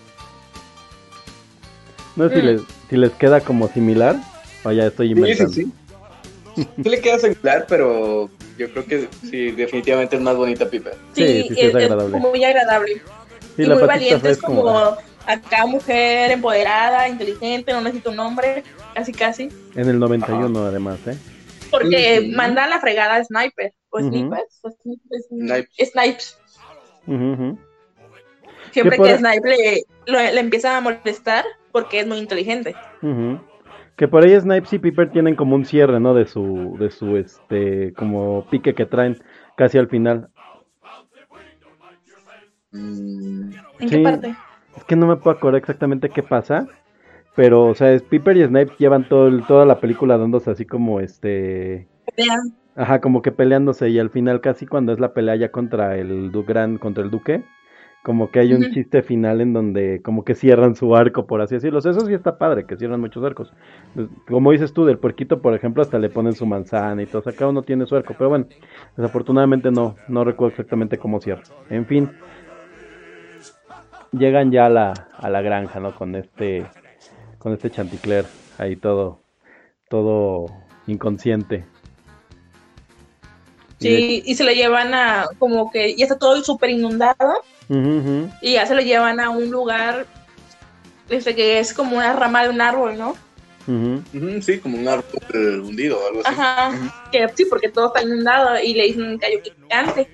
No 2.16 2.28
sé 2.28 2.34
si, 2.36 2.42
Mm. 2.42 2.44
les, 2.46 2.60
si 2.90 2.96
les 2.96 3.12
queda 3.12 3.40
como 3.40 3.68
similar 3.68 4.16
o 4.64 4.72
ya 4.72 4.86
estoy 4.86 5.08
Sí, 5.08 5.14
sí, 5.14 5.20
inventando. 5.20 5.52
sí. 5.54 5.72
Sí 6.56 6.88
le 6.88 7.00
queda 7.00 7.18
similar, 7.18 7.66
pero 7.68 8.30
yo 8.58 8.70
creo 8.72 8.86
que 8.86 9.08
sí, 9.22 9.50
definitivamente 9.50 10.16
es 10.16 10.22
más 10.22 10.36
bonita 10.36 10.68
Piper. 10.68 10.94
Sí, 11.12 11.26
sí, 11.26 11.54
sí, 11.54 11.60
es 11.60 11.74
agradable. 11.74 12.18
muy 12.18 12.42
agradable. 12.44 12.94
Sí, 13.56 13.62
y 13.62 13.66
la 13.66 13.74
muy 13.74 13.84
valiente, 13.84 14.30
es 14.30 14.38
como 14.38 14.96
acá 15.26 15.66
mujer 15.66 16.30
empoderada, 16.30 17.08
inteligente, 17.08 17.72
no 17.72 17.80
necesita 17.80 18.10
un 18.10 18.16
nombre, 18.16 18.64
casi 18.94 19.12
casi. 19.12 19.48
En 19.74 19.88
el 19.88 19.98
91 19.98 20.64
además, 20.64 20.98
¿eh? 21.06 21.16
Porque 21.70 22.20
Ujú. 22.28 22.36
manda 22.36 22.64
a 22.64 22.68
la 22.68 22.80
fregada 22.80 23.16
a 23.16 23.24
Sniper. 23.24 23.72
¿O 23.90 23.98
Ujú. 23.98 24.08
Snipers? 24.08 24.60
¿O 24.62 24.70
Snipers? 24.70 25.68
Snipes. 25.90 26.38
Ujú, 27.06 27.32
ujú. 27.32 27.58
Siempre 28.72 28.96
¿Qué 28.98 29.02
que 29.04 29.18
Snipe 29.18 29.48
le, 29.48 29.82
lo- 30.06 30.18
le 30.18 30.40
empieza 30.40 30.76
a 30.76 30.80
molestar 30.80 31.44
porque 31.72 32.00
es 32.00 32.06
muy 32.06 32.18
inteligente. 32.18 32.74
Que 33.96 34.08
por 34.08 34.24
ahí 34.24 34.38
Snipes 34.38 34.72
y 34.74 34.78
Piper 34.78 35.10
tienen 35.10 35.36
como 35.36 35.54
un 35.56 35.64
cierre, 35.64 35.98
¿no? 36.00 36.12
De 36.14 36.26
su, 36.26 36.76
de 36.78 36.90
su, 36.90 37.16
este, 37.16 37.94
como 37.94 38.46
pique 38.50 38.74
que 38.74 38.84
traen 38.86 39.16
casi 39.56 39.78
al 39.78 39.88
final. 39.88 40.28
Mm, 42.72 43.50
¿En 43.80 43.88
Sí. 43.88 43.96
qué 43.96 44.02
parte? 44.02 44.34
Es 44.76 44.84
que 44.84 44.96
no 44.96 45.06
me 45.06 45.16
puedo 45.16 45.36
acordar 45.36 45.58
exactamente 45.58 46.10
qué 46.10 46.22
pasa. 46.22 46.66
Pero, 47.34 47.66
o 47.66 47.74
sea, 47.74 47.92
es 47.92 48.02
Piper 48.02 48.36
y 48.36 48.44
Snipes 48.46 48.78
llevan 48.78 49.08
todo 49.08 49.28
el- 49.28 49.46
toda 49.46 49.64
la 49.66 49.78
película 49.80 50.16
dándose 50.16 50.50
así 50.50 50.64
como 50.64 51.00
este. 51.00 51.86
Vean. 52.16 52.54
Ajá, 52.74 53.00
como 53.00 53.22
que 53.22 53.32
peleándose. 53.32 53.88
Y 53.90 53.98
al 53.98 54.10
final, 54.10 54.40
casi 54.40 54.66
cuando 54.66 54.92
es 54.92 55.00
la 55.00 55.12
pelea 55.14 55.36
ya 55.36 55.50
contra 55.50 55.96
el 55.96 56.30
Gran, 56.46 56.78
contra 56.78 57.02
el 57.04 57.10
Duque. 57.10 57.44
Como 58.06 58.30
que 58.30 58.38
hay 58.38 58.54
un 58.54 58.70
chiste 58.70 59.02
final 59.02 59.40
en 59.40 59.52
donde 59.52 60.00
como 60.00 60.24
que 60.24 60.36
cierran 60.36 60.76
su 60.76 60.94
arco, 60.94 61.26
por 61.26 61.40
así 61.40 61.56
decirlo. 61.56 61.80
O 61.80 61.82
sea, 61.82 61.90
eso 61.90 62.06
sí 62.06 62.14
está 62.14 62.38
padre, 62.38 62.64
que 62.64 62.76
cierran 62.76 63.00
muchos 63.00 63.24
arcos. 63.24 63.52
Pues, 63.96 64.06
Como 64.28 64.52
dices 64.52 64.72
tú, 64.72 64.84
del 64.84 64.96
puerquito, 64.96 65.42
por 65.42 65.54
ejemplo, 65.54 65.82
hasta 65.82 65.98
le 65.98 66.08
ponen 66.08 66.32
su 66.32 66.46
manzana 66.46 67.02
y 67.02 67.06
todo. 67.06 67.18
O 67.18 67.22
sea, 67.24 67.32
cada 67.32 67.50
uno 67.50 67.62
tiene 67.62 67.84
su 67.84 67.96
arco. 67.96 68.14
Pero 68.16 68.28
bueno, 68.28 68.46
desafortunadamente 68.96 69.72
no, 69.72 69.96
no 70.06 70.22
recuerdo 70.22 70.50
exactamente 70.50 70.98
cómo 70.98 71.20
cierra. 71.20 71.42
En 71.68 71.84
fin. 71.84 72.12
llegan 74.12 74.52
ya 74.52 74.66
a 74.66 74.70
la, 74.70 74.92
a 75.18 75.28
la 75.28 75.42
granja, 75.42 75.80
¿no? 75.80 75.92
Con 75.92 76.14
este, 76.14 76.64
con 77.40 77.54
este 77.54 77.70
chanticler 77.70 78.24
ahí 78.58 78.76
todo, 78.76 79.18
todo 79.88 80.46
inconsciente. 80.86 81.64
Sí, 83.80 84.22
y 84.24 84.34
se 84.36 84.44
lo 84.44 84.52
llevan 84.52 84.94
a, 84.94 85.26
como 85.40 85.72
que 85.72 85.96
ya 85.96 86.04
está 86.04 86.16
todo 86.16 86.40
súper 86.44 86.70
inundado, 86.70 87.42
Y 87.68 88.52
ya 88.52 88.66
se 88.66 88.74
lo 88.74 88.80
llevan 88.80 89.20
a 89.20 89.30
un 89.30 89.50
lugar, 89.50 90.06
este, 91.08 91.34
que 91.34 91.58
es 91.58 91.72
como 91.74 91.96
una 91.96 92.12
rama 92.12 92.42
de 92.44 92.50
un 92.50 92.60
árbol, 92.60 92.96
¿no? 92.96 93.14
Sí, 94.42 94.58
como 94.60 94.78
un 94.78 94.86
árbol 94.86 95.60
hundido 95.64 95.98
o 95.98 96.06
algo 96.08 96.20
así. 96.24 96.28
Ajá, 96.40 96.70
que 97.10 97.28
sí, 97.34 97.44
porque 97.50 97.68
todo 97.68 97.88
está 97.88 98.02
inundado, 98.02 98.60
y 98.62 98.74
le 98.74 98.84
dicen 98.84 99.18
que 99.18 99.42
que 99.42 99.52
cante, 99.68 100.08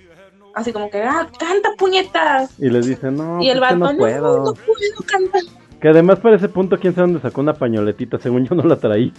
así 0.54 0.72
como 0.72 0.88
que, 0.90 1.02
ah, 1.02 1.28
canta 1.38 1.68
puñetas, 1.76 2.58
Y 2.58 2.70
les 2.70 2.86
dicen, 2.86 3.16
no, 3.16 3.42
y 3.42 3.50
el 3.50 3.58
pues 3.58 3.78
vato, 3.78 3.92
no 3.92 3.98
puedo. 3.98 4.36
no, 4.38 4.44
no 4.46 4.54
puedo 4.54 5.02
cantar. 5.06 5.42
Que 5.80 5.88
además 5.88 6.20
para 6.20 6.36
ese 6.36 6.48
punto, 6.48 6.78
quién 6.78 6.94
sabe 6.94 7.08
dónde 7.08 7.20
sacó 7.20 7.40
una 7.42 7.52
pañoletita, 7.54 8.18
según 8.18 8.46
yo 8.46 8.54
no 8.54 8.62
la 8.62 8.76
traía. 8.76 9.12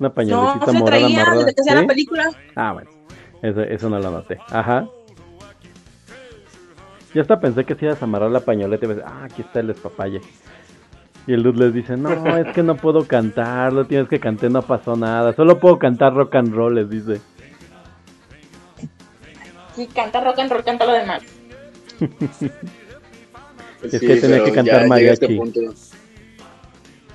Una 0.00 0.08
No, 0.08 0.14
pañoletita 0.14 0.66
se 0.66 0.78
morada 0.78 1.00
traía 1.02 1.22
amarrada. 1.22 1.44
desde 1.44 1.54
que 1.54 1.62
¿Sí? 1.62 1.70
la 1.74 1.86
película. 1.86 2.30
Ah, 2.56 2.72
bueno, 2.72 2.90
eso, 3.42 3.60
eso 3.62 3.88
no 3.90 3.98
lo 4.00 4.10
noté. 4.10 4.38
Ajá. 4.48 4.88
Yo 7.12 7.22
hasta 7.22 7.40
pensé 7.40 7.64
que 7.64 7.74
si 7.74 7.86
ibas 7.86 8.00
a 8.00 8.04
amarrar 8.04 8.30
la 8.30 8.40
pañoleta 8.40 8.86
y 8.86 8.88
me 8.88 9.02
ah, 9.04 9.24
aquí 9.24 9.42
está 9.42 9.60
el 9.60 9.68
despapalle. 9.68 10.20
Y 11.26 11.32
el 11.32 11.42
dude 11.42 11.64
les 11.64 11.74
dice, 11.74 11.96
no, 11.96 12.36
es 12.36 12.52
que 12.54 12.62
no 12.62 12.76
puedo 12.76 13.06
cantar, 13.06 13.72
lo 13.72 13.84
tienes 13.84 14.08
que 14.08 14.20
cantar, 14.20 14.50
no 14.50 14.62
pasó 14.62 14.96
nada, 14.96 15.32
solo 15.34 15.58
puedo 15.58 15.78
cantar 15.78 16.14
rock 16.14 16.36
and 16.36 16.54
roll, 16.54 16.74
les 16.74 16.88
dice. 16.88 17.20
Sí, 19.74 19.86
canta 19.88 20.20
rock 20.22 20.38
and 20.38 20.50
roll, 20.50 20.64
canta 20.64 20.86
lo 20.86 20.92
demás. 20.92 21.22
Pues 21.98 23.94
Es 23.94 24.00
que 24.00 24.16
tenía 24.16 24.44
que 24.44 24.52
cantar 24.52 24.76
este 24.76 24.88
mariachi. 24.88 25.36
punto. 25.36 25.60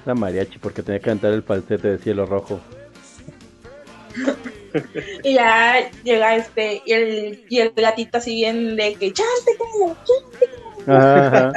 Era 0.05 0.15
mariachi 0.15 0.59
porque 0.59 0.84
tenía 0.84 0.99
que 0.99 1.05
cantar 1.05 1.34
el 1.34 1.43
falsete 1.43 1.89
de 1.89 1.97
cielo 1.97 2.26
rojo. 2.26 2.59
Y 5.23 5.34
ya 5.34 5.89
llega 6.03 6.35
este, 6.35 6.81
y 6.85 6.91
el, 6.93 7.45
y 7.49 7.60
el 7.60 7.72
gatito 7.76 8.18
así 8.18 8.35
bien 8.35 8.76
de 8.76 8.95
que, 8.95 9.11
chante, 9.14 9.52
ajá. 10.88 11.52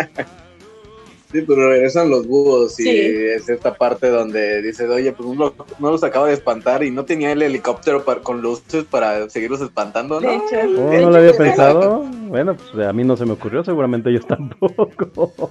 Sí, 1.31 1.43
pero 1.47 1.69
regresan 1.69 2.09
los 2.09 2.27
búhos 2.27 2.81
y 2.81 2.85
Sí. 2.85 2.90
es 2.90 3.49
esta 3.51 3.74
parte 3.74 4.09
donde 4.09 4.62
dices, 4.62 4.89
oye, 4.89 5.12
pues 5.12 5.28
no, 5.28 5.55
no 5.78 5.90
los 5.90 6.03
acaba 6.03 6.27
de 6.27 6.32
espantar 6.32 6.82
y 6.82 6.90
no 6.90 7.05
tenía 7.05 7.32
el 7.32 7.43
helicóptero 7.43 8.03
para- 8.03 8.23
con 8.23 8.40
luces 8.40 8.85
para 8.85 9.28
seguirlos 9.28 9.61
espantando, 9.61 10.20
De 10.20 10.27
¿no? 10.27 10.32
hecho, 10.32 10.57
Oh, 10.57 10.90
de 10.90 10.97
no 10.97 10.99
hecho, 11.01 11.11
lo 11.11 11.16
había 11.19 11.32
pensado. 11.36 11.99
Bueno, 12.28 12.57
pues 12.57 12.86
a 12.86 12.93
mí 12.95 13.05
no 13.05 13.15
se 13.19 13.27
me 13.27 13.32
ocurrió, 13.32 13.62
seguramente 13.62 14.09
ellos 14.09 14.27
tampoco. 14.28 15.51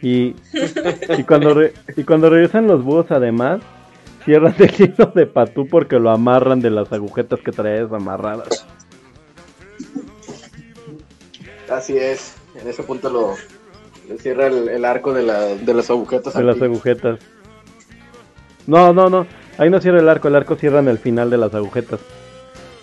Y, 0.00 0.34
y, 1.18 1.22
cuando 1.24 1.52
re- 1.52 1.74
y 1.94 2.04
cuando 2.04 2.30
regresan 2.30 2.66
los 2.66 2.82
búhos, 2.82 3.06
además, 3.10 3.60
cierran 4.24 4.54
el 4.58 4.74
hilo 4.78 5.06
de 5.14 5.26
patú 5.26 5.66
porque 5.68 5.98
lo 5.98 6.10
amarran 6.10 6.60
de 6.60 6.70
las 6.70 6.92
agujetas 6.92 7.40
que 7.40 7.52
traes 7.52 7.90
amarradas. 7.92 8.66
Así 11.70 11.96
es, 11.96 12.34
en 12.60 12.68
ese 12.68 12.82
punto 12.82 13.10
lo 13.10 13.34
le 14.08 14.18
cierra 14.18 14.48
el, 14.48 14.68
el 14.68 14.84
arco 14.84 15.14
de, 15.14 15.22
la, 15.22 15.40
de 15.40 15.74
las 15.74 15.88
agujetas. 15.88 16.34
De 16.34 16.42
las 16.44 16.60
agujetas. 16.60 17.18
No, 18.66 18.92
no, 18.92 19.08
no. 19.08 19.26
Ahí 19.56 19.70
no 19.70 19.80
cierra 19.80 20.00
el 20.00 20.08
arco, 20.08 20.28
el 20.28 20.34
arco 20.36 20.56
cierra 20.56 20.80
en 20.80 20.88
el 20.88 20.98
final 20.98 21.30
de 21.30 21.38
las 21.38 21.54
agujetas. 21.54 22.00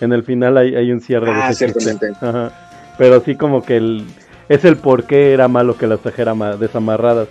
En 0.00 0.12
el 0.12 0.24
final 0.24 0.56
hay, 0.56 0.74
hay 0.74 0.90
un 0.90 1.00
cierre 1.00 1.26
de 1.26 1.32
Ah, 1.32 1.50
ese 1.50 1.66
chiste. 1.66 1.80
ciertamente. 1.80 2.26
Ajá. 2.26 2.94
Pero 2.98 3.20
sí 3.20 3.36
como 3.36 3.62
que 3.62 3.76
el, 3.76 4.04
es 4.48 4.64
el 4.64 4.76
por 4.76 5.04
qué 5.04 5.32
era 5.32 5.46
malo 5.46 5.76
que 5.76 5.86
las 5.86 6.00
ma- 6.36 6.56
desamarradas. 6.56 7.28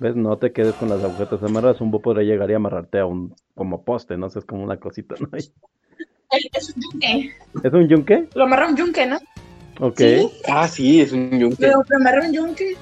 ¿Ves? 0.00 0.14
No 0.14 0.36
te 0.38 0.52
quedes 0.52 0.74
con 0.74 0.88
las 0.88 1.02
agujetas 1.02 1.42
amarradas. 1.42 1.80
Un 1.80 1.90
búho 1.90 2.02
podría 2.02 2.24
llegar 2.24 2.50
y 2.50 2.54
amarrarte 2.54 2.98
a 3.00 3.06
un 3.06 3.34
como 3.54 3.82
poste, 3.84 4.16
no 4.16 4.30
sé, 4.30 4.38
es 4.38 4.44
como 4.44 4.62
una 4.62 4.78
cosita, 4.78 5.14
¿no? 5.20 5.28
Es 6.30 6.74
un 6.76 6.82
yunque. 6.82 7.32
¿Es 7.64 7.72
un 7.72 7.88
yunque? 7.88 8.28
Lo 8.34 8.44
amarra 8.44 8.68
un 8.68 8.76
yunque, 8.76 9.06
¿no? 9.06 9.18
Ok. 9.80 9.98
Sí. 9.98 10.30
Ah, 10.46 10.68
sí, 10.68 11.00
es 11.00 11.12
un 11.12 11.38
yunque. 11.38 11.66
Lo, 11.66 11.82
lo 11.88 11.96
amarra 11.96 12.26
un 12.26 12.34
yunque. 12.34 12.76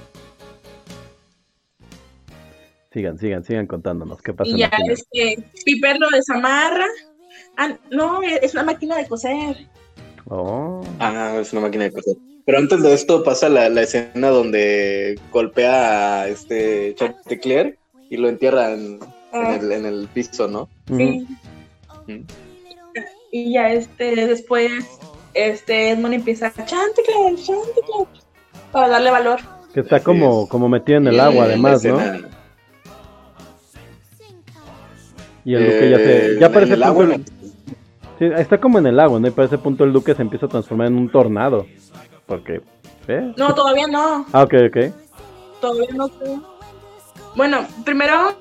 Sigan, 2.92 3.18
sigan, 3.18 3.44
sigan 3.44 3.66
contándonos. 3.68 4.20
¿Qué 4.20 4.32
pasa? 4.32 4.50
Y 4.50 4.58
ya 4.58 4.70
final? 4.70 4.90
este, 4.90 5.44
Piper 5.64 6.00
lo 6.00 6.08
desamarra. 6.10 6.86
Ah, 7.56 7.76
no, 7.90 8.22
es 8.22 8.52
una 8.54 8.64
máquina 8.64 8.96
de 8.96 9.06
coser. 9.06 9.68
Oh. 10.24 10.82
Ah, 10.98 11.36
es 11.40 11.52
una 11.52 11.62
máquina 11.62 11.84
de 11.84 11.92
coser. 11.92 12.16
Pero 12.46 12.58
antes 12.58 12.80
de 12.82 12.94
esto 12.94 13.22
pasa 13.24 13.48
la, 13.48 13.68
la 13.68 13.82
escena 13.82 14.28
donde 14.28 15.18
golpea 15.32 16.20
a 16.22 16.28
este 16.28 16.94
Chanticleer 16.94 17.76
y 18.08 18.16
lo 18.18 18.28
entierra 18.28 18.72
en, 18.72 19.00
en 19.32 19.46
el, 19.46 19.72
en 19.72 19.84
el 19.84 20.08
piso, 20.14 20.46
¿no? 20.46 20.68
Sí. 20.96 21.26
Y 23.32 23.52
ya 23.52 23.72
este, 23.72 24.26
después, 24.26 24.70
este, 25.34 25.90
Edmund 25.90 26.14
empieza 26.14 26.46
a 26.46 26.52
Chanticleer, 26.52 27.34
Chanticleer, 27.34 28.06
para 28.70 28.88
darle 28.88 29.10
valor. 29.10 29.40
Que 29.74 29.80
está 29.80 30.00
como, 30.00 30.44
es. 30.44 30.48
como 30.48 30.68
metido 30.68 30.98
en 30.98 31.08
el 31.08 31.18
agua, 31.20 31.44
además, 31.46 31.84
¿no? 31.84 31.98
Y 35.44 35.54
el 35.54 35.64
duque 35.64 35.90
ya 35.90 35.96
se. 35.96 36.26
eh, 36.34 36.38
Ya 36.40 36.50
parece 36.52 36.72
en 36.72 36.78
el 36.78 36.82
agua, 36.84 37.06
punto- 37.06 37.32
Sí, 38.18 38.24
está 38.38 38.58
como 38.58 38.78
en 38.78 38.86
el 38.86 38.96
lago, 38.96 39.20
¿no? 39.20 39.28
Y 39.28 39.30
para 39.30 39.46
ese 39.46 39.58
punto 39.58 39.84
el 39.84 39.92
duque 39.92 40.14
se 40.14 40.22
empieza 40.22 40.46
a 40.46 40.48
transformar 40.48 40.86
en 40.86 40.96
un 40.96 41.10
tornado. 41.10 41.66
Porque. 42.26 42.60
¿eh? 43.08 43.32
No, 43.36 43.54
todavía 43.54 43.86
no, 43.86 44.26
Ah, 44.32 44.42
ok, 44.42 44.54
ok. 44.68 44.76
todavía 45.60 45.88
no. 45.94 46.08
sé. 46.08 46.38
Bueno, 47.36 47.66
primero, 47.84 48.34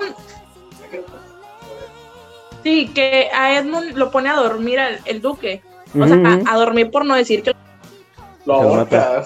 sí, 2.64 2.88
que 2.94 3.30
a 3.34 3.58
Edmund 3.58 3.96
lo 3.96 4.12
pone 4.12 4.30
a 4.30 4.36
dormir 4.36 4.80
al- 4.80 5.00
el 5.06 5.22
duque. 5.22 5.62
O 5.98 6.06
sea, 6.08 6.40
a, 6.48 6.58
dormir 6.58 6.92
por 6.92 7.06
no 7.06 7.16
decir 7.16 7.42
que. 7.44 7.54
Lo 8.46 8.54
ahorca. 8.56 9.24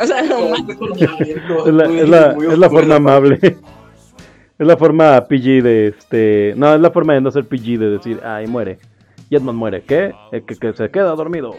O 0.00 0.06
sea, 0.06 0.22
no, 0.22 0.48
ma- 0.50 0.56
Es 1.66 1.72
la, 1.74 1.84
es 1.86 2.08
la, 2.08 2.32
Muy 2.34 2.46
es 2.46 2.58
la 2.58 2.66
oscura 2.66 2.68
forma 2.82 2.94
amable. 2.96 3.38
Es 3.42 4.66
la 4.66 4.76
forma 4.76 5.24
PG 5.26 5.62
de 5.62 5.86
este. 5.88 6.52
No, 6.56 6.74
es 6.74 6.80
la 6.80 6.90
forma 6.90 7.14
de 7.14 7.20
no 7.22 7.30
ser 7.30 7.46
PG 7.46 7.78
de 7.78 7.90
decir, 7.90 8.20
ay, 8.22 8.46
muere. 8.46 8.78
Y 9.30 9.36
Edmund 9.36 9.58
muere. 9.58 9.82
¿Qué? 9.82 10.12
El 10.32 10.44
que, 10.44 10.54
que 10.56 10.72
se 10.74 10.90
queda 10.90 11.14
dormido. 11.14 11.54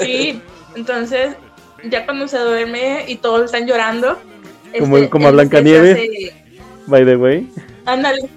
Sí. 0.00 0.40
Entonces, 0.76 1.36
ya 1.84 2.04
cuando 2.04 2.28
se 2.28 2.38
duerme 2.38 3.04
y 3.08 3.16
todos 3.16 3.44
están 3.44 3.66
llorando. 3.66 4.18
Como- 4.78 4.96
este, 4.98 5.10
como 5.10 5.28
a 5.28 5.30
Blancanieves. 5.32 5.96
hace- 5.96 6.32
By 6.86 7.04
the 7.04 7.16
way. 7.16 7.48
Ándale. 7.84 8.28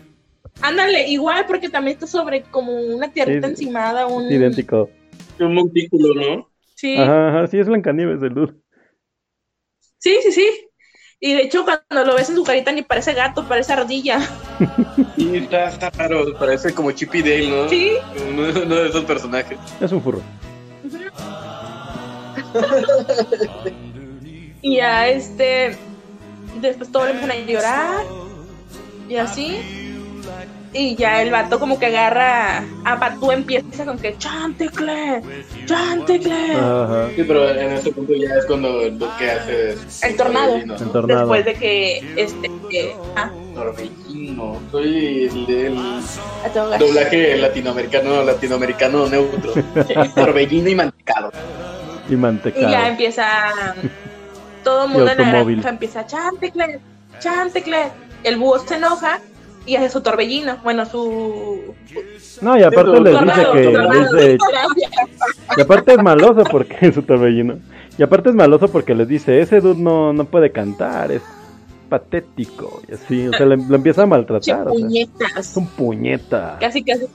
Ándale, 0.62 1.08
igual 1.10 1.46
porque 1.48 1.70
también 1.70 1.96
está 1.96 2.08
sobre 2.08 2.44
como 2.44 2.72
una 2.74 3.12
tierrita 3.12 3.48
Sí, 3.48 3.54
encimada, 3.54 4.08
un... 4.08 4.26
Es 4.26 4.32
idéntico. 4.32 4.90
Un 5.40 5.54
montículo, 5.54 6.14
¿no? 6.14 6.50
Sí, 6.76 6.98
Ajá, 6.98 7.30
ajá, 7.30 7.48
sí, 7.48 7.60
es 7.60 7.68
Blancanieves 7.68 8.22
el 8.22 8.34
dude. 8.34 8.54
sí, 9.98 10.18
sí, 10.24 10.32
sí. 10.32 10.48
Y 11.20 11.34
de 11.34 11.42
hecho 11.44 11.66
cuando 11.66 12.06
lo 12.10 12.16
ves 12.16 12.30
en 12.30 12.36
su 12.36 12.44
carita 12.44 12.72
ni 12.72 12.84
parece 12.84 13.14
gato, 13.14 13.48
parece 13.48 13.74
ardilla. 13.74 14.20
Sí, 15.16 15.36
está, 15.38 15.70
está 15.70 15.90
raro. 15.92 16.38
Parece 16.38 16.74
como 16.74 16.92
Chip 16.92 17.16
y 17.16 17.22
Dale, 17.22 17.50
¿no? 17.50 17.70
Sí. 17.70 17.92
Uno, 18.30 18.44
uno 18.64 18.76
de 18.76 18.90
esos 18.90 19.06
personajes. 19.06 19.58
Es 19.82 19.92
un 19.92 20.02
furro. 20.02 20.22
Y 24.62 24.78
ya 24.78 25.08
este... 25.08 25.78
Después 26.62 26.92
todos 26.92 27.10
empiezan 27.10 27.32
a 27.32 27.46
llorar. 27.46 28.04
Y 29.10 29.16
así. 29.18 29.60
Y 30.74 30.96
ya 30.96 31.22
el 31.22 31.32
vato 31.32 31.58
como 31.58 31.80
que 31.80 31.86
agarra 31.86 32.66
a 32.84 33.00
Patú 33.00 33.32
empieza 33.32 33.86
con 33.86 33.98
que 33.98 34.18
Chanticle, 34.18 35.22
Chanticle. 35.66 36.54
Ajá. 36.54 37.08
Sí, 37.16 37.24
pero 37.24 37.50
en 37.50 37.72
ese 37.72 37.92
punto 37.92 38.14
ya 38.14 38.36
es 38.36 38.46
cuando 38.46 38.82
el 38.82 39.00
duque 39.00 39.32
hace... 39.32 39.78
El 40.02 40.18
tornado. 40.18 40.56
El 40.56 40.92
tornado. 40.92 41.20
Después 41.22 41.46
de 41.46 41.54
que 41.54 42.04
este 42.18 42.52
que- 42.70 42.94
ah, 43.16 43.32
Torbellino. 43.54 44.60
Soy 44.70 45.30
el, 45.48 45.78
doblaje 46.78 47.38
latinoamericano, 47.38 48.24
latinoamericano 48.24 49.08
neutro. 49.08 49.54
Torbellino 50.16 50.70
y 50.70 50.76
mantecado. 50.76 51.32
Y 52.10 52.14
Y 52.14 52.18
mantecado. 52.18 52.70
ya 52.70 52.88
empieza 52.90 53.26
todo 54.64 54.86
el 54.86 54.92
mundo 54.92 55.08
Y 55.08 55.12
en 55.12 55.18
la 55.32 55.44
granja 55.44 55.70
empieza 55.70 56.06
Chanticle, 56.06 56.80
Chanticle. 57.20 57.88
El 58.24 58.38
búho 58.38 58.60
se 58.60 58.76
enoja 58.76 59.20
y 59.66 59.76
hace 59.76 59.90
su 59.90 60.02
torbellino. 60.02 60.58
Bueno, 60.64 60.86
su 60.86 61.74
No, 62.42 62.58
y 62.58 62.64
aparte 62.64 63.00
les 63.02 63.20
dice 63.22 63.42
que. 63.54 63.64
tornado. 63.64 63.94
les 63.94 64.12
dice- 64.12 64.38
y 65.58 65.62
aparte 65.62 65.94
es 65.94 66.02
maloso 66.02 66.44
porque 66.50 66.92
su 66.94 67.02
torbellino. 67.04 67.60
Y 67.98 68.04
aparte 68.04 68.30
es 68.30 68.36
maloso 68.36 68.68
porque 68.68 68.94
les 68.96 69.08
dice: 69.08 69.40
Ese 69.40 69.62
dude 69.62 69.82
no, 69.82 70.12
no 70.14 70.26
puede 70.26 70.52
cantar, 70.52 71.12
es 71.12 71.22
patético. 71.90 72.82
Y 72.90 72.94
así, 72.96 73.28
o 73.28 73.32
sea, 73.34 73.46
le- 73.46 73.58
lo 73.58 73.76
empieza 73.76 74.04
a 74.04 74.06
maltratar. 74.06 74.68
O 74.68 74.74
sea, 74.74 74.82
puñetas. 74.82 75.38
es 75.38 75.56
un 75.58 75.68
puñeta. 75.68 76.58
Casi, 76.60 76.84
casi. 76.84 77.06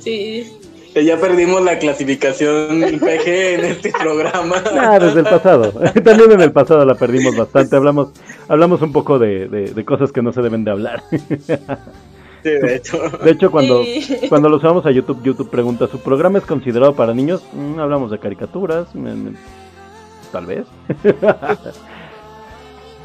Sí. 0.00 0.52
Ya 0.94 1.18
perdimos 1.18 1.62
la 1.62 1.78
clasificación 1.78 2.80
PG 3.00 3.26
en 3.26 3.64
este 3.64 3.92
programa. 3.92 4.56
Ah, 4.78 4.98
desde 4.98 5.20
el 5.20 5.24
pasado. 5.26 5.72
También 6.04 6.32
en 6.32 6.40
el 6.40 6.52
pasado 6.52 6.84
la 6.84 6.94
perdimos 6.94 7.36
bastante. 7.36 7.76
Hablamos, 7.76 8.10
hablamos 8.48 8.82
un 8.82 8.92
poco 8.92 9.18
de, 9.18 9.48
de, 9.48 9.84
cosas 9.84 10.12
que 10.12 10.22
no 10.22 10.32
se 10.32 10.42
deben 10.42 10.64
de 10.64 10.70
hablar. 10.70 11.02
Sí, 12.42 12.50
de 12.50 12.74
hecho. 12.74 12.98
De 13.22 13.30
hecho, 13.30 13.52
cuando, 13.52 13.84
cuando 14.28 14.48
lo 14.48 14.56
usamos 14.56 14.84
a 14.84 14.90
YouTube, 14.90 15.22
YouTube 15.22 15.48
pregunta, 15.48 15.86
¿su 15.86 16.00
programa 16.00 16.38
es 16.38 16.44
considerado 16.44 16.92
para 16.92 17.14
niños? 17.14 17.40
Mm, 17.52 17.78
hablamos 17.78 18.10
de 18.10 18.18
caricaturas, 18.18 18.88
tal 20.32 20.46
vez. 20.46 20.66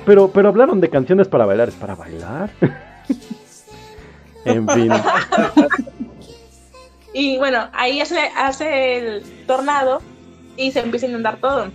pero, 0.07 0.29
pero 0.29 0.47
hablaron 0.47 0.81
de 0.81 0.89
canciones 0.89 1.27
para 1.27 1.45
bailar, 1.45 1.69
¿es 1.69 1.75
para 1.75 1.93
bailar? 1.93 2.49
en 4.43 4.67
fin. 4.67 4.91
Y 7.19 7.39
bueno, 7.39 7.67
ahí 7.73 7.99
hace, 7.99 8.19
hace 8.37 8.99
el 8.99 9.23
tornado 9.47 10.01
y 10.55 10.71
se 10.71 10.81
empieza 10.81 11.07
a 11.07 11.09
inundar 11.09 11.37
todo. 11.37 11.65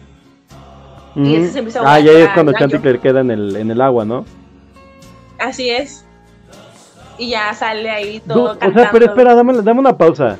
Y 1.16 1.46
se 1.46 1.58
empieza 1.58 1.80
a 1.80 1.94
ah, 1.94 1.98
y 1.98 2.08
ahí 2.08 2.22
es 2.22 2.28
cuando 2.28 2.52
Chanticleer 2.52 3.00
queda 3.00 3.22
en 3.22 3.32
el, 3.32 3.56
en 3.56 3.72
el 3.72 3.80
agua, 3.80 4.04
¿no? 4.04 4.24
Así 5.40 5.68
es. 5.68 6.06
Y 7.18 7.30
ya 7.30 7.52
sale 7.54 7.90
ahí 7.90 8.20
todo. 8.20 8.52
o 8.52 8.72
sea, 8.72 8.90
pero 8.92 9.06
espera, 9.06 9.34
dame, 9.34 9.60
dame 9.62 9.80
una 9.80 9.98
pausa. 9.98 10.38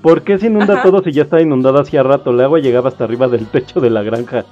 ¿Por 0.00 0.22
qué 0.22 0.38
se 0.38 0.46
inunda 0.46 0.82
todo 0.82 1.02
si 1.02 1.12
ya 1.12 1.24
está 1.24 1.42
inundado 1.42 1.78
hacía 1.78 2.02
rato? 2.02 2.30
El 2.30 2.40
agua 2.40 2.58
llegaba 2.58 2.88
hasta 2.88 3.04
arriba 3.04 3.28
del 3.28 3.48
techo 3.48 3.80
de 3.80 3.90
la 3.90 4.02
granja. 4.02 4.46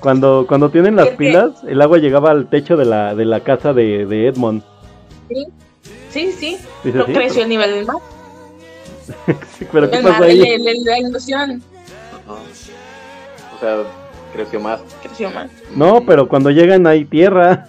Cuando, 0.00 0.44
cuando 0.48 0.70
tienen 0.70 0.96
las 0.96 1.10
pilas, 1.10 1.62
el 1.68 1.80
agua 1.80 1.98
llegaba 1.98 2.32
al 2.32 2.48
techo 2.48 2.76
de 2.76 2.84
la, 2.84 3.14
de 3.14 3.24
la 3.24 3.38
casa 3.40 3.72
de, 3.72 4.06
de 4.06 4.26
Edmond. 4.26 4.64
Sí. 5.28 5.46
Sí, 6.10 6.32
sí. 6.32 6.58
No 6.84 7.04
creció 7.06 7.42
el 7.42 7.48
nivel 7.48 7.70
del 7.72 7.86
mar. 7.86 7.96
pero 9.72 9.90
¿qué 9.90 9.98
pasó 9.98 10.24
ahí? 10.24 10.58
la 10.84 10.98
ilusión. 10.98 11.62
O 13.56 13.60
sea, 13.60 13.82
creció 14.32 14.60
más. 14.60 14.80
Creció 15.02 15.30
más. 15.30 15.50
No, 15.74 16.04
pero 16.04 16.28
cuando 16.28 16.50
llegan 16.50 16.86
hay 16.86 17.04
tierra. 17.04 17.66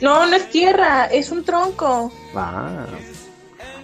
No, 0.00 0.26
no 0.26 0.36
es 0.36 0.48
tierra, 0.50 1.06
es 1.06 1.30
un 1.30 1.44
tronco. 1.44 2.12
Ah. 2.34 2.86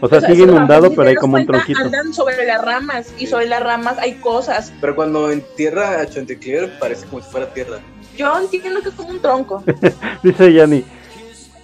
O 0.01 0.09
sea, 0.09 0.21
sigue 0.21 0.43
inundado, 0.43 0.91
pero 0.95 1.09
hay 1.09 1.15
como 1.15 1.37
un 1.37 1.47
tronquito. 1.47 1.81
Andan 1.81 2.13
sobre 2.13 2.45
las 2.45 2.63
ramas 2.63 3.13
y 3.19 3.27
sobre 3.27 3.47
las 3.47 3.63
ramas 3.63 3.99
hay 3.99 4.15
cosas. 4.15 4.73
Pero 4.81 4.95
cuando 4.95 5.31
en 5.31 5.43
tierra 5.57 6.01
a 6.01 6.07
Chanticleer 6.07 6.79
parece 6.79 7.07
como 7.07 7.23
si 7.23 7.31
fuera 7.31 7.53
tierra. 7.53 7.79
Yo 8.17 8.39
entiendo 8.39 8.81
que 8.83 8.91
es 8.91 8.95
como 8.95 9.09
un 9.09 9.21
tronco. 9.21 9.65
Dice 10.23 10.53
Yanni, 10.53 10.85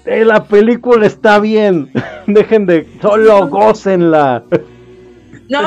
eh, 0.05 0.25
la 0.25 0.45
película 0.45 1.07
está 1.07 1.39
bien. 1.39 1.91
Dejen 2.27 2.67
de. 2.67 2.87
Solo 3.01 3.49
gocenla. 3.49 4.45
No, 5.49 5.61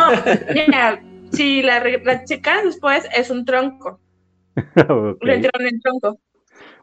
mira, 0.54 1.02
si 1.32 1.62
la, 1.62 1.84
la 2.04 2.24
checas 2.24 2.64
después, 2.64 3.06
es 3.16 3.30
un 3.30 3.46
tronco. 3.46 4.00
okay. 4.56 5.42
Le 5.42 5.50
en 5.54 5.68
el 5.68 5.82
tronco. 5.82 6.18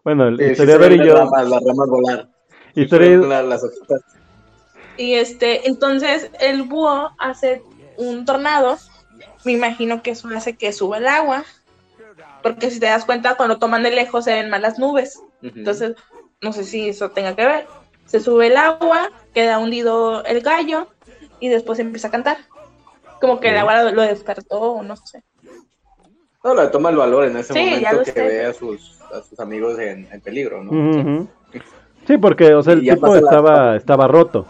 Bueno, 0.04 0.28
el 0.28 0.40
eh, 0.40 0.52
historiador 0.52 0.92
y 0.92 0.98
yo. 0.98 1.14
Las 1.14 1.30
ramas, 1.30 1.48
las 1.48 1.62
ramas 1.64 1.88
volar. 1.88 2.28
Historia... 2.74 3.16
las 3.18 3.64
hojitas. 3.64 4.00
Y 4.96 5.14
este, 5.14 5.66
entonces 5.66 6.30
el 6.40 6.62
búho 6.64 7.10
hace 7.18 7.62
un 7.96 8.24
tornado. 8.24 8.76
Me 9.44 9.52
imagino 9.52 10.02
que 10.02 10.10
eso 10.10 10.28
hace 10.28 10.56
que 10.56 10.72
suba 10.72 10.98
el 10.98 11.06
agua. 11.06 11.44
Porque 12.42 12.70
si 12.70 12.80
te 12.80 12.86
das 12.86 13.04
cuenta, 13.04 13.34
cuando 13.34 13.58
toman 13.58 13.82
de 13.82 13.90
lejos 13.90 14.24
se 14.24 14.34
ven 14.34 14.50
más 14.50 14.60
las 14.60 14.78
nubes. 14.78 15.20
Entonces, 15.42 15.94
no 16.40 16.52
sé 16.52 16.64
si 16.64 16.88
eso 16.88 17.10
tenga 17.10 17.36
que 17.36 17.44
ver. 17.44 17.66
Se 18.06 18.20
sube 18.20 18.48
el 18.48 18.56
agua, 18.56 19.10
queda 19.34 19.58
hundido 19.58 20.24
el 20.24 20.40
gallo 20.40 20.88
y 21.38 21.48
después 21.48 21.78
empieza 21.78 22.08
a 22.08 22.10
cantar. 22.10 22.38
Como 23.20 23.38
que 23.40 23.50
el 23.50 23.58
agua 23.58 23.90
lo, 23.92 24.02
despertó, 24.02 24.82
no 24.82 24.96
sé. 24.96 25.22
No, 26.42 26.54
le 26.54 26.68
toma 26.68 26.88
el 26.88 26.96
valor 26.96 27.26
en 27.26 27.36
ese 27.36 27.52
momento 27.52 28.02
que 28.12 28.22
ve 28.22 28.46
a 28.46 28.54
sus, 28.54 29.00
a 29.12 29.22
sus 29.22 29.38
amigos 29.38 29.78
en, 29.78 30.06
peligro, 30.22 30.64
¿no? 30.64 31.28
sí. 32.06 32.16
porque, 32.16 32.54
o 32.54 32.62
sea, 32.62 32.72
el 32.72 32.80
tipo 32.80 33.14
estaba, 33.14 33.76
estaba 33.76 34.08
roto. 34.08 34.46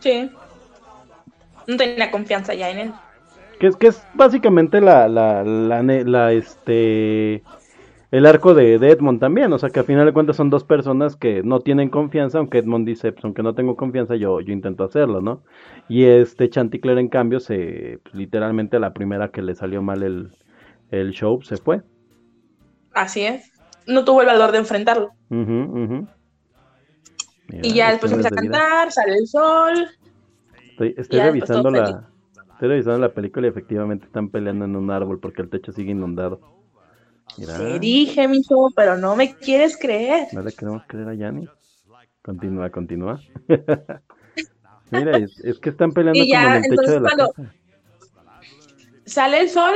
Sí. 0.00 0.30
No 1.66 1.76
tenía 1.78 2.10
confianza 2.10 2.52
ya 2.52 2.68
en 2.68 2.78
él. 2.78 2.92
Que 3.58 3.68
es, 3.68 3.76
que 3.76 3.86
es 3.86 4.02
básicamente 4.12 4.82
la, 4.82 5.08
la, 5.08 5.42
la, 5.42 5.82
la 5.82 6.32
este 6.32 7.42
el 8.14 8.26
arco 8.26 8.54
de, 8.54 8.76
Edmond 8.76 9.18
también, 9.18 9.52
o 9.52 9.58
sea 9.58 9.70
que 9.70 9.80
a 9.80 9.82
final 9.82 10.06
de 10.06 10.12
cuentas 10.12 10.36
son 10.36 10.48
dos 10.48 10.62
personas 10.62 11.16
que 11.16 11.42
no 11.42 11.58
tienen 11.58 11.90
confianza, 11.90 12.38
aunque 12.38 12.58
Edmond 12.58 12.86
dice, 12.86 13.10
pues 13.10 13.24
aunque 13.24 13.42
no 13.42 13.56
tengo 13.56 13.74
confianza, 13.74 14.14
yo, 14.14 14.40
yo 14.40 14.52
intento 14.52 14.84
hacerlo, 14.84 15.20
¿no? 15.20 15.42
Y 15.88 16.04
este 16.04 16.48
Chanticleer 16.48 16.98
en 16.98 17.08
cambio, 17.08 17.40
se 17.40 17.98
pues, 18.04 18.14
literalmente 18.14 18.78
la 18.78 18.94
primera 18.94 19.32
que 19.32 19.42
le 19.42 19.56
salió 19.56 19.82
mal 19.82 20.04
el, 20.04 20.30
el 20.92 21.10
show 21.10 21.42
se 21.42 21.56
fue. 21.56 21.82
Así 22.92 23.22
es, 23.22 23.50
no 23.88 24.04
tuvo 24.04 24.20
el 24.20 24.28
valor 24.28 24.52
de 24.52 24.58
enfrentarlo. 24.58 25.10
y 27.50 27.74
ya 27.74 27.90
después 27.90 28.12
empieza 28.12 28.28
a 28.28 28.36
cantar, 28.36 28.92
sale 28.92 29.16
el 29.16 29.26
sol. 29.26 29.88
Estoy, 30.70 30.94
estoy 30.96 31.18
revisando 31.18 31.68
la... 31.68 32.08
Estoy 32.52 32.68
revisando 32.68 33.00
la 33.00 33.12
película 33.12 33.48
y 33.48 33.50
efectivamente 33.50 34.06
están 34.06 34.28
peleando 34.28 34.66
en 34.66 34.76
un 34.76 34.92
árbol 34.92 35.18
porque 35.18 35.42
el 35.42 35.50
techo 35.50 35.72
sigue 35.72 35.90
inundado. 35.90 36.63
Te 37.36 37.78
dije, 37.78 38.28
mijo, 38.28 38.70
pero 38.74 38.96
no 38.96 39.16
me 39.16 39.34
quieres 39.34 39.76
creer. 39.76 40.28
No 40.32 40.42
le 40.42 40.52
queremos 40.52 40.82
creer 40.86 41.08
a 41.08 41.14
Yanni. 41.14 41.48
Continúa, 42.22 42.70
continúa. 42.70 43.20
Mira, 44.90 45.18
es, 45.18 45.58
que 45.58 45.70
están 45.70 45.92
peleando 45.92 46.20
como 46.20 46.56
en 46.56 46.64
el 46.64 46.70
techo 46.70 46.92
de 46.92 47.00
la 47.00 47.10
casa. 47.10 47.54
Sale 49.04 49.40
el 49.40 49.48
sol 49.50 49.74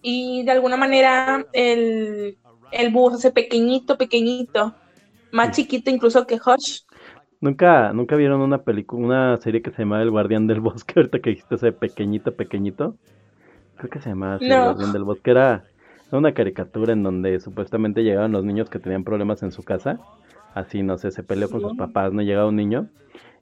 y 0.00 0.42
de 0.44 0.50
alguna 0.50 0.76
manera 0.76 1.46
el, 1.52 2.36
el 2.72 2.92
bus 2.92 3.14
hace 3.14 3.30
pequeñito, 3.30 3.98
pequeñito. 3.98 4.74
Más 5.30 5.54
chiquito 5.56 5.90
incluso 5.90 6.26
que 6.26 6.34
Hush. 6.34 6.80
¿Nunca, 7.40 7.92
¿Nunca 7.92 8.16
vieron 8.16 8.40
una 8.40 8.62
película, 8.62 9.04
una 9.04 9.36
serie 9.38 9.62
que 9.62 9.70
se 9.70 9.82
llama 9.82 10.00
El 10.02 10.10
Guardián 10.10 10.46
del 10.46 10.60
Bosque? 10.60 10.94
Ahorita 10.96 11.18
que 11.20 11.30
dijiste 11.30 11.56
ese 11.56 11.72
pequeñito, 11.72 12.34
pequeñito. 12.34 12.96
Creo 13.76 13.90
que 13.90 14.00
se 14.00 14.10
llamaba 14.10 14.38
El 14.40 14.48
Guardián 14.48 14.92
del 14.92 15.04
Bosque. 15.04 15.30
Era, 15.32 15.64
una 16.18 16.34
caricatura 16.34 16.92
en 16.92 17.02
donde 17.02 17.40
supuestamente 17.40 18.02
llegaban 18.02 18.32
los 18.32 18.44
niños 18.44 18.68
que 18.68 18.78
tenían 18.78 19.04
problemas 19.04 19.42
en 19.42 19.52
su 19.52 19.62
casa. 19.62 19.98
Así, 20.54 20.82
no 20.82 20.98
sé, 20.98 21.10
se 21.10 21.22
peleó 21.22 21.48
con 21.48 21.60
sus 21.60 21.74
papás, 21.74 22.12
no 22.12 22.22
llegaba 22.22 22.48
un 22.48 22.56
niño. 22.56 22.88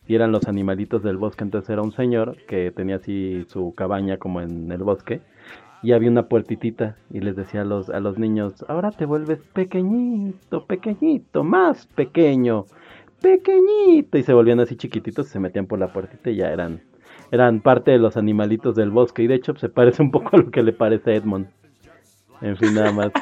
Y 0.07 0.15
eran 0.15 0.33
los 0.33 0.47
animalitos 0.47 1.03
del 1.03 1.17
bosque. 1.17 1.45
Entonces 1.45 1.71
era 1.71 1.83
un 1.83 1.93
señor 1.93 2.37
que 2.47 2.71
tenía 2.71 2.97
así 2.97 3.45
su 3.49 3.75
cabaña 3.75 4.19
como 4.19 4.41
en 4.41 4.71
el 4.71 4.83
bosque. 4.83 5.21
Y 5.83 5.93
había 5.93 6.11
una 6.11 6.29
puertitita 6.29 6.97
y 7.11 7.21
les 7.21 7.37
decía 7.37 7.63
a 7.63 7.65
los, 7.65 7.89
a 7.89 8.01
los 8.01 8.19
niños, 8.19 8.65
ahora 8.69 8.91
te 8.91 9.07
vuelves 9.07 9.41
pequeñito, 9.55 10.67
pequeñito, 10.67 11.43
más 11.43 11.87
pequeño, 11.87 12.67
pequeñito. 13.23 14.19
Y 14.19 14.23
se 14.23 14.35
volvían 14.35 14.61
así 14.61 14.77
chiquititos, 14.77 15.29
se 15.29 15.41
metían 15.41 15.67
por 15.67 15.79
la 15.79 15.93
puertita 15.93 16.31
y 16.31 16.37
ya 16.37 16.53
eran, 16.53 16.83
eran 17.31 17.61
parte 17.61 17.93
de 17.93 17.99
los 17.99 18.17
animalitos 18.17 18.75
del 18.75 18.91
bosque. 18.91 19.23
Y 19.23 19.27
de 19.27 19.37
hecho 19.37 19.57
se 19.57 19.71
parece 19.71 20.03
un 20.03 20.11
poco 20.11 20.37
a 20.37 20.41
lo 20.41 20.51
que 20.51 20.63
le 20.63 20.73
parece 20.73 21.13
a 21.13 21.15
Edmond. 21.15 21.49
En 22.41 22.57
fin, 22.57 22.75
nada 22.75 22.93
más. 22.93 23.13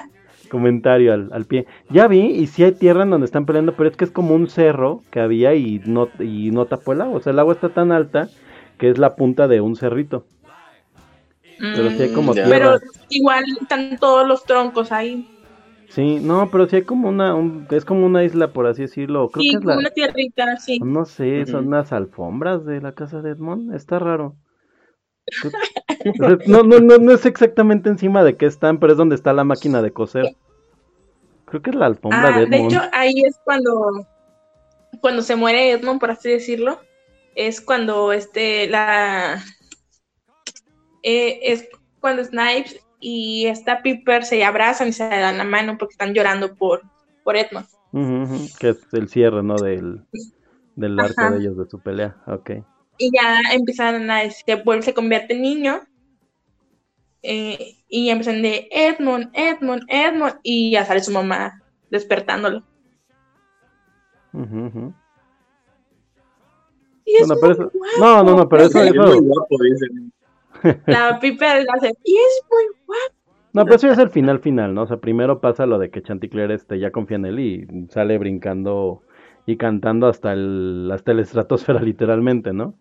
Comentario 0.51 1.12
al, 1.12 1.31
al, 1.32 1.45
pie. 1.45 1.66
Ya 1.90 2.09
vi, 2.09 2.20
y 2.20 2.47
si 2.47 2.65
hay 2.65 2.73
tierra 2.73 3.03
en 3.03 3.11
donde 3.11 3.27
están 3.27 3.45
peleando, 3.45 3.77
pero 3.77 3.90
es 3.90 3.97
que 3.97 4.05
es 4.05 4.11
como 4.11 4.35
un 4.35 4.49
cerro 4.49 5.03
que 5.11 5.20
había 5.20 5.55
y 5.55 5.82
no, 5.85 6.09
y 6.19 6.51
no 6.51 6.65
tapó 6.65 6.93
el 6.93 7.03
agua. 7.03 7.19
O 7.19 7.20
sea, 7.20 7.32
el 7.32 7.39
agua 7.39 7.53
está 7.53 7.69
tan 7.69 7.93
alta 7.93 8.28
que 8.78 8.89
es 8.89 8.99
la 8.99 9.15
punta 9.15 9.49
de 9.49 9.61
un 9.61 9.77
cerrito. 9.77 10.24
Pero 11.59 11.90
sí 11.90 12.03
hay 12.03 12.12
como 12.12 12.31
mm, 12.31 12.35
tierra. 12.35 12.51
Pero 12.51 12.78
igual 13.11 13.45
están 13.61 13.99
todos 13.99 14.27
los 14.27 14.45
troncos 14.45 14.93
ahí. 14.93 15.28
Sí, 15.89 16.19
no, 16.20 16.51
pero 16.51 16.66
sí 16.66 16.77
hay 16.77 16.82
como 16.82 17.09
una, 17.09 17.35
es 17.70 17.85
como 17.85 18.07
una 18.07 18.23
isla, 18.23 18.53
por 18.53 18.66
así 18.66 18.82
decirlo. 18.82 19.28
Creo 19.31 19.43
sí, 19.43 19.51
que 19.51 19.57
es 19.57 19.65
como 19.65 19.78
una 19.78 19.90
tierrita, 19.90 20.57
sí. 20.57 20.78
No 20.81 21.05
sé, 21.05 21.47
son 21.47 21.69
unas 21.69 21.93
alfombras 21.93 22.65
de 22.65 22.81
la 22.81 22.93
casa 22.93 23.23
de 23.23 23.31
Edmond. 23.31 23.74
Está 23.74 23.99
raro. 23.99 24.36
No, 26.46 26.62
no, 26.62 26.78
no, 26.78 26.98
no 26.98 27.12
es 27.12 27.26
exactamente 27.26 27.88
encima 27.88 28.22
de 28.24 28.36
qué 28.36 28.46
están, 28.46 28.78
pero 28.78 28.92
es 28.92 28.98
donde 28.98 29.14
está 29.14 29.32
la 29.32 29.44
máquina 29.44 29.82
de 29.82 29.92
coser. 29.92 30.36
Creo 31.44 31.62
que 31.62 31.70
es 31.70 31.76
la 31.76 31.86
alfombra 31.86 32.28
ah, 32.28 32.38
de 32.38 32.44
Edmond. 32.44 32.50
De 32.50 32.76
hecho, 32.76 32.82
ahí 32.92 33.22
es 33.24 33.38
cuando, 33.44 34.06
cuando 35.00 35.22
se 35.22 35.36
muere 35.36 35.70
Edmond, 35.70 36.00
por 36.00 36.10
así 36.10 36.30
decirlo. 36.30 36.80
Es 37.34 37.60
cuando 37.60 38.12
este, 38.12 38.68
la. 38.68 39.42
Eh, 41.02 41.40
es 41.42 41.68
cuando 42.00 42.24
Snipes 42.24 42.80
y 43.00 43.46
esta 43.46 43.82
Piper 43.82 44.24
se 44.24 44.44
abrazan 44.44 44.88
y 44.88 44.92
se 44.92 45.09
dan 45.09 45.38
la 45.38 45.44
mano 45.44 45.78
porque 45.78 45.92
están 45.92 46.14
llorando 46.14 46.55
por, 46.55 46.82
por 47.24 47.36
Edmond. 47.36 47.66
que 48.59 48.70
es 48.70 48.78
el 48.92 49.09
cierre, 49.09 49.42
¿no? 49.42 49.56
Del, 49.56 50.05
del 50.74 50.98
arco 50.98 51.30
de 51.30 51.38
ellos, 51.38 51.56
de 51.56 51.68
su 51.68 51.78
pelea. 51.80 52.16
Ok 52.26 52.50
y 52.98 53.10
ya 53.14 53.40
empiezan 53.54 54.10
a 54.10 54.30
se 54.30 54.54
vuelve, 54.56 54.82
se 54.82 54.94
convierte 54.94 55.34
en 55.34 55.42
niño. 55.42 55.80
Eh, 57.22 57.76
y 57.88 58.10
empiezan 58.10 58.42
de 58.42 58.68
Edmond, 58.70 59.30
Edmond, 59.34 59.82
Edmond, 59.88 60.36
y 60.42 60.70
ya 60.72 60.84
sale 60.84 61.00
su 61.02 61.10
mamá 61.12 61.62
despertándolo. 61.90 62.62
Y 67.04 67.14
es 67.14 67.26
Bueno, 67.26 67.34
pero 67.40 67.46
muy 67.46 67.52
eso- 67.52 67.70
guapo. 67.74 67.98
no, 68.00 68.22
no, 68.24 68.36
no, 68.36 68.48
pero 68.48 68.62
eso, 68.64 68.82
Es 68.82 68.94
muy 68.94 69.18
guapo, 69.20 69.56
dicen. 69.62 70.12
La 70.86 71.08
hace, 71.08 71.94
y 72.04 72.16
es 72.16 72.42
muy 72.50 72.64
guapo. 72.86 73.14
no, 73.52 73.64
pero 73.64 73.76
eso 73.76 73.86
ya 73.86 73.92
es 73.94 73.98
el 73.98 74.10
final 74.10 74.40
final, 74.40 74.74
¿no? 74.74 74.82
O 74.82 74.86
sea, 74.86 74.98
primero 74.98 75.40
pasa 75.40 75.66
lo 75.66 75.78
de 75.78 75.90
que 75.90 76.02
Chanticleer 76.02 76.50
este 76.50 76.78
ya 76.78 76.90
confía 76.90 77.16
en 77.16 77.26
él 77.26 77.38
y 77.40 77.66
sale 77.90 78.18
brincando 78.18 79.02
y 79.46 79.56
cantando 79.56 80.06
hasta 80.08 80.32
el, 80.34 80.90
hasta 80.92 81.12
el 81.12 81.20
estratosfera 81.20 81.80
literalmente, 81.82 82.52
¿no? 82.52 82.74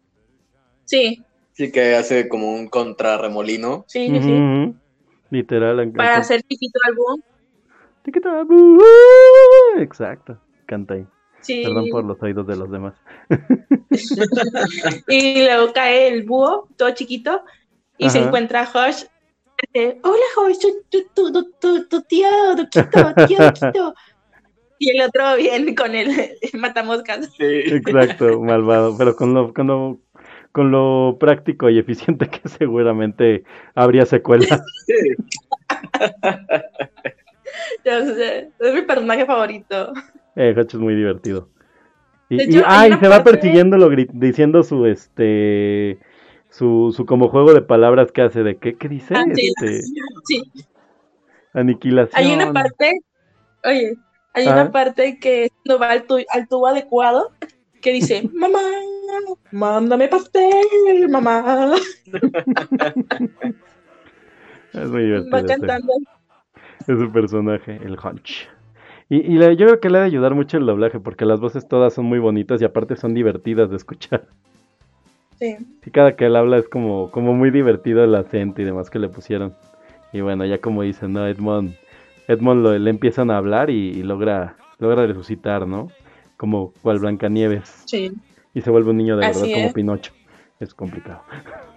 Sí, 0.88 1.24
Sí 1.54 1.72
que 1.72 1.96
hace 1.96 2.28
como 2.30 2.52
un 2.54 2.68
contrarremolino. 2.68 3.86
sí, 3.88 4.08
sí, 4.10 4.22
sí. 4.24 4.74
Literal. 5.30 5.80
en- 5.82 5.94
Para 5.94 6.18
hacer 6.18 6.42
chiquito 6.44 6.80
al 6.86 6.96
búho. 6.96 7.20
Tiquita, 8.04 8.44
bu- 8.46 8.82
Exacto, 9.80 10.40
canta 10.66 10.94
ahí. 10.96 11.06
Sí. 11.42 11.62
Perdón 11.64 11.86
por 11.92 12.04
los 12.06 12.22
oídos 12.24 12.48
de 12.48 12.56
los 12.56 12.72
demás. 12.72 12.94
Y 15.08 15.46
luego 15.46 15.74
cae 15.74 16.08
el 16.10 16.24
búho, 16.24 16.68
todo 16.78 16.92
chiquito, 16.92 17.42
y 17.98 18.10
se 18.10 18.20
encuentra 18.20 18.62
a 18.62 18.66
Josh. 18.66 19.04
Dice, 19.74 20.00
Hola 20.04 20.24
Josh, 20.36 20.58
tu, 20.92 21.04
tu, 21.14 21.32
tu, 21.32 21.52
tu, 21.60 21.88
tu 21.88 22.02
tío 22.04 22.28
Duquito, 22.56 23.14
tío 23.28 23.38
Duquito. 23.40 23.94
Y 24.80 24.92
el 24.96 25.08
otro 25.08 25.36
viene 25.38 25.74
con 25.74 25.96
el 25.96 26.08
matamoscas. 26.54 27.32
Sí. 27.36 27.44
Exacto, 27.44 28.40
malvado, 28.42 28.96
pero 28.98 29.16
con 29.16 29.34
lo, 29.34 29.52
con 30.58 30.72
lo, 30.72 31.18
práctico 31.20 31.70
y 31.70 31.78
eficiente 31.78 32.28
que 32.28 32.42
seguramente 32.50 33.44
habría 33.76 34.08
secuela. 34.08 34.60
Entonces, 37.84 38.48
es 38.60 38.74
mi 38.74 38.82
personaje 38.82 39.26
favorito. 39.26 39.94
Eh, 40.36 40.54
es 40.78 40.82
muy 40.82 40.96
divertido. 40.96 41.50
Y, 42.30 42.38
De 42.38 42.44
y- 42.44 42.48
hecho, 42.50 42.64
ah, 42.66 42.82
hay 42.82 42.90
y 42.90 42.94
una 42.94 43.00
se 43.02 43.08
va 43.08 43.16
gri- 43.90 44.10
diciendo 44.12 44.64
su 44.64 44.86
este 44.88 46.00
su, 46.50 46.92
su 46.96 47.06
como 47.06 47.30
juego 47.30 47.54
de 47.54 47.62
palabras 47.62 48.12
que 48.12 48.24
hace 48.24 48.42
de 48.42 48.58
qué, 48.58 48.76
qué 48.78 48.90
dice 48.90 49.14
Ah, 49.16 49.26
este 49.32 49.82
Sí, 50.26 50.44
aniquilación. 51.54 52.20
hay 52.26 52.34
una 52.34 52.52
parte, 52.52 53.00
oye, 53.64 53.94
hay 54.34 54.48
Ah. 54.48 54.54
una 54.54 54.72
parte 54.72 55.20
que 55.20 55.50
no 55.66 55.78
va 55.78 55.92
al, 55.92 56.04
tu- 56.08 56.26
al 56.34 56.48
tubo 56.48 56.66
adecuado 56.68 57.32
que 57.88 57.94
dice, 57.94 58.30
mamá, 58.34 58.60
mándame 59.52 60.10
pastel, 60.10 61.08
mamá. 61.10 61.74
Es 64.74 64.90
muy 64.90 65.04
divertido. 65.04 65.32
Va 65.32 65.40
ese- 65.40 65.48
cantando. 65.48 65.94
Es 66.86 67.00
su 67.00 67.12
personaje, 67.12 67.80
el 67.84 67.98
Hunch. 67.98 68.50
Y, 69.10 69.38
yo 69.40 69.56
creo 69.56 69.80
que 69.80 69.90
le 69.90 70.00
ha 70.00 70.02
de 70.02 70.08
ayudar 70.08 70.36
mucho 70.36 70.58
el 70.58 70.66
doblaje, 70.66 71.00
porque 71.00 71.24
las 71.26 71.40
voces 71.40 71.66
todas 71.68 71.94
son 71.94 72.06
muy 72.06 72.20
bonitas 72.20 72.62
y 72.62 72.66
aparte 72.66 72.98
son 72.98 73.14
divertidas 73.14 73.70
de 73.70 73.78
escuchar. 73.78 74.26
Sí. 75.40 75.56
Y 75.86 75.92
cada 75.92 76.18
que 76.18 76.26
él 76.26 76.36
habla 76.36 76.58
es 76.58 76.68
como, 76.68 77.10
como 77.12 77.34
muy 77.34 77.50
divertido 77.50 78.04
el 78.04 78.14
acento 78.16 78.62
y 78.62 78.66
demás 78.66 78.90
que 78.90 79.00
le 79.00 79.08
pusieron. 79.08 79.54
Y 80.12 80.20
bueno, 80.20 80.46
ya 80.46 80.60
como 80.60 80.82
dicen, 80.82 81.14
¿no? 81.14 81.26
Edmond, 81.26 81.76
Edmond 82.28 82.62
lo- 82.64 82.78
le 82.78 82.90
empiezan 82.90 83.32
a 83.32 83.38
hablar 83.38 83.70
y, 83.70 83.92
y 83.92 84.04
logra, 84.04 84.58
logra 84.80 85.08
resucitar, 85.08 85.66
¿no? 85.66 85.88
Como 86.38 86.72
cual 86.82 87.00
Blancanieves. 87.00 87.84
Sí. 87.86 88.12
Y 88.54 88.62
se 88.62 88.70
vuelve 88.70 88.92
un 88.92 88.98
niño 88.98 89.18
de 89.18 89.26
Así 89.26 89.42
verdad 89.42 89.54
como 89.56 89.68
es. 89.68 89.74
Pinocho. 89.74 90.14
Es 90.60 90.74
complicado. 90.74 91.22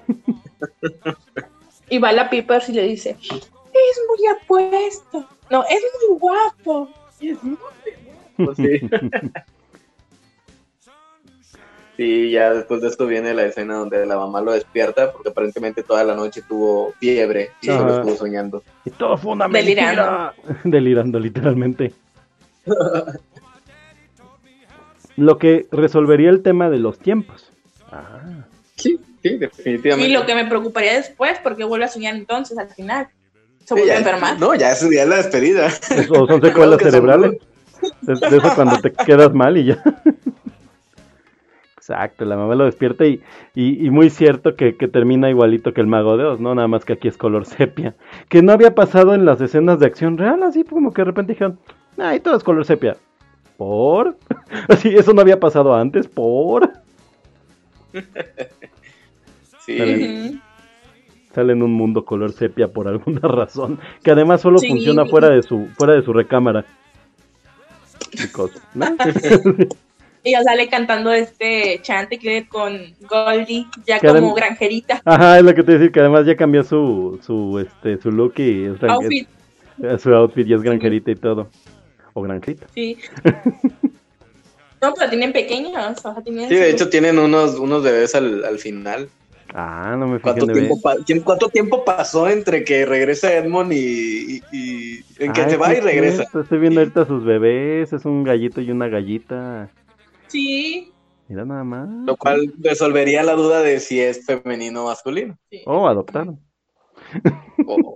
Y 1.92 1.98
va 1.98 2.12
la 2.12 2.30
Piper 2.30 2.62
y 2.68 2.72
le 2.72 2.84
dice, 2.84 3.16
es 3.20 4.00
muy 4.08 4.26
apuesto. 4.40 5.26
No, 5.50 5.64
es 5.64 5.82
muy 6.08 6.18
guapo. 6.18 6.88
Pues 8.36 8.56
sí. 8.56 8.80
Sí, 11.96 12.30
ya 12.30 12.54
después 12.54 12.80
de 12.80 12.88
esto 12.88 13.06
viene 13.06 13.34
la 13.34 13.44
escena 13.44 13.74
donde 13.74 14.06
la 14.06 14.16
mamá 14.16 14.40
lo 14.40 14.52
despierta 14.52 15.12
porque 15.12 15.28
aparentemente 15.28 15.82
toda 15.82 16.02
la 16.02 16.14
noche 16.14 16.40
tuvo 16.48 16.94
fiebre 16.98 17.50
y 17.60 17.66
solo 17.66 17.96
estuvo 17.96 18.16
soñando. 18.16 18.62
Y 18.86 18.90
todo 18.90 19.18
fue 19.18 19.32
una 19.32 19.46
Delirando. 19.48 20.02
mentira. 20.02 20.60
Delirando, 20.64 21.18
literalmente. 21.20 21.92
Lo 25.20 25.36
que 25.38 25.66
resolvería 25.70 26.30
el 26.30 26.42
tema 26.42 26.70
de 26.70 26.78
los 26.78 26.98
tiempos. 26.98 27.52
Ah. 27.92 28.46
Sí, 28.76 28.98
sí, 29.22 29.36
definitivamente. 29.36 30.10
Y 30.10 30.14
lo 30.14 30.24
que 30.24 30.34
me 30.34 30.46
preocuparía 30.46 30.94
después, 30.94 31.32
porque 31.42 31.64
vuelve 31.64 31.84
a 31.84 31.88
soñar 31.88 32.14
entonces 32.16 32.56
al 32.56 32.68
final. 32.70 33.08
Se 33.66 33.74
vuelve 33.74 33.92
a 33.92 33.98
enfermar. 33.98 34.40
No, 34.40 34.54
ya 34.54 34.72
es, 34.72 34.80
ya 34.90 35.02
es 35.02 35.08
la 35.08 35.16
despedida. 35.16 35.68
O 36.10 36.26
son 36.26 36.40
secuelas 36.40 36.80
son- 36.80 36.90
cerebrales. 36.90 37.32
De, 38.00 38.14
de 38.14 38.36
eso 38.38 38.54
cuando 38.54 38.80
te 38.80 38.92
quedas 38.92 39.32
mal 39.34 39.56
y 39.58 39.66
ya. 39.66 39.82
Exacto, 41.76 42.24
la 42.24 42.36
mamá 42.36 42.54
lo 42.54 42.64
despierta 42.66 43.04
y, 43.06 43.22
y, 43.54 43.86
y 43.86 43.90
muy 43.90 44.10
cierto 44.10 44.54
que, 44.54 44.76
que 44.76 44.86
termina 44.86 45.28
igualito 45.30 45.72
que 45.72 45.80
el 45.80 45.86
mago 45.86 46.16
de 46.16 46.24
Oz, 46.24 46.40
¿no? 46.40 46.54
Nada 46.54 46.68
más 46.68 46.84
que 46.84 46.92
aquí 46.92 47.08
es 47.08 47.16
color 47.16 47.46
sepia. 47.46 47.94
Que 48.28 48.42
no 48.42 48.52
había 48.52 48.74
pasado 48.74 49.14
en 49.14 49.24
las 49.24 49.40
escenas 49.40 49.80
de 49.80 49.86
acción 49.86 50.16
real, 50.18 50.42
así 50.42 50.62
como 50.64 50.92
que 50.92 51.02
de 51.02 51.06
repente 51.06 51.32
dijeron, 51.32 51.58
ay, 51.98 52.20
todo 52.20 52.36
es 52.36 52.44
color 52.44 52.64
sepia. 52.64 52.96
¿Por? 53.60 54.16
Así, 54.68 54.88
eso 54.88 55.12
no 55.12 55.20
había 55.20 55.38
pasado 55.38 55.74
antes, 55.74 56.08
¿por? 56.08 56.72
Sí. 59.66 60.40
Sale 61.34 61.52
en 61.52 61.62
un 61.62 61.72
mundo 61.74 62.04
color 62.06 62.32
sepia 62.32 62.68
por 62.68 62.88
alguna 62.88 63.20
razón. 63.28 63.78
Que 64.02 64.12
además 64.12 64.40
solo 64.40 64.58
Sí. 64.58 64.68
funciona 64.70 65.04
fuera 65.04 65.28
de 65.28 65.42
su, 65.42 65.68
fuera 65.76 65.92
de 65.92 66.02
su 66.02 66.12
recámara. 66.14 66.64
Because, 68.12 68.58
¿no? 68.74 68.86
Y 70.24 70.32
ya 70.32 70.42
sale 70.42 70.68
cantando 70.68 71.12
este 71.12 71.80
Chanticleer 71.82 72.48
con 72.48 72.78
Goldie, 73.08 73.66
ya 73.86 74.00
Que 74.00 74.08
como 74.08 74.34
granjerita. 74.34 75.02
Ajá, 75.04 75.38
es 75.38 75.44
lo 75.44 75.54
que 75.54 75.62
te 75.62 75.72
decir, 75.72 75.92
que 75.92 76.00
además 76.00 76.24
ya 76.26 76.34
cambió 76.34 76.64
su, 76.64 77.20
su, 77.22 77.58
este, 77.58 77.98
su 78.00 78.10
look 78.10 78.34
y 78.38 78.64
es 78.64 78.82
Outfit, 78.82 79.28
es- 79.82 80.00
su 80.02 80.14
outfit 80.14 80.46
y 80.48 80.54
es 80.54 80.62
granjerita 80.62 81.10
y 81.10 81.16
todo. 81.16 81.48
O 82.14 82.22
granjerita. 82.22 82.66
sí. 82.74 82.98
No, 84.82 84.94
pero 84.94 85.10
tienen 85.10 85.30
pequeños. 85.34 85.74
O 85.98 86.00
sea, 86.14 86.22
tienen 86.22 86.48
Sí, 86.48 86.54
de 86.54 86.70
su- 86.70 86.74
hecho 86.74 86.88
tienen 86.88 87.18
unos, 87.18 87.56
unos 87.58 87.82
bebés 87.82 88.14
al, 88.14 88.42
al 88.46 88.58
final. 88.58 89.10
Ah, 89.52 89.94
no 89.98 90.06
me 90.06 90.18
fijé 90.18 90.22
¿Cuánto 90.22 90.46
tiempo, 90.46 90.78
¿Cuánto 91.22 91.48
tiempo 91.50 91.84
pasó 91.84 92.26
entre 92.30 92.64
que 92.64 92.86
regresa 92.86 93.30
Edmond 93.36 93.74
y, 93.74 94.36
y- 94.36 94.42
y- 94.52 95.04
en 95.18 95.34
que 95.34 95.42
Ay, 95.42 95.50
se 95.50 95.56
va 95.58 95.66
sí 95.66 95.72
y 95.74 95.76
es 95.76 95.84
regresa? 95.84 96.22
Estoy 96.22 96.58
viendo 96.60 96.80
ahorita 96.80 97.04
sus 97.06 97.22
bebés, 97.26 97.92
es 97.92 98.06
un 98.06 98.24
gallito 98.24 98.62
y 98.62 98.70
una 98.70 98.88
gallita. 98.88 99.68
Sí. 100.28 100.90
Mira 101.28 101.44
nada 101.44 101.62
más. 101.62 101.86
Lo 102.06 102.16
cual 102.16 102.50
resolvería 102.60 103.22
la 103.22 103.34
duda 103.34 103.60
de 103.60 103.80
si 103.80 104.00
es 104.00 104.24
femenino 104.24 104.84
o 104.84 104.86
masculino. 104.88 105.36
sí. 105.50 105.60
Oh, 105.66 105.86
adoptaron. 105.88 106.40
O- 107.66 107.94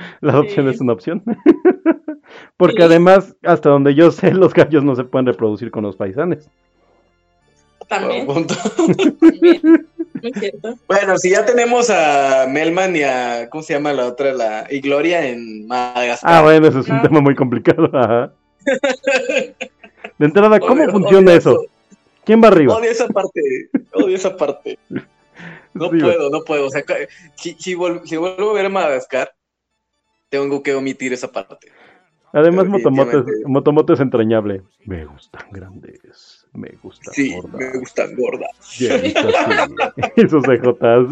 La 0.20 0.32
adopción 0.32 0.66
Sí. 0.68 0.74
es 0.74 0.80
una 0.80 0.92
opción. 0.92 1.22
Porque 2.56 2.76
Sí. 2.76 2.82
además, 2.82 3.34
hasta 3.42 3.70
donde 3.70 3.94
yo 3.94 4.10
sé, 4.10 4.32
los 4.32 4.52
gallos 4.54 4.84
no 4.84 4.94
se 4.94 5.04
pueden 5.04 5.26
reproducir 5.26 5.70
con 5.70 5.82
los 5.84 5.96
paisanes. 5.96 6.48
También. 7.88 8.24
punto. 8.26 8.54
también. 8.76 9.86
Muy 10.22 10.32
cierto. 10.34 10.74
Bueno, 10.86 11.18
si 11.18 11.30
ya 11.30 11.44
tenemos 11.44 11.90
a 11.90 12.46
Melman 12.48 12.94
y 12.94 13.02
a, 13.02 13.48
¿cómo 13.50 13.62
se 13.64 13.72
llama 13.72 13.92
la 13.92 14.06
otra? 14.06 14.32
La, 14.32 14.66
y 14.70 14.80
Gloria 14.80 15.26
en 15.26 15.66
Madagascar. 15.66 16.30
Ah, 16.32 16.42
bueno, 16.42 16.68
eso 16.68 16.80
es 16.80 16.88
un 16.88 16.96
Ah. 16.96 17.02
tema 17.02 17.20
muy 17.20 17.34
complicado. 17.34 17.90
Ajá. 17.92 18.32
De 20.18 20.26
entrada, 20.26 20.60
¿cómo 20.60 20.82
Odio- 20.84 20.90
funciona 20.92 21.30
odio 21.30 21.38
eso? 21.38 21.64
¿Quién 22.24 22.42
va 22.42 22.48
arriba? 22.48 22.76
Odio 22.76 22.90
esa 22.90 23.08
parte, 23.08 23.40
odio 23.92 24.14
esa 24.14 24.36
parte. 24.36 24.78
No 25.72 25.90
Sí, 25.90 25.98
puedo, 26.00 26.30
no 26.30 26.42
puedo. 26.42 26.66
O 26.66 26.70
sea, 26.70 26.84
si, 27.34 27.54
si, 27.58 27.76
si 28.04 28.16
vuelvo 28.16 28.50
a 28.50 28.54
ver 28.54 28.70
Madagascar, 28.70 29.32
tengo 30.30 30.62
que 30.62 30.74
omitir 30.74 31.12
esa 31.12 31.30
parte. 31.30 31.58
Además, 32.32 32.66
Motomoto 32.68 33.18
es. 33.18 33.24
Motomoto 33.46 33.92
es 33.92 34.00
entrañable. 34.00 34.62
Me 34.86 35.04
gustan 35.04 35.42
grandes. 35.50 36.46
Me 36.52 36.70
gustan 36.82 37.12
Sí, 37.12 37.34
gordas. 37.34 37.60
me 37.60 37.78
gustan 37.78 38.16
gordas. 38.16 38.80
Y 40.16 40.28
sus 40.28 40.48
ejotas. 40.48 41.08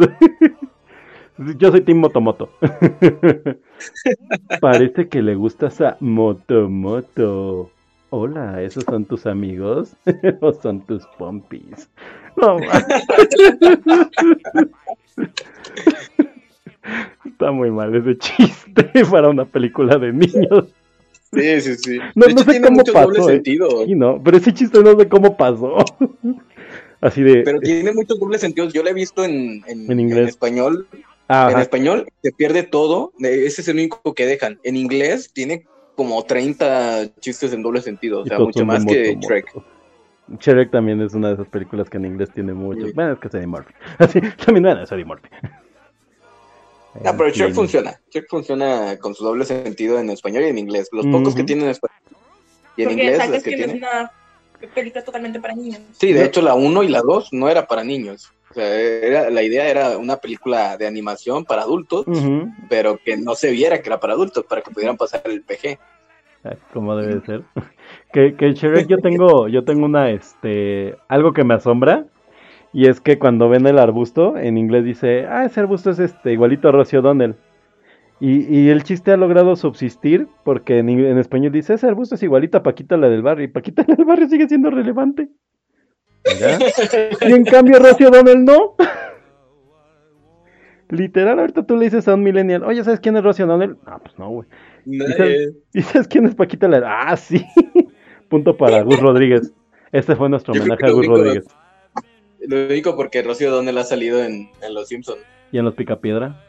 Yo 1.59 1.71
soy 1.71 1.81
Team 1.83 1.99
Motomoto. 1.99 2.51
Parece 4.61 5.09
que 5.09 5.23
le 5.23 5.35
gustas 5.35 5.81
a 5.81 5.97
Motomoto. 6.01 7.71
Hola, 8.11 8.63
¿esos 8.63 8.85
son 8.85 9.05
tus 9.05 9.27
amigos? 9.27 9.95
¿O 10.41 10.53
son 10.53 10.81
tus 10.87 11.05
pompis? 11.19 11.91
No, 12.37 12.57
Está 17.25 17.51
muy 17.51 17.71
mal 17.71 17.95
ese 17.95 18.17
chiste 18.19 18.91
para 19.11 19.29
una 19.29 19.45
película 19.45 19.97
de 19.99 20.13
niños. 20.13 20.67
Sí, 21.33 21.61
sí, 21.61 21.75
sí. 21.77 21.99
No- 22.15 22.27
de 22.27 22.35
no 22.35 22.41
sé 22.43 22.51
tiene 22.53 22.67
cómo 22.69 22.83
pasó, 22.85 23.29
¿eh? 23.29 23.35
sentido. 23.35 23.85
Sí, 23.85 23.95
no, 23.95 24.21
pero 24.23 24.37
ese 24.39 24.53
chiste 24.55 24.83
no 24.83 24.99
sé 24.99 25.09
cómo 25.09 25.37
pasó. 25.37 25.77
Así 27.01 27.23
de. 27.23 27.43
Pero 27.43 27.61
tiene 27.61 27.93
muchos 27.93 28.19
dobles 28.19 28.41
sentidos. 28.41 28.73
Yo 28.73 28.83
lo 28.83 28.89
he 28.91 28.95
visto 28.95 29.25
en, 29.25 29.63
en, 29.67 29.91
En 29.91 30.01
inglés. 30.01 30.19
en 30.23 30.29
español. 30.29 30.87
Ah, 31.29 31.49
En 31.51 31.55
ajá. 31.57 31.63
español 31.63 32.07
se 32.23 32.33
pierde 32.33 32.63
todo. 32.63 33.13
eh, 33.23 33.45
Ese 33.47 33.61
es 33.61 33.69
el 33.69 33.77
único 33.77 34.15
que 34.15 34.27
dejan. 34.27 34.59
En 34.65 34.77
inglés 34.77 35.31
tiene 35.33 35.67
como 35.95 36.23
30 36.25 37.15
chistes 37.21 37.53
en 37.53 37.63
doble 37.63 37.83
sentido. 37.83 38.21
O 38.23 38.27
sea, 38.27 38.39
mucho 38.39 38.65
más 38.65 38.85
que. 38.85 39.15
Shrek. 39.21 39.47
Shrek 40.41 40.71
también 40.71 41.01
es 41.03 41.15
una 41.15 41.29
de 41.29 41.35
esas 41.35 41.49
películas 41.49 41.89
que 41.89 41.99
en 41.99 42.07
inglés 42.07 42.31
tiene 42.35 42.53
mucho. 42.55 42.87
Bueno, 42.95 43.13
es 43.13 43.19
que 43.19 43.29
es 43.29 43.35
Eddie 43.35 43.47
Murphy. 43.47 43.73
Así, 43.99 44.21
también 44.45 44.63
bueno, 44.65 44.83
es 44.83 44.91
Eddie 44.91 45.05
Murphy. 45.05 45.29
No, 47.05 47.17
pero 47.17 47.31
Shrek 47.31 47.55
funciona. 47.55 48.01
Shrek 48.11 48.29
funciona 48.29 48.97
con 48.99 49.15
su 49.15 49.25
doble 49.25 49.45
sentido 49.45 49.99
en 49.99 50.11
español 50.11 50.45
y 50.45 50.47
en 50.49 50.59
inglés. 50.59 50.89
Los 50.93 51.07
pocos 51.07 51.35
que 51.35 51.45
tienen 51.45 51.65
en 51.67 51.71
español 51.71 51.99
y 52.77 52.83
en 52.83 52.89
Porque 52.89 53.03
inglés 53.03 53.19
sabes 53.19 53.39
es 53.39 53.45
que 53.45 53.57
que 53.57 53.65
es 53.65 53.75
una 53.75 54.13
película 54.75 55.05
totalmente 55.05 55.41
para 55.41 55.55
niños. 55.55 55.81
Sí, 55.93 56.13
de 56.13 56.25
hecho 56.25 56.43
la 56.43 56.55
1 56.55 56.83
y 56.83 56.89
la 56.89 57.03
2 57.03 57.33
no 57.33 57.49
era 57.49 57.67
para 57.67 57.85
niños. 57.85 58.33
O 58.51 58.55
sea, 58.55 58.75
era, 58.75 59.31
la 59.31 59.43
idea 59.43 59.69
era 59.69 59.99
una 59.99 60.17
película 60.17 60.77
de 60.77 60.87
animación 60.87 61.45
para 61.45 61.63
adultos, 61.63 62.07
Ujú. 62.07 62.49
pero 62.69 62.99
que 63.05 63.17
no 63.17 63.35
se 63.35 63.51
viera 63.51 63.83
que 63.83 63.89
era 63.89 64.01
para 64.01 64.15
adultos, 64.15 64.45
para 64.49 64.63
que 64.63 64.71
pudieran 64.71 64.97
pasar 64.97 65.23
el 65.27 65.43
PG. 65.43 65.79
Ah, 66.45 66.55
Como 66.73 66.97
debe 66.97 67.21
ser. 67.27 67.43
que, 68.13 68.37
que 68.37 68.53
Shrek 68.53 68.87
yo 68.87 68.99
tengo, 68.99 69.49
yo 69.49 69.65
tengo 69.65 69.85
una, 69.85 70.11
este, 70.11 70.97
algo 71.09 71.33
que 71.33 71.45
me 71.45 71.55
asombra. 71.55 72.07
Y 72.73 72.87
es 72.87 73.01
que 73.01 73.19
cuando 73.19 73.49
ven 73.49 73.67
el 73.67 73.79
arbusto, 73.79 74.37
en 74.37 74.59
inglés 74.59 74.85
dice, 74.85 75.27
ah, 75.27 75.45
ese 75.45 75.61
arbusto 75.61 75.91
es 75.91 75.99
este, 75.99 76.33
igualito 76.33 76.69
a 76.69 76.73
Rosie 76.73 76.99
O'Donnell. 76.99 77.37
Y, 78.21 78.55
y 78.55 78.69
el 78.69 78.83
chiste 78.83 79.13
ha 79.13 79.17
logrado 79.17 79.55
subsistir 79.55 80.27
porque 80.45 80.79
en, 80.79 80.89
en 80.89 81.19
español 81.19 81.53
dice, 81.53 81.75
ese 81.75 81.87
arbusto 81.87 82.17
es 82.17 82.23
igualito 82.23 82.59
a 82.59 82.63
Paquita 82.63 82.97
la 82.97 83.09
del 83.09 83.23
barrio. 83.23 83.45
Y 83.45 83.49
Paquita 83.49 83.85
la 83.87 83.95
del 83.95 84.05
barrio 84.05 84.29
sigue 84.29 84.49
siendo 84.49 84.71
relevante. 84.71 85.29
Mira. 86.27 86.59
Y 87.21 87.33
en 87.33 87.45
cambio 87.45 87.79
Rosie 87.79 88.07
O'Donnell 88.07 88.45
no. 88.45 88.75
Literal, 90.91 91.39
ahorita 91.39 91.67
tú 91.67 91.77
le 91.77 91.85
dices 91.85 92.09
a 92.09 92.15
un 92.15 92.23
millennial, 92.23 92.65
oye, 92.65 92.83
¿sabes 92.83 93.01
quién 93.01 93.17
es 93.17 93.23
Rosie 93.23 93.45
O'Donnell? 93.45 93.77
Ah, 93.87 93.99
pues 93.99 94.19
no, 94.19 94.31
güey. 94.31 94.49
¿Y 95.75 95.83
sabes 95.83 96.09
quién 96.09 96.27
es 96.27 96.35
Paquita 96.35 96.67
la 96.67 96.83
Ah, 96.85 97.17
sí. 97.17 97.45
Punto 98.29 98.57
para 98.57 98.83
Gus 98.83 99.01
Rodríguez. 99.01 99.53
Este 99.93 100.17
fue 100.17 100.29
nuestro 100.29 100.55
Yo 100.55 100.63
homenaje 100.63 100.87
a 100.87 100.91
Gus 100.91 101.07
Rodríguez. 101.07 101.47
Lo 102.49 102.67
único 102.67 102.97
porque 102.97 103.23
Rocío 103.23 103.51
O'Donnell 103.51 103.77
ha 103.79 103.85
salido 103.85 104.25
en, 104.25 104.49
en 104.63 104.75
Los 104.75 104.89
Simpsons. 104.89 105.19
Y 105.53 105.59
en 105.59 105.65
los 105.67 105.75
Picapiedra. 105.75 106.43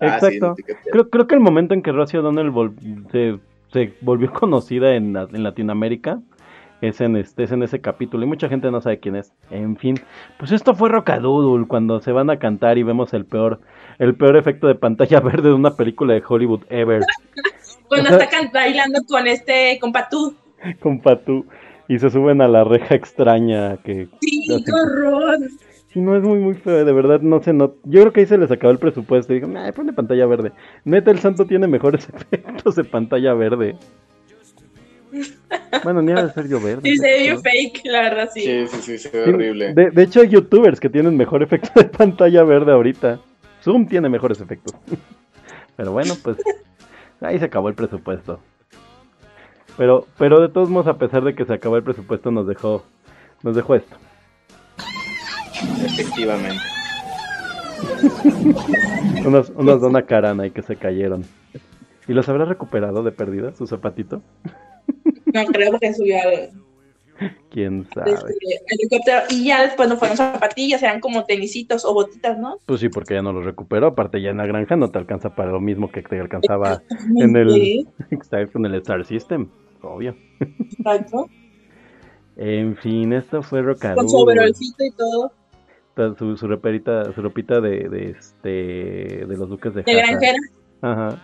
Ah, 0.00 0.18
sí, 0.20 0.26
Exacto. 0.36 0.54
creo, 0.92 1.08
creo 1.08 1.26
que 1.26 1.34
el 1.34 1.40
momento 1.40 1.72
en 1.72 1.82
que 1.82 1.92
Rosie 1.92 2.18
O'Donnell 2.18 2.50
vol- 2.52 2.74
se, 3.10 3.38
se 3.72 3.94
volvió 4.02 4.30
conocida 4.34 4.94
en, 4.94 5.16
en 5.16 5.42
Latinoamérica 5.42 6.20
es 6.82 7.00
en, 7.00 7.16
este, 7.16 7.44
es 7.44 7.52
en 7.52 7.62
ese 7.62 7.80
capítulo. 7.80 8.24
Y 8.24 8.28
mucha 8.28 8.48
gente 8.50 8.70
no 8.70 8.82
sabe 8.82 9.00
quién 9.00 9.16
es. 9.16 9.32
En 9.50 9.76
fin. 9.78 9.98
Pues 10.38 10.52
esto 10.52 10.74
fue 10.74 10.90
Rocadoodle. 10.90 11.66
Cuando 11.66 12.00
se 12.00 12.12
van 12.12 12.28
a 12.28 12.38
cantar 12.38 12.76
y 12.76 12.82
vemos 12.82 13.14
el 13.14 13.24
peor, 13.24 13.60
el 13.98 14.14
peor 14.14 14.36
efecto 14.36 14.66
de 14.66 14.74
pantalla 14.74 15.20
verde 15.20 15.48
de 15.48 15.54
una 15.54 15.74
película 15.74 16.12
de 16.12 16.22
Hollywood 16.26 16.64
ever. 16.68 17.00
Cuando 17.88 18.10
está 18.10 18.28
bailando 18.52 19.00
con 19.08 19.26
este, 19.26 19.78
con 19.80 19.92
Patú. 19.92 20.34
con 20.80 21.00
Patú. 21.00 21.46
Y 21.88 21.98
se 21.98 22.10
suben 22.10 22.40
a 22.40 22.48
la 22.48 22.64
reja 22.64 22.94
extraña 22.94 23.76
que 23.78 24.08
Sí, 24.20 24.46
Así 24.50 24.64
qué 24.64 24.64
que- 24.64 24.72
horror. 24.72 25.38
Sí, 25.92 26.00
no, 26.00 26.16
es 26.16 26.22
muy, 26.24 26.38
muy 26.40 26.54
feo, 26.54 26.84
de 26.84 26.92
verdad, 26.92 27.20
no 27.20 27.40
sé, 27.40 27.52
no... 27.52 27.74
Yo 27.84 28.00
creo 28.00 28.12
que 28.12 28.20
ahí 28.20 28.26
se 28.26 28.36
les 28.36 28.50
acabó 28.50 28.72
el 28.72 28.78
presupuesto 28.78 29.32
y 29.32 29.38
digo, 29.40 29.52
"Ay, 29.56 29.70
ponle 29.70 29.92
pantalla 29.92 30.26
verde. 30.26 30.50
Neta, 30.84 31.12
el 31.12 31.20
santo 31.20 31.46
tiene 31.46 31.68
mejores 31.68 32.08
efectos 32.14 32.74
de 32.74 32.82
pantalla 32.84 33.32
verde. 33.34 33.76
Bueno, 35.84 36.02
ni 36.02 36.10
ha 36.12 36.24
de 36.24 36.32
ser 36.32 36.48
yo 36.48 36.60
verde. 36.60 36.80
Sí, 36.82 36.96
se 36.96 37.06
ve 37.06 37.38
fake, 37.38 37.82
la 37.84 38.02
verdad, 38.02 38.30
sí. 38.34 38.40
Sí, 38.40 38.66
sí, 38.68 38.76
sí, 38.82 38.98
se 38.98 39.10
ve 39.16 39.24
Sí, 39.24 39.30
horrible. 39.30 39.74
De, 39.74 39.90
de 39.90 40.02
hecho, 40.02 40.20
hay 40.20 40.28
youtubers 40.28 40.80
que 40.80 40.88
tienen 40.88 41.16
mejor 41.16 41.42
efecto 41.44 41.70
de 41.76 41.84
pantalla 41.84 42.42
verde 42.42 42.72
ahorita. 42.72 43.20
Zoom 43.62 43.86
tiene 43.86 44.08
mejores 44.08 44.40
efectos. 44.40 44.74
Pero 45.76 45.92
bueno, 45.92 46.14
pues 46.24 46.38
ahí 47.20 47.38
se 47.38 47.44
acabó 47.44 47.68
el 47.68 47.74
presupuesto. 47.74 48.40
Pero, 49.76 50.06
pero 50.18 50.40
de 50.40 50.48
todos 50.48 50.70
modos, 50.70 50.86
a 50.86 50.98
pesar 50.98 51.24
de 51.24 51.34
que 51.34 51.44
se 51.44 51.52
acabó 51.52 51.76
el 51.76 51.82
presupuesto, 51.82 52.30
nos 52.30 52.46
dejó, 52.46 52.84
nos 53.42 53.56
dejó 53.56 53.74
esto. 53.74 53.96
Efectivamente. 55.84 56.62
Unos, 59.26 59.50
unos 59.56 59.80
Dona 59.80 60.02
Carana 60.02 60.46
y 60.46 60.50
que 60.50 60.62
se 60.62 60.76
cayeron. 60.76 61.24
¿Y 62.06 62.12
los 62.12 62.28
habrá 62.28 62.44
recuperado 62.44 63.02
de 63.02 63.12
perdida 63.12 63.52
su 63.52 63.66
zapatito? 63.66 64.22
No 65.26 65.44
creo 65.46 65.70
porque 65.70 65.94
subió 65.94 66.16
al 66.20 66.50
¿Quién 67.50 67.86
sabe? 67.94 68.12
este, 68.12 68.34
helicóptero 68.66 69.22
y 69.30 69.44
ya 69.44 69.62
después 69.62 69.88
no 69.88 69.96
fueron 69.96 70.16
zapatillas, 70.16 70.82
eran 70.82 71.00
como 71.00 71.24
tenisitos 71.24 71.84
o 71.84 71.94
botitas, 71.94 72.38
¿no? 72.38 72.58
Pues 72.66 72.80
sí, 72.80 72.88
porque 72.88 73.14
ya 73.14 73.22
no 73.22 73.32
los 73.32 73.44
recuperó. 73.44 73.88
Aparte, 73.88 74.20
ya 74.20 74.30
en 74.30 74.38
la 74.38 74.46
granja 74.46 74.76
no 74.76 74.90
te 74.90 74.98
alcanza 74.98 75.34
para 75.34 75.52
lo 75.52 75.60
mismo 75.60 75.90
que 75.90 76.02
te 76.02 76.18
alcanzaba 76.18 76.82
en 77.16 77.36
el, 77.36 77.86
con 78.52 78.66
el 78.66 78.74
Star 78.76 79.04
System. 79.04 79.48
Obvio. 79.84 80.16
exacto. 80.40 81.26
En 82.36 82.76
fin, 82.76 83.12
esto 83.12 83.42
fue 83.42 83.62
Con 83.94 84.08
su 84.08 84.16
overolcito 84.16 84.84
y 84.84 84.90
todo. 84.90 85.32
Su, 86.18 86.36
su 86.36 86.48
su 86.48 86.48
ropita 87.22 87.60
de, 87.60 87.88
de 87.88 88.10
este 88.10 88.48
de 89.26 89.36
los 89.36 89.48
duques 89.48 89.72
de 89.74 89.82
De 89.84 89.94
granjera. 89.94 90.38
Ajá. 90.82 91.22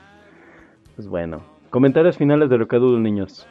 Pues 0.95 1.09
bueno. 1.09 1.43
Comentarios 1.71 2.17
finales 2.17 2.49
de 2.51 2.57
Rocadoodle, 2.59 3.01
niños. 3.01 3.47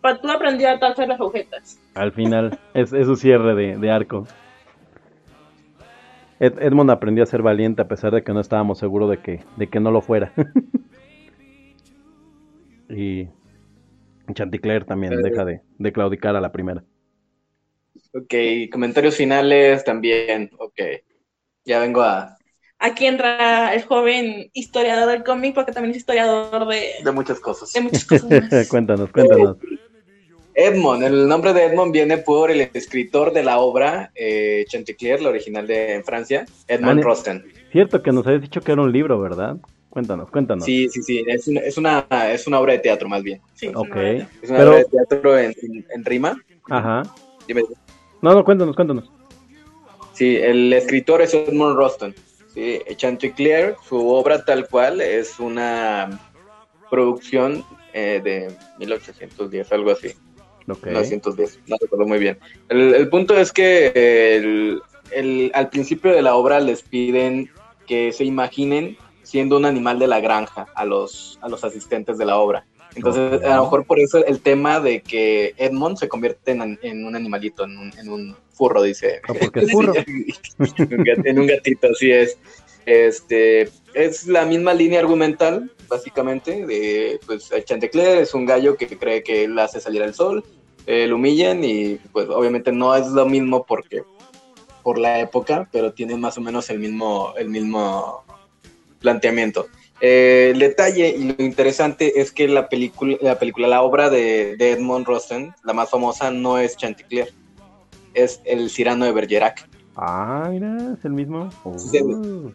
Patú 0.00 0.30
aprendió 0.30 0.68
a 0.68 0.72
atarse 0.72 1.06
las 1.06 1.18
agujetas. 1.20 1.78
Al 1.94 2.12
final, 2.12 2.58
es, 2.74 2.92
es 2.92 3.06
su 3.06 3.16
cierre 3.16 3.54
de, 3.54 3.78
de 3.78 3.90
arco. 3.90 4.26
Ed- 6.38 6.58
Edmond 6.60 6.90
aprendió 6.90 7.24
a 7.24 7.26
ser 7.26 7.42
valiente 7.42 7.82
a 7.82 7.88
pesar 7.88 8.12
de 8.12 8.22
que 8.22 8.32
no 8.32 8.40
estábamos 8.40 8.78
seguros 8.78 9.10
de 9.10 9.18
que, 9.18 9.42
de 9.56 9.66
que 9.66 9.80
no 9.80 9.90
lo 9.90 10.00
fuera. 10.02 10.32
y 12.88 13.28
Chanticleer 14.32 14.84
también 14.84 15.20
deja 15.22 15.44
de, 15.44 15.62
de 15.78 15.92
claudicar 15.92 16.36
a 16.36 16.40
la 16.40 16.52
primera. 16.52 16.84
Ok, 18.14 18.34
comentarios 18.70 19.16
finales 19.16 19.84
también. 19.84 20.50
Ok. 20.58 20.80
Ya 21.64 21.80
vengo 21.80 22.02
a. 22.02 22.36
Aquí 22.78 23.06
entra 23.06 23.74
el 23.74 23.82
joven 23.82 24.50
historiador 24.52 25.10
del 25.10 25.24
cómic 25.24 25.54
porque 25.54 25.72
también 25.72 25.90
es 25.90 25.98
historiador 25.98 26.66
de, 26.68 26.90
de 27.04 27.12
muchas 27.12 27.40
cosas. 27.40 27.72
de 27.72 27.80
muchas 27.80 28.04
cosas 28.04 28.30
más. 28.30 28.68
cuéntanos, 28.68 29.10
cuéntanos. 29.10 29.56
Edmond, 30.54 31.02
el 31.04 31.28
nombre 31.28 31.52
de 31.52 31.66
Edmond 31.66 31.92
viene 31.92 32.18
por 32.18 32.50
el 32.50 32.60
escritor 32.60 33.32
de 33.32 33.44
la 33.44 33.58
obra 33.58 34.10
eh, 34.14 34.64
Chanticleer, 34.68 35.22
la 35.22 35.28
original 35.28 35.66
de 35.66 35.94
en 35.94 36.04
Francia, 36.04 36.46
Edmond 36.66 37.00
Ah, 37.00 37.02
Rostand. 37.02 37.44
Cierto 37.70 38.02
que 38.02 38.10
nos 38.10 38.26
habías 38.26 38.42
dicho 38.42 38.60
que 38.60 38.72
era 38.72 38.82
un 38.82 38.92
libro, 38.92 39.20
¿verdad? 39.20 39.56
Cuéntanos, 39.98 40.30
cuéntanos. 40.30 40.64
Sí, 40.64 40.88
sí, 40.88 41.02
sí, 41.02 41.24
es 41.26 41.48
una, 41.48 41.60
es, 41.60 41.76
una, 41.76 42.06
es 42.32 42.46
una 42.46 42.60
obra 42.60 42.74
de 42.74 42.78
teatro 42.78 43.08
más 43.08 43.20
bien. 43.24 43.40
Sí, 43.54 43.66
Ok. 43.74 43.96
Es 43.96 44.48
una 44.48 44.58
Pero- 44.58 44.70
obra 44.70 44.78
de 44.78 44.84
teatro 44.84 45.36
en, 45.38 45.54
en- 45.60 45.86
en 45.92 46.04
rima. 46.04 46.40
Ajá. 46.70 47.02
Dime. 47.48 47.62
No, 48.22 48.32
no, 48.32 48.44
cuéntanos, 48.44 48.76
cuéntanos. 48.76 49.10
Sí, 50.12 50.36
el 50.36 50.72
escritor 50.72 51.20
es 51.22 51.34
Edmond 51.34 51.76
Rostand. 51.76 52.14
Sí, 52.54 52.78
Chanticleer, 52.94 53.74
su 53.88 54.08
obra 54.08 54.44
tal 54.44 54.68
cual, 54.68 55.00
es 55.00 55.40
una 55.40 56.20
producción 56.90 57.64
eh, 57.92 58.20
de 58.22 58.52
1810, 58.78 59.72
algo 59.72 59.90
así. 59.90 60.08
Ok. 60.68 60.86
1910, 60.86 61.58
no 61.66 61.76
recuerdo 61.80 62.06
muy 62.06 62.18
bien. 62.20 62.38
El, 62.68 62.94
el 62.94 63.08
punto 63.08 63.36
es 63.36 63.52
que 63.52 64.36
el- 64.36 64.80
el- 65.10 65.50
al 65.54 65.70
principio 65.70 66.12
de 66.12 66.22
la 66.22 66.36
obra 66.36 66.60
les 66.60 66.82
piden 66.82 67.50
que 67.88 68.12
se 68.12 68.24
imaginen 68.24 68.96
siendo 69.28 69.58
un 69.58 69.66
animal 69.66 69.98
de 69.98 70.06
la 70.06 70.20
granja 70.20 70.66
a 70.74 70.86
los, 70.86 71.38
a 71.42 71.50
los 71.50 71.62
asistentes 71.62 72.16
de 72.16 72.24
la 72.24 72.38
obra. 72.38 72.64
Entonces, 72.94 73.42
a 73.44 73.56
lo 73.56 73.64
mejor 73.64 73.84
por 73.84 74.00
eso 74.00 74.24
el 74.24 74.40
tema 74.40 74.80
de 74.80 75.02
que 75.02 75.52
Edmond 75.58 75.98
se 75.98 76.08
convierte 76.08 76.52
en, 76.52 76.78
en 76.80 77.04
un 77.04 77.14
animalito, 77.14 77.64
en 77.64 77.76
un, 77.76 77.92
en 77.98 78.08
un 78.08 78.36
furro, 78.54 78.82
dice. 78.82 79.20
Ah, 79.28 79.34
porque 79.38 79.60
es 79.60 79.70
furro. 79.70 79.92
en, 79.98 81.38
un 81.38 81.46
gatito, 81.46 81.88
así 81.88 82.10
es. 82.10 82.38
Este, 82.86 83.68
es 83.92 84.26
la 84.26 84.46
misma 84.46 84.72
línea 84.72 85.00
argumental, 85.00 85.70
básicamente, 85.88 86.64
de, 86.64 87.20
pues, 87.26 87.50
Chanticleer 87.66 88.22
es 88.22 88.32
un 88.32 88.46
gallo 88.46 88.78
que 88.78 88.86
cree 88.86 89.22
que 89.22 89.44
él 89.44 89.58
hace 89.58 89.78
salir 89.78 90.02
al 90.02 90.14
sol, 90.14 90.42
eh, 90.86 91.06
lo 91.06 91.16
humillan 91.16 91.62
y, 91.62 91.96
pues, 92.12 92.30
obviamente 92.30 92.72
no 92.72 92.96
es 92.96 93.08
lo 93.08 93.26
mismo 93.26 93.66
porque, 93.66 94.04
por 94.82 94.96
la 94.96 95.20
época, 95.20 95.68
pero 95.70 95.92
tiene 95.92 96.16
más 96.16 96.38
o 96.38 96.40
menos 96.40 96.70
el 96.70 96.78
mismo, 96.78 97.34
el 97.36 97.50
mismo 97.50 98.24
planteamiento. 99.00 99.66
Eh, 100.00 100.50
el 100.52 100.60
detalle 100.60 101.08
y 101.08 101.32
lo 101.32 101.44
interesante 101.44 102.20
es 102.20 102.30
que 102.30 102.46
la 102.46 102.68
película, 102.68 103.16
la 103.20 103.38
película, 103.38 103.66
la 103.68 103.82
obra 103.82 104.10
de, 104.10 104.56
de 104.56 104.72
Edmond 104.72 105.06
Rostand, 105.06 105.52
la 105.64 105.72
más 105.72 105.90
famosa, 105.90 106.30
no 106.30 106.58
es 106.58 106.76
Chanticleer, 106.76 107.32
es 108.14 108.40
el 108.44 108.70
Cyrano 108.70 109.04
de 109.06 109.12
Bergerac. 109.12 109.68
Ah, 109.96 110.48
mira, 110.50 110.76
es 110.96 111.04
el 111.04 111.12
mismo. 111.12 111.50
Sí. 111.76 111.98
Oh. 112.04 112.52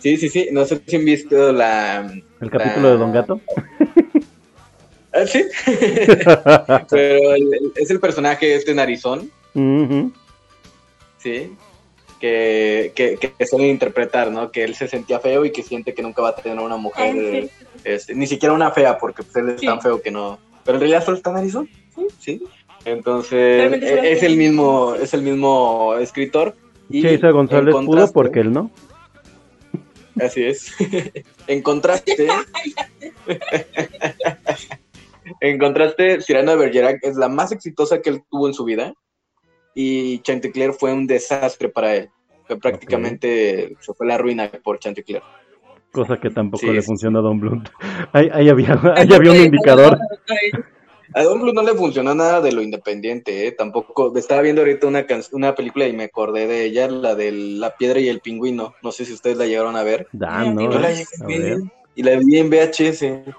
Sí, 0.00 0.16
sí, 0.16 0.28
sí. 0.28 0.48
No 0.52 0.64
sé 0.64 0.80
si 0.86 0.96
han 0.96 1.04
visto 1.04 1.52
la. 1.52 2.10
El 2.40 2.50
capítulo 2.50 2.90
de 2.90 2.96
Don 2.96 3.12
Gato. 3.12 3.40
Ah, 5.12 5.26
sí. 5.26 5.44
Pero 6.90 7.34
el- 7.34 7.72
es 7.76 7.90
el 7.90 8.00
personaje 8.00 8.54
este 8.54 8.74
narizón, 8.74 9.30
Ujú. 9.54 10.12
sí. 11.18 11.54
Que, 12.20 12.92
que, 12.94 13.18
que 13.18 13.46
suelen 13.46 13.68
interpretar, 13.70 14.30
¿no? 14.30 14.50
Que 14.50 14.64
él 14.64 14.74
se 14.74 14.88
sentía 14.88 15.20
feo 15.20 15.44
y 15.44 15.52
que 15.52 15.62
siente 15.62 15.92
que 15.92 16.02
nunca 16.02 16.22
va 16.22 16.30
a 16.30 16.36
tener 16.36 16.58
una 16.58 16.78
mujer, 16.78 17.14
Ay, 17.14 17.42
sí. 17.42 17.50
este, 17.84 18.14
ni 18.14 18.26
siquiera 18.26 18.54
una 18.54 18.70
fea, 18.70 18.96
porque 18.96 19.22
pues, 19.22 19.36
él 19.36 19.50
es 19.50 19.60
Sí. 19.60 19.66
tan 19.66 19.82
feo 19.82 20.00
que 20.00 20.10
no. 20.10 20.38
Pero 20.64 20.76
en 20.76 20.80
realidad 20.80 21.04
solo 21.04 21.18
está 21.18 21.32
narizón. 21.32 21.68
Sí. 22.18 22.42
Entonces, 22.86 23.82
e, 23.82 24.12
es 24.12 24.22
el 24.22 24.36
mismo, 24.36 24.94
es 24.94 25.12
el 25.12 25.22
mismo 25.22 25.94
escritor. 26.00 26.54
Y 26.88 27.02
Cheisa 27.02 27.30
González 27.30 27.74
pudo 27.74 28.12
porque 28.12 28.40
él 28.40 28.52
no. 28.52 28.70
Así 30.20 30.44
es. 30.44 30.72
en 31.46 31.62
contraste, 31.62 32.16
en 35.40 35.58
contraste, 35.58 36.20
Cyrano 36.22 36.52
de 36.52 36.56
Bergerac 36.56 36.98
es 37.02 37.16
la 37.16 37.28
más 37.28 37.52
exitosa 37.52 38.00
que 38.00 38.10
él 38.10 38.22
tuvo 38.30 38.48
en 38.48 38.54
su 38.54 38.64
vida 38.64 38.94
y 39.78 40.20
Chanticleer 40.20 40.72
fue 40.72 40.92
un 40.94 41.06
desastre 41.06 41.68
para 41.68 41.94
él. 41.94 42.10
Que 42.48 42.56
prácticamente 42.56 43.76
se 43.78 43.92
fue 43.92 44.06
la 44.06 44.16
ruina 44.16 44.50
por 44.64 44.78
Chanticleer. 44.78 45.22
Cosa 45.92 46.18
que 46.18 46.30
tampoco 46.30 46.66
le 46.72 46.80
funcionó 46.80 47.18
a 47.18 47.22
Don 47.22 47.38
Blunt. 47.38 47.68
Ahí, 48.12 48.48
había, 48.48 48.80
ahí 48.96 49.12
había 49.12 49.32
un 49.32 49.36
indicador. 49.36 49.98
A 51.14 51.22
Don 51.22 51.42
Blunt 51.42 51.56
no 51.56 51.62
le 51.62 51.74
funcionó 51.74 52.14
nada 52.14 52.40
de 52.40 52.52
lo 52.52 52.62
independiente, 52.62 53.46
¿eh? 53.46 53.52
Tampoco. 53.52 54.16
Estaba 54.16 54.40
viendo 54.40 54.62
ahorita 54.62 54.86
una, 54.86 55.04
una 55.32 55.54
película 55.54 55.86
y 55.86 55.92
me 55.92 56.04
acordé 56.04 56.46
de 56.46 56.64
ella, 56.64 56.88
la 56.88 57.14
de 57.14 57.32
La 57.32 57.76
Piedra 57.76 58.00
y 58.00 58.08
el 58.08 58.20
Pingüino. 58.20 58.74
No 58.82 58.92
sé 58.92 59.04
si 59.04 59.12
ustedes 59.12 59.36
la 59.36 59.46
llegaron 59.46 59.76
a 59.76 59.82
ver. 59.82 60.08
¿no? 60.12 60.68
la 60.78 60.90
y 61.94 62.02
la 62.02 62.16
vi 62.16 62.38
en 62.38 62.50
VHS, 62.50 63.34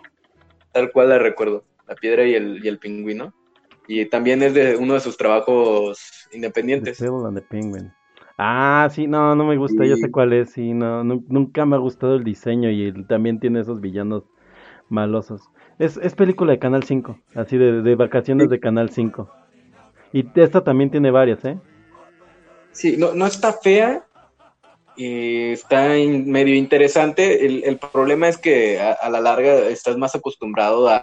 tal 0.71 0.91
cual 0.91 1.09
la 1.09 1.17
recuerdo. 1.17 1.63
La 1.87 1.95
Piedra 1.95 2.25
y 2.25 2.35
el, 2.35 2.63
y 2.63 2.67
el 2.67 2.77
Pingüino. 2.77 3.33
Y 3.87 4.05
también 4.05 4.43
es 4.43 4.53
de 4.53 4.75
uno 4.75 4.95
de 4.95 4.99
sus 4.99 5.17
trabajos 5.17 6.27
independientes. 6.31 6.97
The 6.97 7.07
and 7.07 7.35
the 7.35 7.41
Penguin. 7.41 7.93
Ah, 8.37 8.87
sí, 8.91 9.07
no, 9.07 9.35
no 9.35 9.45
me 9.45 9.57
gusta, 9.57 9.83
yo 9.85 9.95
sé 9.95 10.11
cuál 10.11 10.31
es, 10.33 10.51
sí, 10.51 10.73
no, 10.73 11.03
nunca 11.03 11.65
me 11.65 11.75
ha 11.75 11.79
gustado 11.79 12.15
el 12.15 12.23
diseño 12.23 12.69
y 12.69 12.93
también 13.05 13.39
tiene 13.39 13.61
esos 13.61 13.81
villanos 13.81 14.25
malosos. 14.89 15.41
Es, 15.79 15.97
es 15.97 16.13
película 16.13 16.51
de 16.51 16.59
Canal 16.59 16.83
5, 16.83 17.19
así 17.33 17.57
de, 17.57 17.81
de 17.81 17.95
vacaciones 17.95 18.49
de 18.49 18.59
Canal 18.59 18.91
5. 18.91 19.27
Y 20.13 20.25
esta 20.35 20.63
también 20.63 20.91
tiene 20.91 21.09
varias, 21.09 21.43
¿eh? 21.45 21.59
Sí, 22.71 22.95
no, 22.95 23.15
no 23.15 23.25
está 23.25 23.53
fea, 23.53 24.05
y 24.97 25.51
está 25.51 25.89
medio 25.89 26.55
interesante. 26.55 27.45
El, 27.45 27.63
el, 27.63 27.77
problema 27.77 28.27
es 28.27 28.37
que 28.37 28.79
a, 28.79 29.09
la 29.09 29.21
larga 29.21 29.67
estás 29.67 29.97
más 29.97 30.15
acostumbrado 30.15 30.89
a, 30.89 31.01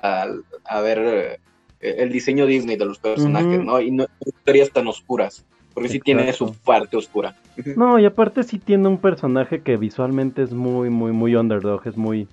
a 0.65 0.81
ver 0.81 0.99
eh, 0.99 1.41
el 1.85 2.11
diseño 2.11 2.47
Disney 2.47 2.77
de 2.77 2.87
los 2.87 2.99
personajes, 2.99 3.63
¿no? 3.63 3.81
Y 3.81 3.91
no 3.91 4.07
historias 4.25 4.71
tan 4.71 4.87
oscuras. 4.87 5.45
Porque 5.75 5.89
sí 5.89 5.99
tiene 5.99 6.33
su 6.33 6.55
parte 6.55 6.97
oscura. 6.97 7.35
No, 7.77 7.99
y 7.99 8.05
aparte 8.05 8.45
sí 8.45 8.61
tiene 8.61 8.87
un 8.87 8.99
personaje 8.99 9.61
que 9.61 9.77
visualmente 9.77 10.43
es 10.43 10.53
muy, 10.53 10.89
muy, 10.89 11.11
muy 11.11 11.35
underdog, 11.35 11.83
es 11.87 11.97
muy, 11.97 12.29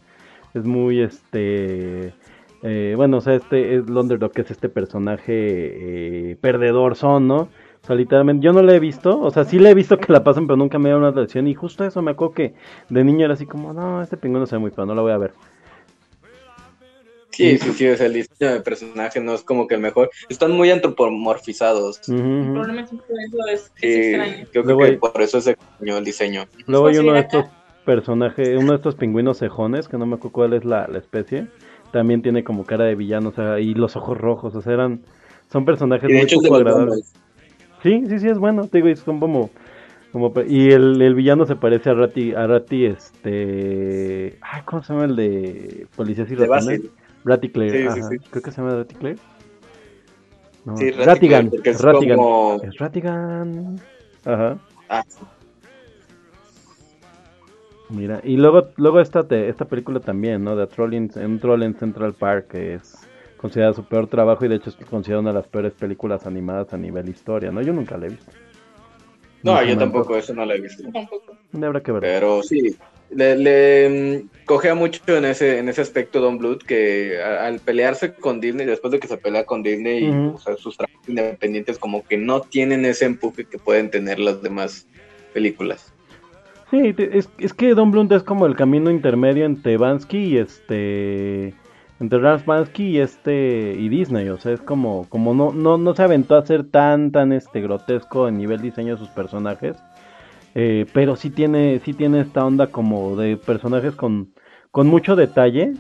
es 0.54 0.64
muy, 0.64 1.02
este, 1.02 2.14
eh, 2.62 2.94
bueno, 2.96 3.18
o 3.18 3.22
sea, 3.22 3.34
este 3.34 3.76
es 3.76 3.88
el 3.88 3.98
underdog, 3.98 4.32
que 4.32 4.42
es 4.42 4.52
este 4.52 4.70
personaje 4.70 5.34
eh, 5.34 6.38
perdedor 6.40 6.96
son, 6.96 7.28
¿no? 7.28 7.50
O 7.84 7.88
sea, 7.88 7.96
literalmente, 7.96 8.46
yo 8.46 8.54
no 8.54 8.62
lo 8.62 8.72
he 8.72 8.80
visto, 8.80 9.20
o 9.20 9.32
sea, 9.32 9.44
sí 9.44 9.58
le 9.58 9.72
he 9.72 9.74
visto 9.74 9.98
que 9.98 10.14
la 10.14 10.24
pasan, 10.24 10.46
pero 10.46 10.56
nunca 10.56 10.78
me 10.78 10.90
da 10.92 10.98
una 10.98 11.10
lección, 11.10 11.48
y 11.48 11.56
justo 11.56 11.84
eso 11.84 12.04
me 12.04 12.12
acuerdo 12.12 12.36
que 12.36 12.54
de 12.90 13.04
niño 13.04 13.26
era 13.26 13.34
así 13.34 13.48
como, 13.48 13.74
no, 13.74 14.04
este 14.04 14.18
pingüino 14.18 14.46
se 14.46 14.56
ve 14.56 14.60
muy 14.60 14.72
feo, 14.72 14.86
no 14.86 14.94
lo 14.94 15.02
voy 15.02 15.14
a 15.14 15.18
ver. 15.18 15.34
Sí, 17.32 17.58
sí, 17.58 17.72
sí, 17.74 17.88
o 17.88 17.98
sea, 17.98 18.08
el 18.08 18.14
diseño 18.14 18.54
de 18.54 18.62
personaje 18.62 19.20
no 19.22 19.34
es 19.34 19.44
como 19.44 19.68
que 19.68 19.76
el 19.76 19.82
mejor. 19.82 20.10
Están 20.30 20.52
muy 20.52 20.70
antropomorfizados. 20.70 22.00
Probablemente 22.06 22.96
por 22.96 23.18
eso 23.20 23.38
es, 23.52 23.72
extraño. 23.82 24.48
Yo 24.54 24.64
creo 24.64 24.78
que 24.78 24.94
por 24.94 25.22
eso 25.22 25.38
es 25.38 25.48
extraño 25.48 25.98
el 25.98 26.04
diseño. 26.04 26.46
Luego 26.68 26.88
hay 26.88 26.98
uno 26.98 27.14
de 27.14 27.20
estos 27.22 27.46
personajes, 27.86 28.50
uno 28.58 28.72
de 28.72 28.78
estos 28.78 28.96
pingüinos 28.96 29.40
cejones, 29.40 29.88
que 29.88 29.98
no 29.98 30.06
me 30.06 30.16
acuerdo 30.16 30.34
cuál 30.34 30.54
es 30.54 30.66
la, 30.66 30.86
especie, 30.96 31.48
también 31.92 32.22
tiene 32.22 32.44
como 32.44 32.66
cara 32.66 32.86
de 32.86 32.96
villano, 32.96 33.30
o 33.30 33.34
sea, 33.34 33.60
y 33.60 33.74
los 33.74 33.96
ojos 33.96 34.18
rojos, 34.18 34.56
o 34.56 34.62
sea, 34.62 34.74
eran, 34.74 35.02
son 35.52 35.66
personajes 35.66 36.10
muy 36.10 36.26
poco 36.26 36.56
agradables. 36.56 37.14
Sí, 37.82 38.04
sí, 38.08 38.20
sí, 38.20 38.28
es 38.28 38.38
bueno, 38.38 38.68
te 38.68 38.82
digo, 38.82 38.96
son 38.96 39.20
como... 39.20 39.50
Como, 40.12 40.34
y 40.46 40.72
el, 40.72 41.02
el, 41.02 41.16
villano 41.16 41.46
se 41.46 41.56
parece 41.56 41.90
a 41.90 41.94
Rati, 41.94 42.34
a 42.34 42.46
Rati, 42.46 42.86
este... 42.86 44.38
Ay, 44.42 44.62
¿cómo 44.66 44.84
se 44.84 44.92
llama 44.92 45.06
el 45.06 45.16
de 45.16 45.88
Policías 45.96 46.30
y 46.30 46.36
Ratones? 46.36 46.82
Raticlair, 47.24 47.92
sí, 47.92 48.02
sí, 48.02 48.08
sí. 48.10 48.30
creo 48.30 48.44
que 48.44 48.52
se 48.52 48.62
llama 48.62 48.76
Raticlair. 48.76 49.18
No. 50.66 50.78
Sí, 50.78 50.92
Ratigan, 50.92 51.52
es 51.64 51.82
Ratigan. 51.82 52.18
Como... 52.18 52.62
Es 52.64 52.78
Ratigan. 52.78 53.82
Ajá. 54.26 54.58
Ah, 54.90 55.04
Mira, 57.92 58.22
y 58.24 58.38
luego, 58.38 58.70
luego 58.78 59.02
esta, 59.02 59.26
esta 59.30 59.66
película 59.66 60.00
también, 60.00 60.44
¿no? 60.44 60.56
De 60.56 60.66
Trolling, 60.66 61.12
un 61.16 61.40
Troll 61.40 61.64
en 61.64 61.76
Central 61.76 62.14
Park, 62.14 62.48
que 62.48 62.76
es 62.76 63.08
considerada 63.36 63.74
su 63.74 63.84
peor 63.84 64.08
trabajo 64.08 64.46
y 64.46 64.48
de 64.48 64.56
hecho 64.56 64.70
es 64.70 64.76
considerada 64.86 65.22
una 65.22 65.32
de 65.32 65.38
las 65.40 65.48
peores 65.48 65.74
películas 65.74 66.26
animadas 66.26 66.74
a 66.74 66.78
nivel 66.78 67.10
historia, 67.10 67.52
¿no? 67.52 67.62
Yo 67.62 67.74
nunca 67.74 67.98
la 67.98 68.06
he 68.06 68.10
visto. 68.10 68.32
No, 69.44 69.62
yo 69.64 69.78
tampoco, 69.78 70.16
eso 70.16 70.34
no 70.34 70.46
la 70.46 70.56
he 70.56 70.62
visto. 70.62 70.84
Tampoco. 70.92 71.36
Habrá 71.54 71.82
que 71.82 71.92
ver. 71.92 72.02
Pero 72.02 72.44
sí, 72.44 72.78
le, 73.12 73.36
le 73.36 74.20
mm, 74.20 74.46
cogea 74.46 74.76
mucho 74.76 75.02
en 75.08 75.26
ese, 75.26 75.60
en 75.60 75.70
ese 75.70 75.82
aspecto 75.82 76.20
Don 76.20 76.38
Bluth 76.38 76.64
que 76.64 77.22
al 77.22 77.60
pelearse 77.60 78.14
con 78.14 78.40
Disney, 78.40 78.66
después 78.66 78.92
de 78.92 79.00
que 79.00 79.08
se 79.08 79.18
pelea 79.18 79.46
con 79.46 79.64
Disney 79.64 80.06
y 80.06 80.58
sus 80.58 80.78
trabajos 80.78 81.08
independientes 81.08 81.78
como 81.78 82.04
que 82.04 82.18
no 82.18 82.42
tienen 82.42 82.86
ese 82.86 83.06
empuje 83.06 83.46
que 83.46 83.58
pueden 83.58 83.90
tener 83.90 84.20
las 84.20 84.42
demás 84.42 84.88
películas. 85.34 85.94
Sí, 86.70 86.96
es, 86.98 87.30
es 87.38 87.54
que 87.54 87.74
Don 87.74 87.92
Bluth 87.92 88.12
es 88.14 88.24
como 88.24 88.46
el 88.46 88.56
camino 88.56 88.90
intermedio 88.90 89.46
entre 89.46 89.78
Bansky 89.78 90.18
y 90.18 90.38
este 90.38 91.54
entre 92.00 92.18
Ralph 92.18 92.46
Bansky 92.46 92.84
y 92.84 93.00
este 93.00 93.76
y 93.78 93.90
Disney, 93.90 94.30
o 94.30 94.38
sea, 94.40 94.54
es 94.54 94.62
como 94.62 95.08
como 95.10 95.34
no 95.34 95.52
no 95.52 95.78
no 95.78 95.94
se 95.94 96.02
aventó 96.02 96.36
a 96.36 96.46
ser 96.46 96.64
tan 96.64 97.12
tan 97.12 97.34
este 97.34 97.62
grotesco 97.62 98.28
en 98.28 98.38
nivel 98.38 98.62
diseño 98.62 98.94
de 98.94 99.00
sus 99.00 99.10
personajes 99.10 99.76
eh, 100.56 100.86
pero 100.94 101.16
sí 101.16 101.30
tiene, 101.30 101.80
sí 101.80 101.94
tiene 101.94 102.22
esta 102.22 102.46
onda 102.46 102.68
como 102.68 103.16
de 103.16 103.38
personajes 103.38 103.96
con, 103.96 104.34
con 104.72 104.88
mucho 104.88 105.16
detalle, 105.16 105.74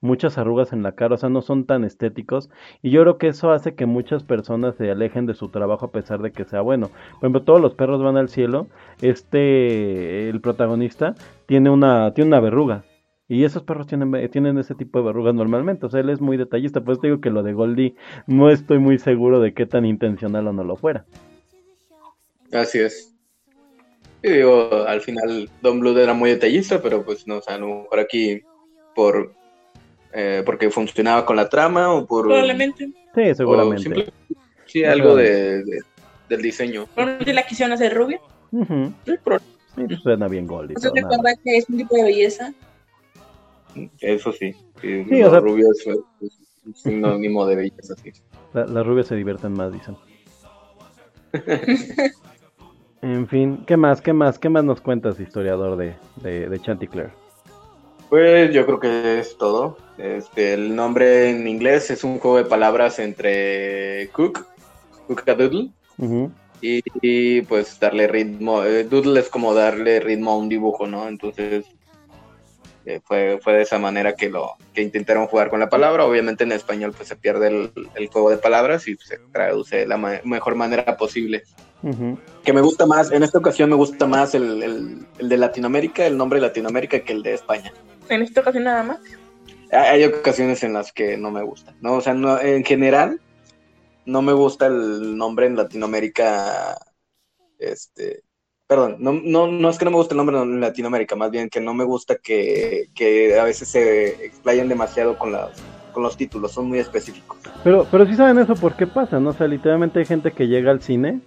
muchas 0.00 0.38
arrugas 0.38 0.72
en 0.72 0.82
la 0.82 0.92
cara, 0.92 1.14
o 1.14 1.18
sea, 1.18 1.28
no 1.28 1.42
son 1.42 1.64
tan 1.64 1.84
estéticos. 1.84 2.50
Y 2.82 2.90
yo 2.90 3.02
creo 3.02 3.18
que 3.18 3.28
eso 3.28 3.50
hace 3.52 3.74
que 3.74 3.86
muchas 3.86 4.22
personas 4.22 4.76
se 4.76 4.90
alejen 4.90 5.26
de 5.26 5.34
su 5.34 5.48
trabajo 5.48 5.86
a 5.86 5.92
pesar 5.92 6.20
de 6.22 6.32
que 6.32 6.44
sea 6.44 6.60
bueno. 6.60 6.88
Por 6.88 7.18
ejemplo, 7.20 7.42
todos 7.42 7.60
los 7.60 7.74
perros 7.74 8.02
van 8.02 8.16
al 8.16 8.28
cielo. 8.28 8.66
Este, 9.02 10.28
el 10.28 10.40
protagonista, 10.40 11.14
tiene 11.46 11.70
una, 11.70 12.12
tiene 12.14 12.28
una 12.28 12.40
verruga. 12.40 12.84
Y 13.28 13.44
esos 13.44 13.62
perros 13.62 13.86
tienen, 13.86 14.28
tienen 14.30 14.58
ese 14.58 14.74
tipo 14.74 14.98
de 14.98 15.04
verrugas 15.04 15.34
normalmente. 15.34 15.86
O 15.86 15.88
sea, 15.88 16.00
él 16.00 16.10
es 16.10 16.20
muy 16.20 16.36
detallista. 16.36 16.80
Pues 16.80 17.00
digo 17.00 17.20
que 17.20 17.30
lo 17.30 17.44
de 17.44 17.52
Goldie 17.52 17.94
no 18.26 18.50
estoy 18.50 18.78
muy 18.78 18.98
seguro 18.98 19.38
de 19.38 19.54
qué 19.54 19.66
tan 19.66 19.84
intencional 19.84 20.48
o 20.48 20.52
no 20.52 20.64
lo 20.64 20.74
fuera. 20.76 21.04
Así 22.52 22.80
es. 22.80 23.19
Y 24.22 24.30
digo, 24.30 24.84
al 24.86 25.00
final 25.00 25.48
Don 25.62 25.80
Blood 25.80 25.98
era 25.98 26.12
muy 26.12 26.30
detallista, 26.30 26.82
pero 26.82 27.04
pues 27.04 27.26
no, 27.26 27.38
o 27.38 27.42
sea, 27.42 27.54
a 27.54 27.58
lo 27.58 27.82
mejor 27.82 28.00
aquí 28.00 28.42
por 28.94 29.32
eh, 30.12 30.42
porque 30.44 30.70
funcionaba 30.70 31.24
con 31.24 31.36
la 31.36 31.48
trama 31.48 31.92
o 31.92 32.06
por... 32.06 32.26
Probablemente. 32.26 32.90
Sí, 33.14 33.34
seguramente. 33.34 34.12
sí, 34.66 34.84
algo 34.84 35.14
de, 35.14 35.62
del 36.28 36.42
diseño. 36.42 36.86
Probablemente 36.94 37.32
la 37.32 37.46
quisieron 37.46 37.72
hacer 37.72 37.94
rubia. 37.94 38.20
Sí, 38.50 39.12
pues 39.22 39.40
suena 40.02 40.26
bien 40.28 40.46
Goldie. 40.46 40.74
¿No 40.82 40.90
recuerda 40.92 41.36
que 41.42 41.56
es 41.56 41.68
un 41.68 41.78
tipo 41.78 41.96
de 41.96 42.02
belleza? 42.02 42.52
Eso 44.00 44.32
sí. 44.32 44.52
sí, 44.80 45.22
o 45.22 45.30
sea, 45.30 45.38
es, 45.38 45.86
un 46.66 46.74
sinónimo 46.74 47.46
de 47.46 47.56
belleza, 47.56 47.94
sí. 48.02 48.12
las 48.52 48.86
rubias 48.86 49.06
se 49.06 49.14
divierten 49.14 49.52
más, 49.52 49.72
dicen. 49.72 49.96
En 53.02 53.26
fin, 53.26 53.64
¿qué 53.66 53.76
más, 53.76 54.00
qué 54.00 54.12
más, 54.12 54.38
qué 54.38 54.48
más 54.50 54.62
nos 54.62 54.80
cuentas, 54.80 55.18
historiador 55.20 55.76
de, 55.76 55.96
de, 56.16 56.60
Chanticleer? 56.60 57.10
Pues 58.10 58.52
yo 58.52 58.66
creo 58.66 58.80
que 58.80 59.20
es 59.20 59.38
todo. 59.38 59.78
Este, 59.96 60.52
el 60.52 60.74
nombre 60.74 61.30
en 61.30 61.48
inglés 61.48 61.90
es 61.90 62.04
un 62.04 62.18
juego 62.18 62.36
de 62.36 62.44
palabras 62.44 62.98
entre 62.98 64.10
cook, 64.12 64.46
cook-a-doodle, 65.06 65.70
y, 66.60 67.40
pues 67.42 67.80
darle 67.80 68.06
ritmo. 68.06 68.64
Eh, 68.64 68.84
doodle 68.84 69.20
es 69.20 69.30
como 69.30 69.54
darle 69.54 70.00
ritmo 70.00 70.32
a 70.32 70.36
un 70.36 70.50
dibujo, 70.50 70.86
¿no? 70.86 71.08
Entonces 71.08 71.64
eh, 72.84 73.00
fue, 73.02 73.38
fue 73.42 73.54
de 73.54 73.62
esa 73.62 73.78
manera 73.78 74.14
que 74.14 74.28
lo 74.28 74.56
que 74.74 74.82
intentaron 74.82 75.26
jugar 75.26 75.48
con 75.48 75.60
la 75.60 75.70
palabra. 75.70 76.04
Obviamente 76.04 76.44
en 76.44 76.52
español 76.52 76.92
pues 76.94 77.08
se 77.08 77.16
pierde 77.16 77.48
el, 77.48 77.72
el 77.94 78.08
juego 78.08 78.28
de 78.28 78.36
palabras 78.36 78.86
y 78.88 78.96
se 78.96 79.18
traduce 79.32 79.78
de 79.78 79.86
la 79.86 79.96
mejor 79.96 80.54
manera 80.54 80.98
posible. 80.98 81.44
Que 82.44 82.52
me 82.52 82.60
gusta 82.60 82.86
más, 82.86 83.10
en 83.10 83.22
esta 83.22 83.38
ocasión 83.38 83.70
me 83.70 83.76
gusta 83.76 84.06
más 84.06 84.34
el, 84.34 85.06
de 85.18 85.36
Latinoamérica, 85.36 86.06
el 86.06 86.16
nombre 86.16 86.40
de 86.40 86.46
Latinoamérica 86.46 87.00
que 87.00 87.12
el 87.12 87.22
de 87.22 87.34
España. 87.34 87.72
¿En 88.08 88.22
esta 88.22 88.40
ocasión 88.40 88.64
nada 88.64 88.82
más? 88.82 89.00
Hay 89.72 90.04
ocasiones 90.04 90.62
en 90.62 90.72
las 90.72 90.92
que 90.92 91.16
no 91.16 91.30
me 91.30 91.42
gusta, 91.42 91.74
¿no? 91.80 91.94
O 91.94 92.00
sea, 92.00 92.12
no, 92.12 92.40
en 92.40 92.64
general, 92.64 93.20
no 94.04 94.20
me 94.20 94.32
gusta 94.32 94.66
el 94.66 95.16
nombre 95.16 95.46
en 95.46 95.56
Latinoamérica, 95.56 96.76
este, 97.58 98.24
perdón, 98.66 98.96
no, 98.98 99.12
no, 99.12 99.46
no 99.46 99.70
es 99.70 99.78
que 99.78 99.84
no 99.84 99.92
me 99.92 99.96
guste 99.96 100.14
el 100.14 100.18
nombre 100.18 100.38
en 100.38 100.60
Latinoamérica, 100.60 101.14
más 101.14 101.30
bien 101.30 101.48
que 101.48 101.60
no 101.60 101.72
me 101.72 101.84
gusta 101.84 102.16
que, 102.16 102.90
que 102.94 103.38
a 103.38 103.44
veces 103.44 103.68
se 103.68 104.24
explayen 104.24 104.68
demasiado 104.68 105.16
con 105.18 105.32
las 105.32 105.62
con 105.92 106.04
los 106.04 106.16
títulos, 106.16 106.52
son 106.52 106.68
muy 106.68 106.78
específicos. 106.78 107.38
Pero, 107.64 107.86
pero 107.90 108.06
sí 108.06 108.14
saben 108.14 108.38
eso 108.38 108.54
por 108.54 108.76
qué 108.76 108.86
pasa, 108.86 109.18
¿no? 109.18 109.30
O 109.30 109.32
sea, 109.32 109.48
literalmente 109.48 109.98
hay 109.98 110.06
gente 110.06 110.32
que 110.32 110.46
llega 110.46 110.70
al 110.70 110.80
cine 110.82 111.20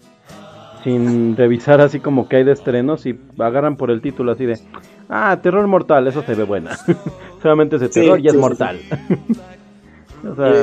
sin 0.84 1.36
revisar 1.38 1.82
así 1.82 2.00
como 2.00 2.28
que 2.28 2.38
hay 2.38 2.44
de 2.44 2.52
estrenos 2.52 3.06
y 3.06 3.18
agarran 3.40 3.78
por 3.78 3.90
el 3.90 4.02
título 4.02 4.34
así 4.34 4.46
de, 4.46 4.60
ah, 5.10 5.40
terror 5.42 5.66
mortal, 5.68 6.08
eso 6.08 6.24
se 6.24 6.36
ve 6.36 6.44
buena. 6.44 6.78
Solamente 7.42 7.78
ese 7.78 7.90
terror 7.90 8.20
y 8.24 8.28
es 8.28 8.36
mortal. 8.36 8.80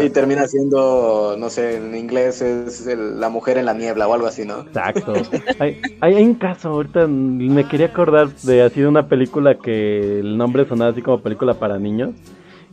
y, 0.05 0.11
termina 0.11 0.47
siendo, 0.47 1.37
no 1.39 1.49
sé, 1.49 1.77
en 1.77 1.95
inglés 1.95 2.43
es 2.43 2.87
la 2.87 3.29
mujer 3.31 3.59
en 3.59 3.67
la 3.67 3.75
niebla 3.75 4.07
o 4.09 4.15
algo 4.15 4.27
así, 4.27 4.45
¿no? 4.45 4.61
Exacto. 4.61 5.15
hay, 5.59 5.81
hay, 6.01 6.15
un 6.23 6.35
caso, 6.35 6.69
ahorita 6.71 7.07
me 7.07 7.65
quería 7.65 7.87
acordar 7.87 8.29
de 8.43 8.63
así 8.63 8.81
de 8.81 8.89
una 8.89 9.09
película 9.09 9.57
que 9.57 10.21
el 10.21 10.37
nombre 10.37 10.67
sonaba 10.67 10.91
así 10.91 11.03
como 11.03 11.21
película 11.21 11.55
para 11.55 11.79
niños. 11.79 12.11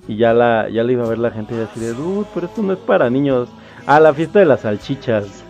Y 0.09 0.15
ya 0.15 0.33
la, 0.33 0.69
ya 0.69 0.83
le 0.83 0.93
iba 0.93 1.03
a 1.03 1.09
ver 1.09 1.17
la 1.17 1.31
gente 1.31 1.53
y 1.53 1.59
así 1.59 1.81
de, 1.81 1.91
dude, 1.91 2.25
pero 2.33 2.47
esto 2.47 2.61
no 2.61 2.71
es 2.71 2.79
para 2.79 3.09
niños. 3.09 3.49
Ah, 3.85 3.99
la 3.99 4.13
fiesta 4.13 4.39
de 4.39 4.45
las 4.45 4.61
salchichas. 4.61 5.43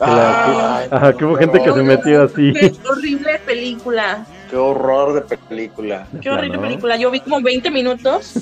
Ajá, 0.00 1.16
que 1.16 1.24
hubo 1.24 1.36
gente 1.36 1.62
que 1.62 1.72
se 1.72 1.82
metió 1.82 2.22
así. 2.22 2.52
Qué 2.52 2.72
horrible 2.88 3.38
película. 3.44 4.26
Qué 4.50 4.56
horror 4.56 5.26
de 5.26 5.36
película. 5.36 6.06
Qué 6.20 6.30
horrible 6.30 6.58
película. 6.58 6.96
Yo 6.96 7.10
vi 7.10 7.20
como 7.20 7.40
20 7.40 7.70
minutos 7.70 8.34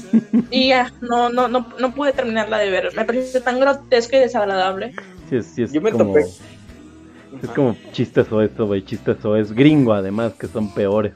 y 0.51 0.69
ya 0.69 0.93
no, 1.01 1.31
no, 1.31 1.49
no, 1.49 1.67
no 1.79 1.95
pude 1.95 2.13
terminarla 2.13 2.59
de 2.59 2.71
ver. 2.71 2.93
Me 2.95 3.05
pareció 3.05 3.43
tan 3.43 3.61
grotesco 3.61 4.17
y 4.17 4.21
desagradable. 4.21 4.95
Sí, 5.31 5.43
sí, 5.43 5.63
es 5.63 5.73
Yo 5.73 5.81
me 5.81 5.93
como... 5.93 6.07
topé. 6.07 6.27
Es 7.43 7.51
como 7.51 7.77
chistoso 7.93 8.41
esto, 8.43 8.67
güey, 8.67 8.85
chistoso. 8.85 9.37
Es 9.37 9.53
gringo, 9.53 9.93
además, 9.93 10.35
que 10.35 10.47
son 10.47 10.73
peores. 10.73 11.15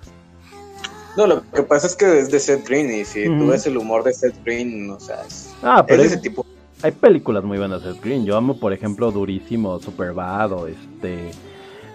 No, 1.16 1.27
lo 1.27 1.43
que 1.51 1.62
pasa 1.62 1.86
es 1.86 1.97
que 1.97 2.20
es 2.20 2.31
de 2.31 2.39
Seth 2.39 2.66
Green 2.66 2.93
y 2.93 3.05
si 3.05 3.24
tú 3.24 3.48
ves 3.48 3.66
el 3.66 3.77
humor 3.77 4.05
de 4.05 4.12
Seth 4.12 4.36
Green, 4.44 4.90
o 4.90 5.01
sea, 5.01 5.23
es, 5.27 5.52
ah, 5.62 5.85
pero 5.86 6.02
ese 6.02 6.16
tipo. 6.16 6.47
Hay 6.82 6.92
películas 6.92 7.44
muy 7.44 7.59
buenas 7.59 7.82
de 7.82 7.92
Seth 7.92 8.02
Green. 8.02 8.24
Yo 8.24 8.36
amo, 8.36 8.59
por 8.59 8.72
ejemplo, 8.72 9.10
Durísimo, 9.10 9.80
Superbad 9.80 10.52
o 10.52 10.66
este 10.68 11.32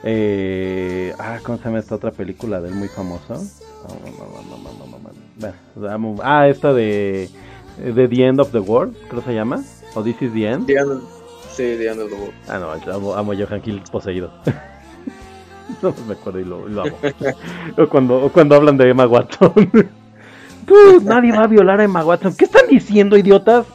eh, 0.06 1.14
ah, 1.18 1.40
¿cómo 1.44 1.58
se 1.58 1.64
llama 1.64 1.80
esta 1.80 1.96
otra 1.96 2.12
película 2.12 2.60
de 2.60 2.68
él 2.68 2.76
muy 2.76 2.90
famosa? 2.90 3.36
ah, 6.22 6.48
esta 6.50 6.74
de, 6.74 7.30
de 7.78 8.08
The 8.10 8.26
End 8.26 8.40
of 8.42 8.52
the 8.52 8.60
World, 8.60 8.96
creo 9.08 9.22
que 9.22 9.30
se 9.30 9.34
llama. 9.34 9.64
¿O 9.96 10.04
This 10.04 10.22
is 10.22 10.34
the 10.34 10.46
End? 10.46 10.68
sí, 11.50 11.64
The 11.78 11.88
End 11.88 12.02
of 12.02 12.10
the 12.10 12.16
World. 12.16 12.34
Ah, 12.50 12.60
no, 12.60 12.94
amo, 12.94 13.16
amo 13.16 13.32
a 13.32 13.36
Johan 13.36 13.62
Kill 13.62 13.82
poseído. 13.90 14.34
no 15.82 15.94
me 16.06 16.14
acuerdo 16.14 16.40
y 16.42 16.46
lo, 16.46 16.68
lo 16.68 16.82
amo. 16.82 16.98
o, 17.78 17.88
cuando, 17.88 18.26
o 18.26 18.30
cuando 18.30 18.56
hablan 18.56 18.76
de 18.76 18.90
Emma 18.90 19.08
Watson. 19.08 19.54
nadie 21.04 21.32
va 21.32 21.46
a 21.46 21.48
violar 21.48 21.80
a 21.80 21.86
Emma 21.86 22.04
Watson. 22.04 22.36
¿Qué 22.36 22.44
están 22.44 22.68
diciendo, 22.68 23.18
idiotas? 23.18 23.66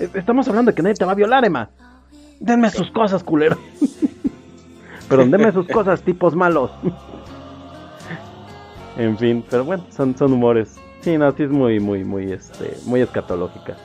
Estamos 0.00 0.48
hablando 0.48 0.70
de 0.70 0.74
que 0.74 0.82
nadie 0.82 0.94
te 0.94 1.04
va 1.04 1.12
a 1.12 1.14
violar, 1.14 1.44
Emma. 1.44 1.70
Denme 2.38 2.70
sus 2.70 2.90
cosas, 2.90 3.22
culero. 3.22 3.58
Pero 5.08 5.26
denme 5.26 5.52
sus 5.52 5.66
cosas, 5.66 6.00
tipos 6.02 6.34
malos. 6.34 6.70
en 8.96 9.18
fin, 9.18 9.44
pero 9.50 9.64
bueno, 9.64 9.84
son, 9.90 10.16
son 10.16 10.32
humores. 10.32 10.76
Sí, 11.00 11.18
no, 11.18 11.32
sí 11.32 11.42
es 11.42 11.50
muy, 11.50 11.80
muy, 11.80 12.04
muy, 12.04 12.32
este, 12.32 12.76
muy 12.84 13.00
escatológica. 13.00 13.76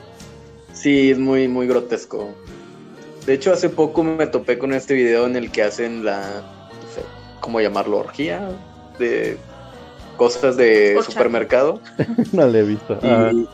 Sí, 0.72 1.10
es 1.10 1.18
muy, 1.18 1.48
muy 1.48 1.66
grotesco. 1.66 2.32
De 3.26 3.34
hecho, 3.34 3.52
hace 3.52 3.68
poco 3.68 4.04
me 4.04 4.28
topé 4.28 4.56
con 4.56 4.72
este 4.72 4.94
video 4.94 5.26
en 5.26 5.34
el 5.34 5.50
que 5.50 5.64
hacen 5.64 6.04
la, 6.04 6.20
no 6.20 6.88
sé, 6.94 7.02
¿cómo 7.40 7.60
llamarlo? 7.60 7.98
Orgía 7.98 8.48
de 9.00 9.36
cosas 10.16 10.56
de 10.56 10.96
supermercado. 11.02 11.80
no 12.32 12.46
le 12.46 12.60
he 12.60 12.62
visto. 12.62 13.00
Y, 13.02 13.48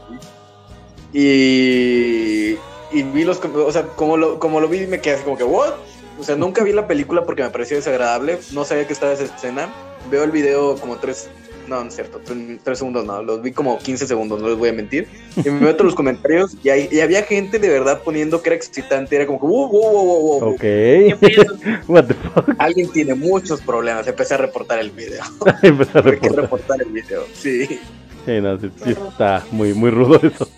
y, 1.12 2.56
vi 2.92 3.24
los, 3.24 3.38
o 3.38 3.72
sea, 3.72 3.82
como 3.88 4.16
lo, 4.16 4.38
como 4.38 4.60
lo 4.60 4.68
vi 4.68 4.86
me 4.86 5.00
quedé 5.00 5.16
así 5.16 5.24
como 5.24 5.36
que, 5.36 5.44
¿what? 5.44 5.74
O 6.18 6.24
sea, 6.24 6.36
nunca 6.36 6.62
vi 6.62 6.72
la 6.72 6.86
película 6.86 7.24
porque 7.24 7.42
me 7.42 7.50
pareció 7.50 7.76
desagradable. 7.76 8.38
No 8.52 8.64
sabía 8.64 8.86
que 8.86 8.92
estaba 8.92 9.12
esa 9.12 9.24
escena. 9.24 9.72
Veo 10.10 10.24
el 10.24 10.30
video 10.30 10.76
como 10.76 10.96
tres. 10.96 11.28
No, 11.66 11.82
no 11.82 11.88
es 11.88 11.94
cierto, 11.94 12.20
tres, 12.64 12.78
segundos 12.78 13.04
no, 13.04 13.22
los 13.22 13.40
vi 13.40 13.52
como 13.52 13.78
15 13.78 14.08
segundos, 14.08 14.42
no 14.42 14.48
les 14.48 14.58
voy 14.58 14.70
a 14.70 14.72
mentir. 14.72 15.06
Y 15.36 15.48
me 15.48 15.60
meto 15.60 15.84
en 15.84 15.86
los 15.86 15.94
comentarios 15.94 16.56
y, 16.62 16.70
hay, 16.70 16.88
y, 16.90 17.00
había 17.00 17.22
gente 17.22 17.60
de 17.60 17.68
verdad 17.68 18.02
poniendo 18.02 18.42
que 18.42 18.48
era 18.48 18.56
excitante, 18.56 19.14
era 19.14 19.26
como 19.26 19.40
que, 19.40 19.46
wow, 19.46 19.70
wow, 19.70 19.92
wow, 19.92 20.40
wow. 20.40 20.54
Ok. 20.54 20.64
What 21.88 22.06
the 22.06 22.14
fuck? 22.14 22.50
Alguien 22.58 22.90
tiene 22.90 23.14
muchos 23.14 23.60
problemas, 23.60 24.06
empecé 24.08 24.34
a 24.34 24.38
reportar 24.38 24.80
el 24.80 24.90
video. 24.90 25.22
empecé 25.62 25.98
a 25.98 26.02
reportar. 26.02 26.42
reportar 26.42 26.82
el 26.82 26.90
video, 26.90 27.24
sí. 27.32 27.80
Sí, 28.26 28.40
no, 28.40 28.58
sí, 28.58 28.70
está 28.84 29.44
muy, 29.52 29.72
muy 29.72 29.90
rudo 29.90 30.20
eso. 30.22 30.48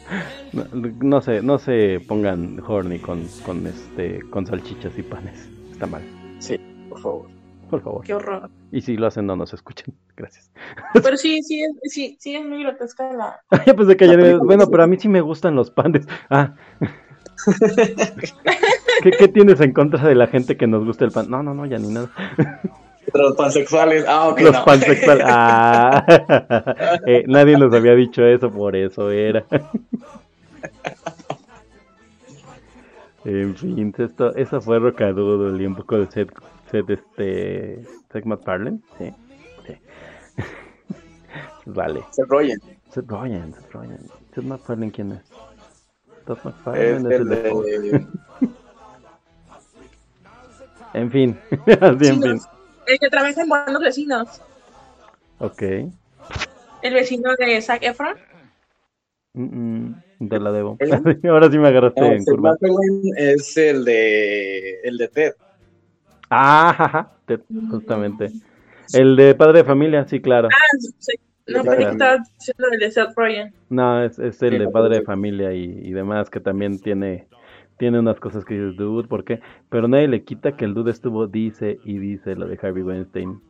No, 0.54 0.64
no, 1.02 1.20
se, 1.20 1.42
no 1.42 1.58
se 1.58 2.00
pongan 2.06 2.62
horny 2.64 2.98
con, 3.00 3.26
con, 3.44 3.66
este, 3.66 4.20
con 4.30 4.46
salchichas 4.46 4.96
y 4.96 5.02
panes. 5.02 5.48
Está 5.72 5.86
mal. 5.86 6.02
Sí, 6.38 6.58
por 6.88 7.00
favor. 7.00 7.26
Por 7.70 7.82
favor. 7.82 8.04
Qué 8.04 8.14
horror. 8.14 8.50
Y 8.70 8.80
si 8.82 8.96
lo 8.96 9.06
hacen, 9.08 9.26
no 9.26 9.34
nos 9.34 9.52
escuchen. 9.52 9.94
Gracias. 10.16 10.52
Pero 11.02 11.16
sí, 11.16 11.42
sí, 11.42 11.64
sí, 11.84 12.16
sí 12.20 12.36
es 12.36 12.44
muy 12.44 12.62
grotesca 12.62 13.12
la. 13.12 13.40
pues 13.74 13.88
de 13.88 13.96
que 13.96 14.36
bueno, 14.36 14.68
pero 14.70 14.84
a 14.84 14.86
mí 14.86 14.96
sí 14.98 15.08
me 15.08 15.20
gustan 15.20 15.56
los 15.56 15.70
panes. 15.70 16.06
Ah. 16.30 16.54
¿Qué, 19.02 19.10
¿Qué, 19.10 19.28
tienes 19.28 19.60
en 19.60 19.72
contra 19.72 20.06
de 20.06 20.14
la 20.14 20.28
gente 20.28 20.56
que 20.56 20.68
nos 20.68 20.84
gusta 20.84 21.04
el 21.04 21.10
pan? 21.10 21.28
No, 21.28 21.42
no, 21.42 21.52
no, 21.52 21.66
ya 21.66 21.78
ni 21.78 21.88
nada. 21.88 22.10
Los 23.12 23.36
pansexuales. 23.36 24.04
Ah, 24.08 24.28
ok. 24.28 24.40
Los 24.40 24.56
pansexuales. 24.58 25.26
Ah. 25.28 26.04
Eh, 27.06 27.24
nadie 27.26 27.58
nos 27.58 27.72
había 27.74 27.94
dicho 27.94 28.24
eso, 28.24 28.50
por 28.50 28.76
eso 28.76 29.10
era. 29.10 29.44
En 33.24 33.56
fin, 33.56 33.94
esto, 33.96 34.34
eso 34.34 34.60
fue 34.60 34.78
Rocadudo 34.78 35.58
y 35.58 35.66
un 35.66 35.74
poco 35.74 35.98
de 35.98 36.06
Seth, 36.10 36.30
Seth, 36.70 36.90
este, 36.90 37.82
Seth 38.12 38.24
MacFarlane. 38.24 38.80
Sí, 38.98 39.10
sí. 39.66 39.74
vale. 41.66 42.02
Seth 42.10 42.28
Rogen. 42.28 42.60
Seth 42.90 43.08
Rogen, 43.08 43.54
Seth 43.54 43.72
Rogen. 43.72 43.98
Seth 44.34 44.44
MacFarlane, 44.44 44.92
¿quién 44.92 45.12
es? 45.12 45.22
Seth 46.26 46.44
MacFarlane 46.44 47.14
es, 47.14 47.20
el 47.20 47.28
de... 47.28 48.06
En 50.92 51.10
fin, 51.10 51.36
así 51.80 52.06
en 52.06 52.22
fin. 52.22 52.40
El 52.86 52.98
que 53.00 53.08
trabaja 53.10 53.40
en 53.40 53.48
Buenos 53.48 53.82
Vecinos. 53.82 54.40
Ok. 55.38 55.62
El 56.82 56.94
vecino 56.94 57.34
de 57.36 57.60
Zac 57.60 57.82
Efron. 57.82 58.16
Mm 59.32 59.94
te 60.28 60.40
la 60.40 60.52
debo. 60.52 60.76
Ahora 61.28 61.50
sí 61.50 61.58
me 61.58 61.68
agarraste 61.68 62.00
no, 62.00 62.12
en 62.12 62.24
curva. 62.24 62.56
Es 63.16 63.56
el 63.56 63.84
de 63.84 64.80
el 64.82 64.98
de 64.98 65.08
Ted. 65.08 65.32
Ah, 66.30 67.10
Ted, 67.26 67.40
justamente. 67.70 68.30
El 68.92 69.16
de 69.16 69.34
padre 69.34 69.58
de 69.58 69.64
familia, 69.64 70.06
sí, 70.06 70.20
claro. 70.20 70.48
Ah, 70.50 70.76
sí. 70.98 71.12
No, 71.46 71.62
pero 71.62 71.76
que 71.76 71.82
estaba 71.84 72.18
diciendo 72.18 72.66
el 72.72 72.78
de 72.78 72.90
Seth 72.90 73.10
Rogen. 73.14 73.52
No, 73.68 74.02
es, 74.02 74.18
es 74.18 74.42
el 74.42 74.58
de 74.58 74.68
padre 74.68 74.98
de 74.98 75.02
familia 75.02 75.52
y, 75.52 75.64
y 75.64 75.92
demás, 75.92 76.30
que 76.30 76.40
también 76.40 76.80
tiene 76.80 77.26
tiene 77.76 77.98
unas 77.98 78.20
cosas 78.20 78.44
que 78.44 78.54
dices, 78.54 78.76
dude, 78.76 79.08
¿por 79.08 79.24
qué? 79.24 79.40
Pero 79.68 79.88
nadie 79.88 80.08
le 80.08 80.22
quita 80.22 80.56
que 80.56 80.64
el 80.64 80.74
dude 80.74 80.92
estuvo, 80.92 81.26
dice 81.26 81.80
y 81.84 81.98
dice 81.98 82.36
lo 82.36 82.46
de 82.46 82.58
Harvey 82.62 82.82
Weinstein 82.82 83.40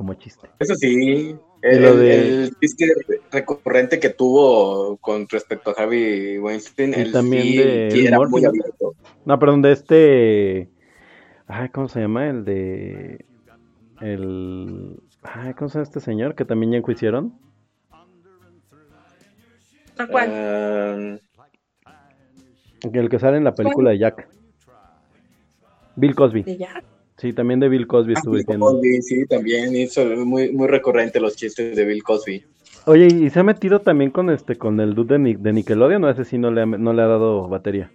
como 0.00 0.14
chiste. 0.14 0.48
Eso 0.58 0.74
sí, 0.76 1.36
el, 1.60 2.56
chiste 2.58 2.86
recurrente 3.30 4.00
que 4.00 4.08
tuvo 4.08 4.96
con 4.96 5.28
respecto 5.28 5.68
a 5.68 5.74
Harvey 5.74 6.38
Weinstein, 6.38 6.94
el 6.94 7.12
también 7.12 7.44
de 7.54 8.06
era 8.06 8.18
muy 8.18 8.42
abierto. 8.42 8.94
No, 9.26 9.38
perdón, 9.38 9.60
de 9.60 9.72
este, 9.72 10.70
ay, 11.46 11.68
¿cómo 11.68 11.88
se 11.88 12.00
llama? 12.00 12.30
El 12.30 12.46
de, 12.46 13.26
el, 14.00 15.02
ay, 15.22 15.52
¿cómo 15.52 15.68
se 15.68 15.74
llama 15.74 15.82
este 15.82 16.00
señor 16.00 16.34
que 16.34 16.46
también 16.46 16.72
ya 16.72 16.78
enjuiciaron? 16.78 17.38
¿A 19.98 20.06
cuál? 20.06 21.20
Uh, 22.86 22.88
el 22.90 23.10
que 23.10 23.18
sale 23.18 23.36
en 23.36 23.44
la 23.44 23.54
película 23.54 23.90
de 23.90 23.98
Jack. 23.98 24.30
Bill 25.94 26.14
Cosby. 26.14 26.44
¿De 26.44 26.56
Jack? 26.56 26.99
Sí, 27.20 27.34
también 27.34 27.60
de 27.60 27.68
Bill 27.68 27.86
Cosby 27.86 28.14
estuve 28.14 28.38
diciendo. 28.38 28.80
sí, 29.02 29.26
también 29.26 29.76
hizo 29.76 30.02
muy, 30.24 30.50
muy 30.52 30.66
recurrente 30.66 31.20
los 31.20 31.36
chistes 31.36 31.76
de 31.76 31.84
Bill 31.84 32.02
Cosby. 32.02 32.42
Oye, 32.86 33.08
¿y 33.08 33.28
se 33.28 33.40
ha 33.40 33.42
metido 33.42 33.80
también 33.80 34.10
con 34.10 34.30
este 34.30 34.56
con 34.56 34.80
el 34.80 34.94
dude 34.94 35.18
de, 35.18 35.52
Nickelodeon 35.52 36.02
o 36.02 36.08
ese 36.08 36.24
sí 36.24 36.38
no 36.38 36.50
le, 36.50 36.62
ha, 36.62 36.66
no 36.66 36.94
le 36.94 37.02
ha 37.02 37.06
dado 37.06 37.46
batería? 37.46 37.90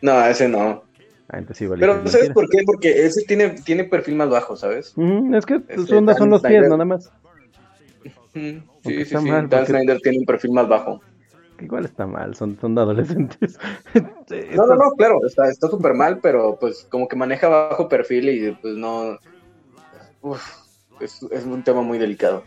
No, 0.00 0.24
ese 0.24 0.48
no. 0.48 0.84
Ah, 1.28 1.38
entonces 1.38 1.58
sí, 1.58 1.66
vale, 1.66 1.80
Pero 1.80 2.06
¿sabes 2.08 2.30
por 2.30 2.48
qué? 2.48 2.62
Porque 2.64 3.04
ese 3.04 3.22
tiene, 3.26 3.50
tiene 3.50 3.84
perfil 3.84 4.14
más 4.14 4.30
bajo, 4.30 4.56
¿sabes? 4.56 4.94
es 5.34 5.46
que 5.46 5.60
este, 5.68 5.86
son 5.86 6.30
los 6.30 6.40
pies, 6.40 6.62
nada 6.70 6.86
más. 6.86 7.12
Sí, 8.32 8.62
sí, 8.82 9.04
sí. 9.04 9.14
Dan 9.14 9.66
Snyder 9.66 10.00
tiene 10.00 10.18
un 10.20 10.24
perfil 10.24 10.52
más 10.52 10.68
bajo 10.68 11.02
igual 11.60 11.84
está 11.84 12.06
mal, 12.06 12.34
son, 12.34 12.58
son 12.60 12.78
adolescentes. 12.78 13.58
no, 14.54 14.66
no, 14.66 14.74
no, 14.74 14.90
claro, 14.96 15.20
está 15.26 15.68
súper 15.68 15.94
mal, 15.94 16.18
pero 16.20 16.58
pues 16.60 16.86
como 16.90 17.08
que 17.08 17.16
maneja 17.16 17.48
bajo 17.48 17.88
perfil 17.88 18.28
y 18.28 18.52
pues 18.52 18.74
no... 18.76 19.18
Uf, 20.22 20.42
es, 21.00 21.22
es 21.30 21.44
un 21.44 21.62
tema 21.62 21.82
muy 21.82 21.98
delicado. 21.98 22.42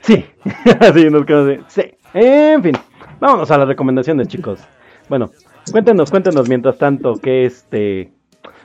Sí, 0.00 0.24
así 0.80 1.08
nos 1.10 1.24
quedamos 1.24 1.46
de... 1.46 1.62
Sí, 1.68 1.82
en 2.12 2.62
fin. 2.62 2.76
Vámonos 3.20 3.50
a 3.50 3.58
las 3.58 3.68
recomendaciones, 3.68 4.28
chicos. 4.28 4.60
Bueno, 5.08 5.30
cuéntenos, 5.70 6.10
cuéntenos 6.10 6.48
mientras 6.48 6.78
tanto 6.78 7.14
que 7.16 7.46
este... 7.46 8.12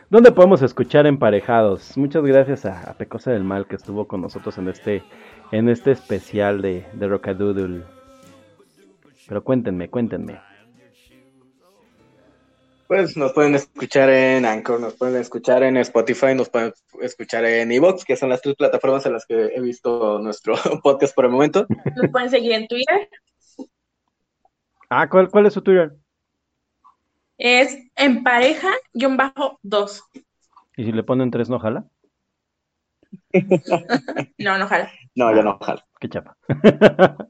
¿Dónde 0.10 0.32
podemos 0.32 0.62
escuchar 0.64 1.06
emparejados? 1.06 1.96
Muchas 1.96 2.24
gracias 2.24 2.66
a, 2.66 2.96
Pecosa 2.98 3.32
del 3.32 3.44
Mal 3.44 3.68
que 3.68 3.76
estuvo 3.76 4.08
con 4.08 4.22
nosotros 4.22 4.58
en 4.58 4.68
este, 4.68 5.04
en 5.52 5.70
este 5.70 5.92
especial 5.92 6.62
de, 6.62 6.86
de 6.94 7.08
Rockadoodle. 7.08 7.99
Pero 9.30 9.44
cuéntenme, 9.44 9.90
cuéntenme. 9.92 10.42
Pues 12.88 13.16
nos 13.16 13.32
pueden 13.34 13.54
escuchar 13.54 14.10
en 14.10 14.44
Anchor, 14.44 14.80
nos 14.82 14.96
pueden 14.96 15.22
escuchar 15.22 15.62
en 15.62 15.78
Spotify, 15.78 16.34
nos 16.34 16.50
pueden 16.50 16.74
escuchar 17.02 17.46
en 17.46 17.72
Evox, 17.72 18.04
que 18.04 18.16
son 18.16 18.30
las 18.30 18.42
tres 18.42 18.56
plataformas 18.56 19.06
en 19.06 19.14
las 19.14 19.28
que 19.28 19.52
he 19.56 19.62
visto 19.62 20.18
nuestro 20.18 20.56
podcast 20.84 21.14
por 21.14 21.26
el 21.26 21.32
momento. 21.32 21.68
Nos 21.96 22.12
pueden 22.12 22.32
seguir 22.32 22.54
en 22.54 22.68
Twitter. 22.68 23.08
Ah, 24.90 25.08
¿cuál, 25.08 25.30
cuál 25.30 25.46
es 25.46 25.54
su 25.54 25.62
Twitter? 25.62 25.96
Es 27.38 27.78
en 27.96 28.24
pareja-2. 28.24 30.02
¿Y 30.76 30.86
si 30.86 30.92
le 30.92 31.04
ponen 31.04 31.30
tres, 31.30 31.52
no 31.52 31.60
jala? 31.60 31.86
no, 34.40 34.58
no 34.58 34.68
jala. 34.68 34.92
No, 35.14 35.36
ya 35.36 35.44
no 35.44 35.60
jala. 35.60 35.86
Qué 36.00 36.10
chapa. 36.10 36.36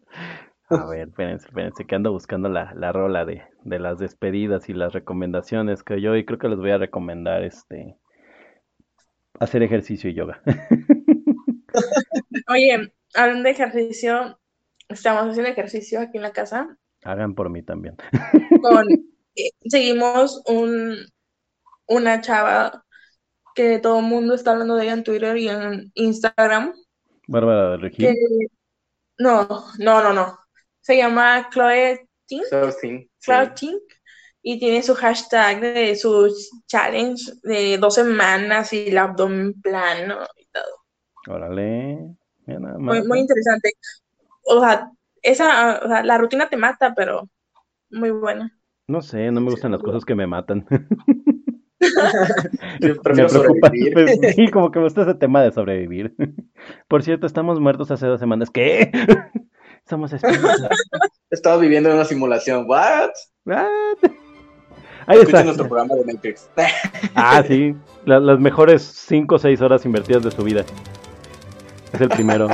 A 0.70 0.86
ver, 0.86 1.08
espérense, 1.08 1.48
espérense, 1.48 1.86
que 1.86 1.96
ando 1.96 2.12
buscando 2.12 2.48
la, 2.48 2.74
la 2.76 2.92
rola 2.92 3.26
de, 3.26 3.42
de, 3.64 3.80
las 3.80 3.98
despedidas 3.98 4.70
y 4.70 4.74
las 4.74 4.94
recomendaciones 4.94 5.82
que 5.82 6.00
yo 6.00 6.16
y 6.16 6.26
creo 6.26 6.38
que 6.38 6.48
les 6.48 6.60
voy 6.60 6.70
a 6.70 6.78
recomendar 6.78 7.44
este 7.44 7.98
hacer 9.40 9.64
ejercicio 9.64 10.12
y 10.12 10.14
yoga. 10.14 10.44
Oye, 12.50 12.94
hablando 13.16 13.44
de 13.44 13.50
ejercicio, 13.50 14.40
estamos 14.88 15.24
haciendo 15.24 15.50
ejercicio 15.50 16.02
aquí 16.02 16.18
en 16.18 16.24
la 16.24 16.34
casa. 16.34 16.78
Hagan 17.04 17.34
por 17.34 17.50
mí 17.50 17.64
también. 17.64 17.96
Eh, 19.36 19.52
seguimos 19.70 20.42
un, 20.48 20.98
una 21.86 22.20
chava 22.20 22.84
que 23.56 23.80
todo 23.80 24.00
el 24.00 24.06
mundo 24.06 24.34
está 24.34 24.52
hablando 24.52 24.76
de 24.76 24.84
ella 24.84 24.94
en 24.94 25.04
Twitter 25.04 25.38
y 25.38 25.48
en 25.48 25.92
Instagram. 25.94 26.74
Bárbara 27.28 27.70
de 27.70 27.78
Regil. 27.78 28.16
No, 29.20 29.48
no, 29.78 30.04
no, 30.04 30.14
no 30.14 30.40
se 30.90 30.98
llama 30.98 31.48
Chloe 31.52 32.10
Tink. 32.26 32.46
Chloe 33.20 33.48
Tink. 33.56 33.84
Y 34.42 34.58
tiene 34.60 34.82
su 34.82 34.96
hashtag 34.96 35.62
de 35.62 35.96
su 35.96 36.34
challenge 36.66 37.32
de 37.44 37.78
dos 37.78 37.94
semanas 37.94 38.74
y 38.74 38.88
el 38.88 38.98
abdomen 38.98 39.62
plano 39.62 40.18
y 40.36 40.48
todo. 40.52 41.36
Órale. 41.36 42.16
Muy, 42.48 43.08
muy 43.08 43.20
interesante. 43.20 43.74
O 44.46 44.62
sea, 44.62 44.90
esa, 45.22 45.80
o 45.84 45.88
sea, 45.88 46.04
la 46.04 46.18
rutina 46.18 46.50
te 46.50 46.58
mata, 46.58 46.96
pero 46.96 47.30
muy 47.92 48.10
buena. 48.10 48.52
No 48.88 49.04
sé, 49.04 49.30
no 49.30 49.42
me 49.42 49.52
gustan 49.52 49.74
las 49.74 49.84
cosas 49.84 50.04
que 50.04 50.16
me 50.16 50.26
matan. 50.26 50.66
me 52.82 52.96
preocupa. 52.96 53.72
Sí, 54.36 54.48
como 54.48 54.72
que 54.72 54.80
me 54.80 54.86
gusta 54.86 55.04
ese 55.04 55.14
tema 55.14 55.44
de 55.44 55.52
sobrevivir. 55.52 56.16
Por 56.88 57.04
cierto, 57.04 57.28
estamos 57.28 57.60
muertos 57.60 57.92
hace 57.92 58.08
dos 58.08 58.20
semanas. 58.20 58.50
¿Qué? 58.50 58.92
Somos 59.90 60.12
Estaba 61.32 61.58
viviendo 61.58 61.90
en 61.90 61.96
una 61.96 62.06
simulación. 62.06 62.66
¿What? 62.68 63.10
Ahí 65.08 65.20
está. 65.20 65.44
nuestro 65.44 65.68
programa 65.68 65.96
de 65.96 66.14
Matrix. 66.14 66.48
ah, 67.16 67.44
sí. 67.48 67.76
las 68.06 68.40
mejores 68.40 68.84
5 68.84 69.36
o 69.36 69.40
6 69.40 69.62
horas 69.62 69.86
invertidas 69.86 70.24
de 70.24 70.32
su 70.32 70.44
vida. 70.44 70.64
Es 71.92 72.02
el 72.02 72.10
primero. 72.10 72.48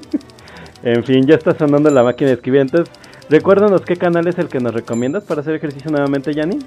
en 0.82 1.02
fin, 1.04 1.26
ya 1.26 1.36
está 1.36 1.56
sonando 1.56 1.88
la 1.88 2.02
máquina 2.02 2.28
de 2.28 2.34
escribir. 2.34 2.60
Entonces, 2.60 2.94
recuérdanos 3.30 3.80
qué 3.80 3.96
canal 3.96 4.26
es 4.28 4.38
el 4.38 4.48
que 4.48 4.60
nos 4.60 4.74
recomiendas 4.74 5.24
para 5.24 5.40
hacer 5.40 5.54
ejercicio 5.54 5.90
nuevamente, 5.90 6.34
Yanni. 6.34 6.58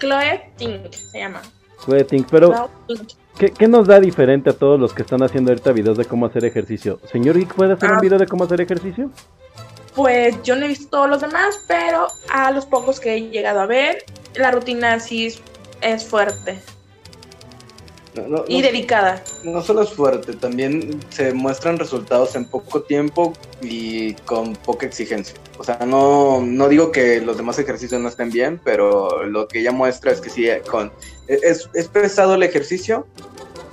Chloe 0.00 0.52
Tink 0.56 0.92
se 0.92 1.18
llama. 1.18 1.42
Chloe 1.84 2.02
Tink, 2.02 2.26
pero. 2.28 2.68
¿Qué, 3.38 3.68
nos 3.68 3.86
da 3.86 4.00
diferente 4.00 4.50
a 4.50 4.52
todos 4.52 4.80
los 4.80 4.92
que 4.92 5.02
están 5.02 5.22
haciendo 5.22 5.52
ahorita 5.52 5.70
videos 5.70 5.96
de 5.96 6.04
cómo 6.04 6.26
hacer 6.26 6.44
ejercicio? 6.44 6.98
Señor 7.10 7.38
Geek, 7.38 7.54
¿puede 7.54 7.74
hacer 7.74 7.88
un 7.88 7.96
ah. 7.96 8.00
video 8.00 8.18
de 8.18 8.26
cómo 8.26 8.42
hacer 8.42 8.60
ejercicio? 8.60 9.10
Pues 9.94 10.42
yo 10.42 10.56
no 10.56 10.64
he 10.64 10.68
visto 10.68 10.88
todos 10.90 11.08
los 11.08 11.20
demás, 11.20 11.64
pero 11.68 12.08
a 12.32 12.50
los 12.50 12.66
pocos 12.66 12.98
que 12.98 13.14
he 13.14 13.20
llegado 13.30 13.60
a 13.60 13.66
ver, 13.66 14.04
la 14.34 14.50
rutina 14.50 14.98
sí 14.98 15.32
es 15.80 16.04
fuerte 16.04 16.60
y 18.46 18.62
dedicada. 18.62 19.22
No 19.44 19.62
solo 19.62 19.82
es 19.82 19.90
fuerte, 19.90 20.32
también 20.34 21.00
se 21.10 21.32
muestran 21.32 21.78
resultados 21.78 22.34
en 22.34 22.44
poco 22.44 22.82
tiempo 22.82 23.32
y 23.62 24.14
con 24.14 24.54
poca 24.54 24.86
exigencia. 24.86 25.34
O 25.58 25.64
sea, 25.64 25.78
no, 25.86 26.40
no 26.40 26.68
digo 26.68 26.92
que 26.92 27.20
los 27.20 27.36
demás 27.36 27.58
ejercicios 27.58 28.00
no 28.00 28.08
estén 28.08 28.30
bien, 28.30 28.60
pero 28.62 29.24
lo 29.24 29.48
que 29.48 29.60
ella 29.60 29.72
muestra 29.72 30.12
es 30.12 30.20
que 30.20 30.30
sí, 30.30 30.48
con, 30.70 30.92
es, 31.28 31.68
es 31.74 31.88
pesado 31.88 32.34
el 32.34 32.42
ejercicio, 32.42 33.06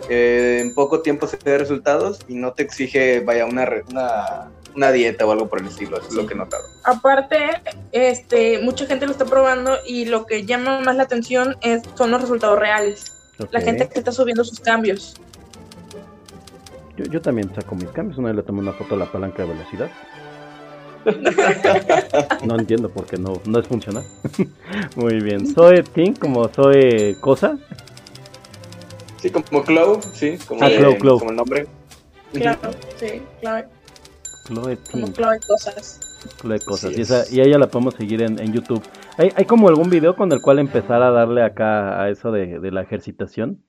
eh, 0.09 0.59
en 0.61 0.75
poco 0.75 1.01
tiempo 1.01 1.27
se 1.27 1.37
ve 1.43 1.57
resultados 1.57 2.19
y 2.27 2.35
no 2.35 2.53
te 2.53 2.63
exige, 2.63 3.21
vaya, 3.21 3.45
una, 3.45 3.67
una, 3.89 4.51
una 4.75 4.91
dieta 4.91 5.25
o 5.25 5.31
algo 5.31 5.47
por 5.47 5.61
el 5.61 5.67
estilo, 5.67 5.99
es 5.99 6.13
lo 6.13 6.27
que 6.27 6.33
he 6.33 6.37
notado. 6.37 6.63
Aparte, 6.83 7.37
este, 7.91 8.59
mucha 8.59 8.85
gente 8.85 9.05
lo 9.05 9.13
está 9.13 9.25
probando 9.25 9.77
y 9.85 10.05
lo 10.05 10.25
que 10.25 10.45
llama 10.45 10.79
más 10.81 10.95
la 10.95 11.03
atención 11.03 11.55
es, 11.61 11.81
son 11.95 12.11
los 12.11 12.21
resultados 12.21 12.59
reales. 12.59 13.11
La 13.51 13.59
gente 13.59 13.89
que 13.89 13.99
está 13.99 14.11
subiendo 14.11 14.45
sus 14.45 14.59
cambios. 14.59 15.15
Yo, 16.95 17.03
yo 17.05 17.21
también 17.21 17.53
saco 17.53 17.75
mis 17.75 17.89
cambios. 17.89 18.17
Una 18.17 18.29
vez 18.29 18.37
le 18.37 18.43
tomé 18.43 18.59
una 18.59 18.71
foto 18.71 18.95
a 18.95 18.97
la 18.97 19.11
palanca 19.11 19.43
de 19.43 19.49
velocidad. 19.49 19.89
no 22.45 22.59
entiendo 22.59 22.89
por 22.89 23.05
qué 23.05 23.17
no, 23.17 23.41
no 23.45 23.59
es 23.59 23.67
funcional. 23.67 24.03
Muy 24.95 25.21
bien. 25.21 25.47
Soy 25.47 25.83
Tink 25.83 26.19
como 26.19 26.51
soy 26.53 27.15
cosa. 27.21 27.57
Sí, 29.21 29.29
como 29.29 29.63
Cloud, 29.63 30.03
sí, 30.13 30.37
como, 30.47 30.63
ah, 30.63 30.69
como 30.99 31.29
el 31.31 31.35
nombre. 31.35 31.67
Claro, 32.33 32.71
sí, 32.97 33.21
Chloe. 33.41 33.65
Chloe 34.45 34.75
Tink. 34.75 35.13
Chloe 35.13 35.39
Cosas. 35.47 35.99
Chloe 36.41 36.59
Cosas. 36.59 36.97
y, 36.97 37.01
esa, 37.01 37.23
y 37.31 37.41
ella 37.41 37.57
la 37.57 37.67
podemos 37.67 37.95
seguir 37.95 38.21
en, 38.21 38.39
en 38.39 38.53
YouTube. 38.53 38.83
¿Hay, 39.17 39.31
¿Hay, 39.35 39.45
como 39.45 39.69
algún 39.69 39.89
video 39.89 40.15
con 40.15 40.31
el 40.31 40.41
cual 40.41 40.59
empezar 40.59 41.01
a 41.01 41.11
darle 41.11 41.43
acá 41.43 42.01
a 42.01 42.09
eso 42.09 42.31
de, 42.31 42.59
de 42.59 42.71
la 42.71 42.81
ejercitación? 42.81 43.63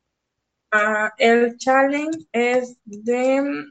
Uh, 0.75 1.09
el 1.19 1.57
challenge 1.59 2.27
es 2.33 2.79
de... 2.85 3.67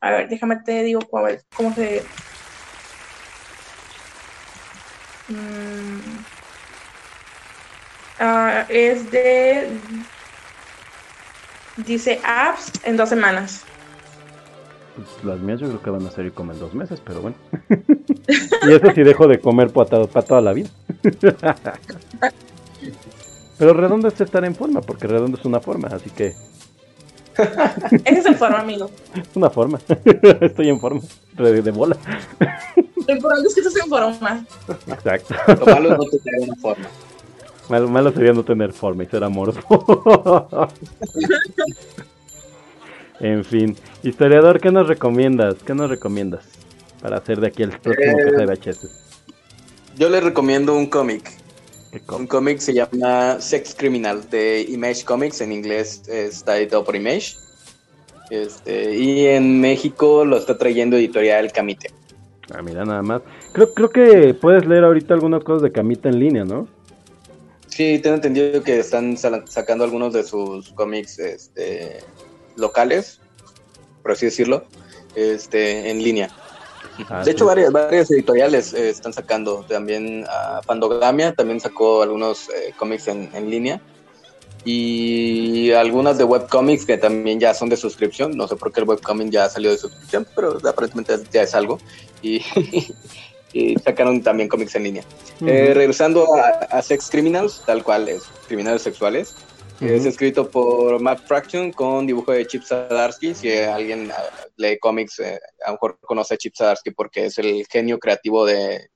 A 0.00 0.10
ver, 0.10 0.28
déjame 0.28 0.56
te 0.64 0.82
digo 0.82 1.00
cómo 1.08 1.72
se... 1.74 2.02
Mm, 5.21 5.21
uh, 8.20 8.64
es 8.68 9.10
de... 9.10 9.68
Dice 11.76 12.20
apps 12.24 12.72
en 12.84 12.96
dos 12.96 13.08
semanas. 13.08 13.64
Pues, 14.94 15.08
las 15.24 15.40
mías 15.40 15.60
yo 15.60 15.68
creo 15.68 15.82
que 15.82 15.90
van 15.90 16.06
a 16.06 16.10
salir 16.10 16.32
como 16.32 16.52
en 16.52 16.58
dos 16.58 16.74
meses, 16.74 17.00
pero 17.04 17.22
bueno. 17.22 17.36
y 18.28 18.72
eso 18.72 18.92
sí 18.94 19.02
dejo 19.02 19.26
de 19.26 19.40
comer 19.40 19.70
para, 19.70 20.06
toda 20.06 20.40
la 20.40 20.52
vida. 20.52 20.68
pero 23.58 23.72
redondo 23.72 24.08
es 24.08 24.20
estar 24.20 24.44
en 24.44 24.54
forma, 24.54 24.82
porque 24.82 25.06
redondo 25.06 25.38
es 25.38 25.44
una 25.44 25.60
forma, 25.60 25.88
así 25.88 26.10
que... 26.10 26.34
Esa 28.04 28.30
es 28.30 28.36
forma, 28.36 28.60
amigo. 28.60 28.90
Es 29.14 29.28
una 29.36 29.48
forma. 29.48 29.78
Estoy 30.40 30.68
en 30.68 30.78
forma. 30.78 31.00
De, 31.36 31.70
bola. 31.70 31.96
Lo 33.06 33.14
importante 33.14 33.48
es 33.48 33.54
que 33.54 33.60
estás 33.60 33.76
en 33.76 33.88
forma. 33.88 34.46
Exacto. 34.86 35.34
Lo 35.46 35.66
malo 35.66 35.92
es 35.92 35.98
no 35.98 36.04
tener 36.18 36.40
una 36.40 36.56
forma. 36.56 36.88
Malo, 37.68 37.88
malo 37.88 38.12
sería 38.12 38.32
no 38.32 38.44
tener 38.44 38.72
forma 38.72 39.04
y 39.04 39.06
ser 39.06 39.24
amoroso. 39.24 39.60
En 43.22 43.44
fin, 43.44 43.76
historiador, 44.02 44.60
¿qué 44.60 44.72
nos 44.72 44.88
recomiendas? 44.88 45.54
¿Qué 45.64 45.74
nos 45.76 45.88
recomiendas 45.88 46.44
para 47.00 47.18
hacer 47.18 47.40
de 47.40 47.46
aquí 47.46 47.62
el 47.62 47.70
próximo 47.78 48.18
eh, 48.18 48.32
de 48.32 48.46
VHS? 48.46 49.12
Yo 49.96 50.08
les 50.08 50.24
recomiendo 50.24 50.76
un 50.76 50.86
cómic. 50.86 51.30
Un 52.08 52.26
cómic 52.26 52.58
se 52.58 52.74
llama 52.74 53.40
Sex 53.40 53.76
Criminal 53.76 54.28
de 54.28 54.62
Image 54.68 55.04
Comics, 55.04 55.40
en 55.40 55.52
inglés 55.52 56.02
está 56.08 56.58
editado 56.58 56.82
por 56.82 56.96
Image. 56.96 57.36
Este, 58.30 58.96
y 58.96 59.26
en 59.26 59.60
México 59.60 60.24
lo 60.24 60.38
está 60.38 60.58
trayendo 60.58 60.96
editorial 60.96 61.52
Camite. 61.52 61.90
Ah, 62.50 62.62
mira, 62.62 62.84
nada 62.84 63.02
más. 63.02 63.22
Creo, 63.52 63.72
creo 63.72 63.90
que 63.90 64.34
puedes 64.34 64.66
leer 64.66 64.84
ahorita 64.84 65.14
algunas 65.14 65.44
cosas 65.44 65.62
de 65.62 65.72
Camite 65.72 66.08
en 66.08 66.18
línea, 66.18 66.44
¿no? 66.44 66.66
Sí, 67.68 67.98
tengo 68.00 68.16
entendido 68.16 68.62
que 68.62 68.80
están 68.80 69.16
sacando 69.16 69.84
algunos 69.84 70.12
de 70.12 70.24
sus 70.24 70.70
cómics 70.72 71.18
este, 71.18 72.00
locales, 72.56 73.20
por 74.02 74.12
así 74.12 74.26
decirlo, 74.26 74.64
este, 75.14 75.90
en 75.90 76.02
línea. 76.02 76.28
Ah, 77.08 77.24
de 77.24 77.30
hecho, 77.30 77.46
varias, 77.46 77.72
varias 77.72 78.10
editoriales 78.10 78.74
eh, 78.74 78.90
están 78.90 79.14
sacando. 79.14 79.64
También 79.66 80.26
a 80.28 80.60
Pandogamia 80.66 81.32
también 81.32 81.60
sacó 81.60 82.02
algunos 82.02 82.50
eh, 82.50 82.74
cómics 82.76 83.08
en, 83.08 83.30
en, 83.32 83.48
línea. 83.48 83.80
Y 84.64 85.72
algunas 85.72 86.18
de 86.18 86.24
webcomics 86.24 86.86
que 86.86 86.96
también 86.96 87.40
ya 87.40 87.52
son 87.52 87.68
de 87.68 87.76
suscripción. 87.76 88.36
No 88.36 88.46
sé 88.46 88.56
por 88.56 88.72
qué 88.72 88.80
el 88.80 88.88
webcomic 88.88 89.30
ya 89.30 89.48
salió 89.48 89.70
de 89.70 89.78
suscripción, 89.78 90.26
pero 90.34 90.58
aparentemente 90.68 91.18
ya 91.32 91.42
es 91.42 91.54
algo. 91.54 91.78
Y, 92.22 92.42
y 93.52 93.74
sacaron 93.76 94.22
también 94.22 94.48
cómics 94.48 94.74
en 94.76 94.84
línea. 94.84 95.04
Eh, 95.44 95.72
regresando 95.74 96.26
a, 96.70 96.80
Sex 96.82 97.10
Criminals, 97.10 97.62
tal 97.66 97.82
cual 97.82 98.08
es, 98.08 98.22
criminales 98.46 98.82
sexuales. 98.82 99.34
Es 99.80 100.06
escrito 100.06 100.48
por 100.48 101.00
Matt 101.00 101.26
Fraction 101.26 101.72
con 101.72 102.06
dibujo 102.06 102.30
de 102.30 102.46
Chip 102.46 102.62
Zdarsky. 102.62 103.34
Si 103.34 103.50
alguien 103.50 104.12
ah, 104.12 104.22
lee 104.56 104.78
cómics, 104.78 105.18
eh, 105.18 105.40
a 105.64 105.70
lo 105.70 105.72
mejor 105.72 105.98
conoce 106.02 106.34
a 106.34 106.36
Chip 106.36 106.54
Zdarsky 106.54 106.92
porque 106.92 107.26
es 107.26 107.38
el 107.38 107.66
genio 107.66 107.98
creativo 107.98 108.46
de, 108.46 108.91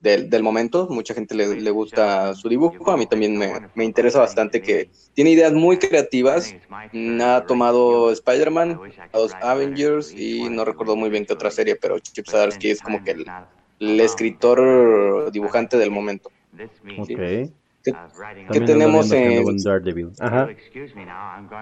del 0.00 0.42
momento. 0.42 0.88
Mucha 0.90 1.14
gente 1.14 1.34
le, 1.34 1.60
le, 1.60 1.70
gusta 1.70 2.34
su 2.34 2.48
dibujo. 2.48 2.90
A 2.90 2.96
mí 2.96 3.06
también 3.06 3.36
me, 3.36 3.52
me, 3.74 3.84
interesa 3.84 4.20
bastante 4.20 4.62
que 4.62 4.88
tiene 5.14 5.30
ideas 5.30 5.52
muy 5.52 5.78
creativas. 5.78 6.54
Ha 6.70 7.44
tomado 7.46 8.10
Spider-Man, 8.10 8.80
los 9.12 9.34
Avengers 9.34 10.12
y 10.12 10.48
no 10.48 10.64
recuerdo 10.64 10.96
muy 10.96 11.10
bien 11.10 11.26
qué 11.26 11.34
otra 11.34 11.50
serie, 11.50 11.76
pero 11.76 11.98
Chip 11.98 12.26
Zdarsky 12.28 12.70
es 12.70 12.80
como 12.80 13.04
que 13.04 13.10
el, 13.12 13.26
el 13.80 14.00
escritor 14.00 15.30
dibujante 15.30 15.76
del 15.76 15.90
momento. 15.90 16.30
Okay. 16.98 17.52
¿Qué, 17.82 18.60
tenemos 18.60 19.10
en... 19.12 19.56
Daredevil? 19.56 20.10
Ajá. 20.18 20.48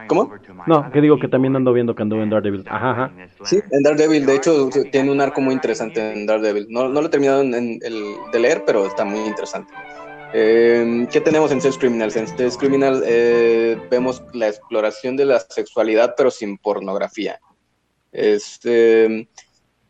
¿Cómo? 0.09 0.33
No, 0.67 0.91
que 0.91 1.01
digo 1.01 1.19
que 1.19 1.29
también 1.29 1.55
ando 1.55 1.73
viendo 1.73 1.95
que 1.95 2.03
ando 2.03 2.21
en 2.21 2.31
Daredevil. 2.31 2.65
Ajá, 2.69 2.91
ajá. 2.91 3.13
Sí, 3.45 3.61
en 3.71 3.83
Daredevil, 3.83 4.27
de 4.27 4.35
hecho, 4.35 4.69
tiene 4.91 5.13
un 5.13 5.21
arco 5.21 5.41
muy 5.41 5.55
interesante 5.55 6.13
en 6.13 6.27
Daredevil. 6.27 6.67
No, 6.71 6.89
no 6.89 7.01
lo 7.01 7.07
he 7.07 7.11
terminado 7.11 7.43
en, 7.43 7.55
el, 7.55 8.17
de 8.33 8.39
leer, 8.39 8.65
pero 8.67 8.87
está 8.87 9.05
muy 9.05 9.21
interesante. 9.21 9.73
Eh, 10.33 11.07
¿Qué 11.11 11.21
tenemos 11.21 11.53
en 11.53 11.61
Sex 11.61 11.79
Criminals? 11.79 12.17
En 12.17 12.27
Sex 12.27 12.57
Criminal 12.57 13.03
eh, 13.07 13.81
vemos 13.91 14.23
la 14.35 14.49
exploración 14.49 15.17
de 15.17 15.25
la 15.25 15.41
sexualidad, 15.41 16.15
pero 16.17 16.31
sin 16.31 16.59
pornografía. 16.59 17.41
Este 18.11 19.29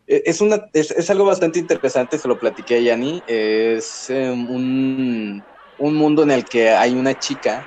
e, 0.09 0.23
es, 0.25 0.41
una, 0.41 0.69
es, 0.73 1.11
algo 1.11 1.27
bastante 1.27 1.59
interesante, 1.59 2.19
se 2.19 2.29
lo 2.29 2.39
platiqué 2.39 2.77
a 2.77 2.81
Yanni. 2.81 3.23
Es 3.27 4.11
em, 4.11 4.51
un, 4.51 5.45
un, 5.79 5.95
mundo 5.95 6.23
en 6.23 6.31
el 6.31 6.45
que 6.45 6.71
hay 6.71 6.97
una 6.97 7.15
chica 7.19 7.67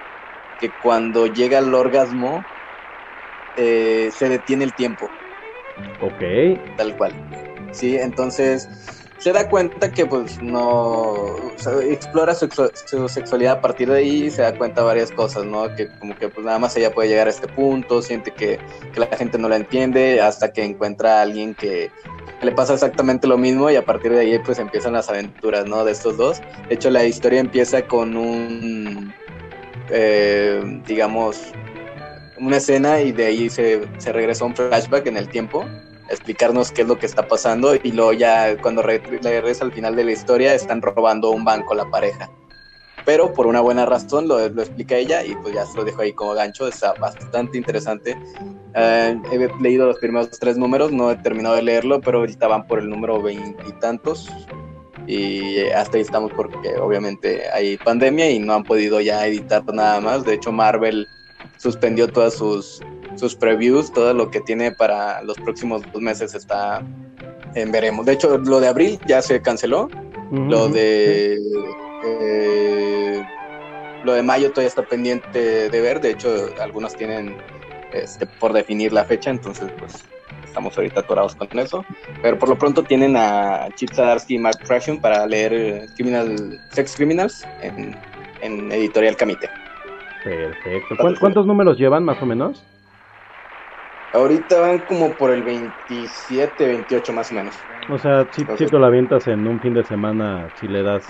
que 0.59 0.71
cuando 0.71 1.27
llega 1.27 1.57
al 1.57 1.73
orgasmo 1.73 2.45
eh, 3.55 4.11
se 4.13 4.29
detiene 4.29 4.63
el 4.63 4.73
tiempo. 4.73 5.09
Ok. 5.99 6.21
Tal 6.77 6.95
cual. 6.97 7.13
Sí, 7.71 7.95
entonces 7.95 8.67
se 9.21 9.31
da 9.31 9.47
cuenta 9.47 9.91
que 9.91 10.07
pues 10.07 10.41
no 10.41 11.37
explora 11.83 12.33
su, 12.33 12.49
sexualidad 13.07 13.57
a 13.57 13.61
partir 13.61 13.87
de 13.87 13.99
ahí 13.99 14.31
se 14.31 14.41
da 14.41 14.57
cuenta 14.57 14.81
varias 14.81 15.11
cosas, 15.11 15.45
¿no? 15.45 15.73
Que 15.75 15.89
como 15.99 16.17
que 16.17 16.27
pues 16.27 16.43
nada 16.43 16.57
más 16.57 16.75
ella 16.75 16.91
puede 16.91 17.09
llegar 17.09 17.27
a 17.27 17.29
este 17.29 17.47
punto, 17.47 18.01
siente 18.01 18.31
que, 18.31 18.59
que 18.91 18.99
la 18.99 19.05
gente 19.05 19.37
no 19.37 19.47
la 19.47 19.57
entiende 19.57 20.21
hasta 20.21 20.51
que 20.51 20.63
encuentra 20.63 21.19
a 21.19 21.21
alguien 21.21 21.53
que, 21.53 21.91
le 22.41 22.51
pasa 22.51 22.73
exactamente 22.73 23.27
lo 23.27 23.37
mismo 23.37 23.69
y 23.69 23.75
a 23.75 23.85
partir 23.85 24.11
de 24.11 24.21
ahí 24.21 24.39
pues 24.39 24.57
empiezan 24.57 24.93
las 24.93 25.07
aventuras, 25.09 25.67
¿no? 25.67 25.85
De 25.85 25.91
estos 25.91 26.17
dos. 26.17 26.41
De 26.67 26.73
hecho 26.73 26.89
la 26.89 27.05
historia 27.05 27.39
empieza 27.39 27.83
con 27.83 28.17
un, 28.17 29.13
eh, 29.91 30.81
digamos, 30.87 31.39
una 32.39 32.57
escena 32.57 33.01
y 33.01 33.11
de 33.11 33.27
ahí 33.27 33.51
se, 33.51 33.87
se 33.99 34.11
regresa 34.11 34.45
un 34.45 34.55
flashback 34.55 35.05
en 35.05 35.17
el 35.17 35.29
tiempo 35.29 35.67
explicarnos 36.11 36.71
qué 36.71 36.83
es 36.83 36.87
lo 36.87 36.99
que 36.99 37.05
está 37.05 37.27
pasando 37.27 37.75
y 37.75 37.91
luego 37.91 38.13
ya 38.13 38.55
cuando 38.61 38.81
regresa 38.81 39.65
al 39.65 39.71
final 39.71 39.95
de 39.95 40.03
la 40.03 40.11
historia 40.11 40.53
están 40.53 40.81
robando 40.81 41.31
un 41.31 41.43
banco 41.43 41.73
la 41.73 41.89
pareja. 41.89 42.29
Pero 43.03 43.33
por 43.33 43.47
una 43.47 43.61
buena 43.61 43.85
razón 43.85 44.27
lo, 44.27 44.47
lo 44.49 44.61
explica 44.61 44.95
ella 44.95 45.25
y 45.25 45.33
pues 45.35 45.55
ya 45.55 45.65
se 45.65 45.75
lo 45.75 45.83
dejo 45.83 46.01
ahí 46.01 46.13
como 46.13 46.33
gancho, 46.33 46.67
está 46.67 46.93
bastante 46.93 47.57
interesante. 47.57 48.15
Eh, 48.75 49.19
he 49.31 49.61
leído 49.61 49.87
los 49.87 49.97
primeros 49.97 50.29
tres 50.39 50.55
números, 50.57 50.91
no 50.91 51.09
he 51.09 51.15
terminado 51.15 51.55
de 51.55 51.63
leerlo, 51.63 51.99
pero 51.99 52.19
ahorita 52.19 52.47
van 52.47 52.67
por 52.67 52.79
el 52.79 52.89
número 52.89 53.21
veintitantos 53.21 54.29
y 55.07 55.59
hasta 55.69 55.97
ahí 55.97 56.03
estamos 56.03 56.31
porque 56.33 56.75
obviamente 56.79 57.49
hay 57.51 57.77
pandemia 57.77 58.29
y 58.29 58.39
no 58.39 58.53
han 58.53 58.63
podido 58.63 59.01
ya 59.01 59.25
editar 59.25 59.63
nada 59.73 59.99
más. 59.99 60.23
De 60.23 60.35
hecho, 60.35 60.51
Marvel 60.51 61.07
suspendió 61.57 62.07
todas 62.07 62.35
sus 62.35 62.81
sus 63.15 63.35
previews, 63.35 63.91
todo 63.91 64.13
lo 64.13 64.31
que 64.31 64.41
tiene 64.41 64.71
para 64.71 65.21
los 65.23 65.37
próximos 65.37 65.81
dos 65.91 66.01
meses 66.01 66.33
está 66.33 66.81
en 67.55 67.71
veremos. 67.71 68.05
De 68.05 68.13
hecho, 68.13 68.37
lo 68.37 68.59
de 68.59 68.67
abril 68.67 68.99
ya 69.07 69.21
se 69.21 69.41
canceló. 69.41 69.89
Lo 70.31 70.69
de 70.69 71.37
eh, 72.05 73.21
lo 74.05 74.13
de 74.13 74.23
mayo 74.23 74.49
todavía 74.51 74.69
está 74.69 74.83
pendiente 74.83 75.69
de 75.69 75.81
ver. 75.81 75.99
De 75.99 76.11
hecho, 76.11 76.49
algunos 76.61 76.95
tienen 76.95 77.35
este, 77.93 78.25
por 78.25 78.53
definir 78.53 78.93
la 78.93 79.03
fecha, 79.03 79.29
entonces 79.29 79.69
pues 79.77 80.05
estamos 80.45 80.77
ahorita 80.77 81.01
atorados 81.01 81.35
con 81.35 81.59
eso. 81.59 81.85
Pero 82.21 82.39
por 82.39 82.49
lo 82.49 82.57
pronto 82.57 82.83
tienen 82.83 83.15
a 83.17 83.67
Chip 83.75 83.91
Zdarsky 83.93 84.35
y 84.35 84.39
Mark 84.39 84.59
Fraction 84.63 84.99
para 84.99 85.25
leer 85.25 85.53
eh, 85.53 85.85
Criminal, 85.95 86.59
Sex 86.71 86.95
Criminals 86.95 87.45
en, 87.61 87.95
en 88.41 88.71
Editorial 88.71 89.15
Camite. 89.17 89.49
Perfecto. 90.23 90.95
¿Cuántos 91.19 91.45
números 91.45 91.77
llevan 91.77 92.03
más 92.03 92.21
o 92.21 92.25
menos? 92.25 92.63
Ahorita 94.13 94.59
van 94.59 94.79
como 94.79 95.13
por 95.13 95.31
el 95.31 95.41
27, 95.41 96.67
28 96.67 97.13
más 97.13 97.31
o 97.31 97.35
menos. 97.35 97.55
O 97.89 97.97
sea, 97.97 98.27
si, 98.33 98.45
si 98.57 98.65
te 98.65 98.77
la 98.77 98.87
avientas 98.87 99.25
en 99.27 99.47
un 99.47 99.61
fin 99.61 99.73
de 99.73 99.85
semana, 99.85 100.49
si 100.59 100.67
le 100.67 100.83
das 100.83 101.05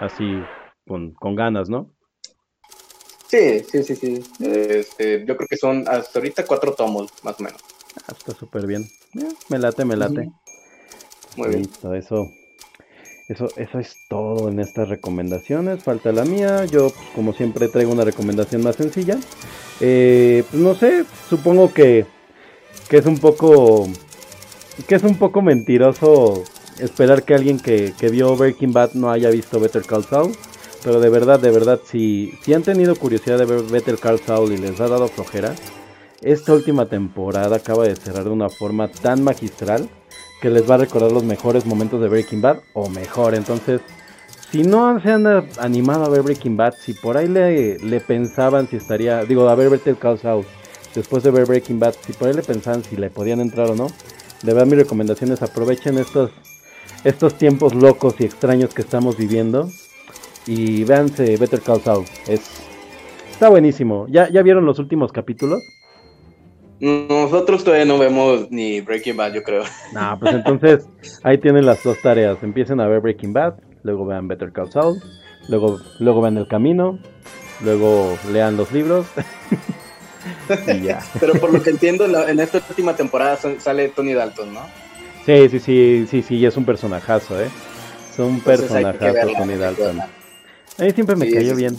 así 0.00 0.42
con, 0.86 1.14
ganas, 1.36 1.68
¿no? 1.68 1.94
Sí, 3.28 3.60
sí, 3.60 3.82
sí, 3.82 3.96
sí. 3.96 4.24
Este, 4.40 5.24
yo 5.26 5.36
creo 5.36 5.48
que 5.48 5.56
son 5.56 5.84
hasta 5.88 6.18
ahorita 6.18 6.46
cuatro 6.46 6.72
tomos, 6.74 7.12
más 7.22 7.38
o 7.38 7.44
menos. 7.44 7.60
Ah, 8.08 8.14
está 8.16 8.32
súper 8.32 8.66
bien. 8.66 8.86
Me 9.48 9.58
late, 9.58 9.84
me 9.84 9.96
late. 9.96 10.30
Muy 11.36 11.48
bien. 11.48 11.62
Listo, 11.62 11.94
eso, 11.94 12.30
eso, 13.28 13.48
eso 13.56 13.78
es 13.78 13.94
todo 14.08 14.48
en 14.48 14.58
estas 14.58 14.88
recomendaciones. 14.88 15.82
Falta 15.82 16.12
la 16.12 16.24
mía. 16.24 16.64
Yo, 16.64 16.90
pues, 16.90 17.08
como 17.14 17.32
siempre, 17.32 17.68
traigo 17.68 17.92
una 17.92 18.04
recomendación 18.04 18.62
más 18.62 18.76
sencilla. 18.76 19.18
Eh, 19.80 20.44
pues 20.50 20.62
no 20.62 20.74
sé, 20.74 21.04
supongo 21.28 21.72
que 21.72 22.06
que 22.92 22.98
es 22.98 23.06
un 23.06 23.16
poco 23.16 23.88
que 24.86 24.96
es 24.96 25.02
un 25.02 25.16
poco 25.16 25.40
mentiroso 25.40 26.44
esperar 26.78 27.22
que 27.22 27.34
alguien 27.34 27.58
que, 27.58 27.94
vio 28.10 28.36
Breaking 28.36 28.74
Bad 28.74 28.92
no 28.92 29.10
haya 29.10 29.30
visto 29.30 29.58
Better 29.58 29.82
Call 29.82 30.04
Saul. 30.04 30.32
Pero 30.84 31.00
de 31.00 31.08
verdad, 31.08 31.40
de 31.40 31.50
verdad, 31.50 31.80
si, 31.86 32.34
si 32.42 32.52
han 32.52 32.62
tenido 32.62 32.94
curiosidad 32.94 33.38
de 33.38 33.46
ver 33.46 33.62
Better 33.62 33.96
Call 33.96 34.20
Saul 34.20 34.52
y 34.52 34.58
les 34.58 34.78
ha 34.78 34.88
dado 34.88 35.08
flojera, 35.08 35.54
esta 36.20 36.52
última 36.52 36.84
temporada 36.84 37.56
acaba 37.56 37.84
de 37.84 37.96
cerrar 37.96 38.24
de 38.24 38.30
una 38.30 38.50
forma 38.50 38.88
tan 38.88 39.24
magistral 39.24 39.88
que 40.42 40.50
les 40.50 40.70
va 40.70 40.74
a 40.74 40.78
recordar 40.78 41.12
los 41.12 41.24
mejores 41.24 41.64
momentos 41.64 41.98
de 41.98 42.10
Breaking 42.10 42.42
Bad 42.42 42.58
o 42.74 42.90
mejor. 42.90 43.34
Entonces, 43.34 43.80
si 44.50 44.64
no 44.64 45.00
se 45.00 45.12
han 45.12 45.26
animado 45.58 46.04
a 46.04 46.10
ver 46.10 46.20
Breaking 46.20 46.58
Bad, 46.58 46.74
si 46.78 46.92
por 46.92 47.16
ahí 47.16 47.28
le, 47.28 47.78
le 47.78 48.00
pensaban 48.00 48.68
si 48.68 48.76
estaría, 48.76 49.24
digo, 49.24 49.48
a 49.48 49.54
ver 49.54 49.70
Better 49.70 49.96
Call 49.96 50.18
Saul 50.18 50.44
después 50.94 51.22
de 51.22 51.30
ver 51.30 51.46
Breaking 51.46 51.78
Bad, 51.78 51.94
si 52.04 52.12
por 52.12 52.28
ahí 52.28 52.34
le 52.34 52.42
pensaban 52.42 52.82
si 52.84 52.96
le 52.96 53.10
podían 53.10 53.40
entrar 53.40 53.70
o 53.70 53.74
no, 53.74 53.88
de 54.42 54.52
verdad 54.52 54.66
mi 54.66 54.76
recomendación 54.76 55.32
es 55.32 55.42
aprovechen 55.42 55.98
estos, 55.98 56.30
estos 57.04 57.34
tiempos 57.34 57.74
locos 57.74 58.14
y 58.18 58.24
extraños 58.24 58.74
que 58.74 58.82
estamos 58.82 59.16
viviendo 59.16 59.68
y 60.46 60.84
véanse 60.84 61.36
Better 61.36 61.60
Call 61.60 61.80
Saul. 61.80 62.04
Es, 62.26 62.42
está 63.30 63.48
buenísimo. 63.48 64.06
¿Ya, 64.08 64.28
¿Ya 64.28 64.42
vieron 64.42 64.64
los 64.64 64.78
últimos 64.78 65.12
capítulos? 65.12 65.62
Nosotros 66.80 67.62
todavía 67.62 67.84
no 67.84 67.96
vemos 67.96 68.50
ni 68.50 68.80
Breaking 68.80 69.16
Bad, 69.16 69.34
yo 69.34 69.42
creo. 69.44 69.62
No, 69.94 70.18
pues 70.18 70.34
entonces 70.34 70.88
ahí 71.22 71.38
tienen 71.38 71.64
las 71.64 71.82
dos 71.84 72.00
tareas. 72.02 72.42
Empiecen 72.42 72.80
a 72.80 72.88
ver 72.88 73.00
Breaking 73.00 73.32
Bad, 73.32 73.54
luego 73.84 74.04
vean 74.04 74.26
Better 74.26 74.52
Call 74.52 74.72
Saul, 74.72 75.00
luego, 75.48 75.78
luego 76.00 76.22
vean 76.22 76.38
El 76.38 76.48
Camino, 76.48 76.98
luego 77.62 78.16
lean 78.32 78.56
los 78.56 78.72
libros. 78.72 79.06
Pero 81.20 81.34
por 81.34 81.52
lo 81.52 81.62
que 81.62 81.70
entiendo, 81.70 82.06
en 82.28 82.40
esta 82.40 82.62
última 82.68 82.96
temporada 82.96 83.38
sale 83.58 83.88
Tony 83.88 84.14
Dalton, 84.14 84.54
¿no? 84.54 84.66
Sí, 85.26 85.48
sí, 85.48 85.60
sí, 85.60 86.06
sí, 86.10 86.22
sí, 86.22 86.44
es 86.44 86.56
un 86.56 86.64
personajazo, 86.64 87.40
¿eh? 87.40 87.48
Es 88.12 88.18
un 88.18 88.40
personajazo 88.40 89.28
Tony 89.38 89.54
Dalton. 89.56 90.00
A 90.00 90.84
mí 90.84 90.90
siempre 90.92 91.16
me 91.16 91.30
cayó 91.30 91.54
bien. 91.54 91.76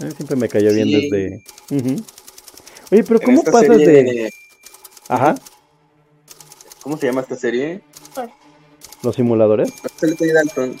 A 0.00 0.04
mí 0.04 0.10
siempre 0.12 0.36
me 0.36 0.48
cayó 0.48 0.72
bien 0.72 0.90
desde... 0.90 1.42
Oye, 2.90 3.04
pero 3.04 3.20
¿cómo 3.20 3.42
pasas 3.42 3.78
de... 3.78 4.32
Ajá. 5.08 5.34
¿Cómo 6.82 6.98
se 6.98 7.06
llama 7.06 7.22
esta 7.22 7.36
serie? 7.36 7.80
¿Los 9.02 9.16
simuladores? 9.16 9.72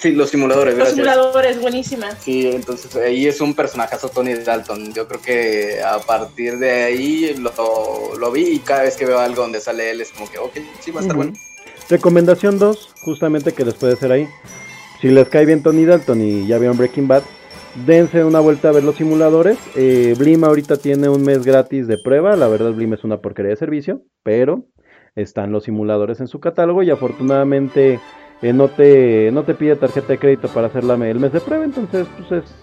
Sí, 0.00 0.12
los 0.12 0.30
simuladores. 0.30 0.78
Los 0.78 0.90
simuladores, 0.90 1.60
buenísima. 1.60 2.10
Sí, 2.16 2.48
entonces 2.48 2.96
ahí 2.96 3.26
es 3.26 3.40
un 3.40 3.54
personajazo 3.54 4.08
Tony 4.08 4.34
Dalton. 4.34 4.94
Yo 4.94 5.06
creo 5.06 5.20
que 5.20 5.82
a 5.82 5.98
partir 5.98 6.58
de 6.58 6.84
ahí 6.84 7.34
lo, 7.36 7.52
lo 8.18 8.32
vi 8.32 8.48
y 8.48 8.58
cada 8.60 8.82
vez 8.82 8.96
que 8.96 9.04
veo 9.04 9.18
algo 9.18 9.42
donde 9.42 9.60
sale 9.60 9.90
él 9.90 10.00
es 10.00 10.10
como 10.10 10.30
que, 10.30 10.38
ok, 10.38 10.54
sí, 10.80 10.90
va 10.90 11.00
a 11.00 11.02
estar 11.02 11.16
bueno. 11.16 11.34
Recomendación 11.90 12.58
2, 12.58 12.94
justamente 13.02 13.52
que 13.52 13.64
les 13.64 13.74
puede 13.74 13.92
hacer 13.92 14.10
ahí. 14.10 14.26
Si 15.02 15.08
les 15.08 15.28
cae 15.28 15.44
bien 15.44 15.62
Tony 15.62 15.84
Dalton 15.84 16.22
y 16.22 16.46
ya 16.46 16.56
vieron 16.56 16.78
Breaking 16.78 17.06
Bad, 17.06 17.24
dense 17.86 18.24
una 18.24 18.40
vuelta 18.40 18.70
a 18.70 18.72
ver 18.72 18.84
los 18.84 18.96
simuladores. 18.96 19.58
Eh, 19.76 20.14
Blim 20.18 20.44
ahorita 20.44 20.78
tiene 20.78 21.10
un 21.10 21.22
mes 21.22 21.44
gratis 21.44 21.86
de 21.86 21.98
prueba. 21.98 22.36
La 22.36 22.48
verdad, 22.48 22.72
Blim 22.72 22.94
es 22.94 23.04
una 23.04 23.20
porquería 23.20 23.50
de 23.50 23.56
servicio, 23.56 24.02
pero 24.22 24.64
están 25.16 25.52
los 25.52 25.64
simuladores 25.64 26.20
en 26.20 26.26
su 26.26 26.40
catálogo 26.40 26.82
y 26.82 26.90
afortunadamente 26.90 28.00
eh, 28.42 28.52
no 28.52 28.68
te 28.68 29.30
no 29.30 29.44
te 29.44 29.54
pide 29.54 29.76
tarjeta 29.76 30.08
de 30.08 30.18
crédito 30.18 30.48
para 30.48 30.66
hacer 30.66 30.82
la, 30.82 30.94
el 31.08 31.20
mes 31.20 31.32
de 31.32 31.40
prueba, 31.40 31.64
entonces 31.64 32.06
pues 32.18 32.42
es, 32.42 32.54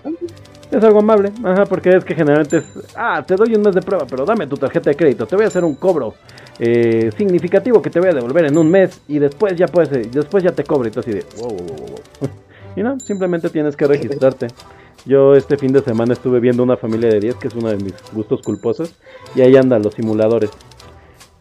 es 0.70 0.84
algo 0.84 1.00
amable, 1.00 1.32
ajá, 1.44 1.66
porque 1.66 1.92
es 1.92 2.04
que 2.04 2.14
generalmente 2.14 2.58
es, 2.58 2.66
ah, 2.96 3.24
te 3.26 3.36
doy 3.36 3.56
un 3.56 3.62
mes 3.62 3.74
de 3.74 3.82
prueba, 3.82 4.06
pero 4.10 4.26
dame 4.26 4.48
tu 4.48 4.58
tarjeta 4.58 4.90
de 4.90 4.98
crédito, 4.98 5.26
te 5.26 5.38
voy 5.38 5.46
a 5.46 5.48
hacer 5.48 5.64
un 5.64 5.76
cobro 5.76 6.14
eh, 6.60 7.10
significativo 7.18 7.82
que 7.82 7.90
te 7.90 8.02
voy 8.02 8.10
a 8.10 8.14
devolver 8.14 8.46
en 8.46 8.58
un 8.58 8.70
mes 8.70 9.02
y 9.08 9.20
después 9.20 9.56
ya 9.56 9.68
puedes, 9.68 9.92
eh, 9.94 10.10
después 10.12 10.44
ya 10.44 10.52
te 10.52 10.66
cobro 10.66 10.90
y 10.90 10.92
tú 10.92 11.00
así 11.00 11.12
de, 11.12 11.24
wow, 11.38 11.50
wow, 11.50 11.58
wow, 11.58 11.88
wow. 12.20 12.30
y 12.76 12.84
no, 12.84 13.00
simplemente 13.00 13.50
tienes 13.50 13.78
que 13.78 13.88
registrarte. 13.88 14.48
Yo 15.06 15.34
este 15.34 15.58
fin 15.58 15.74
de 15.74 15.82
semana 15.82 16.14
estuve 16.14 16.40
viendo 16.40 16.62
una 16.62 16.78
familia 16.78 17.10
de 17.10 17.20
10, 17.20 17.36
que 17.36 17.48
es 17.48 17.56
uno 17.56 17.70
de 17.70 17.78
mis 17.78 17.96
gustos 18.14 18.42
culposos, 18.44 18.94
y 19.36 19.42
ahí 19.42 19.56
andan 19.56 19.82
los 19.82 19.96
simuladores. 19.96 20.52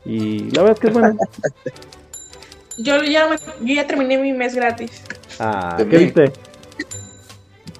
Y 0.05 0.51
la 0.51 0.63
verdad 0.63 0.73
es 0.73 0.81
que 0.81 0.87
es 0.89 0.93
bueno. 0.93 1.17
Yo 2.79 3.03
ya, 3.03 3.29
yo 3.61 3.75
ya 3.75 3.87
terminé 3.87 4.17
mi 4.17 4.33
mes 4.33 4.55
gratis. 4.55 5.03
Ah, 5.39 5.77
¿qué 5.77 5.99
viste? 5.99 6.33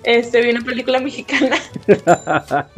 Este, 0.03 0.43
vi 0.43 0.51
una 0.51 0.61
película 0.61 0.99
mexicana. 1.01 1.57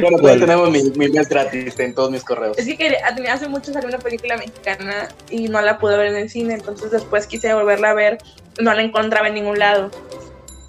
Bueno, 0.00 0.18
pues 0.18 0.40
tenemos 0.40 0.70
mi, 0.70 0.82
mi, 0.96 1.08
mes 1.08 1.28
gratis 1.28 1.78
en 1.78 1.94
todos 1.94 2.10
mis 2.10 2.24
correos. 2.24 2.58
Es 2.58 2.66
que 2.76 2.96
hace 3.30 3.48
mucho 3.48 3.72
salió 3.72 3.88
una 3.88 3.98
película 3.98 4.36
mexicana 4.36 5.08
y 5.30 5.48
no 5.48 5.62
la 5.62 5.78
pude 5.78 5.96
ver 5.96 6.06
en 6.08 6.16
el 6.16 6.30
cine, 6.30 6.54
entonces 6.54 6.90
después 6.90 7.28
quise 7.28 7.54
volverla 7.54 7.90
a 7.90 7.94
ver, 7.94 8.18
no 8.60 8.74
la 8.74 8.82
encontraba 8.82 9.28
en 9.28 9.34
ningún 9.34 9.58
lado. 9.58 9.90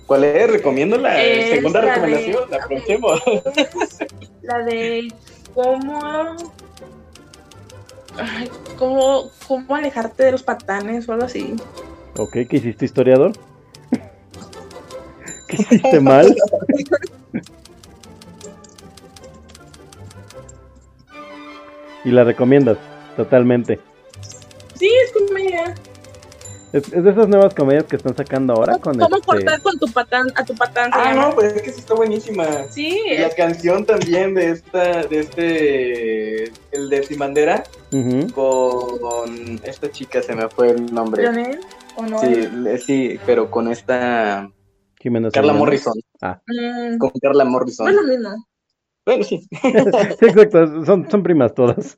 ¿Cuál 0.05 0.25
es? 0.25 0.49
Recomiendo 0.49 0.97
la 0.97 1.15
segunda 1.15 1.81
recomendación, 1.81 2.51
la 2.51 2.57
aprovechemos. 2.57 3.21
La 4.43 4.59
de 4.59 5.11
cómo, 5.55 6.35
ay, 8.17 8.49
cómo, 8.77 9.29
cómo 9.47 9.75
alejarte 9.75 10.23
de 10.23 10.31
los 10.31 10.43
patanes 10.43 11.07
o 11.07 11.13
algo 11.13 11.25
así. 11.25 11.55
Ok, 12.17 12.31
¿qué 12.49 12.57
hiciste 12.57 12.85
historiador? 12.85 13.33
¿Qué 15.47 15.57
hiciste 15.57 15.99
mal? 15.99 16.35
y 22.05 22.11
la 22.11 22.23
recomiendas 22.23 22.77
totalmente. 23.17 23.79
Sí, 24.75 24.89
es 25.03 25.11
comedia. 25.11 25.73
Es, 26.75 26.91
es, 26.91 27.05
de 27.05 27.09
esas 27.09 27.29
nuevas 27.29 27.53
comedias 27.53 27.85
que 27.85 27.95
están 27.95 28.17
sacando 28.17 28.51
ahora 28.51 28.77
con 28.79 28.99
¿Cómo 28.99 29.15
este... 29.15 29.25
cortar 29.25 29.61
con 29.61 29.79
tu 29.79 29.87
patán, 29.87 30.27
a 30.35 30.43
tu 30.43 30.53
patán? 30.55 30.91
Ah, 30.93 31.13
no, 31.13 31.33
pues 31.33 31.53
es 31.53 31.61
que 31.61 31.71
sí 31.71 31.79
está 31.79 31.93
buenísima. 31.93 32.45
Sí. 32.69 33.01
Y 33.11 33.17
la 33.17 33.29
canción 33.29 33.85
también 33.85 34.33
de 34.33 34.51
esta, 34.51 35.05
de 35.05 35.19
este, 35.21 36.43
el 36.73 36.89
de 36.89 37.03
Simandera, 37.03 37.63
uh 37.93 37.95
-huh. 37.95 38.33
con 38.33 39.61
esta 39.63 39.89
chica, 39.89 40.21
se 40.21 40.35
me 40.35 40.49
fue 40.49 40.71
el 40.71 40.93
nombre. 40.93 41.25
¿Jonel? 41.25 41.61
¿O 41.95 42.05
no? 42.07 42.19
Sí, 42.19 42.49
sí, 42.85 43.19
pero 43.25 43.49
con 43.49 43.71
esta... 43.71 44.51
Jimena 44.99 45.31
Carla 45.31 45.53
Morrison. 45.53 45.93
Ah. 46.21 46.41
Mm, 46.45 46.97
Con 46.97 47.11
Carla 47.21 47.45
Morrison. 47.45 47.85
no 47.85 47.91
es 47.91 47.95
lo 47.95 48.03
mismo. 48.03 48.47
Bueno, 49.05 49.23
sí. 49.23 49.47
sí, 50.19 50.25
exacto, 50.25 50.83
son, 50.83 51.09
son 51.09 51.23
primas 51.23 51.53
todas. 51.53 51.97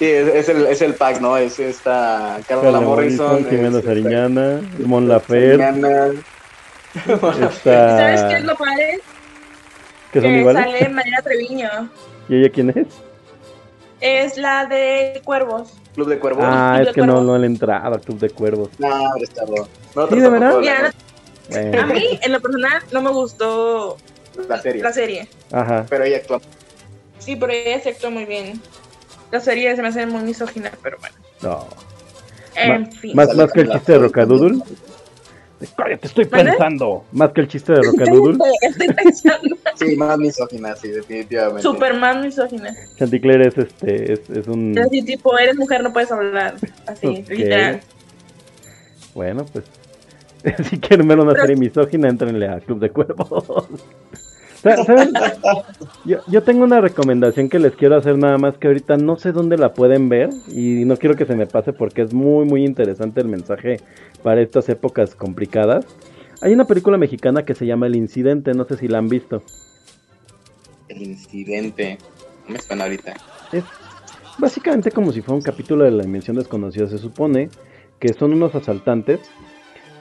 Sí, 0.00 0.06
es, 0.10 0.28
es, 0.28 0.48
el, 0.48 0.64
es 0.66 0.80
el 0.80 0.94
pack, 0.94 1.20
¿no? 1.20 1.36
Es 1.36 1.60
esta 1.60 2.38
Carla, 2.48 2.80
Morrison, 2.80 3.44
Jimena 3.44 3.80
es, 3.80 3.84
Sariñana, 3.84 4.62
Mon 4.78 5.06
Laferte. 5.06 5.62
Está... 6.94 7.98
¿Sabes 7.98 8.22
qué 8.22 8.34
es 8.36 8.44
lo 8.44 8.56
padre? 8.56 8.98
¿Que 10.10 10.22
son 10.22 10.30
que 10.30 10.38
iguales? 10.38 10.64
sale 10.64 10.88
Mariana 10.88 11.22
Treviño. 11.22 11.68
¿Y 12.30 12.36
ella 12.40 12.50
quién 12.50 12.70
es? 12.70 12.86
Es 14.00 14.38
la 14.38 14.64
de 14.64 15.20
Cuervos. 15.22 15.74
Club 15.94 16.08
de 16.08 16.18
Cuervos. 16.18 16.44
Ah, 16.48 16.76
Club 16.78 16.88
es 16.88 16.94
que 16.94 17.00
no, 17.02 17.06
Cuervos. 17.08 17.26
no 17.26 17.38
le 17.38 17.46
entraba 17.46 17.98
Club 17.98 18.18
de 18.20 18.30
Cuervos. 18.30 18.70
No, 18.78 18.88
está 19.20 19.44
bueno. 19.44 19.68
No, 19.94 20.08
Sí, 20.08 20.18
de 20.18 20.28
verdad. 20.30 20.58
Mira, 20.60 20.94
Bueno, 21.50 21.82
A 21.82 21.86
mí, 21.86 22.18
en 22.22 22.32
lo 22.32 22.40
personal, 22.40 22.82
no 22.90 23.02
me 23.02 23.10
gustó 23.10 23.98
La 24.48 24.58
serie. 24.62 24.82
la 24.82 24.92
serie. 24.94 25.28
Ajá. 25.52 25.84
Pero 25.90 26.04
ella 26.04 26.16
actúa. 26.16 26.40
Sí, 27.18 27.36
pero 27.36 27.52
ella 27.52 27.78
se 27.82 27.90
actuó 27.90 28.10
muy 28.10 28.24
bien. 28.24 28.58
La 29.30 29.40
serie 29.40 29.74
se 29.76 29.82
me 29.82 29.88
hace 29.88 30.06
muy 30.06 30.22
misógina, 30.22 30.70
pero 30.82 30.98
bueno. 30.98 31.16
No. 31.42 31.66
En 32.56 32.90
fin. 32.92 33.14
Más, 33.14 33.34
más 33.34 33.52
que 33.52 33.60
el 33.60 33.70
chiste 33.70 33.92
de 33.92 33.98
Rocadoodle. 33.98 34.60
Cállate, 35.76 36.06
estoy 36.06 36.24
pensando. 36.24 37.04
Más 37.12 37.32
que 37.32 37.42
el 37.42 37.48
chiste 37.48 37.72
de 37.74 37.82
Rocadoodle. 37.82 38.38
Estoy 38.62 38.88
pensando. 38.88 39.56
Sí, 39.76 39.94
más 39.96 40.18
misógina, 40.18 40.74
sí, 40.74 40.88
definitivamente. 40.88 41.62
Superman 41.62 42.22
misógina. 42.22 42.74
Chanticleer 42.96 43.42
es 43.42 43.58
este, 43.58 44.12
es, 44.14 44.30
es 44.30 44.46
un. 44.48 44.76
Es 44.76 44.86
así, 44.86 45.02
tipo, 45.02 45.38
eres 45.38 45.56
mujer, 45.56 45.82
no 45.82 45.92
puedes 45.92 46.10
hablar. 46.10 46.54
Así, 46.86 47.06
Ok. 47.06 47.28
literal. 47.28 47.80
Bueno, 49.14 49.44
pues. 49.46 49.64
Si 50.70 50.78
quieren 50.80 51.06
ver 51.06 51.18
una 51.20 51.38
serie 51.38 51.54
misógina, 51.56 52.08
entrenle 52.08 52.48
a 52.48 52.60
Club 52.60 52.80
de 52.80 52.88
Cuervos. 52.90 53.44
Sa- 54.62 54.84
¿Saben? 54.84 55.12
Yo, 56.04 56.18
yo 56.26 56.42
tengo 56.42 56.64
una 56.64 56.80
recomendación 56.80 57.48
que 57.48 57.58
les 57.58 57.74
quiero 57.76 57.96
hacer 57.96 58.18
nada 58.18 58.36
más 58.38 58.58
que 58.58 58.66
ahorita 58.68 58.96
no 58.96 59.16
sé 59.16 59.32
dónde 59.32 59.56
la 59.56 59.72
pueden 59.72 60.08
ver 60.08 60.30
y 60.48 60.84
no 60.84 60.96
quiero 60.96 61.16
que 61.16 61.24
se 61.26 61.34
me 61.34 61.46
pase 61.46 61.72
porque 61.72 62.02
es 62.02 62.12
muy 62.12 62.44
muy 62.44 62.64
interesante 62.64 63.20
el 63.20 63.28
mensaje 63.28 63.78
para 64.22 64.40
estas 64.42 64.68
épocas 64.68 65.14
complicadas. 65.14 65.86
Hay 66.42 66.52
una 66.52 66.66
película 66.66 66.96
mexicana 66.98 67.44
que 67.44 67.54
se 67.54 67.66
llama 67.66 67.86
El 67.86 67.96
Incidente, 67.96 68.52
no 68.54 68.64
sé 68.64 68.76
si 68.76 68.88
la 68.88 68.98
han 68.98 69.08
visto. 69.08 69.42
El 70.88 71.02
incidente. 71.02 71.98
No 72.46 72.54
me 72.54 72.58
suena 72.60 72.84
ahorita. 72.84 73.14
Es 73.52 73.64
básicamente 74.38 74.90
como 74.90 75.12
si 75.12 75.20
fuera 75.20 75.36
un 75.36 75.42
capítulo 75.42 75.84
de 75.84 75.90
la 75.92 76.02
dimensión 76.02 76.36
desconocida. 76.36 76.88
Se 76.88 76.98
supone 76.98 77.48
que 77.98 78.12
son 78.14 78.32
unos 78.32 78.54
asaltantes 78.54 79.20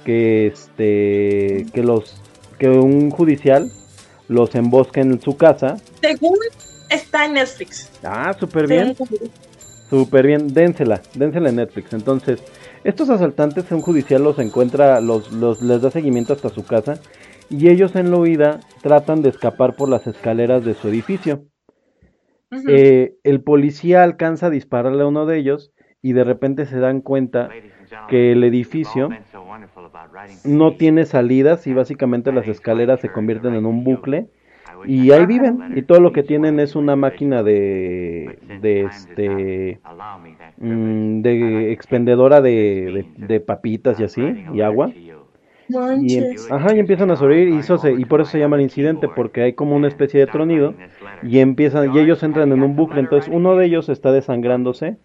que 0.05 0.47
este 0.47 1.65
que 1.73 1.83
los 1.83 2.21
que 2.57 2.69
un 2.69 3.09
judicial 3.09 3.69
los 4.29 4.55
embosca 4.55 5.01
en 5.01 5.19
su 5.19 5.35
casa. 5.35 5.77
Según 6.01 6.37
está 6.89 7.25
en 7.25 7.33
Netflix. 7.33 7.91
Ah, 8.03 8.33
súper 8.39 8.67
bien, 8.67 8.95
súper 9.89 10.25
bien. 10.25 10.53
Dénsela, 10.53 11.01
dénsela 11.15 11.49
en 11.49 11.57
Netflix. 11.57 11.91
Entonces, 11.93 12.41
estos 12.83 13.09
asaltantes 13.09 13.69
un 13.71 13.81
judicial 13.81 14.23
los 14.23 14.39
encuentra, 14.39 15.01
los, 15.01 15.33
los 15.33 15.61
les 15.61 15.81
da 15.81 15.91
seguimiento 15.91 16.31
hasta 16.31 16.49
su 16.49 16.63
casa 16.63 17.01
y 17.49 17.69
ellos 17.69 17.95
en 17.95 18.11
la 18.11 18.17
huida 18.17 18.59
tratan 18.81 19.21
de 19.21 19.29
escapar 19.29 19.75
por 19.75 19.89
las 19.89 20.07
escaleras 20.07 20.63
de 20.63 20.75
su 20.75 20.87
edificio. 20.87 21.45
Eh, 22.67 23.15
el 23.23 23.41
policía 23.41 24.03
alcanza 24.03 24.47
a 24.47 24.49
dispararle 24.49 25.03
a 25.03 25.07
uno 25.07 25.25
de 25.25 25.37
ellos 25.37 25.71
y 26.01 26.13
de 26.13 26.23
repente 26.23 26.65
se 26.65 26.79
dan 26.79 27.01
cuenta 27.01 27.49
que 28.07 28.31
el 28.31 28.43
edificio 28.43 29.09
no 30.43 30.75
tiene 30.77 31.05
salidas 31.05 31.67
y 31.67 31.73
básicamente 31.73 32.31
las 32.31 32.47
escaleras 32.47 33.01
se 33.01 33.11
convierten 33.11 33.55
en 33.55 33.65
un 33.65 33.83
bucle. 33.83 34.27
Y 34.83 35.11
ahí 35.11 35.25
viven 35.25 35.65
y 35.67 35.83
todo 35.83 35.99
lo 35.99 36.11
que 36.13 36.23
tienen 36.23 36.59
es 36.59 36.75
una 36.75 36.95
máquina 36.95 37.43
de 37.43 38.39
de 38.49 38.85
este 38.85 39.81
mm, 40.57 41.21
de 41.23 41.71
expendedora 41.73 42.41
de, 42.41 42.91
de- 42.93 43.07
de 43.17 43.39
papitas 43.41 43.99
y 43.99 44.03
así 44.03 44.41
y 44.49 44.61
agua. 44.61 44.95
y, 45.91 46.29
ajá, 46.49 46.75
y 46.75 46.79
empiezan 46.79 47.11
a 47.11 47.15
sobrevivir 47.15 47.53
y, 47.55 47.59
eso 47.59 47.77
se- 47.77 47.93
y 47.93 48.05
por 48.05 48.21
eso 48.21 48.31
se 48.31 48.39
llama 48.39 48.57
el 48.57 48.63
incidente 48.63 49.09
porque 49.09 49.41
hay 49.41 49.53
como 49.53 49.75
una 49.75 49.87
especie 49.87 50.19
de 50.19 50.27
tronido 50.27 50.77
y 51.21 51.39
empiezan 51.39 51.93
y 51.93 51.99
ellos 51.99 52.23
entran 52.23 52.51
en 52.51 52.63
un 52.63 52.75
bucle. 52.75 52.99
entonces 52.99 53.27
uno 53.27 53.55
de 53.55 53.65
ellos 53.65 53.89
está 53.89 54.11
desangrándose 54.11 54.97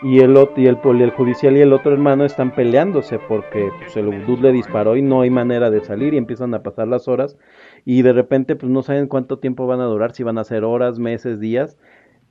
y 0.00 0.20
el 0.20 0.36
otro 0.36 0.62
y 0.62 0.66
el, 0.66 0.80
el 1.00 1.10
judicial 1.10 1.56
y 1.56 1.60
el 1.60 1.72
otro 1.72 1.92
hermano 1.92 2.24
están 2.24 2.52
peleándose 2.52 3.18
porque 3.18 3.72
pues, 3.72 3.96
el 3.96 4.24
dude 4.24 4.42
le 4.42 4.52
disparó 4.52 4.96
y 4.96 5.02
no 5.02 5.22
hay 5.22 5.30
manera 5.30 5.70
de 5.70 5.80
salir 5.82 6.14
y 6.14 6.18
empiezan 6.18 6.54
a 6.54 6.62
pasar 6.62 6.88
las 6.88 7.08
horas 7.08 7.36
y 7.84 8.02
de 8.02 8.12
repente 8.12 8.56
pues 8.56 8.70
no 8.70 8.82
saben 8.82 9.08
cuánto 9.08 9.38
tiempo 9.40 9.66
van 9.66 9.80
a 9.80 9.84
durar 9.86 10.12
si 10.14 10.22
van 10.22 10.38
a 10.38 10.44
ser 10.44 10.64
horas 10.64 10.98
meses 10.98 11.40
días 11.40 11.76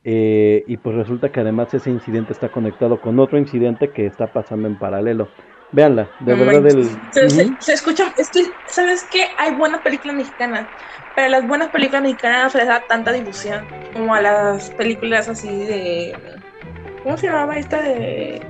eh, 0.04 0.64
y 0.68 0.78
pues 0.78 0.96
resulta 0.96 1.32
que 1.32 1.42
además 1.42 1.74
ese 1.74 1.92
incidente 1.92 2.32
está 2.34 2.50
conectado 2.50 3.02
con 3.02 3.20
otro 3.20 3.38
incidente 3.38 3.92
que 3.92 4.06
está 4.06 4.32
pasando 4.32 4.68
en 4.68 4.78
paralelo 4.78 5.34
véanla 5.72 6.12
de 6.20 6.34
No 6.34 6.46
verdad 6.46 6.68
el. 6.68 7.02
Se, 7.12 7.30
se- 7.30 7.46
Ujú. 7.46 7.58
se 7.60 7.74
escucha, 7.74 8.14
es 8.16 8.30
que, 8.32 8.56
¿sabes 8.68 9.08
qué? 9.12 9.28
Hay 9.38 9.54
buenas 9.56 9.82
películas 9.82 10.16
mexicanas, 10.16 10.70
pero 11.14 11.30
las 11.30 11.46
buenas 11.46 11.70
películas 11.72 12.02
mexicanas 12.04 12.44
no 12.46 12.50
se 12.52 12.58
les 12.60 12.68
da 12.68 12.86
tanta 12.88 13.12
difusión 13.12 13.68
como 13.94 14.14
a 14.16 14.22
las 14.22 14.72
películas 14.72 15.28
así 15.28 15.66
de... 15.66 16.37
¿Cómo 17.08 17.18
se 17.18 17.28
llamaba 17.28 17.58
esta 17.58 17.82
de... 17.82 18.42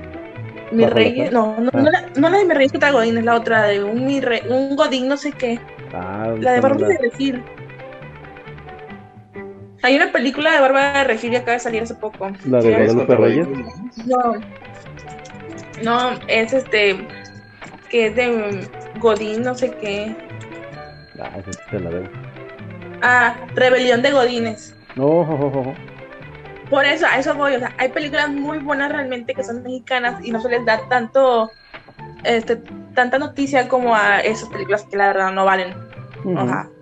Mi 0.72 0.82
la 0.82 0.90
rey, 0.90 1.16
Fe? 1.16 1.30
no, 1.32 1.56
no, 1.60 1.70
Ah. 1.76 1.78
no, 1.80 1.92
la, 1.92 2.06
no 2.16 2.28
la 2.30 2.38
de 2.40 2.46
mi 2.46 2.54
rey 2.56 2.68
contra 2.70 2.90
Godín, 2.92 3.16
es 3.20 3.24
la 3.24 3.36
otra 3.36 3.68
de 3.68 3.84
un, 3.84 4.04
mi 4.04 4.20
rey, 4.20 4.42
un 4.50 4.76
Godín, 4.76 5.08
no 5.08 5.16
sé 5.16 5.32
qué, 5.32 5.60
Ah, 5.94 6.34
la 6.40 6.54
de 6.54 6.58
no 6.58 6.64
Bárbara 6.64 6.82
la- 6.82 6.88
de 6.88 6.98
Regil. 6.98 7.44
Hay 9.84 9.96
una 9.96 10.12
película 10.12 10.54
de 10.54 10.60
Bárbara 10.60 10.98
de 10.98 11.04
Regil 11.04 11.30
que 11.30 11.38
acaba 11.38 11.54
de 11.54 11.60
salir 11.60 11.84
hace 11.84 11.94
poco. 11.94 12.32
La 12.48 12.60
de 12.62 12.72
Guadalupe 12.72 13.16
Reyes. 13.16 13.48
No. 14.08 14.34
No, 15.84 16.20
es 16.28 16.52
este. 16.52 17.08
Que 17.92 18.08
es 18.08 18.16
de 18.16 18.68
Godín, 19.00 19.44
no 19.44 19.54
sé 19.54 19.72
qué. 19.76 20.16
Ah, 21.22 21.30
se 21.70 21.80
la 21.80 21.90
debo. 21.92 22.08
Ah, 23.04 23.36
Rebelión 23.54 24.02
de 24.02 24.12
Godines. 24.12 24.76
No, 24.96 25.24
jo, 25.24 25.38
jo, 25.38 25.52
jo. 25.52 25.74
Por 26.70 26.86
eso, 26.86 27.06
a 27.06 27.18
eso 27.18 27.36
voy. 27.36 27.56
O 27.56 27.60
sea, 27.60 27.74
hay 27.78 27.90
películas 27.90 28.30
muy 28.30 28.60
buenas 28.60 28.92
realmente 28.92 29.34
que 29.34 29.44
son 29.44 29.64
mexicanas 29.64 30.24
y 30.24 30.32
no 30.32 30.42
se 30.42 30.50
les 30.50 30.66
da 30.66 30.82
tanto. 30.90 31.52
este, 32.24 32.62
tanta 32.94 33.20
noticia 33.20 33.68
como 33.68 33.96
a 33.96 34.20
esas 34.20 34.50
películas 34.50 34.86
que 34.90 34.98
la 34.98 35.08
verdad 35.08 35.32
no 35.32 35.46
valen. 35.46 35.76
Ujú. 36.24 36.77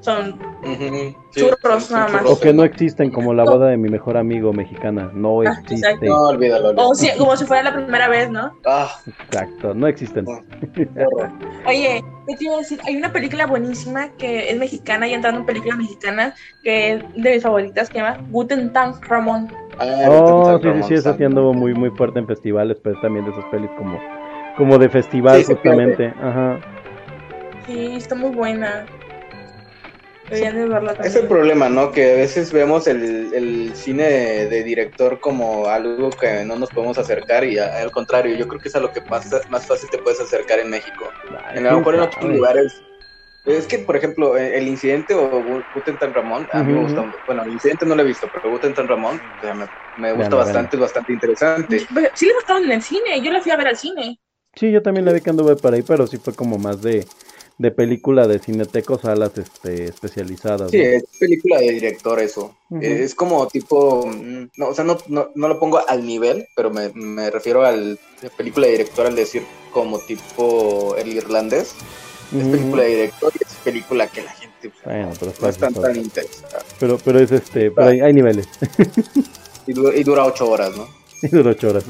Son 0.00 0.38
Ujú, 0.62 1.14
sí, 1.30 1.40
Churros, 1.40 1.84
son 1.84 2.00
nada 2.00 2.12
más. 2.12 2.30
O 2.30 2.38
que 2.40 2.52
no 2.52 2.64
existen 2.64 3.10
como 3.10 3.32
la 3.32 3.44
boda 3.44 3.68
de 3.68 3.76
mi 3.76 3.88
mejor 3.88 4.16
amigo 4.16 4.52
mexicana. 4.52 5.10
No 5.14 5.40
Ah, 5.42 5.54
existe. 5.58 6.06
No, 6.08 6.28
olvídalo. 6.28 6.68
olvídalo. 6.68 6.88
o 6.90 6.94
si- 6.94 7.16
como 7.18 7.36
si 7.36 7.44
fuera 7.46 7.62
la 7.62 7.74
primera 7.74 8.08
vez, 8.08 8.30
¿no? 8.30 8.52
Ah, 8.66 8.90
Exacto, 9.06 9.74
no 9.74 9.86
existen. 9.86 10.26
horror. 10.26 10.44
Oye, 11.66 12.02
¿qué 12.26 12.36
te 12.36 12.44
iba 12.44 12.54
a 12.54 12.58
decir? 12.58 12.80
Hay 12.86 12.96
una 12.96 13.12
película 13.12 13.46
buenísima 13.46 14.08
que 14.18 14.50
es 14.50 14.58
mexicana 14.58 15.06
y 15.08 15.14
entrando 15.14 15.40
en 15.40 15.46
películas 15.46 15.78
mexicanas 15.78 16.34
que 16.62 16.92
es 16.92 17.02
de 17.16 17.34
mis 17.34 17.42
favoritas 17.42 17.90
que 17.90 17.98
se 17.98 18.04
llama 18.04 18.18
Guten 18.30 18.72
Tag 18.72 18.94
Ramón. 19.08 19.48
Ah, 19.78 20.06
Oh, 20.08 20.58
Ramón 20.62 20.82
sí, 20.82 20.82
sí, 20.82 20.88
sí, 20.88 20.94
esa 20.94 21.16
sí 21.16 21.24
anduvo 21.24 21.54
muy, 21.54 21.74
muy 21.74 21.90
fuerte 21.90 22.18
en 22.18 22.26
festivales, 22.26 22.78
pero 22.82 23.00
también 23.00 23.24
de 23.24 23.30
esas 23.30 23.44
pelis 23.46 23.70
como, 23.78 23.98
como 24.56 24.78
de 24.78 24.88
festival 24.90 25.38
Sí, 25.38 25.44
justamente. 25.44 26.06
Ajá. 26.22 26.58
Sí, 27.66 27.94
está 27.96 28.14
muy 28.14 28.30
buena. 28.30 28.86
Deberían 30.30 30.54
de 30.56 30.66
verla 30.66 30.96
Es 31.04 31.16
el 31.16 31.26
problema, 31.26 31.68
¿no? 31.68 31.90
Que 31.92 32.12
a 32.12 32.16
veces 32.16 32.52
vemos 32.52 32.86
el, 32.86 33.32
el 33.34 33.72
cine 33.74 34.04
de, 34.04 34.48
de 34.48 34.62
director 34.64 35.18
como 35.20 35.66
algo 35.66 36.10
que 36.10 36.44
no 36.44 36.56
nos 36.56 36.70
podemos 36.70 36.96
acercar 36.98 37.44
y 37.44 37.58
a- 37.58 37.78
al 37.82 37.90
contrario, 37.90 38.36
yo 38.36 38.46
creo 38.46 38.60
que 38.60 38.68
es 38.68 38.74
a 38.76 38.80
lo 38.80 38.92
que 38.92 39.00
más, 39.02 39.28
más 39.48 39.66
fácil 39.66 39.90
te 39.90 39.98
puedes 39.98 40.20
acercar 40.20 40.60
en 40.60 40.70
México. 40.70 41.12
Ay, 41.44 41.58
En, 41.58 41.66
a 41.66 41.72
lo 41.72 41.78
mejor 41.78 41.94
en 41.96 42.00
otros 42.00 42.24
lugares. 42.24 42.82
Es 43.44 43.66
que, 43.66 43.78
por 43.78 43.96
ejemplo, 43.96 44.36
eh, 44.36 44.58
el 44.58 44.68
incidente 44.68 45.14
o 45.14 45.42
Gu- 45.42 45.64
Guten 45.72 45.98
Tag 45.98 46.14
Ramón, 46.14 46.46
a 46.52 46.62
mí 46.62 46.72
me 46.72 46.78
Ujú. 46.78 46.82
gusta. 46.82 47.04
Bueno, 47.26 47.42
el 47.42 47.52
incidente 47.52 47.86
no 47.86 47.96
lo 47.96 48.02
he 48.02 48.04
visto, 48.04 48.28
pero 48.28 48.50
Guten 48.50 48.74
Tag 48.74 48.86
Ramón 48.86 49.20
o 49.38 49.40
sea, 49.40 49.54
me, 49.54 49.66
me 49.96 50.12
gusta 50.12 50.36
bastante, 50.36 50.76
es 50.76 50.80
bastante 50.80 51.12
interesante. 51.14 51.86
Pero 51.92 52.08
Sí 52.14 52.26
la 52.26 52.38
estaban 52.38 52.64
en 52.64 52.72
el 52.72 52.82
cine, 52.82 53.22
yo 53.22 53.32
la 53.32 53.40
fui 53.40 53.50
a 53.50 53.56
ver 53.56 53.68
al 53.68 53.76
cine. 53.76 54.20
Sí, 54.54 54.70
yo 54.70 54.82
también 54.82 55.04
la 55.06 55.12
vi 55.12 55.20
que 55.20 55.30
anduve 55.30 55.56
por 55.56 55.72
ahí, 55.72 55.82
pero 55.82 56.06
sí 56.06 56.18
fue 56.18 56.34
como 56.34 56.58
más 56.58 56.82
de, 56.82 57.06
de 57.60 57.70
película 57.70 58.26
de 58.26 58.38
cineteco, 58.38 58.98
salas 58.98 59.32
este, 59.36 59.84
especializadas. 59.84 60.70
Sí, 60.70 60.78
¿no? 60.78 60.82
es 60.84 61.04
película 61.18 61.58
de 61.58 61.72
director 61.72 62.18
eso. 62.18 62.56
Eh, 62.80 63.02
Es 63.04 63.14
como 63.14 63.46
tipo, 63.48 64.06
mm, 64.06 64.48
no, 64.56 64.68
o 64.68 64.74
sea, 64.74 64.82
no, 64.84 64.96
no, 65.08 65.28
no 65.34 65.46
lo 65.48 65.58
pongo 65.60 65.86
al 65.86 66.06
nivel, 66.06 66.46
pero 66.56 66.70
me, 66.70 66.88
me 66.94 67.30
refiero 67.30 67.62
al 67.66 67.98
de 68.22 68.30
película 68.30 68.66
de 68.66 68.72
director 68.72 69.06
al 69.06 69.14
decir 69.14 69.42
como 69.74 69.98
tipo 69.98 70.96
el 70.96 71.08
irlandés. 71.12 71.74
Es 72.34 72.46
película 72.46 72.82
de 72.84 72.88
director 72.88 73.32
y 73.38 73.44
es 73.44 73.54
película 73.62 74.06
que 74.06 74.22
la 74.22 74.30
gente 74.32 74.70
pues, 74.70 74.84
Bueno, 74.84 75.10
pero, 75.20 75.32
no 75.42 75.48
están 75.48 75.68
está- 75.72 75.82
tan 75.82 75.96
interesada. 75.96 76.62
pero, 76.78 76.98
pero 77.04 77.18
es 77.20 77.30
este, 77.32 77.70
pero 77.72 77.88
hay, 77.88 78.00
hay 78.00 78.12
niveles. 78.14 78.48
Y, 79.66 79.74
du- 79.74 79.92
y 79.92 80.02
dura 80.02 80.24
ocho 80.24 80.48
horas, 80.48 80.74
¿no? 80.76 80.88
Y 81.22 81.28
dura 81.28 81.50
ocho 81.50 81.68
horas. 81.68 81.84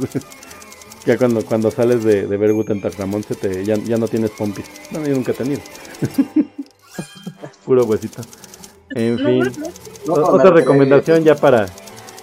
Ya 1.06 1.16
cuando, 1.18 1.44
cuando 1.44 1.70
sales 1.70 2.04
de, 2.04 2.26
de 2.26 2.36
ver 2.36 2.52
Guten 2.52 2.80
Tag 2.80 2.94
Ramón, 2.98 3.22
se 3.24 3.34
te, 3.34 3.64
ya, 3.64 3.76
ya 3.76 3.96
no 3.96 4.06
tienes 4.08 4.30
pompis. 4.30 4.64
No, 4.90 5.04
yo 5.06 5.14
nunca 5.14 5.32
he 5.32 5.34
tenido. 5.34 5.60
Puro 7.64 7.84
huesito. 7.84 8.22
En 8.94 9.16
No, 9.16 9.24
fin. 9.28 9.38
no, 9.38 9.66
No, 10.06 10.12
O- 10.14 10.20
no, 10.20 10.26
otra 10.28 10.50
recomendación 10.50 11.22
ya 11.24 11.34
para, 11.36 11.66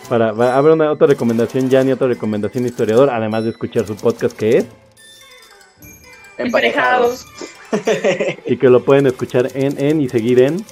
para, 0.09 0.31
va 0.31 0.53
a 0.53 0.57
haber 0.57 0.73
una 0.73 0.91
otra 0.91 1.07
recomendación 1.07 1.69
ya 1.69 1.83
ni 1.83 1.91
otra 1.91 2.07
recomendación 2.07 2.65
historiador, 2.65 3.09
además 3.09 3.43
de 3.45 3.51
escuchar 3.51 3.87
su 3.87 3.95
podcast 3.95 4.35
que 4.35 4.57
es, 4.57 4.65
Emparejados. 6.37 7.25
y 8.45 8.57
que 8.57 8.69
lo 8.69 8.83
pueden 8.83 9.07
escuchar 9.07 9.49
en, 9.55 9.79
en 9.83 10.01
y 10.01 10.09
seguir 10.09 10.39
en, 10.41 10.63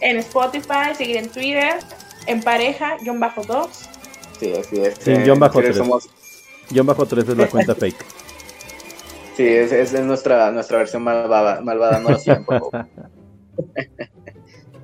En 0.00 0.18
Spotify, 0.18 0.94
seguir 0.96 1.16
en 1.16 1.28
Twitter, 1.28 1.74
en 2.26 2.42
pareja, 2.42 2.96
guion 3.02 3.20
bajo 3.20 3.42
dos. 3.44 3.68
Sí, 4.40 4.52
así 4.52 4.76
es. 4.80 4.96
Sin 4.98 5.16
Eh, 5.20 5.24
guion 5.24 5.38
bajo 5.38 5.58
sí, 5.60 5.64
tres. 5.66 5.76
somos- 5.76 6.08
guion 6.70 6.86
bajo 6.86 7.06
3 7.06 7.28
es 7.28 7.36
la 7.36 7.48
cuenta 7.48 7.74
fake. 7.76 8.04
sí, 9.36 9.46
es, 9.46 9.72
es, 9.72 9.92
es 9.94 10.04
nuestra, 10.04 10.50
nuestra 10.50 10.78
versión 10.78 11.02
malvada, 11.02 11.60
malvada, 11.60 11.98
no 12.00 12.10
lo 12.10 12.18
sigan, 12.18 12.44
por 12.44 12.58
favor. 12.60 12.86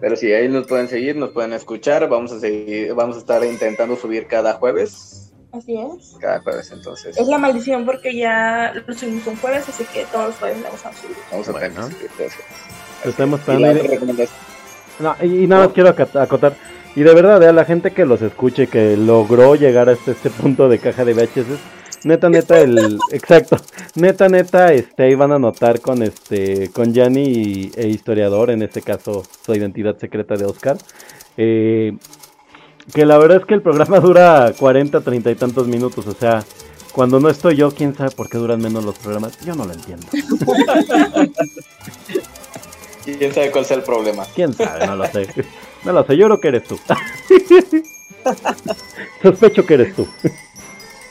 Pero 0.01 0.17
sí, 0.17 0.33
ahí 0.33 0.49
nos 0.49 0.67
pueden 0.67 0.89
seguir, 0.89 1.15
nos 1.17 1.31
pueden 1.31 1.53
escuchar. 1.53 2.09
Vamos 2.09 2.33
a 2.33 2.41
seguir, 2.41 2.93
vamos 2.95 3.17
a 3.17 3.21
estar 3.21 3.45
intentando 3.45 3.95
subir 3.97 4.27
cada 4.27 4.55
jueves. 4.55 5.33
Así 5.53 5.77
es. 5.79 6.17
Cada 6.19 6.41
jueves, 6.41 6.73
entonces. 6.73 7.17
Es 7.17 7.29
la 7.29 7.39
maldición 7.39 7.85
porque 7.87 8.17
ya 8.17 8.73
lo 8.87 8.95
subimos 8.95 9.27
un 9.29 9.37
jueves, 9.37 9.69
así 9.69 9.85
que 9.93 10.05
todos 10.07 10.29
los 10.29 10.37
jueves 10.37 10.59
la 10.61 10.69
vamos 10.71 10.87
a 10.87 10.93
subir. 10.95 11.17
Vamos 11.31 11.49
a 11.49 11.53
tener 11.53 11.71
Bueno. 11.73 11.89
que 11.89 11.95
subir. 12.09 12.31
Estamos 13.05 13.39
Y 13.39 13.43
esperando 13.43 13.67
la 13.67 13.73
y- 13.73 13.77
otra 13.77 13.91
recomendación- 13.91 14.39
No, 14.99 15.17
y, 15.23 15.45
y 15.45 15.47
nada 15.47 15.67
más 15.67 15.75
quiero 15.75 15.95
acot- 15.95 16.21
acotar. 16.21 16.57
Y 16.95 17.03
de 17.03 17.15
verdad, 17.15 17.43
a 17.43 17.53
la 17.53 17.65
gente 17.65 17.93
que 17.93 18.05
los 18.05 18.21
escuche, 18.21 18.67
que 18.67 18.97
logró 18.97 19.55
llegar 19.55 19.89
hasta 19.89 20.11
este 20.11 20.29
punto 20.31 20.69
de 20.69 20.79
caja 20.79 21.05
de 21.05 21.15
VHS, 21.15 22.05
neta, 22.05 22.29
neta, 22.29 22.61
el. 22.61 22.99
Exacto. 23.11 23.57
Neta, 23.95 24.29
neta, 24.29 24.73
este, 24.75 25.05
ahí 25.05 25.15
van 25.15 25.33
a 25.33 25.39
notar 25.39 25.81
con 25.81 26.03
este. 26.03 26.71
Con 26.71 26.93
Gianni 26.93 27.71
e 27.75 27.89
historiador, 27.89 28.51
en 28.51 28.63
este 28.63 28.83
caso, 28.83 29.23
su 29.45 29.55
identidad 29.55 29.97
secreta 29.99 30.35
de 30.35 30.45
Oscar. 30.45 30.77
eh, 31.37 31.97
que 32.93 33.07
la 33.07 33.17
verdad 33.17 33.39
es 33.39 33.47
que 33.47 33.55
el 33.55 33.63
programa 33.63 34.01
dura 34.01 34.53
40, 34.59 35.01
30 35.01 35.31
y 35.31 35.35
tantos 35.35 35.69
minutos. 35.69 36.07
O 36.07 36.13
sea, 36.13 36.45
cuando 36.93 37.21
no 37.21 37.31
estoy 37.31 37.57
yo, 37.57 37.71
quién 37.71 37.95
sabe 37.95 38.11
por 38.11 38.29
qué 38.29 38.37
duran 38.39 38.61
menos 38.61 38.85
los 38.85 38.99
programas. 38.99 39.39
Yo 39.45 39.55
no 39.55 39.65
lo 39.65 39.73
entiendo. 39.73 40.07
¿Quién 43.05 43.33
sabe 43.35 43.51
cuál 43.51 43.65
sea 43.65 43.79
el 43.79 43.83
problema? 43.83 44.25
¿Quién 44.35 44.53
sabe? 44.53 44.87
No 44.87 44.97
lo 44.97 45.07
sé. 45.07 45.27
No 45.85 45.93
lo 45.93 46.05
sé, 46.05 46.17
yo 46.17 46.27
creo 46.27 46.41
que 46.41 46.49
eres 46.49 46.65
tú. 46.65 46.79
Sospecho 49.23 49.67
que 49.67 49.75
eres 49.75 49.95
tú. 49.97 50.07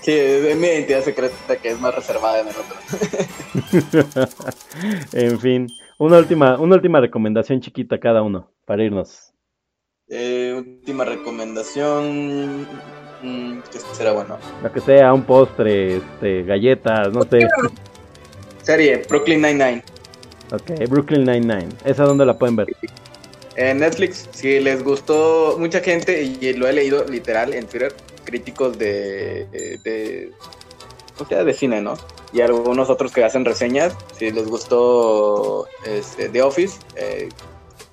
Sí, 0.01 0.11
es 0.13 0.57
mi 0.57 0.67
identidad 0.67 1.03
secreta 1.03 1.55
que 1.61 1.69
es 1.69 1.79
más 1.79 1.93
reservada 1.93 2.39
en 2.41 2.47
el 2.47 2.55
otro. 2.55 2.75
en 5.13 5.39
fin, 5.39 5.67
una 5.99 6.17
última, 6.17 6.57
una 6.57 6.75
última 6.75 6.99
recomendación 6.99 7.61
chiquita 7.61 7.99
cada 7.99 8.23
uno 8.23 8.49
para 8.65 8.83
irnos. 8.83 9.31
Eh, 10.07 10.55
última 10.57 11.05
recomendación. 11.05 12.61
mm, 13.21 13.59
¿Qué 13.71 13.79
será 13.93 14.13
bueno? 14.13 14.37
Lo 14.63 14.71
que 14.71 14.79
sea, 14.79 15.13
un 15.13 15.23
postre, 15.23 15.97
este, 15.97 16.43
galletas, 16.43 17.13
no 17.13 17.21
sé. 17.23 17.47
Serie, 18.63 19.03
Brooklyn 19.07 19.41
Nine-Nine. 19.41 19.83
Ok, 20.51 20.71
Brooklyn 20.89 21.23
Nine-Nine. 21.23 21.69
¿Esa 21.85 22.03
dónde 22.03 22.25
la 22.25 22.37
pueden 22.37 22.55
ver? 22.55 22.67
En 23.55 23.79
Netflix, 23.79 24.29
si 24.31 24.59
les 24.59 24.83
gustó 24.83 25.57
mucha 25.59 25.81
gente, 25.81 26.23
y 26.23 26.53
lo 26.53 26.67
he 26.67 26.73
leído 26.73 27.05
literal 27.05 27.53
en 27.53 27.67
Twitter, 27.67 27.93
críticos 28.23 28.77
de, 28.77 29.45
de, 29.51 29.77
de, 29.83 30.31
o 31.19 31.25
sea, 31.25 31.43
de 31.43 31.53
cine, 31.53 31.81
¿no? 31.81 31.95
Y 32.33 32.41
algunos 32.41 32.89
otros 32.89 33.11
que 33.11 33.23
hacen 33.23 33.43
reseñas, 33.43 33.93
si 34.17 34.31
les 34.31 34.47
gustó 34.47 35.67
este, 35.85 36.29
The 36.29 36.41
Office, 36.41 36.79
eh, 36.95 37.27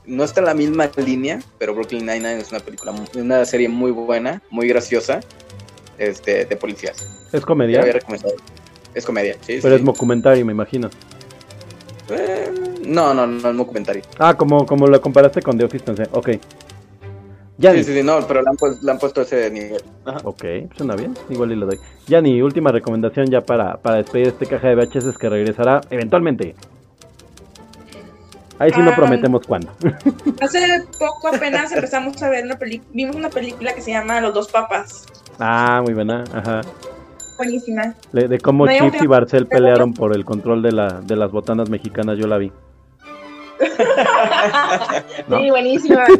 no 0.06 0.24
está 0.24 0.40
en 0.40 0.47
la 0.47 0.55
misma 0.55 0.90
línea, 0.97 1.40
pero 1.59 1.74
Brooklyn 1.74 2.06
Nine-Nine 2.06 2.39
es 2.39 2.51
una 2.51 2.60
película, 2.60 2.94
una 3.14 3.44
serie 3.44 3.68
muy 3.68 3.90
buena, 3.90 4.40
muy 4.51 4.68
graciosa, 4.68 5.20
este, 5.98 6.44
de 6.44 6.56
policías. 6.56 7.06
¿Es 7.32 7.44
comedia? 7.44 7.85
Es 8.94 9.05
comedia, 9.05 9.35
sí. 9.35 9.59
Pero 9.60 9.74
sí. 9.76 9.80
es 9.80 9.85
documentario, 9.85 10.47
me 10.47 10.52
imagino. 10.52 10.89
Eh, 12.10 12.51
no, 12.86 13.12
no, 13.14 13.26
no 13.26 13.51
es 13.51 13.56
documentario. 13.56 14.02
Ah, 14.18 14.35
como, 14.35 14.64
como 14.66 14.86
lo 14.86 15.01
comparaste 15.01 15.43
con 15.43 15.59
The 15.59 15.64
Office, 15.64 15.85
pensé. 15.85 16.05
Ok. 16.12 16.30
Ya 17.60 17.72
Sí, 17.72 17.82
sí, 17.82 17.93
sí, 17.93 18.02
no, 18.05 18.24
pero 18.26 18.40
le 18.40 18.51
han, 18.51 18.56
pues- 18.56 18.80
le 18.82 18.90
han 18.93 18.98
puesto 18.98 19.20
ese 19.22 19.51
nivel. 19.51 19.82
Ajá. 20.05 20.18
Ok, 20.24 20.44
suena 20.76 20.94
bien, 20.94 21.12
igual 21.28 21.51
y 21.52 21.56
lo 21.56 21.66
doy. 21.66 21.78
Ya 22.06 22.20
ni 22.20 22.40
última 22.40 22.70
recomendación 22.70 23.26
ya 23.26 23.40
para, 23.40 23.78
para 23.78 23.97
despedir 23.97 24.28
este 24.28 24.47
caja 24.47 24.68
de 24.68 24.76
VHS 24.76 25.18
que 25.18 25.28
regresará 25.28 25.80
eventualmente. 25.90 26.55
Ahí 28.60 28.70
sí 28.72 28.80
no 28.80 28.90
Ah. 28.90 28.97
prometemos 28.97 29.44
cuándo. 29.47 29.72
Hace 30.40 30.85
poco 30.98 31.28
apenas 31.35 31.70
empezamos 31.72 32.20
a 32.22 32.28
ver 32.28 32.44
una 32.44 32.56
película, 32.59 32.90
vimos 32.93 33.16
una 33.16 33.28
película 33.30 33.72
que 33.74 33.80
se 33.82 33.90
llama 33.90 34.20
Los 34.20 34.35
dos 34.35 34.48
papas. 34.48 35.06
ah, 35.40 35.80
muy 35.85 35.94
buena, 35.94 36.24
ajá. 36.32 36.60
Buenísima. 37.39 37.94
De, 38.12 38.28
de 38.28 38.39
cómo 38.39 38.66
No, 38.66 38.73
Chips 38.73 39.01
y 39.02 39.06
Barcel 39.06 39.47
pelearon 39.47 39.94
por 39.94 40.15
el 40.15 40.24
control 40.27 40.60
de, 40.62 40.73
la, 40.73 41.01
de 41.01 41.16
las 41.16 41.31
botanas 41.31 41.70
mexicanas, 41.70 42.19
yo 42.19 42.27
la 42.27 42.36
vi. 42.36 42.52
¿No? 45.28 45.39
Sí, 45.40 45.51
buenísima. 45.51 46.05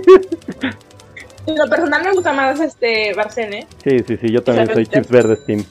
En 1.47 1.57
lo 1.57 1.66
personal 1.66 2.03
me 2.05 2.12
gusta 2.12 2.31
más 2.35 2.61
este 2.61 3.15
Barcel, 3.15 3.55
¿eh? 3.55 3.66
Sí, 3.82 4.01
sí, 4.07 4.19
sí, 4.19 4.31
yo 4.31 4.43
también 4.43 4.70
soy. 4.70 4.86
Chips 4.86 5.09
Verdes 5.09 5.47
Team. 5.47 5.65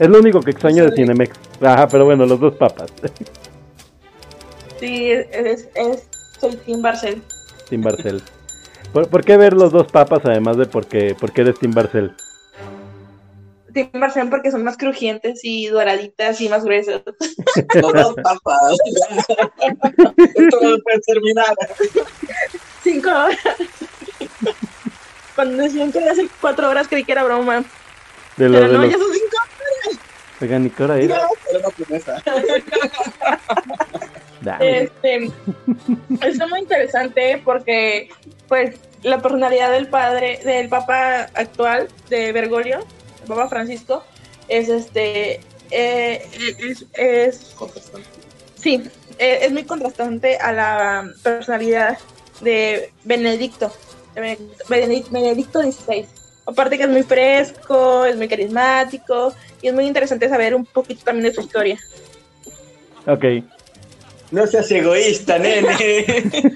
Es 0.00 0.08
lo 0.08 0.18
único 0.18 0.40
que 0.40 0.50
extraño 0.50 0.82
de 0.82 0.90
Sí. 0.90 0.96
Cinemex. 0.96 1.36
Ajá, 1.62 1.86
pero 1.86 2.04
bueno, 2.04 2.26
los 2.26 2.40
dos 2.40 2.54
papas. 2.54 2.92
Sí, 4.80 5.08
es, 5.12 5.26
es, 5.32 5.68
es- 5.76 6.08
soy 6.40 6.56
Team 6.56 6.82
Barcel. 6.82 7.22
Team 7.70 7.82
Barcel. 7.82 8.20
¿Por, 8.92 9.06
por 9.08 9.24
qué 9.24 9.36
ver 9.36 9.52
los 9.54 9.70
dos 9.70 9.86
papas 9.90 10.22
además 10.24 10.56
de 10.56 10.66
porque, 10.66 11.14
porque 11.18 11.42
eres 11.42 11.60
Team 11.60 11.72
Barcel? 11.72 12.12
Team 13.74 13.90
Barcel 13.92 14.30
porque 14.30 14.50
son 14.50 14.64
más 14.64 14.78
crujientes 14.78 15.40
y 15.42 15.66
doraditas 15.66 16.40
y 16.40 16.48
más 16.48 16.64
gruesas. 16.64 17.02
Papas. 18.22 18.78
Esto 20.34 20.60
no 20.62 20.78
puede 20.78 21.00
terminar. 21.06 21.54
Cinco 22.82 23.10
horas. 23.10 23.38
Cuando 25.34 25.62
decían 25.62 25.92
que 25.92 25.98
hace 25.98 26.26
cuatro 26.40 26.70
horas 26.70 26.88
creí 26.88 27.04
que 27.04 27.12
era 27.12 27.24
broma. 27.24 27.64
De 28.36 28.48
Pero 28.48 28.68
de 28.68 28.68
no, 28.68 28.84
ya 28.84 28.96
son 28.96 29.12
cinco. 29.12 29.36
Oigan, 30.40 30.66
¿y 30.66 30.70
qué 30.70 30.82
hora 30.82 30.98
es? 30.98 31.08
Ya, 31.08 31.26
una 31.58 31.68
promesa. 31.70 32.22
Dame. 34.40 34.82
Este, 34.82 35.30
está 36.20 36.46
muy 36.48 36.60
interesante 36.60 37.40
porque, 37.44 38.08
pues, 38.48 38.76
la 39.02 39.20
personalidad 39.20 39.70
del 39.70 39.88
padre, 39.88 40.40
del 40.44 40.68
papa 40.68 41.28
actual 41.34 41.88
de 42.10 42.32
Bergoglio, 42.32 42.84
papa 43.24 43.48
Francisco, 43.48 44.04
es 44.48 44.68
este, 44.68 45.40
eh, 45.70 46.26
es, 46.58 46.84
es- 46.94 47.38
Contrastante. 47.56 48.08
sí, 48.56 48.82
eh, 49.18 49.38
es 49.42 49.52
muy 49.52 49.64
contrastante 49.64 50.36
a 50.38 50.52
la 50.52 51.10
personalidad 51.22 51.98
de 52.40 52.90
Benedicto, 53.04 53.72
Benedicto 54.68 55.62
XVI. 55.62 56.06
Aparte 56.46 56.76
que 56.76 56.84
es 56.84 56.90
muy 56.90 57.02
fresco, 57.02 58.04
es 58.04 58.16
muy 58.16 58.28
carismático 58.28 59.34
y 59.62 59.68
es 59.68 59.74
muy 59.74 59.86
interesante 59.86 60.28
saber 60.28 60.54
un 60.54 60.66
poquito 60.66 61.02
también 61.04 61.28
de 61.28 61.34
su 61.34 61.40
historia. 61.40 61.78
Ok. 63.06 63.24
No 64.30 64.46
seas 64.46 64.70
egoísta, 64.70 65.38
nene. 65.38 65.68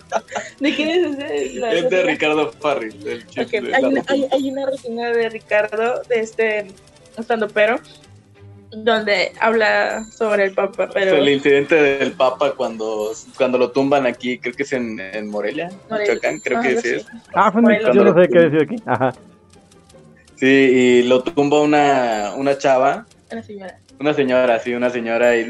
¿De 0.60 0.74
quién 0.74 0.88
es 0.90 1.18
ese? 1.18 1.54
La- 1.60 1.72
es 1.72 1.90
de 1.90 2.02
Ricardo 2.02 2.52
Farri. 2.52 2.88
El 3.06 3.26
chef 3.28 3.46
Ok, 3.46 3.52
de 3.62 3.74
hay, 3.74 3.82
rutina. 3.82 4.04
hay, 4.08 4.26
hay 4.30 4.50
una 4.50 4.66
reseña 4.66 5.10
de 5.10 5.28
Ricardo, 5.30 6.02
de 6.08 6.20
este 6.20 6.66
estando 7.16 7.48
pero, 7.48 7.78
donde 8.72 9.30
habla 9.40 10.04
sobre 10.10 10.44
el 10.46 10.54
Papa, 10.54 10.88
pero 10.92 11.16
el 11.16 11.28
incidente 11.28 11.76
del 11.76 12.12
Papa 12.12 12.54
cuando, 12.56 13.12
cuando 13.36 13.56
lo 13.58 13.70
tumban 13.70 14.04
aquí, 14.04 14.38
creo 14.38 14.52
que 14.54 14.64
es 14.64 14.72
en, 14.72 14.98
en 14.98 15.28
Morelia, 15.28 15.70
Morelia. 15.88 16.14
Michoacán, 16.14 16.40
creo 16.40 16.58
Ah, 16.58 16.62
que 16.62 16.68
algo 16.70 16.80
sí 16.80 16.88
es. 16.88 17.06
Ah, 17.34 17.52
yo 17.94 18.02
no 18.04 18.20
sé 18.20 18.28
qué 18.28 18.38
decir 18.40 18.60
aquí. 18.62 18.76
Ajá. 18.86 19.14
Sí, 20.36 20.46
y 20.46 21.02
lo 21.04 21.22
tumba 21.22 21.60
una, 21.62 22.32
una 22.36 22.58
chava, 22.58 23.06
Una 23.30 23.42
señora. 23.44 23.78
una 24.00 24.12
señora, 24.14 24.58
sí, 24.58 24.74
una 24.74 24.90
señora, 24.90 25.36
y 25.36 25.48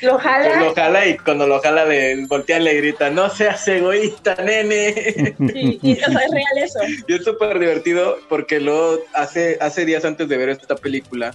Lo 0.00 0.18
jala, 0.18 0.60
lo 0.60 0.74
jala 0.74 1.06
y 1.06 1.16
cuando 1.18 1.46
lo 1.46 1.60
jala 1.60 1.84
le 1.84 2.26
voltea 2.26 2.58
y 2.58 2.62
le 2.64 2.74
grita, 2.74 3.10
no 3.10 3.30
seas 3.30 3.66
egoísta, 3.68 4.34
nene. 4.44 5.34
sí, 5.52 5.78
y, 5.82 5.92
o 5.92 5.96
sea, 6.10 6.18
es 6.24 6.30
real 6.32 6.58
eso. 6.62 6.80
Y 7.06 7.14
es 7.14 7.24
súper 7.24 7.58
divertido 7.58 8.18
porque 8.28 8.60
luego 8.60 8.98
hace, 9.14 9.56
hace 9.60 9.84
días 9.84 10.04
antes 10.04 10.28
de 10.28 10.36
ver 10.36 10.48
esta 10.48 10.74
película, 10.74 11.32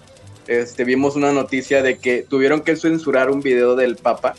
este, 0.47 0.83
vimos 0.83 1.15
una 1.15 1.31
noticia 1.31 1.81
de 1.81 1.97
que 1.99 2.25
tuvieron 2.29 2.61
que 2.61 2.75
censurar 2.75 3.29
un 3.29 3.41
video 3.41 3.75
del 3.75 3.95
Papa, 3.95 4.35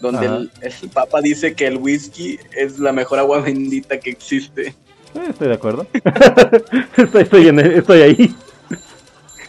donde 0.00 0.26
el, 0.26 0.50
el 0.60 0.90
Papa 0.90 1.20
dice 1.22 1.54
que 1.54 1.66
el 1.66 1.78
whisky 1.78 2.38
es 2.56 2.78
la 2.78 2.92
mejor 2.92 3.18
agua 3.18 3.40
bendita 3.40 3.98
que 3.98 4.10
existe. 4.10 4.74
Eh, 5.14 5.20
Estoy 5.30 5.48
de 5.48 5.54
acuerdo. 5.54 5.86
estoy, 6.96 7.22
estoy, 7.22 7.48
en- 7.48 7.60
estoy 7.60 8.02
ahí. 8.02 8.34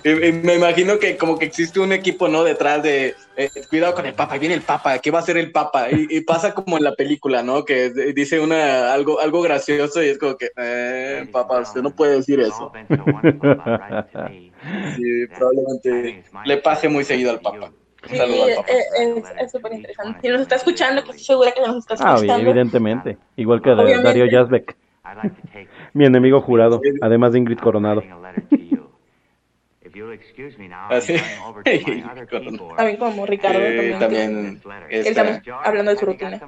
Y, 0.06 0.28
y 0.28 0.32
me 0.34 0.54
imagino 0.54 1.00
que 1.00 1.18
como 1.18 1.38
que 1.40 1.46
existe 1.46 1.80
un 1.80 1.92
equipo, 1.92 2.28
¿no? 2.28 2.44
Detrás 2.44 2.84
de, 2.84 3.16
eh, 3.36 3.50
cuidado 3.70 3.96
con 3.96 4.06
el 4.06 4.14
Papa, 4.14 4.38
viene 4.38 4.54
el 4.54 4.62
Papa, 4.62 5.00
¿qué 5.00 5.10
va 5.10 5.18
a 5.18 5.22
hacer 5.24 5.36
el 5.36 5.52
Papa? 5.52 5.88
Y, 5.90 6.06
y 6.10 6.22
pasa 6.22 6.54
como 6.54 6.78
en 6.78 6.84
la 6.84 6.94
película, 6.94 7.42
¿no? 7.42 7.66
Que 7.66 7.90
dice 8.14 8.40
una 8.40 8.94
algo 8.94 9.20
algo 9.20 9.42
gracioso 9.42 10.04
y 10.04 10.10
es 10.10 10.20
como 10.20 10.38
que, 10.38 10.52
eh, 10.58 11.28
Papa, 11.32 11.60
usted 11.62 11.82
no 11.82 11.90
puede 11.90 12.18
decir 12.18 12.40
eso. 12.40 12.72
Sí, 14.96 15.28
probablemente 15.38 16.24
le 16.46 16.58
paje 16.58 16.90
muy 16.90 17.04
seguido 17.04 17.32
al 17.32 17.40
Papa. 17.40 17.72
Sí, 18.10 18.16
eh, 18.18 18.56
eh, 19.00 19.24
es 19.40 19.52
súper 19.52 19.74
interesante. 19.74 20.20
Si 20.22 20.28
nos 20.30 20.42
está 20.42 20.56
escuchando, 20.56 21.04
que 21.04 21.10
estoy 21.12 21.24
segura 21.24 21.52
que 21.52 21.62
nos 21.62 21.78
está 21.78 21.96
Ah, 22.00 22.16
escuchando. 22.16 22.50
evidentemente. 22.50 23.18
Igual 23.36 23.62
que 23.62 23.70
de 23.70 23.76
Obviamente. 23.76 24.04
Dario 24.04 24.26
Yazbek, 24.26 24.76
mi 25.94 26.06
enemigo 26.06 26.42
jurado, 26.42 26.82
además 27.02 27.34
de 27.34 27.40
Ingrid 27.40 27.60
Coronado. 27.60 28.04
Así. 30.90 31.16
También 32.76 32.98
como 32.98 33.26
Ricardo. 33.26 33.60
Eh, 33.60 33.96
también. 34.00 34.60
también 34.60 34.86
Él 34.90 35.16
también 35.16 35.42
hablando 35.64 35.92
de 35.92 35.98
su 35.98 36.06
rutina. 36.06 36.40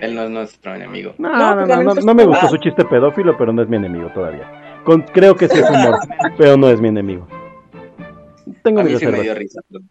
él 0.00 0.14
no 0.14 0.22
es 0.24 0.30
nuestro 0.30 0.74
enemigo. 0.74 1.14
No, 1.18 1.30
No, 1.30 1.54
no, 1.56 1.66
pues 1.66 1.68
no, 1.68 1.82
no, 1.84 1.94
me 1.94 2.02
no 2.02 2.14
me 2.14 2.24
gusta- 2.24 2.40
gustó 2.42 2.56
su 2.56 2.62
chiste 2.62 2.84
pedófilo, 2.84 3.36
pero 3.36 3.52
no 3.52 3.62
es 3.62 3.68
mi 3.68 3.76
enemigo 3.76 4.10
todavía. 4.14 4.80
Con- 4.84 5.02
creo 5.02 5.34
que 5.36 5.48
sí 5.48 5.58
es 5.58 5.68
humor, 5.68 5.98
pero 6.38 6.56
no 6.56 6.68
es 6.68 6.80
mi 6.80 6.88
enemigo. 6.88 7.26
Tengo 8.62 8.80
A 8.80 8.84
mí 8.84 8.90
sí 8.96 9.04
me 9.06 9.10
reservas. 9.12 9.22
dio 9.22 9.34
risa. 9.34 9.60
pero- 9.70 9.84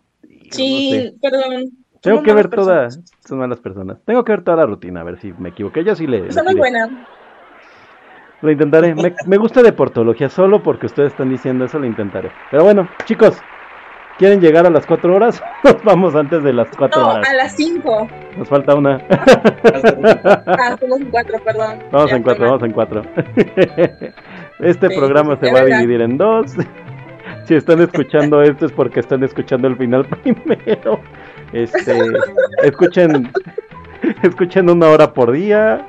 Sí, 0.52 1.14
perdón. 1.22 1.66
Tengo 2.02 2.24
que 2.24 2.34
ver 2.34 2.46
malas 2.50 2.56
toda, 2.66 2.82
personas. 2.84 3.12
son 3.28 3.38
malas 3.40 3.60
personas. 3.60 3.98
Tengo 4.06 4.24
que 4.24 4.32
ver 4.32 4.42
toda 4.44 4.58
la 4.58 4.66
rutina, 4.66 5.02
a 5.02 5.04
ver 5.04 5.20
si 5.20 5.34
me 5.38 5.50
equivoqué. 5.50 5.84
Yo 5.84 5.96
sí 5.96 6.08
le, 6.08 6.28
Está 6.28 6.44
muy 6.44 6.56
buena. 6.56 7.06
Lo 8.42 8.52
intentaré. 8.52 8.96
Me, 8.96 9.14
me 9.26 9.38
gusta 9.38 9.62
de 9.62 9.74
portología, 9.74 10.30
solo 10.30 10.64
porque 10.64 10.86
ustedes 10.86 11.12
están 11.12 11.30
diciendo 11.30 11.66
eso 11.66 11.80
lo 11.80 11.86
intentaré. 11.86 12.32
Pero 12.52 12.64
bueno, 12.64 12.88
chicos, 13.06 13.38
¿quieren 14.18 14.40
llegar 14.40 14.66
a 14.66 14.70
las 14.70 14.86
cuatro 14.86 15.14
horas? 15.16 15.42
Nos 15.64 15.84
vamos 15.84 16.16
antes 16.16 16.42
de 16.44 16.54
las 16.54 16.68
cuatro 16.78 17.02
No, 17.02 17.10
horas. 17.10 17.28
a 17.30 17.34
las 17.34 17.56
5. 17.56 18.08
Nos 18.38 18.48
falta 18.48 18.76
una. 18.76 19.02
Ah, 19.10 20.78
somos 20.80 21.02
en 21.02 21.10
4, 21.12 21.40
perdón. 21.44 21.80
Vamos 21.92 22.10
Ya 22.12 22.16
en 22.18 22.24
cuatro, 22.24 22.46
estoy 22.46 22.48
vamos 22.48 22.64
en 22.64 22.72
cuatro. 22.72 23.02
Este 24.60 24.90
Sí, 24.90 24.96
programa 24.98 25.38
se 25.38 25.52
va 25.54 25.60
a 25.60 25.66
dividir 25.66 26.02
en 26.02 26.18
dos. 26.18 26.54
Si 27.46 27.56
están 27.56 27.80
escuchando 27.80 28.42
esto 28.44 28.66
es 28.68 28.72
porque 28.72 29.00
están 29.00 29.24
escuchando 29.24 29.68
el 29.68 29.76
final 29.76 30.06
primero. 30.06 31.00
Este, 31.54 31.98
escuchen, 32.64 33.32
escuchen 34.24 34.70
una 34.70 34.88
hora 34.88 35.14
por 35.14 35.32
día 35.32 35.84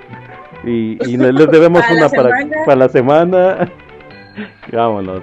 y, 0.64 0.98
y 1.08 1.16
les 1.16 1.34
les 1.34 1.50
debemos 1.50 1.82
Para 1.82 1.94
la 1.94 2.06
una 2.06 2.64
para, 2.64 2.76
la 2.76 2.88
semana. 2.88 3.70
Vámonos. 4.72 5.22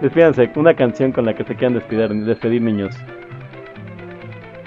Despídanse, 0.00 0.50
una 0.56 0.74
canción 0.74 1.12
con 1.12 1.24
la 1.24 1.34
que 1.34 1.44
se 1.44 1.54
quieran 1.54 1.74
despedir, 1.74 2.10
despedir 2.24 2.62
niños. 2.62 2.94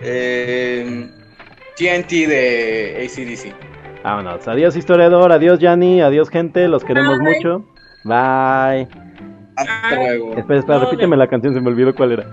Eh, 0.02 1.08
TNT 1.76 2.10
de 2.28 3.06
ACDC. 3.06 3.54
Vámonos. 4.04 4.48
Adiós 4.48 4.76
historiador, 4.76 5.32
adiós 5.32 5.60
Yanni, 5.60 6.02
adiós 6.02 6.30
gente, 6.30 6.68
los 6.68 6.84
queremos 6.84 7.20
Bye. 7.20 7.36
mucho. 7.36 7.66
Bye. 8.04 8.88
Hasta 9.56 9.96
luego. 9.96 10.36
Espera, 10.36 10.60
espera, 10.60 10.80
No, 10.80 10.86
repíteme 10.86 11.18
la 11.18 11.28
canción, 11.28 11.54
se 11.54 11.62
me 11.62 11.68
olvidó 11.68 11.94
cuál 11.94 12.14
era. 12.14 12.26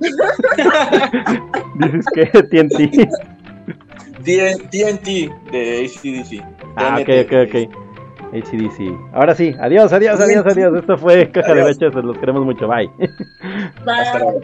Dices 1.74 2.06
que 2.14 2.26
TNT. 2.42 3.08
TNT 4.24 5.30
de 5.50 5.84
ACDC. 5.84 6.30
Ah, 6.76 6.98
ok, 7.00 7.06
TNT. 7.06 7.24
ok, 7.24 7.32
ok. 7.48 7.56
HDC. 8.34 8.98
Ahora 9.12 9.32
sí, 9.34 9.54
adiós, 9.60 9.92
adiós, 9.92 10.20
adiós, 10.20 10.44
adiós. 10.44 10.74
Esto 10.74 10.98
fue 10.98 11.30
Caja 11.30 11.54
de. 11.54 11.64
Leches, 11.64 11.94
los 11.94 12.18
queremos 12.18 12.44
mucho. 12.44 12.66
Bye. 12.66 12.90
Hasta 13.86 14.18
Bye. 14.18 14.24
luego. 14.24 14.40